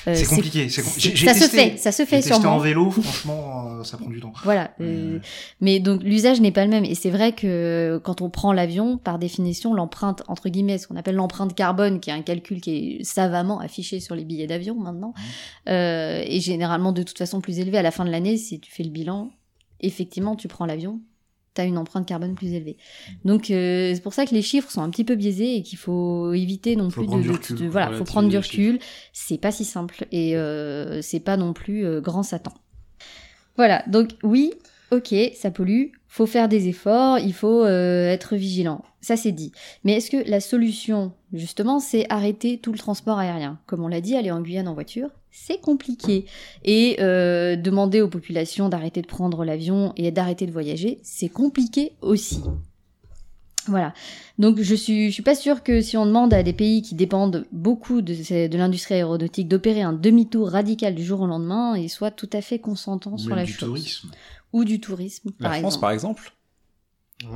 Euh, 0.08 0.14
c'est 0.14 0.26
compliqué. 0.26 0.68
ça 0.70 0.84
se 0.84 1.48
fait, 1.50 1.78
ça 1.78 1.92
se 1.94 2.06
fait 2.06 2.22
sûrement. 2.22 2.56
en 2.56 2.60
vélo, 2.60 2.92
franchement, 2.92 3.70
euh, 3.80 3.84
ça 3.84 3.98
prend 3.98 4.10
du 4.10 4.20
temps. 4.20 4.34
Voilà. 4.44 4.72
mais 5.62 5.80
donc 5.80 6.04
l'usage 6.04 6.42
n'est 6.42 6.52
pas 6.52 6.66
le 6.66 6.70
même. 6.70 6.84
Et 6.86 6.96
c'est 6.96 7.10
vrai 7.10 7.32
que 7.32 8.00
quand 8.04 8.22
on 8.22 8.30
prend 8.30 8.52
l'avion, 8.54 8.98
par 8.98 9.18
définition, 9.18 9.74
l'empreinte, 9.74 10.22
entre 10.28 10.50
guillemets, 10.50 10.78
ce 10.78 10.88
qu'on 10.88 10.98
appelle 10.98 11.16
l'empreinte 11.16 11.56
carbone, 11.56 12.00
qui 12.02 12.10
est 12.10 12.14
un 12.14 12.22
calcul 12.22 12.62
qui 12.62 12.72
est 13.00 13.04
savamment 13.06 13.60
affiché 13.60 14.00
sur 14.02 14.16
les 14.16 14.26
billets 14.26 14.48
d'avion 14.48 14.76
maintenant, 14.76 15.14
euh, 15.70 16.22
est 16.26 16.42
généralement 16.42 16.92
de 16.92 17.02
toute 17.02 17.18
façon 17.18 17.40
plus 17.42 17.60
élevé 17.60 17.78
à 17.78 17.82
la 17.82 17.92
fin 17.92 18.06
de 18.06 18.12
l'année. 18.12 18.38
Si 18.38 18.60
tu 18.60 18.72
fais 18.72 18.84
le 18.84 18.90
bilan, 18.92 19.32
effectivement, 19.80 20.36
tu 20.36 20.48
prends 20.48 20.66
l'avion, 20.66 21.02
tu 21.54 21.62
as 21.62 21.66
une 21.66 21.78
empreinte 21.78 22.06
carbone 22.08 22.36
plus 22.36 22.54
élevée. 22.54 22.78
Donc 23.24 23.50
euh, 23.50 23.94
c'est 23.94 24.02
pour 24.02 24.14
ça 24.14 24.26
que 24.26 24.34
les 24.34 24.42
chiffres 24.42 24.70
sont 24.70 24.82
un 24.82 24.90
petit 24.90 25.04
peu 25.06 25.16
biaisés 25.16 25.56
et 25.56 25.62
qu'il 25.64 25.78
faut 25.78 26.34
éviter 26.34 26.76
non 26.76 26.90
Faut 26.90 27.04
plus 27.06 27.18
de, 27.18 27.24
de- 27.24 27.32
recul, 27.34 27.56
de- 27.58 27.68
voilà, 27.68 27.92
faut 27.92 28.04
prendre 28.04 28.30
du 28.30 28.38
recul. 28.38 28.80
C'est 29.14 29.38
pas 29.40 29.52
si 29.52 29.64
simple 29.66 30.06
et 30.12 30.36
euh, 30.36 31.02
c'est 31.02 31.20
pas 31.22 31.38
non 31.38 31.54
plus 31.54 31.86
euh, 31.86 32.02
grand 32.02 32.24
Satan. 32.24 32.54
Voilà, 33.58 33.84
donc 33.88 34.10
oui, 34.24 34.52
ok, 34.92 35.16
ça 35.34 35.50
pollue, 35.50 35.92
faut 36.10 36.26
faire 36.26 36.50
des 36.50 36.68
efforts, 36.68 37.20
il 37.20 37.34
faut 37.34 37.66
être 37.66 38.36
vigilant. 38.36 38.84
Ça 39.00 39.16
c'est 39.16 39.32
dit. 39.32 39.52
Mais 39.84 39.94
est-ce 39.94 40.10
que 40.12 40.30
la 40.30 40.42
solution, 40.42 41.14
justement, 41.32 41.80
c'est 41.80 42.06
arrêter 42.12 42.58
tout 42.58 42.72
le 42.74 42.78
transport 42.78 43.18
aérien? 43.18 43.60
Comme 43.66 43.84
on 43.84 43.88
l'a 43.88 44.02
dit, 44.02 44.16
aller 44.18 44.32
en 44.32 44.42
Guyane 44.42 44.68
en 44.68 44.74
voiture, 44.74 45.10
c'est 45.38 45.60
compliqué. 45.60 46.26
Et 46.64 46.98
euh, 47.02 47.56
demander 47.58 48.02
aux 48.02 48.08
populations 48.08 48.70
d'arrêter 48.70 49.02
de 49.02 49.08
prendre 49.08 49.44
l'avion 49.44 49.94
et 49.98 50.10
d'arrêter 50.12 50.46
de 50.48 50.52
voyager, 50.52 51.00
c'est 51.04 51.30
compliqué 51.30 51.92
aussi. 52.02 52.42
Voilà. 53.68 53.94
Donc 54.38 54.62
je 54.62 54.76
suis, 54.76 55.08
je 55.10 55.14
suis 55.14 55.24
pas 55.24 55.34
sûre 55.36 55.64
que 55.64 55.82
si 55.82 55.98
on 55.98 56.06
demande 56.06 56.34
à 56.34 56.44
des 56.44 56.54
pays 56.54 56.82
qui 56.84 56.94
dépendent 56.96 57.46
beaucoup 57.52 58.02
de, 58.02 58.14
ces- 58.14 58.48
de 58.48 58.58
l'industrie 58.58 58.94
aéronautique 58.96 59.48
d'opérer 59.48 59.82
un 59.82 59.94
demi-tour 59.94 60.50
radical 60.50 60.94
du 60.94 61.04
jour 61.04 61.22
au 61.22 61.28
lendemain, 61.28 61.76
ils 61.76 61.90
soient 61.90 62.12
tout 62.12 62.30
à 62.32 62.42
fait 62.42 62.60
consentants 62.60 63.16
Ou 63.16 63.18
sur 63.20 63.36
la 63.36 63.44
du 63.44 63.52
chose. 63.54 63.70
tourisme. 63.70 64.12
Ou 64.54 64.64
du 64.66 64.80
tourisme, 64.80 65.32
La 65.40 65.50
par 65.50 65.58
France, 65.58 65.66
exemple. 65.74 65.82
par 65.82 65.92
exemple. 65.92 66.32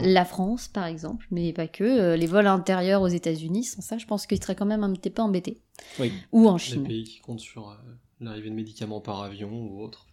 La 0.02 0.26
France, 0.26 0.68
par 0.68 0.86
exemple, 0.86 1.26
mais 1.32 1.54
pas 1.54 1.68
que. 1.68 1.84
Euh, 1.84 2.16
les 2.18 2.28
vols 2.28 2.48
intérieurs 2.48 3.02
aux 3.02 3.08
États-Unis, 3.08 3.64
sans 3.64 3.82
ça, 3.82 3.98
je 3.98 4.06
pense 4.06 4.28
qu'ils 4.28 4.42
seraient 4.42 4.56
quand 4.56 4.66
même 4.66 4.84
un 4.84 4.92
petit 4.94 5.10
peu 5.10 5.22
embêtés. 5.22 5.62
Oui. 6.00 6.12
Ou 6.32 6.48
en 6.50 6.54
Les 6.54 6.60
Chine 6.60 6.84
pays 6.84 7.06
qui 7.06 7.20
comptent 7.20 7.40
sur 7.40 7.70
euh, 7.70 7.74
l'arrivée 8.20 8.50
de 8.50 8.56
médicaments 8.56 9.00
par 9.00 9.22
avion 9.24 9.50
ou 9.52 9.82
autre. 9.82 10.08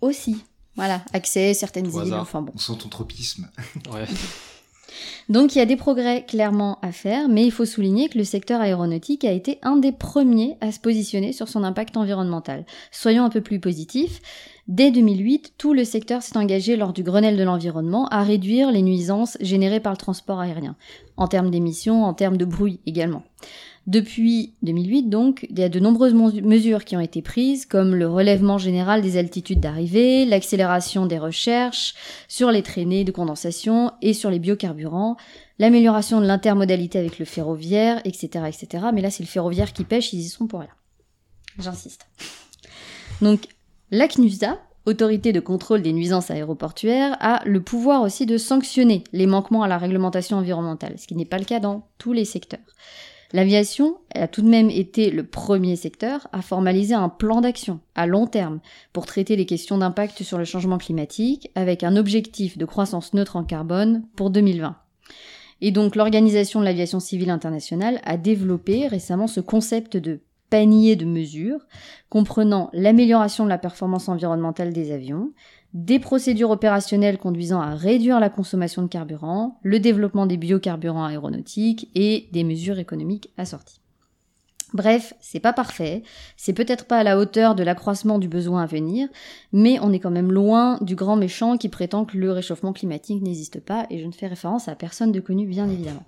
aussi. 0.00 0.36
Voilà, 0.76 1.02
accès, 1.14 1.54
certaines 1.54 1.86
Au 1.86 1.90
îles, 2.02 2.08
hasard. 2.08 2.20
enfin 2.22 2.42
bon. 2.42 2.52
On 2.54 2.58
sent 2.58 2.74
ton 2.80 2.88
tropisme. 2.88 3.48
Ouais. 3.92 4.04
Donc 5.28 5.54
il 5.54 5.58
y 5.58 5.60
a 5.60 5.66
des 5.66 5.76
progrès 5.76 6.24
clairement 6.24 6.78
à 6.80 6.92
faire, 6.92 7.28
mais 7.28 7.44
il 7.44 7.50
faut 7.50 7.64
souligner 7.64 8.08
que 8.08 8.16
le 8.16 8.24
secteur 8.24 8.60
aéronautique 8.60 9.24
a 9.24 9.32
été 9.32 9.58
un 9.62 9.76
des 9.76 9.92
premiers 9.92 10.56
à 10.60 10.70
se 10.72 10.78
positionner 10.80 11.32
sur 11.32 11.48
son 11.48 11.64
impact 11.64 11.96
environnemental. 11.96 12.64
Soyons 12.92 13.24
un 13.24 13.28
peu 13.30 13.40
plus 13.40 13.58
positifs. 13.58 14.20
Dès 14.68 14.90
2008, 14.90 15.54
tout 15.58 15.74
le 15.74 15.84
secteur 15.84 16.22
s'est 16.22 16.36
engagé 16.36 16.76
lors 16.76 16.92
du 16.92 17.04
Grenelle 17.04 17.36
de 17.36 17.44
l'environnement 17.44 18.08
à 18.08 18.24
réduire 18.24 18.72
les 18.72 18.82
nuisances 18.82 19.38
générées 19.40 19.78
par 19.78 19.92
le 19.92 19.96
transport 19.96 20.40
aérien, 20.40 20.74
en 21.16 21.28
termes 21.28 21.52
d'émissions, 21.52 22.04
en 22.04 22.14
termes 22.14 22.36
de 22.36 22.44
bruit 22.44 22.80
également. 22.84 23.22
Depuis 23.86 24.54
2008, 24.62 25.04
donc, 25.04 25.46
il 25.48 25.56
y 25.56 25.62
a 25.62 25.68
de 25.68 25.78
nombreuses 25.78 26.14
mesures 26.14 26.84
qui 26.84 26.96
ont 26.96 27.00
été 27.00 27.22
prises, 27.22 27.64
comme 27.64 27.94
le 27.94 28.08
relèvement 28.08 28.58
général 28.58 29.00
des 29.00 29.16
altitudes 29.16 29.60
d'arrivée, 29.60 30.24
l'accélération 30.24 31.06
des 31.06 31.18
recherches 31.18 31.94
sur 32.26 32.50
les 32.50 32.64
traînées 32.64 33.04
de 33.04 33.12
condensation 33.12 33.92
et 34.02 34.12
sur 34.12 34.30
les 34.30 34.40
biocarburants, 34.40 35.16
l'amélioration 35.60 36.20
de 36.20 36.26
l'intermodalité 36.26 36.98
avec 36.98 37.20
le 37.20 37.24
ferroviaire, 37.24 38.00
etc., 38.04 38.46
etc. 38.48 38.86
Mais 38.92 39.02
là, 39.02 39.10
c'est 39.10 39.22
le 39.22 39.28
ferroviaire 39.28 39.72
qui 39.72 39.84
pêche, 39.84 40.12
ils 40.12 40.18
y 40.18 40.28
sont 40.28 40.48
pour 40.48 40.58
rien. 40.58 40.70
J'insiste. 41.60 42.08
Donc, 43.22 43.46
la 43.90 44.08
CNUSA, 44.08 44.58
autorité 44.84 45.32
de 45.32 45.40
contrôle 45.40 45.82
des 45.82 45.92
nuisances 45.92 46.30
aéroportuaires, 46.30 47.16
a 47.20 47.42
le 47.44 47.60
pouvoir 47.60 48.02
aussi 48.02 48.26
de 48.26 48.38
sanctionner 48.38 49.04
les 49.12 49.26
manquements 49.26 49.62
à 49.62 49.68
la 49.68 49.78
réglementation 49.78 50.38
environnementale, 50.38 50.98
ce 50.98 51.06
qui 51.06 51.16
n'est 51.16 51.24
pas 51.24 51.38
le 51.38 51.44
cas 51.44 51.60
dans 51.60 51.86
tous 51.98 52.12
les 52.12 52.24
secteurs. 52.24 52.60
L'aviation 53.32 53.96
a 54.14 54.28
tout 54.28 54.42
de 54.42 54.48
même 54.48 54.70
été 54.70 55.10
le 55.10 55.24
premier 55.24 55.74
secteur 55.76 56.28
à 56.32 56.42
formaliser 56.42 56.94
un 56.94 57.08
plan 57.08 57.40
d'action 57.40 57.80
à 57.96 58.06
long 58.06 58.26
terme 58.26 58.60
pour 58.92 59.06
traiter 59.06 59.34
les 59.36 59.46
questions 59.46 59.78
d'impact 59.78 60.22
sur 60.22 60.38
le 60.38 60.44
changement 60.44 60.78
climatique 60.78 61.50
avec 61.54 61.82
un 61.82 61.96
objectif 61.96 62.56
de 62.56 62.64
croissance 62.64 63.14
neutre 63.14 63.36
en 63.36 63.44
carbone 63.44 64.04
pour 64.14 64.30
2020. 64.30 64.76
Et 65.60 65.70
donc 65.70 65.96
l'Organisation 65.96 66.60
de 66.60 66.64
l'aviation 66.64 67.00
civile 67.00 67.30
internationale 67.30 68.00
a 68.04 68.16
développé 68.16 68.86
récemment 68.86 69.26
ce 69.26 69.40
concept 69.40 69.96
de 69.96 70.20
panier 70.50 70.96
de 70.96 71.04
mesures 71.04 71.66
comprenant 72.08 72.70
l'amélioration 72.72 73.44
de 73.44 73.48
la 73.48 73.58
performance 73.58 74.08
environnementale 74.08 74.72
des 74.72 74.92
avions, 74.92 75.32
des 75.74 75.98
procédures 75.98 76.50
opérationnelles 76.50 77.18
conduisant 77.18 77.60
à 77.60 77.74
réduire 77.74 78.20
la 78.20 78.30
consommation 78.30 78.82
de 78.82 78.88
carburant, 78.88 79.58
le 79.62 79.80
développement 79.80 80.26
des 80.26 80.36
biocarburants 80.36 81.04
aéronautiques 81.04 81.90
et 81.94 82.28
des 82.32 82.44
mesures 82.44 82.78
économiques 82.78 83.30
assorties. 83.36 83.80
Bref, 84.72 85.14
c'est 85.20 85.40
pas 85.40 85.52
parfait, 85.52 86.02
c'est 86.36 86.52
peut-être 86.52 86.86
pas 86.86 86.98
à 86.98 87.04
la 87.04 87.18
hauteur 87.18 87.54
de 87.54 87.62
l'accroissement 87.62 88.18
du 88.18 88.28
besoin 88.28 88.62
à 88.62 88.66
venir, 88.66 89.08
mais 89.52 89.78
on 89.80 89.92
est 89.92 90.00
quand 90.00 90.10
même 90.10 90.32
loin 90.32 90.78
du 90.80 90.96
grand 90.96 91.16
méchant 91.16 91.56
qui 91.56 91.68
prétend 91.68 92.04
que 92.04 92.18
le 92.18 92.32
réchauffement 92.32 92.72
climatique 92.72 93.22
n'existe 93.22 93.60
pas, 93.60 93.86
et 93.90 93.98
je 93.98 94.06
ne 94.06 94.12
fais 94.12 94.26
référence 94.26 94.68
à 94.68 94.74
personne 94.74 95.12
de 95.12 95.20
connu 95.20 95.46
bien 95.46 95.68
évidemment. 95.68 96.04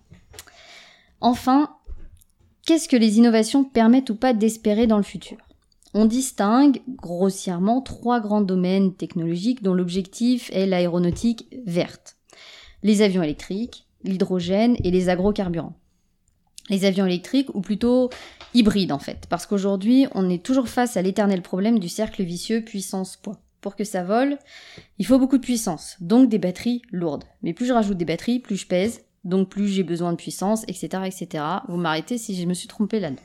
Enfin, 1.20 1.70
qu'est-ce 2.68 2.86
que 2.86 2.98
les 2.98 3.16
innovations 3.16 3.64
permettent 3.64 4.10
ou 4.10 4.14
pas 4.14 4.34
d'espérer 4.34 4.86
dans 4.86 4.98
le 4.98 5.02
futur? 5.02 5.38
On 5.94 6.04
distingue 6.04 6.82
grossièrement 6.86 7.80
trois 7.80 8.20
grands 8.20 8.42
domaines 8.42 8.92
technologiques 8.92 9.62
dont 9.62 9.72
l'objectif 9.72 10.50
est 10.52 10.66
l'aéronautique 10.66 11.46
verte. 11.64 12.16
Les 12.82 13.00
avions 13.00 13.22
électriques, 13.22 13.86
l'hydrogène 14.04 14.76
et 14.84 14.90
les 14.90 15.08
agrocarburants. 15.08 15.78
Les 16.68 16.84
avions 16.84 17.06
électriques, 17.06 17.54
ou 17.54 17.62
plutôt 17.62 18.10
hybrides 18.52 18.92
en 18.92 18.98
fait, 18.98 19.24
parce 19.30 19.46
qu'aujourd'hui 19.46 20.06
on 20.14 20.28
est 20.28 20.44
toujours 20.44 20.68
face 20.68 20.98
à 20.98 21.02
l'éternel 21.02 21.40
problème 21.40 21.78
du 21.78 21.88
cercle 21.88 22.22
vicieux 22.22 22.62
puissance-poids. 22.62 23.40
Pour 23.62 23.76
que 23.76 23.84
ça 23.84 24.04
vole, 24.04 24.36
il 24.98 25.06
faut 25.06 25.18
beaucoup 25.18 25.38
de 25.38 25.42
puissance, 25.42 25.96
donc 26.00 26.28
des 26.28 26.38
batteries 26.38 26.82
lourdes. 26.92 27.24
Mais 27.42 27.54
plus 27.54 27.64
je 27.64 27.72
rajoute 27.72 27.96
des 27.96 28.04
batteries, 28.04 28.40
plus 28.40 28.56
je 28.56 28.66
pèse, 28.66 29.00
donc 29.28 29.48
plus 29.48 29.68
j'ai 29.68 29.82
besoin 29.82 30.12
de 30.12 30.16
puissance, 30.16 30.64
etc., 30.68 31.04
etc. 31.06 31.44
Vous 31.68 31.76
m'arrêtez 31.76 32.18
si 32.18 32.34
je 32.34 32.46
me 32.46 32.54
suis 32.54 32.68
trompé 32.68 33.00
là-dedans. 33.00 33.22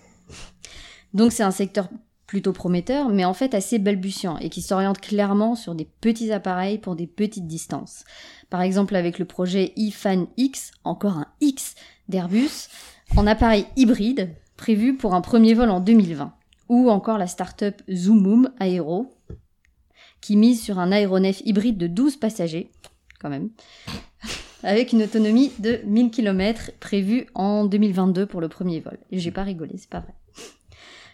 Donc 1.13 1.31
c'est 1.31 1.43
un 1.43 1.51
secteur 1.51 1.89
plutôt 2.27 2.53
prometteur, 2.53 3.09
mais 3.09 3.25
en 3.25 3.33
fait 3.33 3.53
assez 3.53 3.77
balbutiant 3.77 4.37
et 4.37 4.49
qui 4.49 4.61
s'oriente 4.61 4.99
clairement 4.99 5.55
sur 5.55 5.75
des 5.75 5.85
petits 5.85 6.31
appareils 6.31 6.79
pour 6.79 6.95
des 6.95 7.07
petites 7.07 7.47
distances. 7.47 8.05
Par 8.49 8.61
exemple 8.61 8.95
avec 8.95 9.19
le 9.19 9.25
projet 9.25 9.73
IFAN 9.75 10.27
X, 10.37 10.71
encore 10.83 11.17
un 11.17 11.27
X 11.41 11.75
d'Airbus, 12.09 12.69
en 13.15 13.27
appareil 13.27 13.67
hybride, 13.75 14.33
prévu 14.57 14.95
pour 14.95 15.13
un 15.13 15.21
premier 15.21 15.53
vol 15.53 15.69
en 15.69 15.79
2020. 15.79 16.33
Ou 16.69 16.89
encore 16.89 17.17
la 17.17 17.27
start-up 17.27 17.81
Zoomum 17.91 18.49
Aero, 18.59 19.13
qui 20.21 20.35
mise 20.35 20.61
sur 20.61 20.79
un 20.79 20.91
aéronef 20.91 21.41
hybride 21.45 21.77
de 21.77 21.87
12 21.87 22.17
passagers, 22.17 22.71
quand 23.19 23.29
même, 23.29 23.49
avec 24.63 24.93
une 24.93 25.03
autonomie 25.03 25.51
de 25.59 25.79
1000 25.85 26.11
km 26.11 26.71
prévue 26.79 27.27
en 27.35 27.65
2022 27.65 28.25
pour 28.25 28.41
le 28.41 28.47
premier 28.47 28.79
vol. 28.79 28.97
Et 29.11 29.19
j'ai 29.19 29.31
pas 29.31 29.43
rigolé, 29.43 29.75
c'est 29.77 29.89
pas 29.89 29.99
vrai. 29.99 30.13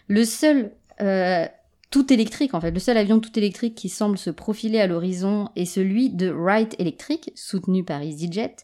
Le 0.08 0.24
seul 0.24 0.72
euh, 1.00 1.46
tout 1.90 2.12
électrique, 2.12 2.54
en 2.54 2.60
fait, 2.60 2.70
le 2.70 2.78
seul 2.78 2.96
avion 2.96 3.18
tout 3.18 3.36
électrique 3.38 3.74
qui 3.74 3.88
semble 3.88 4.16
se 4.16 4.30
profiler 4.30 4.80
à 4.80 4.86
l'horizon 4.86 5.48
est 5.56 5.64
celui 5.64 6.10
de 6.10 6.30
Wright 6.30 6.76
Electric, 6.78 7.32
soutenu 7.34 7.84
par 7.84 8.02
EasyJet, 8.02 8.56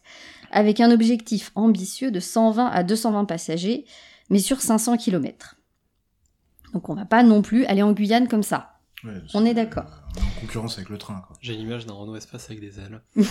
avec 0.51 0.79
un 0.79 0.91
objectif 0.91 1.51
ambitieux 1.55 2.09
de 2.09 2.19
120 2.19 2.67
à 2.67 2.83
220 2.83 3.25
passagers, 3.25 3.85
mais 4.29 4.39
sur 4.39 4.61
500 4.61 4.97
km. 4.97 5.57
Donc 6.73 6.89
on 6.89 6.95
va 6.95 7.05
pas 7.05 7.23
non 7.23 7.41
plus 7.41 7.65
aller 7.65 7.81
en 7.81 7.91
Guyane 7.91 8.27
comme 8.27 8.43
ça. 8.43 8.76
Ouais, 9.03 9.13
On 9.33 9.45
est 9.45 9.53
d'accord. 9.53 10.03
En 10.17 10.41
concurrence 10.41 10.77
avec 10.77 10.89
le 10.89 10.97
train. 10.97 11.23
J'ai 11.41 11.53
l'image 11.53 11.85
d'un 11.85 11.93
Renault 11.93 12.15
Espace 12.15 12.45
avec 12.49 12.59
des 12.59 12.79
ailes. 12.79 13.01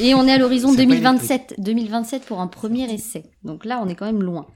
Et 0.00 0.14
on 0.14 0.26
est 0.26 0.32
à 0.32 0.38
l'horizon 0.38 0.70
C'est 0.70 0.76
pas 0.76 0.94
2027, 0.94 1.54
2027 1.58 2.24
pour 2.24 2.40
un 2.40 2.46
premier 2.46 2.92
essai. 2.92 3.24
Donc 3.42 3.64
là, 3.64 3.82
on 3.84 3.88
est 3.88 3.96
quand 3.96 4.06
même 4.06 4.22
loin. 4.22 4.46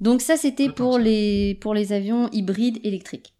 Donc 0.00 0.20
ça, 0.20 0.36
c'était 0.36 0.68
pour 0.68 0.98
les, 0.98 1.56
pour 1.60 1.74
les 1.74 1.92
avions 1.92 2.28
hybrides 2.30 2.78
électriques. 2.84 3.34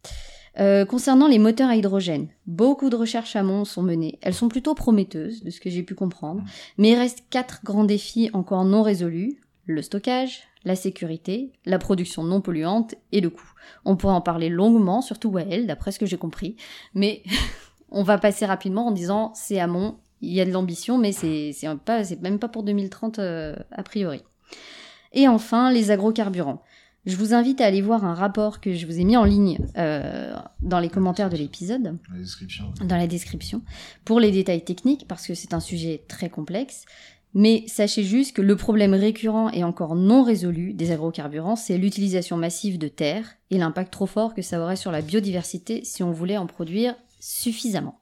Euh, 0.60 0.84
concernant 0.84 1.26
les 1.26 1.40
moteurs 1.40 1.68
à 1.68 1.76
hydrogène, 1.76 2.28
beaucoup 2.46 2.88
de 2.88 2.96
recherches 2.96 3.34
amont 3.34 3.64
sont 3.64 3.82
menées. 3.82 4.18
Elles 4.22 4.34
sont 4.34 4.48
plutôt 4.48 4.74
prometteuses, 4.74 5.42
de 5.42 5.50
ce 5.50 5.60
que 5.60 5.68
j'ai 5.68 5.82
pu 5.82 5.94
comprendre, 5.94 6.44
mais 6.78 6.90
il 6.90 6.94
reste 6.94 7.24
quatre 7.30 7.60
grands 7.64 7.84
défis 7.84 8.30
encore 8.32 8.64
non 8.64 8.82
résolus 8.82 9.40
le 9.66 9.82
stockage, 9.82 10.42
la 10.64 10.76
sécurité, 10.76 11.52
la 11.64 11.78
production 11.78 12.24
non 12.24 12.40
polluante 12.40 12.94
et 13.12 13.20
le 13.20 13.30
coût. 13.30 13.52
On 13.84 13.96
pourrait 13.96 14.14
en 14.14 14.20
parler 14.20 14.48
longuement, 14.48 15.02
surtout 15.02 15.30
Wael, 15.30 15.66
d'après 15.66 15.92
ce 15.92 15.98
que 15.98 16.06
j'ai 16.06 16.16
compris, 16.16 16.56
mais 16.94 17.22
on 17.90 18.02
va 18.02 18.18
passer 18.18 18.46
rapidement 18.46 18.86
en 18.86 18.92
disant 18.92 19.32
c'est 19.34 19.60
amont, 19.60 19.96
il 20.20 20.32
y 20.32 20.40
a 20.40 20.44
de 20.44 20.52
l'ambition, 20.52 20.98
mais 20.98 21.12
c'est 21.12 21.52
c'est 21.52 21.68
pas 21.78 22.04
c'est 22.04 22.20
même 22.22 22.38
pas 22.38 22.48
pour 22.48 22.62
2030 22.62 23.18
euh, 23.18 23.54
a 23.72 23.82
priori. 23.82 24.22
Et 25.12 25.28
enfin, 25.28 25.70
les 25.70 25.90
agrocarburants. 25.90 26.62
Je 27.06 27.16
vous 27.16 27.34
invite 27.34 27.60
à 27.60 27.66
aller 27.66 27.82
voir 27.82 28.04
un 28.06 28.14
rapport 28.14 28.60
que 28.60 28.72
je 28.72 28.86
vous 28.86 28.98
ai 28.98 29.04
mis 29.04 29.16
en 29.16 29.24
ligne 29.24 29.58
euh, 29.76 30.34
dans 30.62 30.80
les 30.80 30.88
commentaires 30.88 31.28
de 31.28 31.36
l'épisode, 31.36 31.98
La 32.10 32.18
description. 32.18 32.72
dans 32.82 32.96
la 32.96 33.06
description, 33.06 33.60
pour 34.06 34.20
les 34.20 34.30
détails 34.30 34.64
techniques, 34.64 35.06
parce 35.06 35.26
que 35.26 35.34
c'est 35.34 35.52
un 35.52 35.60
sujet 35.60 36.02
très 36.08 36.30
complexe. 36.30 36.86
Mais 37.34 37.64
sachez 37.66 38.04
juste 38.04 38.36
que 38.36 38.42
le 38.42 38.54
problème 38.54 38.94
récurrent 38.94 39.50
et 39.50 39.64
encore 39.64 39.96
non 39.96 40.22
résolu 40.22 40.72
des 40.72 40.92
agrocarburants, 40.92 41.56
c'est 41.56 41.78
l'utilisation 41.78 42.36
massive 42.36 42.78
de 42.78 42.86
terre 42.86 43.26
et 43.50 43.58
l'impact 43.58 43.92
trop 43.92 44.06
fort 44.06 44.34
que 44.34 44.42
ça 44.42 44.60
aurait 44.60 44.76
sur 44.76 44.92
la 44.92 45.02
biodiversité 45.02 45.84
si 45.84 46.04
on 46.04 46.12
voulait 46.12 46.36
en 46.36 46.46
produire 46.46 46.94
suffisamment. 47.18 47.98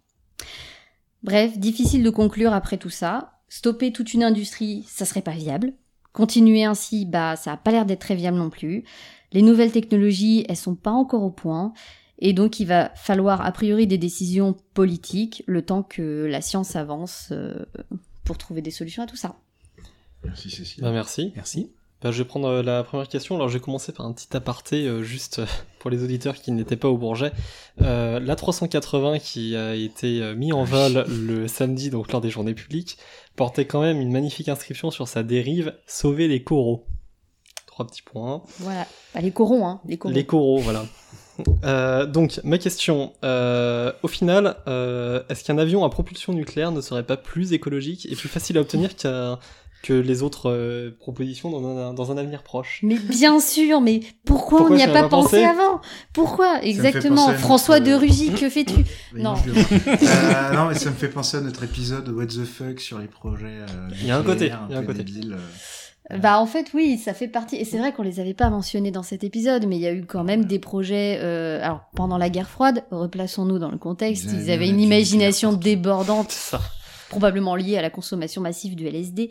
Bref, 1.23 1.59
difficile 1.59 2.03
de 2.03 2.11
conclure 2.11 2.53
après 2.53 2.77
tout 2.77 2.91
ça. 2.91 3.39
Stopper 3.49 3.93
toute 3.93 4.13
une 4.13 4.23
industrie, 4.23 4.85
ça 4.87 5.07
serait 5.07 5.23
pas 5.23 5.33
viable. 5.33 5.73
Continuer 6.13 6.65
ainsi, 6.65 7.07
bah, 7.07 7.37
ça 7.37 7.53
a 7.53 7.57
pas 7.57 7.71
l'air 7.71 7.87
d'être 7.87 8.01
très 8.01 8.15
viable 8.15 8.37
non 8.37 8.51
plus. 8.51 8.85
Les 9.33 9.41
nouvelles 9.41 9.73
technologies, 9.73 10.45
elles 10.49 10.57
sont 10.57 10.75
pas 10.75 10.91
encore 10.91 11.23
au 11.23 11.31
point. 11.31 11.73
Et 12.19 12.35
donc, 12.35 12.61
il 12.61 12.67
va 12.67 12.91
falloir, 12.95 13.41
a 13.41 13.51
priori, 13.53 13.87
des 13.87 13.99
décisions 13.99 14.55
politiques, 14.75 15.43
le 15.47 15.63
temps 15.63 15.83
que 15.83 16.27
la 16.29 16.41
science 16.43 16.77
avance 16.77 17.29
euh, 17.33 17.65
pour 18.25 18.39
trouver 18.39 18.63
des 18.63 18.71
solutions 18.71 19.03
à 19.03 19.07
tout 19.07 19.17
ça. 19.17 19.37
Merci 20.25 20.51
Cécile. 20.51 20.83
Bah, 20.83 20.93
merci. 20.93 21.33
Merci. 21.35 21.73
Bah, 22.03 22.11
je 22.11 22.19
vais 22.19 22.25
prendre 22.25 22.49
euh, 22.49 22.63
la 22.63 22.83
première 22.83 23.09
question. 23.09 23.37
Alors, 23.37 23.49
je 23.49 23.55
vais 23.55 23.61
commencer 23.63 23.93
par 23.93 24.07
un 24.07 24.13
petit 24.13 24.37
aparté, 24.37 24.87
euh, 24.87 25.03
juste 25.03 25.39
euh, 25.39 25.47
pour 25.79 25.91
les 25.91 26.03
auditeurs 26.03 26.35
qui 26.35 26.51
n'étaient 26.51 26.77
pas 26.77 26.89
au 26.89 26.99
Bourget. 26.99 27.33
Euh, 27.81 28.19
la 28.19 28.35
380 28.35 29.21
qui 29.21 29.57
a 29.57 29.75
été 29.75 30.35
mis 30.35 30.53
en 30.53 30.65
vol 30.65 31.05
le 31.09 31.47
samedi, 31.47 31.91
donc 31.91 32.11
lors 32.11 32.21
des 32.21 32.31
journées 32.31 32.55
publiques, 32.55 32.99
portait 33.37 33.67
quand 33.67 33.81
même 33.81 34.01
une 34.01 34.11
magnifique 34.11 34.49
inscription 34.49 34.91
sur 34.91 35.07
sa 35.07 35.23
dérive 35.23 35.75
«Sauver 35.87 36.29
les 36.29 36.43
coraux». 36.43 36.87
Trois 37.67 37.87
petits 37.87 38.03
points. 38.03 38.43
Voilà. 38.59 38.87
Bah, 39.15 39.21
les 39.21 39.31
corons, 39.31 39.67
hein. 39.67 39.81
Les 39.87 39.97
corons. 39.97 40.15
Les 40.15 40.27
coraux, 40.27 40.59
voilà. 40.59 40.85
Euh, 41.65 42.07
donc, 42.07 42.41
ma 42.45 42.59
question, 42.59 43.13
euh, 43.25 43.93
au 44.03 44.09
final, 44.09 44.57
euh, 44.69 45.23
est-ce 45.29 45.45
qu'un 45.45 45.59
avion 45.59 45.85
à 45.85 45.89
propulsion 45.91 46.33
nucléaire 46.33 46.73
ne 46.73 46.81
serait 46.81 47.03
pas 47.05 47.17
plus 47.17 47.53
écologique 47.53 48.07
et 48.11 48.15
plus 48.17 48.29
facile 48.29 48.59
à 48.59 48.61
obtenir 48.61 48.95
qu'un- 48.97 49.39
que 49.83 49.93
les 49.95 50.23
autres 50.23 50.49
euh, 50.51 50.97
propositions 51.01 51.51
dans 51.51 51.67
un, 51.77 51.93
dans 51.95 52.13
un 52.13 52.17
avenir 52.17 52.43
proche? 52.45 52.81
Mais 52.85 52.99
bien 52.99 53.41
sûr, 53.41 53.81
mais 53.81 54.01
pourquoi, 54.25 54.59
Pourquoi 54.59 54.77
on 54.77 54.79
n'y 54.79 54.85
a 54.85 54.89
pas 54.89 54.99
as 55.01 55.03
pas 55.03 55.09
pensé, 55.09 55.39
pensé 55.39 55.45
avant? 55.45 55.81
Pourquoi? 56.13 56.63
Exactement. 56.63 57.29
François 57.35 57.81
notre- 57.81 57.91
de 57.91 57.97
Rugy, 57.97 58.31
que 58.33 58.49
fais-tu? 58.49 58.85
Non. 59.17 59.35
Euh, 59.45 60.53
non, 60.55 60.67
mais 60.67 60.75
ça 60.75 60.91
me 60.91 60.95
fait 60.95 61.09
penser 61.09 61.39
à 61.39 61.41
notre 61.41 61.65
épisode 61.65 62.09
What 62.11 62.27
the 62.27 62.45
fuck 62.45 62.79
sur 62.81 62.99
les 62.99 63.09
projets. 63.09 63.47
euh, 63.47 63.89
Il 64.01 64.07
y 64.07 64.11
a 64.11 64.19
un 64.19 64.23
côté, 64.23 64.53
il 64.69 64.73
y 64.73 64.77
a 64.77 64.79
un 64.79 64.85
côté. 64.85 65.05
Bah 66.11 66.39
en 66.41 66.47
fait 66.47 66.73
oui, 66.75 66.99
ça 66.99 67.15
fait 67.15 67.29
partie 67.29 67.57
et 67.57 67.65
c'est 67.65 67.79
vrai 67.79 67.93
qu'on 67.93 68.03
les 68.03 68.19
avait 68.21 68.35
pas 68.35 68.51
mentionnés 68.51 68.91
dans 68.91 69.05
cet 69.05 69.23
épisode, 69.25 69.67
mais 69.67 69.77
il 69.77 69.83
y 69.83 69.87
a 69.87 69.93
eu 69.93 70.05
quand 70.05 70.25
même 70.25 70.45
des 70.45 70.59
projets. 70.59 71.19
euh, 71.23 71.61
alors 71.63 71.83
pendant 71.95 72.19
la 72.19 72.29
guerre 72.29 72.49
froide, 72.51 72.85
replaçons-nous 72.91 73.59
dans 73.59 73.71
le 73.71 73.79
contexte, 73.79 74.25
Ils 74.25 74.31
avaient 74.31 74.43
ils 74.45 74.51
avaient 74.51 74.65
bien 74.67 74.75
une 74.75 74.81
imagination 74.81 75.53
débordante, 75.53 76.31
Ça. 76.33 76.61
probablement 77.09 77.55
liée 77.55 77.79
à 77.79 77.83
la 77.83 77.91
consommation 77.91 78.43
massive 78.43 78.75
du 78.75 78.87
LSD, 78.87 79.31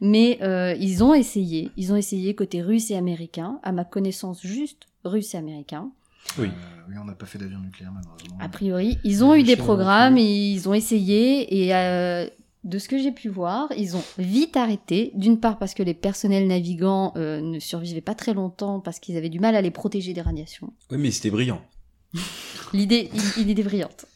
mais 0.00 0.38
euh, 0.42 0.74
ils 0.78 1.04
ont 1.04 1.14
essayé, 1.14 1.70
ils 1.76 1.92
ont 1.92 1.96
essayé 1.96 2.34
côté 2.34 2.62
russe 2.62 2.90
et 2.90 2.96
américain, 2.96 3.60
à 3.62 3.70
ma 3.72 3.84
connaissance 3.84 4.42
juste 4.42 4.82
russe 5.04 5.34
et 5.34 5.38
américain. 5.38 5.90
Oui. 6.38 6.48
Euh, 6.48 6.50
oui, 6.90 6.94
on 7.00 7.04
n'a 7.04 7.14
pas 7.14 7.26
fait 7.26 7.38
d'avion 7.38 7.58
nucléaire 7.60 7.92
malheureusement. 7.94 8.36
A 8.40 8.48
priori, 8.48 8.98
ils 9.04 9.24
ont 9.24 9.34
eu 9.34 9.44
des 9.44 9.56
programmes, 9.56 10.18
et 10.18 10.24
ils 10.52 10.68
ont 10.68 10.74
essayé 10.74 11.64
et 11.64 11.74
euh, 11.74 12.26
de 12.64 12.78
ce 12.78 12.88
que 12.88 12.98
j'ai 12.98 13.12
pu 13.12 13.28
voir, 13.28 13.72
ils 13.76 13.96
ont 13.96 14.04
vite 14.18 14.56
arrêté. 14.56 15.12
D'une 15.14 15.38
part 15.38 15.58
parce 15.58 15.74
que 15.74 15.82
les 15.82 15.94
personnels 15.94 16.46
navigants 16.46 17.12
euh, 17.16 17.40
ne 17.40 17.58
survivaient 17.58 18.00
pas 18.00 18.14
très 18.14 18.34
longtemps 18.34 18.80
parce 18.80 18.98
qu'ils 18.98 19.16
avaient 19.16 19.28
du 19.28 19.40
mal 19.40 19.56
à 19.56 19.62
les 19.62 19.70
protéger 19.70 20.12
des 20.12 20.20
radiations. 20.20 20.72
Oui, 20.90 20.98
mais 20.98 21.10
c'était 21.10 21.30
brillant. 21.30 21.62
L'idée, 22.72 23.10
une 23.38 23.48
idée 23.48 23.62
brillante. 23.62 24.06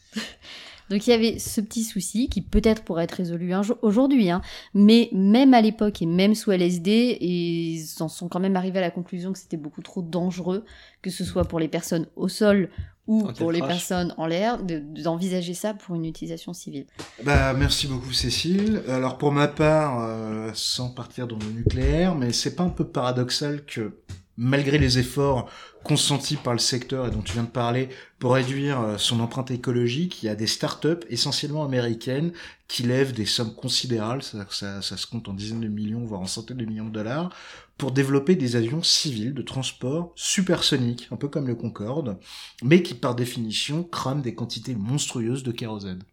Donc 0.89 1.07
il 1.07 1.09
y 1.09 1.13
avait 1.13 1.39
ce 1.39 1.61
petit 1.61 1.83
souci 1.83 2.29
qui 2.29 2.41
peut-être 2.41 2.83
pourrait 2.83 3.05
être 3.05 3.13
résolu 3.13 3.53
un 3.53 3.63
jour, 3.63 3.77
aujourd'hui, 3.81 4.29
hein, 4.29 4.41
mais 4.73 5.09
même 5.13 5.53
à 5.53 5.61
l'époque 5.61 6.01
et 6.01 6.05
même 6.05 6.35
sous 6.35 6.51
LSD, 6.51 7.17
ils 7.21 7.85
en 7.99 8.09
sont 8.09 8.27
quand 8.27 8.39
même 8.39 8.55
arrivés 8.55 8.79
à 8.79 8.81
la 8.81 8.91
conclusion 8.91 9.31
que 9.31 9.39
c'était 9.39 9.57
beaucoup 9.57 9.81
trop 9.81 10.01
dangereux, 10.01 10.65
que 11.01 11.09
ce 11.09 11.23
soit 11.23 11.45
pour 11.45 11.59
les 11.59 11.67
personnes 11.67 12.07
au 12.15 12.27
sol 12.27 12.69
ou 13.07 13.27
En 13.27 13.33
pour 13.33 13.51
les 13.51 13.59
crash. 13.59 13.69
personnes 13.71 14.13
en 14.17 14.25
l'air, 14.25 14.63
de- 14.63 14.81
d'envisager 15.03 15.53
ça 15.53 15.73
pour 15.73 15.95
une 15.95 16.05
utilisation 16.05 16.53
civile. 16.53 16.85
Bah, 17.23 17.53
merci 17.53 17.87
beaucoup 17.87 18.13
Cécile. 18.13 18.81
Alors 18.87 19.17
pour 19.17 19.31
ma 19.31 19.47
part, 19.47 19.99
euh, 20.01 20.51
sans 20.53 20.89
partir 20.89 21.27
dans 21.27 21.37
le 21.37 21.51
nucléaire, 21.51 22.15
mais 22.15 22.31
c'est 22.31 22.55
pas 22.55 22.63
un 22.63 22.69
peu 22.69 22.85
paradoxal 22.85 23.65
que 23.65 23.97
malgré 24.37 24.79
les 24.79 24.97
efforts 24.97 25.47
consentis 25.83 26.37
par 26.37 26.53
le 26.53 26.59
secteur 26.59 27.05
et 27.07 27.11
dont 27.11 27.21
tu 27.21 27.33
viens 27.33 27.43
de 27.43 27.49
parler 27.49 27.89
pour 28.17 28.33
réduire 28.33 28.79
euh, 28.81 28.97
son 28.97 29.19
empreinte 29.19 29.51
écologique, 29.51 30.23
il 30.23 30.27
y 30.27 30.29
a 30.29 30.35
des 30.35 30.47
startups 30.47 31.05
essentiellement 31.09 31.63
américaines 31.65 32.31
qui 32.69 32.83
lèvent 32.83 33.13
des 33.13 33.25
sommes 33.25 33.53
considérables, 33.53 34.23
ça, 34.23 34.47
ça, 34.49 34.81
ça 34.81 34.97
se 34.97 35.05
compte 35.05 35.27
en 35.27 35.33
dizaines 35.33 35.59
de 35.59 35.67
millions, 35.67 36.03
voire 36.05 36.21
en 36.21 36.25
centaines 36.25 36.57
de 36.57 36.65
millions 36.65 36.85
de 36.85 36.91
dollars, 36.93 37.35
pour 37.77 37.91
développer 37.91 38.35
des 38.35 38.55
avions 38.55 38.83
civils 38.83 39.33
de 39.33 39.41
transport 39.41 40.13
supersoniques, 40.15 41.07
un 41.11 41.15
peu 41.15 41.27
comme 41.27 41.47
le 41.47 41.55
Concorde, 41.55 42.17
mais 42.63 42.83
qui 42.83 42.93
par 42.93 43.15
définition 43.15 43.83
crament 43.83 44.21
des 44.21 44.35
quantités 44.35 44.75
monstrueuses 44.75 45.43
de 45.43 45.51
kérosène. 45.51 46.03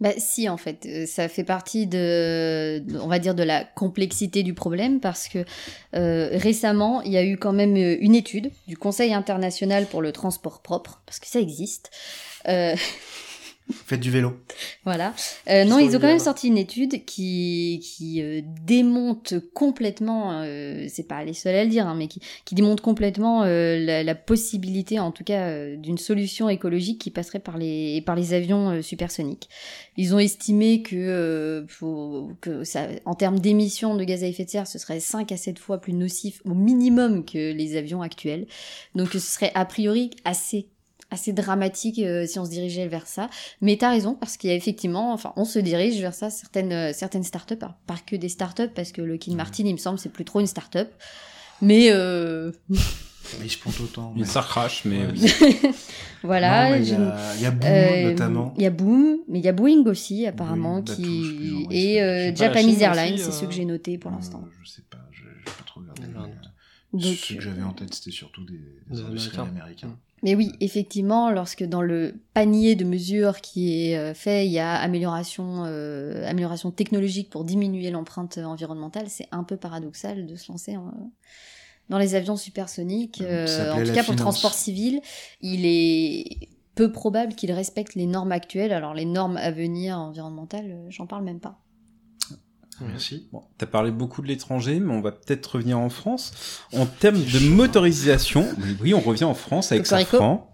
Bah 0.00 0.12
si 0.16 0.48
en 0.48 0.56
fait, 0.56 0.86
Euh, 0.86 1.06
ça 1.06 1.28
fait 1.28 1.44
partie 1.44 1.86
de, 1.86 2.82
on 3.02 3.06
va 3.06 3.18
dire 3.18 3.34
de 3.34 3.42
la 3.42 3.64
complexité 3.64 4.42
du 4.42 4.54
problème 4.54 5.00
parce 5.00 5.28
que 5.28 5.44
euh, 5.94 6.30
récemment 6.32 7.02
il 7.02 7.12
y 7.12 7.18
a 7.18 7.24
eu 7.24 7.36
quand 7.36 7.52
même 7.52 7.76
euh, 7.76 7.96
une 8.00 8.14
étude 8.14 8.50
du 8.66 8.76
Conseil 8.76 9.12
international 9.12 9.86
pour 9.86 10.00
le 10.00 10.12
transport 10.12 10.62
propre 10.62 11.02
parce 11.04 11.18
que 11.20 11.26
ça 11.26 11.40
existe. 11.40 11.90
Faites 13.70 14.00
du 14.00 14.10
vélo. 14.10 14.32
voilà. 14.84 15.14
Euh, 15.48 15.64
non, 15.64 15.78
ils 15.78 15.94
ont 15.94 16.00
quand 16.00 16.06
même 16.06 16.18
sorti 16.18 16.48
une 16.48 16.56
étude 16.56 17.04
qui 17.04 17.80
qui 17.82 18.22
euh, 18.22 18.40
démonte 18.64 19.34
complètement, 19.52 20.40
euh, 20.42 20.86
c'est 20.88 21.06
pas 21.06 21.22
les 21.24 21.34
seuls 21.34 21.54
à 21.54 21.64
le 21.64 21.70
dire, 21.70 21.86
hein, 21.86 21.94
mais 21.94 22.08
qui, 22.08 22.20
qui 22.46 22.54
démonte 22.54 22.80
complètement 22.80 23.42
euh, 23.44 23.78
la, 23.78 24.02
la 24.02 24.14
possibilité, 24.14 24.98
en 24.98 25.12
tout 25.12 25.24
cas, 25.24 25.48
euh, 25.48 25.76
d'une 25.76 25.98
solution 25.98 26.48
écologique 26.48 26.98
qui 27.00 27.10
passerait 27.10 27.40
par 27.40 27.58
les 27.58 28.00
par 28.02 28.16
les 28.16 28.32
avions 28.32 28.70
euh, 28.70 28.82
supersoniques. 28.82 29.48
Ils 29.98 30.14
ont 30.14 30.18
estimé 30.18 30.82
que 30.82 30.96
euh, 30.96 31.66
faut, 31.66 32.32
que 32.40 32.64
ça, 32.64 32.86
en 33.04 33.14
termes 33.14 33.38
d'émissions 33.38 33.96
de 33.96 34.04
gaz 34.04 34.24
à 34.24 34.26
effet 34.26 34.44
de 34.44 34.50
serre, 34.50 34.66
ce 34.66 34.78
serait 34.78 35.00
5 35.00 35.30
à 35.32 35.36
7 35.36 35.58
fois 35.58 35.78
plus 35.78 35.92
nocif 35.92 36.40
au 36.46 36.54
minimum 36.54 37.24
que 37.24 37.52
les 37.52 37.76
avions 37.76 38.00
actuels. 38.00 38.46
Donc 38.94 39.08
ce 39.12 39.18
serait 39.18 39.52
a 39.54 39.64
priori 39.64 40.10
assez 40.24 40.68
assez 41.10 41.32
dramatique 41.32 41.98
euh, 42.00 42.26
si 42.26 42.38
on 42.38 42.44
se 42.44 42.50
dirigeait 42.50 42.86
vers 42.88 43.06
ça. 43.06 43.30
Mais 43.60 43.76
t'as 43.76 43.90
raison, 43.90 44.14
parce 44.14 44.36
qu'il 44.36 44.50
y 44.50 44.52
a 44.52 44.56
effectivement, 44.56 45.12
enfin, 45.12 45.32
on 45.36 45.44
se 45.44 45.58
dirige 45.58 46.00
vers 46.00 46.14
ça, 46.14 46.30
certaines, 46.30 46.72
euh, 46.72 46.92
certaines 46.92 47.24
startups, 47.24 47.54
pas 47.86 47.96
que 48.06 48.16
des 48.16 48.28
startups, 48.28 48.68
parce 48.74 48.92
que 48.92 49.00
le 49.02 49.16
King 49.16 49.36
Martin, 49.36 49.64
il 49.66 49.72
me 49.72 49.78
semble, 49.78 49.98
c'est 49.98 50.12
plus 50.12 50.24
trop 50.24 50.40
une 50.40 50.46
startup. 50.46 50.88
Mais 51.62 51.88
euh, 51.90 52.52
Mais 53.40 53.44
ils 53.46 53.50
se 53.50 53.58
pontent 53.58 53.78
autant. 53.80 54.14
Mais- 54.16 54.24
star 54.24 54.48
crash, 54.48 54.84
mais 54.86 55.04
Ouais. 55.06 55.12
voilà. 56.22 56.78
Il 56.78 56.88
y 56.88 56.92
a- 56.94 57.34
il 57.36 57.42
y 57.42 57.46
a 57.46 57.50
Boom, 57.50 57.68
euh, 57.70 58.10
notamment. 58.10 58.54
Il 58.56 58.62
y 58.62 58.66
a 58.66 58.70
Boom, 58.70 59.18
mais 59.28 59.38
il 59.38 59.44
y 59.44 59.48
a 59.48 59.52
Boeing 59.52 59.84
aussi, 59.86 60.26
apparemment, 60.26 60.80
Boeing, 60.80 60.84
bah, 60.86 60.94
qui... 60.94 61.66
et 61.70 62.02
euh, 62.02 62.30
je 62.30 62.36
Japanese 62.36 62.80
Airlines, 62.80 63.18
c'est 63.18 63.28
euh, 63.28 63.32
ceux 63.32 63.46
que 63.46 63.52
j'ai 63.52 63.64
notés 63.66 63.98
pour 63.98 64.12
Euh, 64.12 64.14
l'instant. 64.14 64.44
Je 64.62 64.68
sais 64.70 64.82
pas, 64.88 64.98
je 65.12 65.22
j'ai 65.24 65.44
pas 65.44 65.64
trop 65.66 65.80
euh, 65.80 66.26
Donc, 66.94 67.02
Ceux 67.16 67.34
que 67.36 67.40
j'avais 67.42 67.62
en 67.62 67.72
tête, 67.72 67.92
c'était 67.94 68.10
surtout 68.10 68.44
des, 68.44 68.52
des 68.54 68.96
Des 68.96 69.00
industriels 69.02 69.40
Américains. 69.48 69.88
américains. 69.88 69.98
Mais 70.22 70.34
oui, 70.34 70.52
effectivement, 70.60 71.30
lorsque 71.30 71.62
dans 71.64 71.82
le 71.82 72.14
panier 72.34 72.74
de 72.74 72.84
mesures 72.84 73.40
qui 73.40 73.90
est 73.90 73.96
euh, 73.98 74.14
fait, 74.14 74.46
il 74.46 74.52
y 74.52 74.58
a 74.58 74.74
amélioration, 74.76 75.64
euh, 75.66 76.26
amélioration 76.28 76.70
technologique 76.70 77.30
pour 77.30 77.44
diminuer 77.44 77.90
l'empreinte 77.90 78.38
environnementale, 78.38 79.08
c'est 79.08 79.28
un 79.30 79.44
peu 79.44 79.56
paradoxal 79.56 80.26
de 80.26 80.34
se 80.36 80.50
lancer 80.50 80.76
en- 80.76 81.12
dans 81.88 81.98
les 81.98 82.14
avions 82.14 82.36
supersoniques. 82.36 83.20
Euh, 83.22 83.70
en 83.72 83.76
tout 83.84 83.92
cas, 83.94 84.02
pour 84.04 84.12
le 84.12 84.18
transport 84.18 84.54
civil, 84.54 85.00
il 85.40 85.64
est 85.66 86.48
peu 86.74 86.92
probable 86.92 87.34
qu'il 87.34 87.50
respecte 87.52 87.94
les 87.94 88.06
normes 88.06 88.32
actuelles. 88.32 88.72
Alors 88.72 88.94
les 88.94 89.04
normes 89.04 89.36
à 89.36 89.50
venir 89.50 89.98
environnementales, 89.98 90.70
euh, 90.70 90.86
j'en 90.90 91.06
parle 91.06 91.24
même 91.24 91.40
pas. 91.40 91.58
Merci. 92.86 93.26
Bon, 93.32 93.42
t'as 93.58 93.66
parlé 93.66 93.90
beaucoup 93.90 94.22
de 94.22 94.28
l'étranger, 94.28 94.78
mais 94.80 94.92
on 94.92 95.00
va 95.00 95.12
peut-être 95.12 95.46
revenir 95.56 95.78
en 95.78 95.88
France. 95.90 96.32
En 96.72 96.86
termes 96.86 97.20
de 97.22 97.38
motorisation, 97.48 98.46
oui, 98.80 98.94
on 98.94 99.00
revient 99.00 99.24
en 99.24 99.34
France 99.34 99.72
avec. 99.72 99.86
Safran. 99.86 100.44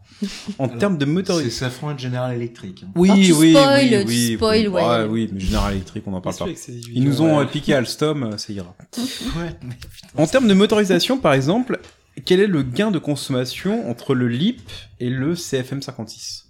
En 0.59 0.69
termes 0.69 0.97
de 0.97 1.05
C'est 1.05 1.11
motorisation. 1.11 1.67
Safran 1.67 1.95
et 1.95 1.99
General 1.99 2.35
Electric. 2.35 2.83
hein. 2.85 2.91
Oui, 2.95 3.11
tu 3.27 3.33
oui, 3.33 3.51
spoil, 3.53 3.83
oui, 3.83 3.91
tu 3.91 4.07
oui, 4.07 4.35
spoil, 4.37 4.61
oui. 4.61 4.67
ouais. 4.69 4.83
Ah, 4.83 5.07
oui, 5.07 5.29
mais 5.33 5.41
General 5.41 5.73
Electric, 5.75 6.07
on 6.07 6.13
n'en 6.13 6.21
parle 6.21 6.37
pas. 6.37 6.47
Ils 6.95 7.05
nous 7.05 7.21
ont 7.21 7.37
ouais. 7.39 7.43
euh, 7.45 7.47
piqué 7.47 7.75
Alstom, 7.75 8.23
euh, 8.23 8.39
ça 8.39 8.53
ira. 8.53 8.75
Ouais, 8.97 9.55
mais 9.63 9.75
putain. 9.75 10.09
En 10.17 10.27
termes 10.27 10.49
de 10.49 10.55
motorisation, 10.55 11.19
par 11.19 11.35
exemple, 11.35 11.81
quel 12.25 12.41
est 12.41 12.47
le 12.47 12.63
gain 12.63 12.91
de 12.91 12.99
consommation 12.99 13.91
entre 13.91 14.15
le 14.15 14.29
LEAP 14.29 14.61
et 15.01 15.11
le 15.11 15.35
CFM56 15.35 16.44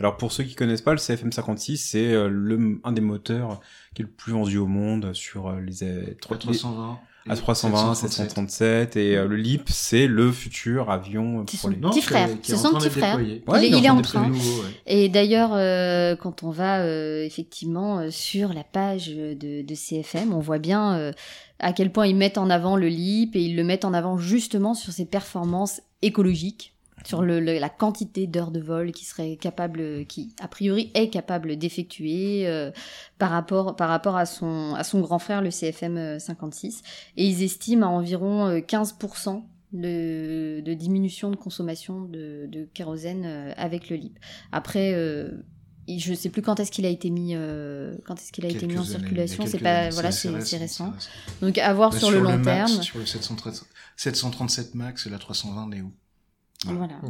Alors 0.00 0.16
pour 0.16 0.30
ceux 0.32 0.44
qui 0.44 0.54
connaissent 0.54 0.82
pas, 0.82 0.92
le 0.92 0.98
CFM56 0.98 1.76
c'est 1.76 2.12
euh, 2.12 2.28
le 2.28 2.80
un 2.84 2.92
des 2.92 3.00
moteurs 3.00 3.60
qui 3.94 4.02
est 4.02 4.04
le 4.04 4.10
plus 4.10 4.32
vendu 4.32 4.56
au 4.58 4.66
monde 4.66 5.12
sur 5.12 5.48
euh, 5.48 5.60
les 5.60 5.82
euh, 5.82 6.14
trois- 6.20 6.36
A320. 6.36 6.96
les- 7.26 7.34
A320, 7.34 7.94
737 7.94 8.96
et 8.96 9.16
euh, 9.16 9.26
le 9.26 9.36
LEAP 9.36 9.68
c'est 9.68 10.06
le 10.06 10.32
futur 10.32 10.90
avion 10.90 11.44
pour 11.44 11.58
son 11.58 11.68
les 11.68 11.76
petit 11.76 12.00
c'est- 12.00 12.06
frère, 12.08 12.28
qui 12.40 12.52
est 12.52 12.54
c'est 12.54 12.60
en 12.66 12.70
son 12.70 12.78
train 12.78 12.88
petit 12.88 12.98
frère. 12.98 13.16
Ouais, 13.18 13.24
il, 13.58 13.74
est- 13.74 13.78
il 13.78 13.90
en 13.90 14.00
train 14.00 14.20
train. 14.22 14.28
nouveau, 14.28 14.62
ouais. 14.62 14.68
Et 14.86 15.08
d'ailleurs, 15.10 15.50
euh, 15.52 16.16
quand 16.16 16.42
on 16.42 16.50
va 16.50 16.80
euh, 16.80 17.22
effectivement 17.24 17.98
euh, 17.98 18.10
sur 18.10 18.54
la 18.54 18.64
page 18.64 19.08
de, 19.08 19.34
de 19.62 19.74
CFM, 19.74 20.32
on 20.32 20.38
voit 20.40 20.58
bien 20.58 20.96
euh, 20.96 21.12
à 21.58 21.72
quel 21.74 21.92
point 21.92 22.06
ils 22.06 22.16
mettent 22.16 22.38
en 22.38 22.48
avant 22.48 22.76
le 22.76 22.88
LEAP 22.88 23.36
et 23.36 23.42
ils 23.42 23.56
le 23.56 23.64
mettent 23.64 23.84
en 23.84 23.92
avant 23.92 24.16
justement 24.16 24.72
sur 24.74 24.92
ses 24.94 25.04
performances 25.04 25.82
écologiques, 26.00 26.72
sur 27.04 27.22
le, 27.22 27.40
le- 27.40 27.58
la 27.58 27.68
quantité 27.68 28.26
d'heures 28.26 28.50
de 28.50 28.60
vol 28.60 28.92
qui 28.92 29.04
serait 29.04 29.36
capable, 29.36 30.04
qui 30.06 30.34
a 30.40 30.48
priori 30.48 30.90
est 30.94 31.08
capable 31.10 31.56
d'effectuer 31.56 32.46
euh, 32.46 32.70
par 33.18 33.30
rapport 33.30 33.76
par 33.76 33.88
rapport 33.88 34.16
à 34.16 34.26
son 34.26 34.74
à 34.74 34.84
son 34.84 35.00
grand 35.00 35.18
frère 35.18 35.40
le 35.42 35.50
CFM 35.50 35.96
euh, 35.96 36.18
56. 36.18 36.82
Et 37.16 37.26
ils 37.26 37.42
estiment 37.42 37.86
à 37.86 37.90
environ 37.90 38.46
euh, 38.46 38.58
15% 38.58 39.42
de, 39.72 40.60
de 40.64 40.74
diminution 40.74 41.30
de 41.30 41.36
consommation 41.36 42.00
de, 42.00 42.46
de 42.50 42.64
kérosène 42.74 43.24
euh, 43.26 43.52
avec 43.56 43.90
le 43.90 43.96
LEAP. 43.96 44.18
Après, 44.52 44.92
euh, 44.94 45.30
je 45.88 46.12
sais 46.14 46.28
plus 46.30 46.42
quand 46.42 46.58
est-ce 46.60 46.70
qu'il 46.70 46.84
a 46.86 46.90
été 46.90 47.10
mis, 47.10 47.34
euh, 47.34 47.94
quand 48.06 48.14
est-ce 48.14 48.32
qu'il 48.32 48.44
a 48.46 48.48
été 48.48 48.66
mis 48.66 48.76
en 48.78 48.82
années, 48.82 48.90
circulation. 48.90 49.44
C'est 49.46 49.58
pas, 49.58 49.78
années, 49.84 49.90
voilà, 49.90 50.10
c'est 50.10 50.28
récent. 50.30 50.92
c'est 50.98 51.44
Donc 51.44 51.56
à 51.58 51.72
voir 51.74 51.90
Bah, 51.90 51.98
sur, 51.98 52.10
le 52.10 52.20
long 52.20 52.38
Max, 52.38 52.44
terme. 52.72 52.82
Sur 52.82 52.98
le 52.98 53.06
737, 53.06 53.64
737 53.96 54.74
Max 54.74 55.06
la 55.06 55.18
320 55.18 55.66
Voilà. 56.66 57.00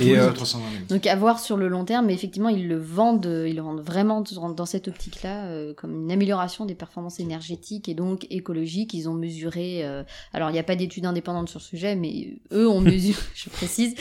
Et, 0.00 0.16
euh, 0.16 0.32
320 0.32 0.70
Neo. 0.70 0.86
Donc 0.88 1.06
à 1.06 1.14
voir 1.14 1.38
sur 1.38 1.56
le 1.56 1.68
long 1.68 1.84
terme, 1.84 2.06
mais 2.06 2.14
effectivement 2.14 2.48
ils 2.48 2.66
le 2.66 2.76
vendent, 2.76 3.26
euh, 3.26 3.48
ils 3.48 3.54
le 3.54 3.62
vendent 3.62 3.80
vraiment 3.80 4.20
dans 4.20 4.66
cette 4.66 4.88
optique-là 4.88 5.46
euh, 5.46 5.74
comme 5.74 5.94
une 5.94 6.10
amélioration 6.10 6.66
des 6.66 6.74
performances 6.74 7.20
énergétiques 7.20 7.88
et 7.88 7.94
donc 7.94 8.26
écologiques. 8.30 8.92
Ils 8.92 9.08
ont 9.08 9.14
mesuré, 9.14 9.84
euh, 9.84 10.02
alors 10.32 10.50
il 10.50 10.54
n'y 10.54 10.58
a 10.58 10.64
pas 10.64 10.74
d'études 10.74 11.06
indépendantes 11.06 11.48
sur 11.48 11.60
ce 11.60 11.68
sujet, 11.68 11.94
mais 11.94 12.40
eux 12.50 12.68
ont 12.68 12.80
mesuré, 12.80 13.22
je 13.36 13.48
précise, 13.48 13.94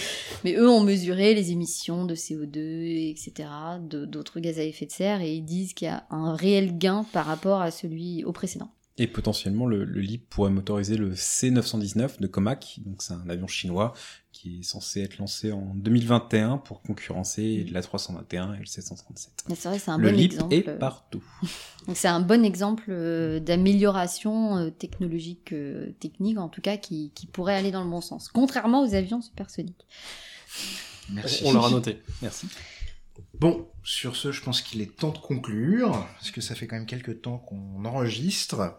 mais 0.43 0.55
eux 0.55 0.69
ont 0.69 0.83
mesuré 0.83 1.35
les 1.35 1.51
émissions 1.51 2.05
de 2.05 2.15
CO2, 2.15 3.11
etc., 3.11 3.49
d'autres 3.79 4.39
gaz 4.39 4.57
à 4.57 4.63
effet 4.63 4.87
de 4.87 4.91
serre 4.91 5.21
et 5.21 5.35
ils 5.35 5.45
disent 5.45 5.73
qu'il 5.73 5.87
y 5.87 5.91
a 5.91 6.05
un 6.09 6.35
réel 6.35 6.79
gain 6.79 7.05
par 7.13 7.27
rapport 7.27 7.61
à 7.61 7.69
celui 7.69 8.23
au 8.23 8.31
précédent. 8.31 8.71
Et 8.97 9.07
potentiellement, 9.07 9.65
le, 9.65 9.85
le 9.85 10.01
LEAP 10.01 10.29
pourrait 10.29 10.51
motoriser 10.51 10.97
le 10.97 11.13
C919 11.13 12.19
de 12.19 12.27
Comac, 12.27 12.79
donc 12.85 13.01
c'est 13.01 13.13
un 13.13 13.27
avion 13.27 13.47
chinois 13.47 13.93
qui 14.31 14.59
est 14.59 14.63
censé 14.63 15.01
être 15.01 15.17
lancé 15.17 15.51
en 15.51 15.73
2021 15.75 16.59
pour 16.59 16.83
concurrencer 16.83 17.65
la 17.71 17.81
321 17.81 18.53
et 18.53 18.59
le 18.59 18.65
737. 18.65 19.45
Mais 19.49 19.55
c'est 19.55 19.67
vrai, 19.67 19.79
c'est 19.79 19.89
un 19.89 19.97
le 19.97 20.11
bon 20.11 20.15
LEAP 20.15 20.33
exemple. 20.33 20.53
est 20.53 20.61
partout. 20.77 21.23
Donc 21.87 21.97
c'est 21.97 22.07
un 22.07 22.19
bon 22.19 22.45
exemple 22.45 22.85
euh, 22.89 23.39
d'amélioration 23.39 24.57
euh, 24.57 24.69
technologique, 24.69 25.53
euh, 25.53 25.91
technique 25.99 26.37
en 26.37 26.49
tout 26.49 26.61
cas, 26.61 26.77
qui, 26.77 27.11
qui 27.15 27.25
pourrait 27.25 27.55
aller 27.55 27.71
dans 27.71 27.83
le 27.83 27.89
bon 27.89 28.01
sens, 28.01 28.29
contrairement 28.29 28.83
aux 28.83 28.93
avions 28.93 29.21
supersoniques. 29.21 29.87
Merci. 31.09 31.43
On 31.45 31.51
l'aura 31.51 31.71
noté. 31.71 31.99
Merci. 32.21 32.47
Bon, 33.39 33.69
sur 33.83 34.15
ce, 34.15 34.31
je 34.31 34.41
pense 34.41 34.61
qu'il 34.61 34.81
est 34.81 34.95
temps 34.95 35.11
de 35.11 35.17
conclure, 35.17 35.91
parce 36.13 36.31
que 36.31 36.41
ça 36.41 36.55
fait 36.55 36.67
quand 36.67 36.75
même 36.75 36.85
quelques 36.85 37.21
temps 37.21 37.37
qu'on 37.37 37.85
enregistre. 37.85 38.77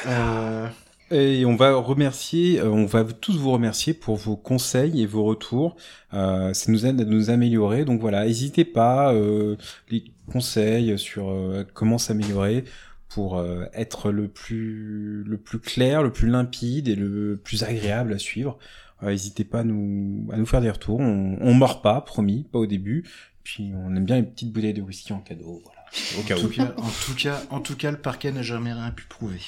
Euh, 0.06 0.68
Et 1.10 1.46
on 1.46 1.56
va 1.56 1.74
remercier, 1.74 2.60
euh, 2.60 2.68
on 2.70 2.84
va 2.84 3.02
tous 3.04 3.38
vous 3.38 3.50
remercier 3.50 3.94
pour 3.94 4.16
vos 4.16 4.36
conseils 4.36 5.02
et 5.02 5.06
vos 5.06 5.24
retours. 5.24 5.76
Euh, 6.12 6.52
ça 6.52 6.70
nous 6.70 6.84
aide 6.84 7.00
à 7.00 7.04
nous 7.04 7.30
améliorer. 7.30 7.86
Donc 7.86 8.00
voilà, 8.00 8.26
n'hésitez 8.26 8.66
pas, 8.66 9.14
euh, 9.14 9.56
les 9.90 10.04
conseils 10.30 10.98
sur 10.98 11.30
euh, 11.30 11.64
comment 11.72 11.96
s'améliorer 11.96 12.64
pour 13.08 13.38
euh, 13.38 13.64
être 13.72 14.10
le 14.12 14.28
plus 14.28 15.24
le 15.24 15.38
plus 15.38 15.60
clair, 15.60 16.02
le 16.02 16.12
plus 16.12 16.28
limpide 16.28 16.88
et 16.88 16.94
le 16.94 17.40
plus 17.42 17.62
agréable 17.62 18.12
à 18.12 18.18
suivre. 18.18 18.58
N'hésitez 19.00 19.44
pas 19.44 19.60
à 19.60 19.64
nous, 19.64 20.28
à 20.32 20.36
nous 20.36 20.46
faire 20.46 20.60
des 20.60 20.70
retours. 20.70 21.00
On, 21.00 21.38
on 21.40 21.54
mord 21.54 21.82
pas, 21.82 22.00
promis, 22.00 22.44
pas 22.52 22.58
au 22.58 22.66
début. 22.66 23.04
Puis 23.54 23.72
on 23.74 23.96
aime 23.96 24.04
bien 24.04 24.16
les 24.16 24.24
petites 24.24 24.52
bouteilles 24.52 24.74
de 24.74 24.82
whisky 24.82 25.10
en 25.14 25.20
cadeau, 25.20 25.62
voilà. 25.64 25.78
Au 26.18 26.22
cas 26.22 26.34
En 26.36 26.40
où. 26.40 26.42
tout, 26.42 26.50
cas, 26.50 26.74
en, 26.76 26.82
tout 27.06 27.14
cas, 27.16 27.42
en 27.48 27.60
tout 27.60 27.74
cas, 27.76 27.90
le 27.90 27.96
parquet 27.96 28.30
n'a 28.30 28.42
jamais 28.42 28.74
rien 28.74 28.90
pu 28.90 29.06
prouver. 29.08 29.40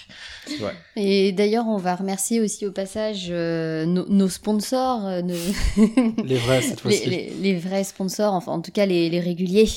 Ouais. 0.62 0.72
Et 0.97 1.32
d'ailleurs, 1.32 1.66
on 1.68 1.77
va 1.77 1.94
remercier 1.97 2.40
aussi 2.40 2.66
au 2.66 2.72
passage 2.72 3.27
euh, 3.28 3.85
nos, 3.85 4.09
nos 4.09 4.31
sponsors, 4.31 5.06
euh, 5.06 5.20
nos- 5.20 5.35
Les 6.24 6.36
vrais, 6.39 6.62
cette 6.62 6.82
les, 6.86 6.97
fois-ci. 6.97 7.10
les- 7.10 7.31
les 7.43 7.59
vrais 7.59 7.85
sponsors, 7.85 8.32
enfin 8.32 8.52
en 8.52 8.62
tout 8.62 8.72
cas 8.72 8.86
les, 8.86 9.10
les 9.10 9.20
réguliers 9.20 9.68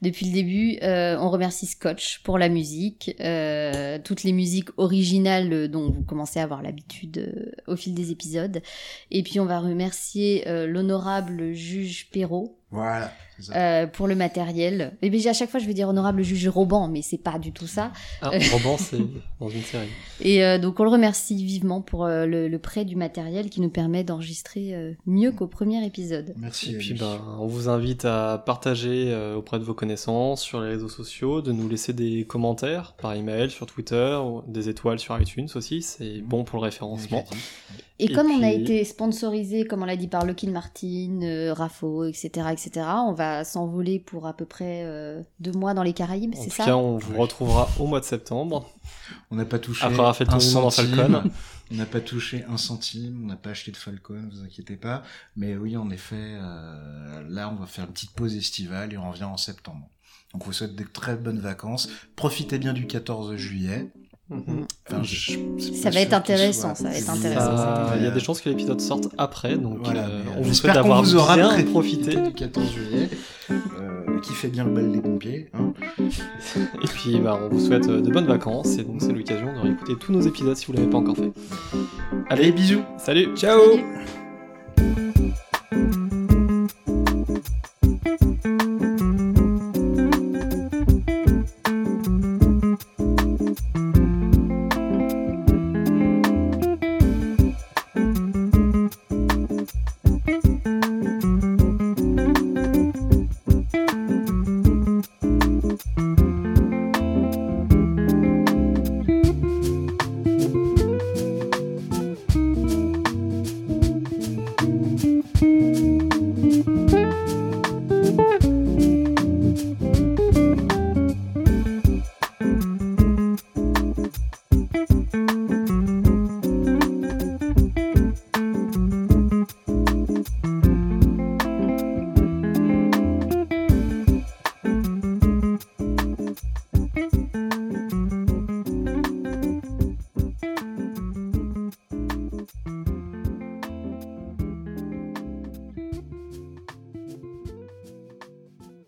depuis 0.00 0.26
le 0.26 0.32
début. 0.32 0.78
Euh, 0.84 1.16
on 1.18 1.28
remercie 1.28 1.66
Scotch 1.66 2.20
pour 2.22 2.38
la 2.38 2.48
musique, 2.48 3.16
euh, 3.18 3.98
toutes 4.04 4.22
les 4.22 4.32
musiques 4.32 4.68
originales 4.76 5.66
dont 5.66 5.90
vous 5.90 6.02
commencez 6.04 6.38
à 6.38 6.44
avoir 6.44 6.62
l'habitude 6.62 7.18
euh, 7.18 7.50
au 7.72 7.74
fil 7.74 7.94
des 7.94 8.12
épisodes. 8.12 8.62
Et 9.10 9.24
puis 9.24 9.40
on 9.40 9.44
va 9.46 9.58
remercier 9.58 10.46
euh, 10.46 10.68
l'honorable 10.68 11.52
juge 11.52 12.10
Perrault. 12.12 12.56
Voilà. 12.72 13.12
euh, 13.54 13.86
pour 13.86 14.06
le 14.08 14.14
matériel. 14.14 14.96
Et 15.02 15.10
bien 15.10 15.30
à 15.30 15.34
chaque 15.34 15.50
fois 15.50 15.60
je 15.60 15.66
vais 15.66 15.74
dire 15.74 15.88
honorable 15.88 16.22
juge 16.22 16.48
Roban, 16.48 16.88
mais 16.88 17.02
c'est 17.02 17.18
pas 17.22 17.38
du 17.38 17.52
tout 17.52 17.66
ça. 17.66 17.92
Ah, 18.22 18.30
Roban, 18.52 18.76
c'est 18.78 18.98
dans 19.40 19.48
une 19.48 19.62
série. 19.62 19.88
Et 20.20 20.44
euh, 20.44 20.58
donc 20.58 20.80
on 20.80 20.84
le 20.84 20.90
remercie 20.90 21.36
vivement 21.44 21.80
pour 21.82 22.04
euh, 22.04 22.24
le, 22.26 22.48
le 22.48 22.58
prêt 22.58 22.84
du 22.84 22.96
matériel 22.96 23.50
qui 23.50 23.60
nous 23.60 23.68
permet 23.70 24.04
d'enregistrer 24.04 24.74
euh, 24.74 24.92
mieux 25.06 25.32
qu'au 25.32 25.46
premier 25.48 25.84
épisode. 25.84 26.32
Merci. 26.38 26.74
Et 26.74 26.78
puis, 26.78 26.94
ben, 26.94 27.20
on 27.38 27.46
vous 27.46 27.68
invite 27.68 28.04
à 28.04 28.42
partager 28.44 29.12
euh, 29.12 29.36
auprès 29.36 29.58
de 29.58 29.64
vos 29.64 29.74
connaissances 29.74 30.40
sur 30.42 30.60
les 30.60 30.68
réseaux 30.70 30.88
sociaux, 30.88 31.42
de 31.42 31.52
nous 31.52 31.68
laisser 31.68 31.92
des 31.92 32.24
commentaires 32.24 32.94
par 33.00 33.12
email, 33.14 33.50
sur 33.50 33.66
Twitter, 33.66 34.18
ou 34.24 34.42
des 34.46 34.68
étoiles 34.68 34.98
sur 34.98 35.20
iTunes 35.20 35.48
aussi. 35.54 35.82
C'est 35.82 36.20
bon 36.22 36.44
pour 36.44 36.58
le 36.58 36.64
référencement. 36.64 37.24
Et, 37.98 38.06
Et 38.06 38.12
comme 38.12 38.30
on 38.30 38.42
a 38.42 38.50
été 38.50 38.84
sponsorisé, 38.84 39.64
comme 39.66 39.82
on 39.82 39.86
l'a 39.86 39.96
dit 39.96 40.08
par 40.08 40.24
Lockheed 40.24 40.50
Martin, 40.50 41.20
euh, 41.22 41.52
Rafo, 41.52 42.04
etc., 42.04 42.30
etc., 42.50 42.86
on 43.06 43.12
va 43.12 43.44
s'envoler 43.44 43.98
pour 44.00 44.26
à 44.26 44.32
peu 44.32 44.44
près 44.44 44.82
euh, 44.84 45.22
deux 45.40 45.52
mois 45.52 45.74
dans 45.74 45.82
les 45.82 45.92
Caraïbes, 45.92 46.34
En 46.36 46.40
c'est 46.42 46.48
tout 46.50 46.56
ça? 46.56 46.64
cas, 46.64 46.76
on 46.76 46.96
vous 46.98 47.18
retrouvera 47.18 47.68
au 47.78 47.86
mois 47.86 48.00
de 48.00 48.04
septembre. 48.04 48.68
On 49.30 49.36
n'a 49.36 49.44
pas 49.44 49.58
touché 49.58 49.84
Après 49.84 49.98
avoir 49.98 50.16
fait 50.16 50.24
le 50.24 50.30
un 50.32 50.36
en 50.36 50.40
centime. 50.40 50.94
Falcon. 50.96 51.30
On 51.70 51.76
n'a 51.76 51.86
pas 51.86 52.00
touché 52.00 52.44
un 52.50 52.58
centime, 52.58 53.22
on 53.24 53.28
n'a 53.28 53.36
pas 53.36 53.48
acheté 53.50 53.70
de 53.70 53.78
Falcon, 53.78 54.28
vous 54.30 54.42
inquiétez 54.44 54.76
pas. 54.76 55.02
Mais 55.36 55.56
oui, 55.56 55.74
en 55.78 55.88
effet, 55.88 56.16
euh, 56.18 57.22
là, 57.30 57.48
on 57.48 57.54
va 57.58 57.64
faire 57.66 57.86
une 57.86 57.92
petite 57.92 58.10
pause 58.10 58.36
estivale 58.36 58.92
et 58.92 58.98
on 58.98 59.10
revient 59.10 59.24
en 59.24 59.38
septembre. 59.38 59.88
Donc, 60.34 60.42
on 60.42 60.46
vous 60.46 60.52
souhaite 60.52 60.76
de 60.76 60.84
très 60.84 61.16
bonnes 61.16 61.38
vacances. 61.40 61.88
Profitez 62.14 62.58
bien 62.58 62.74
du 62.74 62.86
14 62.86 63.36
juillet. 63.36 63.88
Mhm. 64.30 64.66
Enfin, 64.88 65.02
je- 65.02 65.32
c'est 65.58 65.74
Ça 65.74 65.90
va 65.90 66.00
être 66.00 66.14
intéressant, 66.14 66.74
soit- 66.74 66.86
ça 66.86 66.90
va 66.90 66.96
être 66.96 67.10
intéressant. 67.10 67.56
Ça- 67.56 67.92
Il 67.96 68.02
y 68.04 68.06
a 68.06 68.10
des 68.10 68.20
chances 68.20 68.40
que 68.40 68.48
l'épisode 68.48 68.80
sorte 68.80 69.08
après, 69.18 69.56
donc 69.56 69.78
Voilà, 69.84 70.06
euh, 70.06 70.22
on 70.38 70.42
vous 70.42 70.54
souhaite 70.54 70.74
d'avoir 70.74 71.02
vous 71.02 71.16
aura 71.16 71.36
bien 71.36 71.48
pré- 71.50 71.64
profité. 71.64 72.16
du 72.16 72.32
14 72.32 72.70
juillet, 72.72 73.08
euh, 73.50 74.20
qui 74.22 74.32
fait 74.32 74.48
bien 74.48 74.64
le 74.64 74.70
bal 74.70 74.90
des 74.90 75.00
pompiers. 75.00 75.50
Hein. 75.52 75.72
Et 76.00 76.86
puis, 76.86 77.18
bah, 77.18 77.38
on 77.42 77.48
vous 77.54 77.60
souhaite 77.60 77.88
euh, 77.88 78.00
de 78.00 78.10
bonnes 78.10 78.26
vacances, 78.26 78.78
et 78.78 78.84
donc 78.84 79.02
c'est 79.02 79.12
l'occasion 79.12 79.52
de 79.54 79.58
réécouter 79.60 79.94
tous 80.00 80.12
nos 80.12 80.20
épisodes 80.22 80.56
si 80.56 80.66
vous 80.66 80.72
l'avez 80.72 80.86
pas 80.88 80.98
encore 80.98 81.16
fait. 81.16 81.32
Allez, 82.30 82.52
bisous 82.52 82.82
Salut 82.98 83.28
Ciao 83.36 83.60
Salut. 83.72 83.84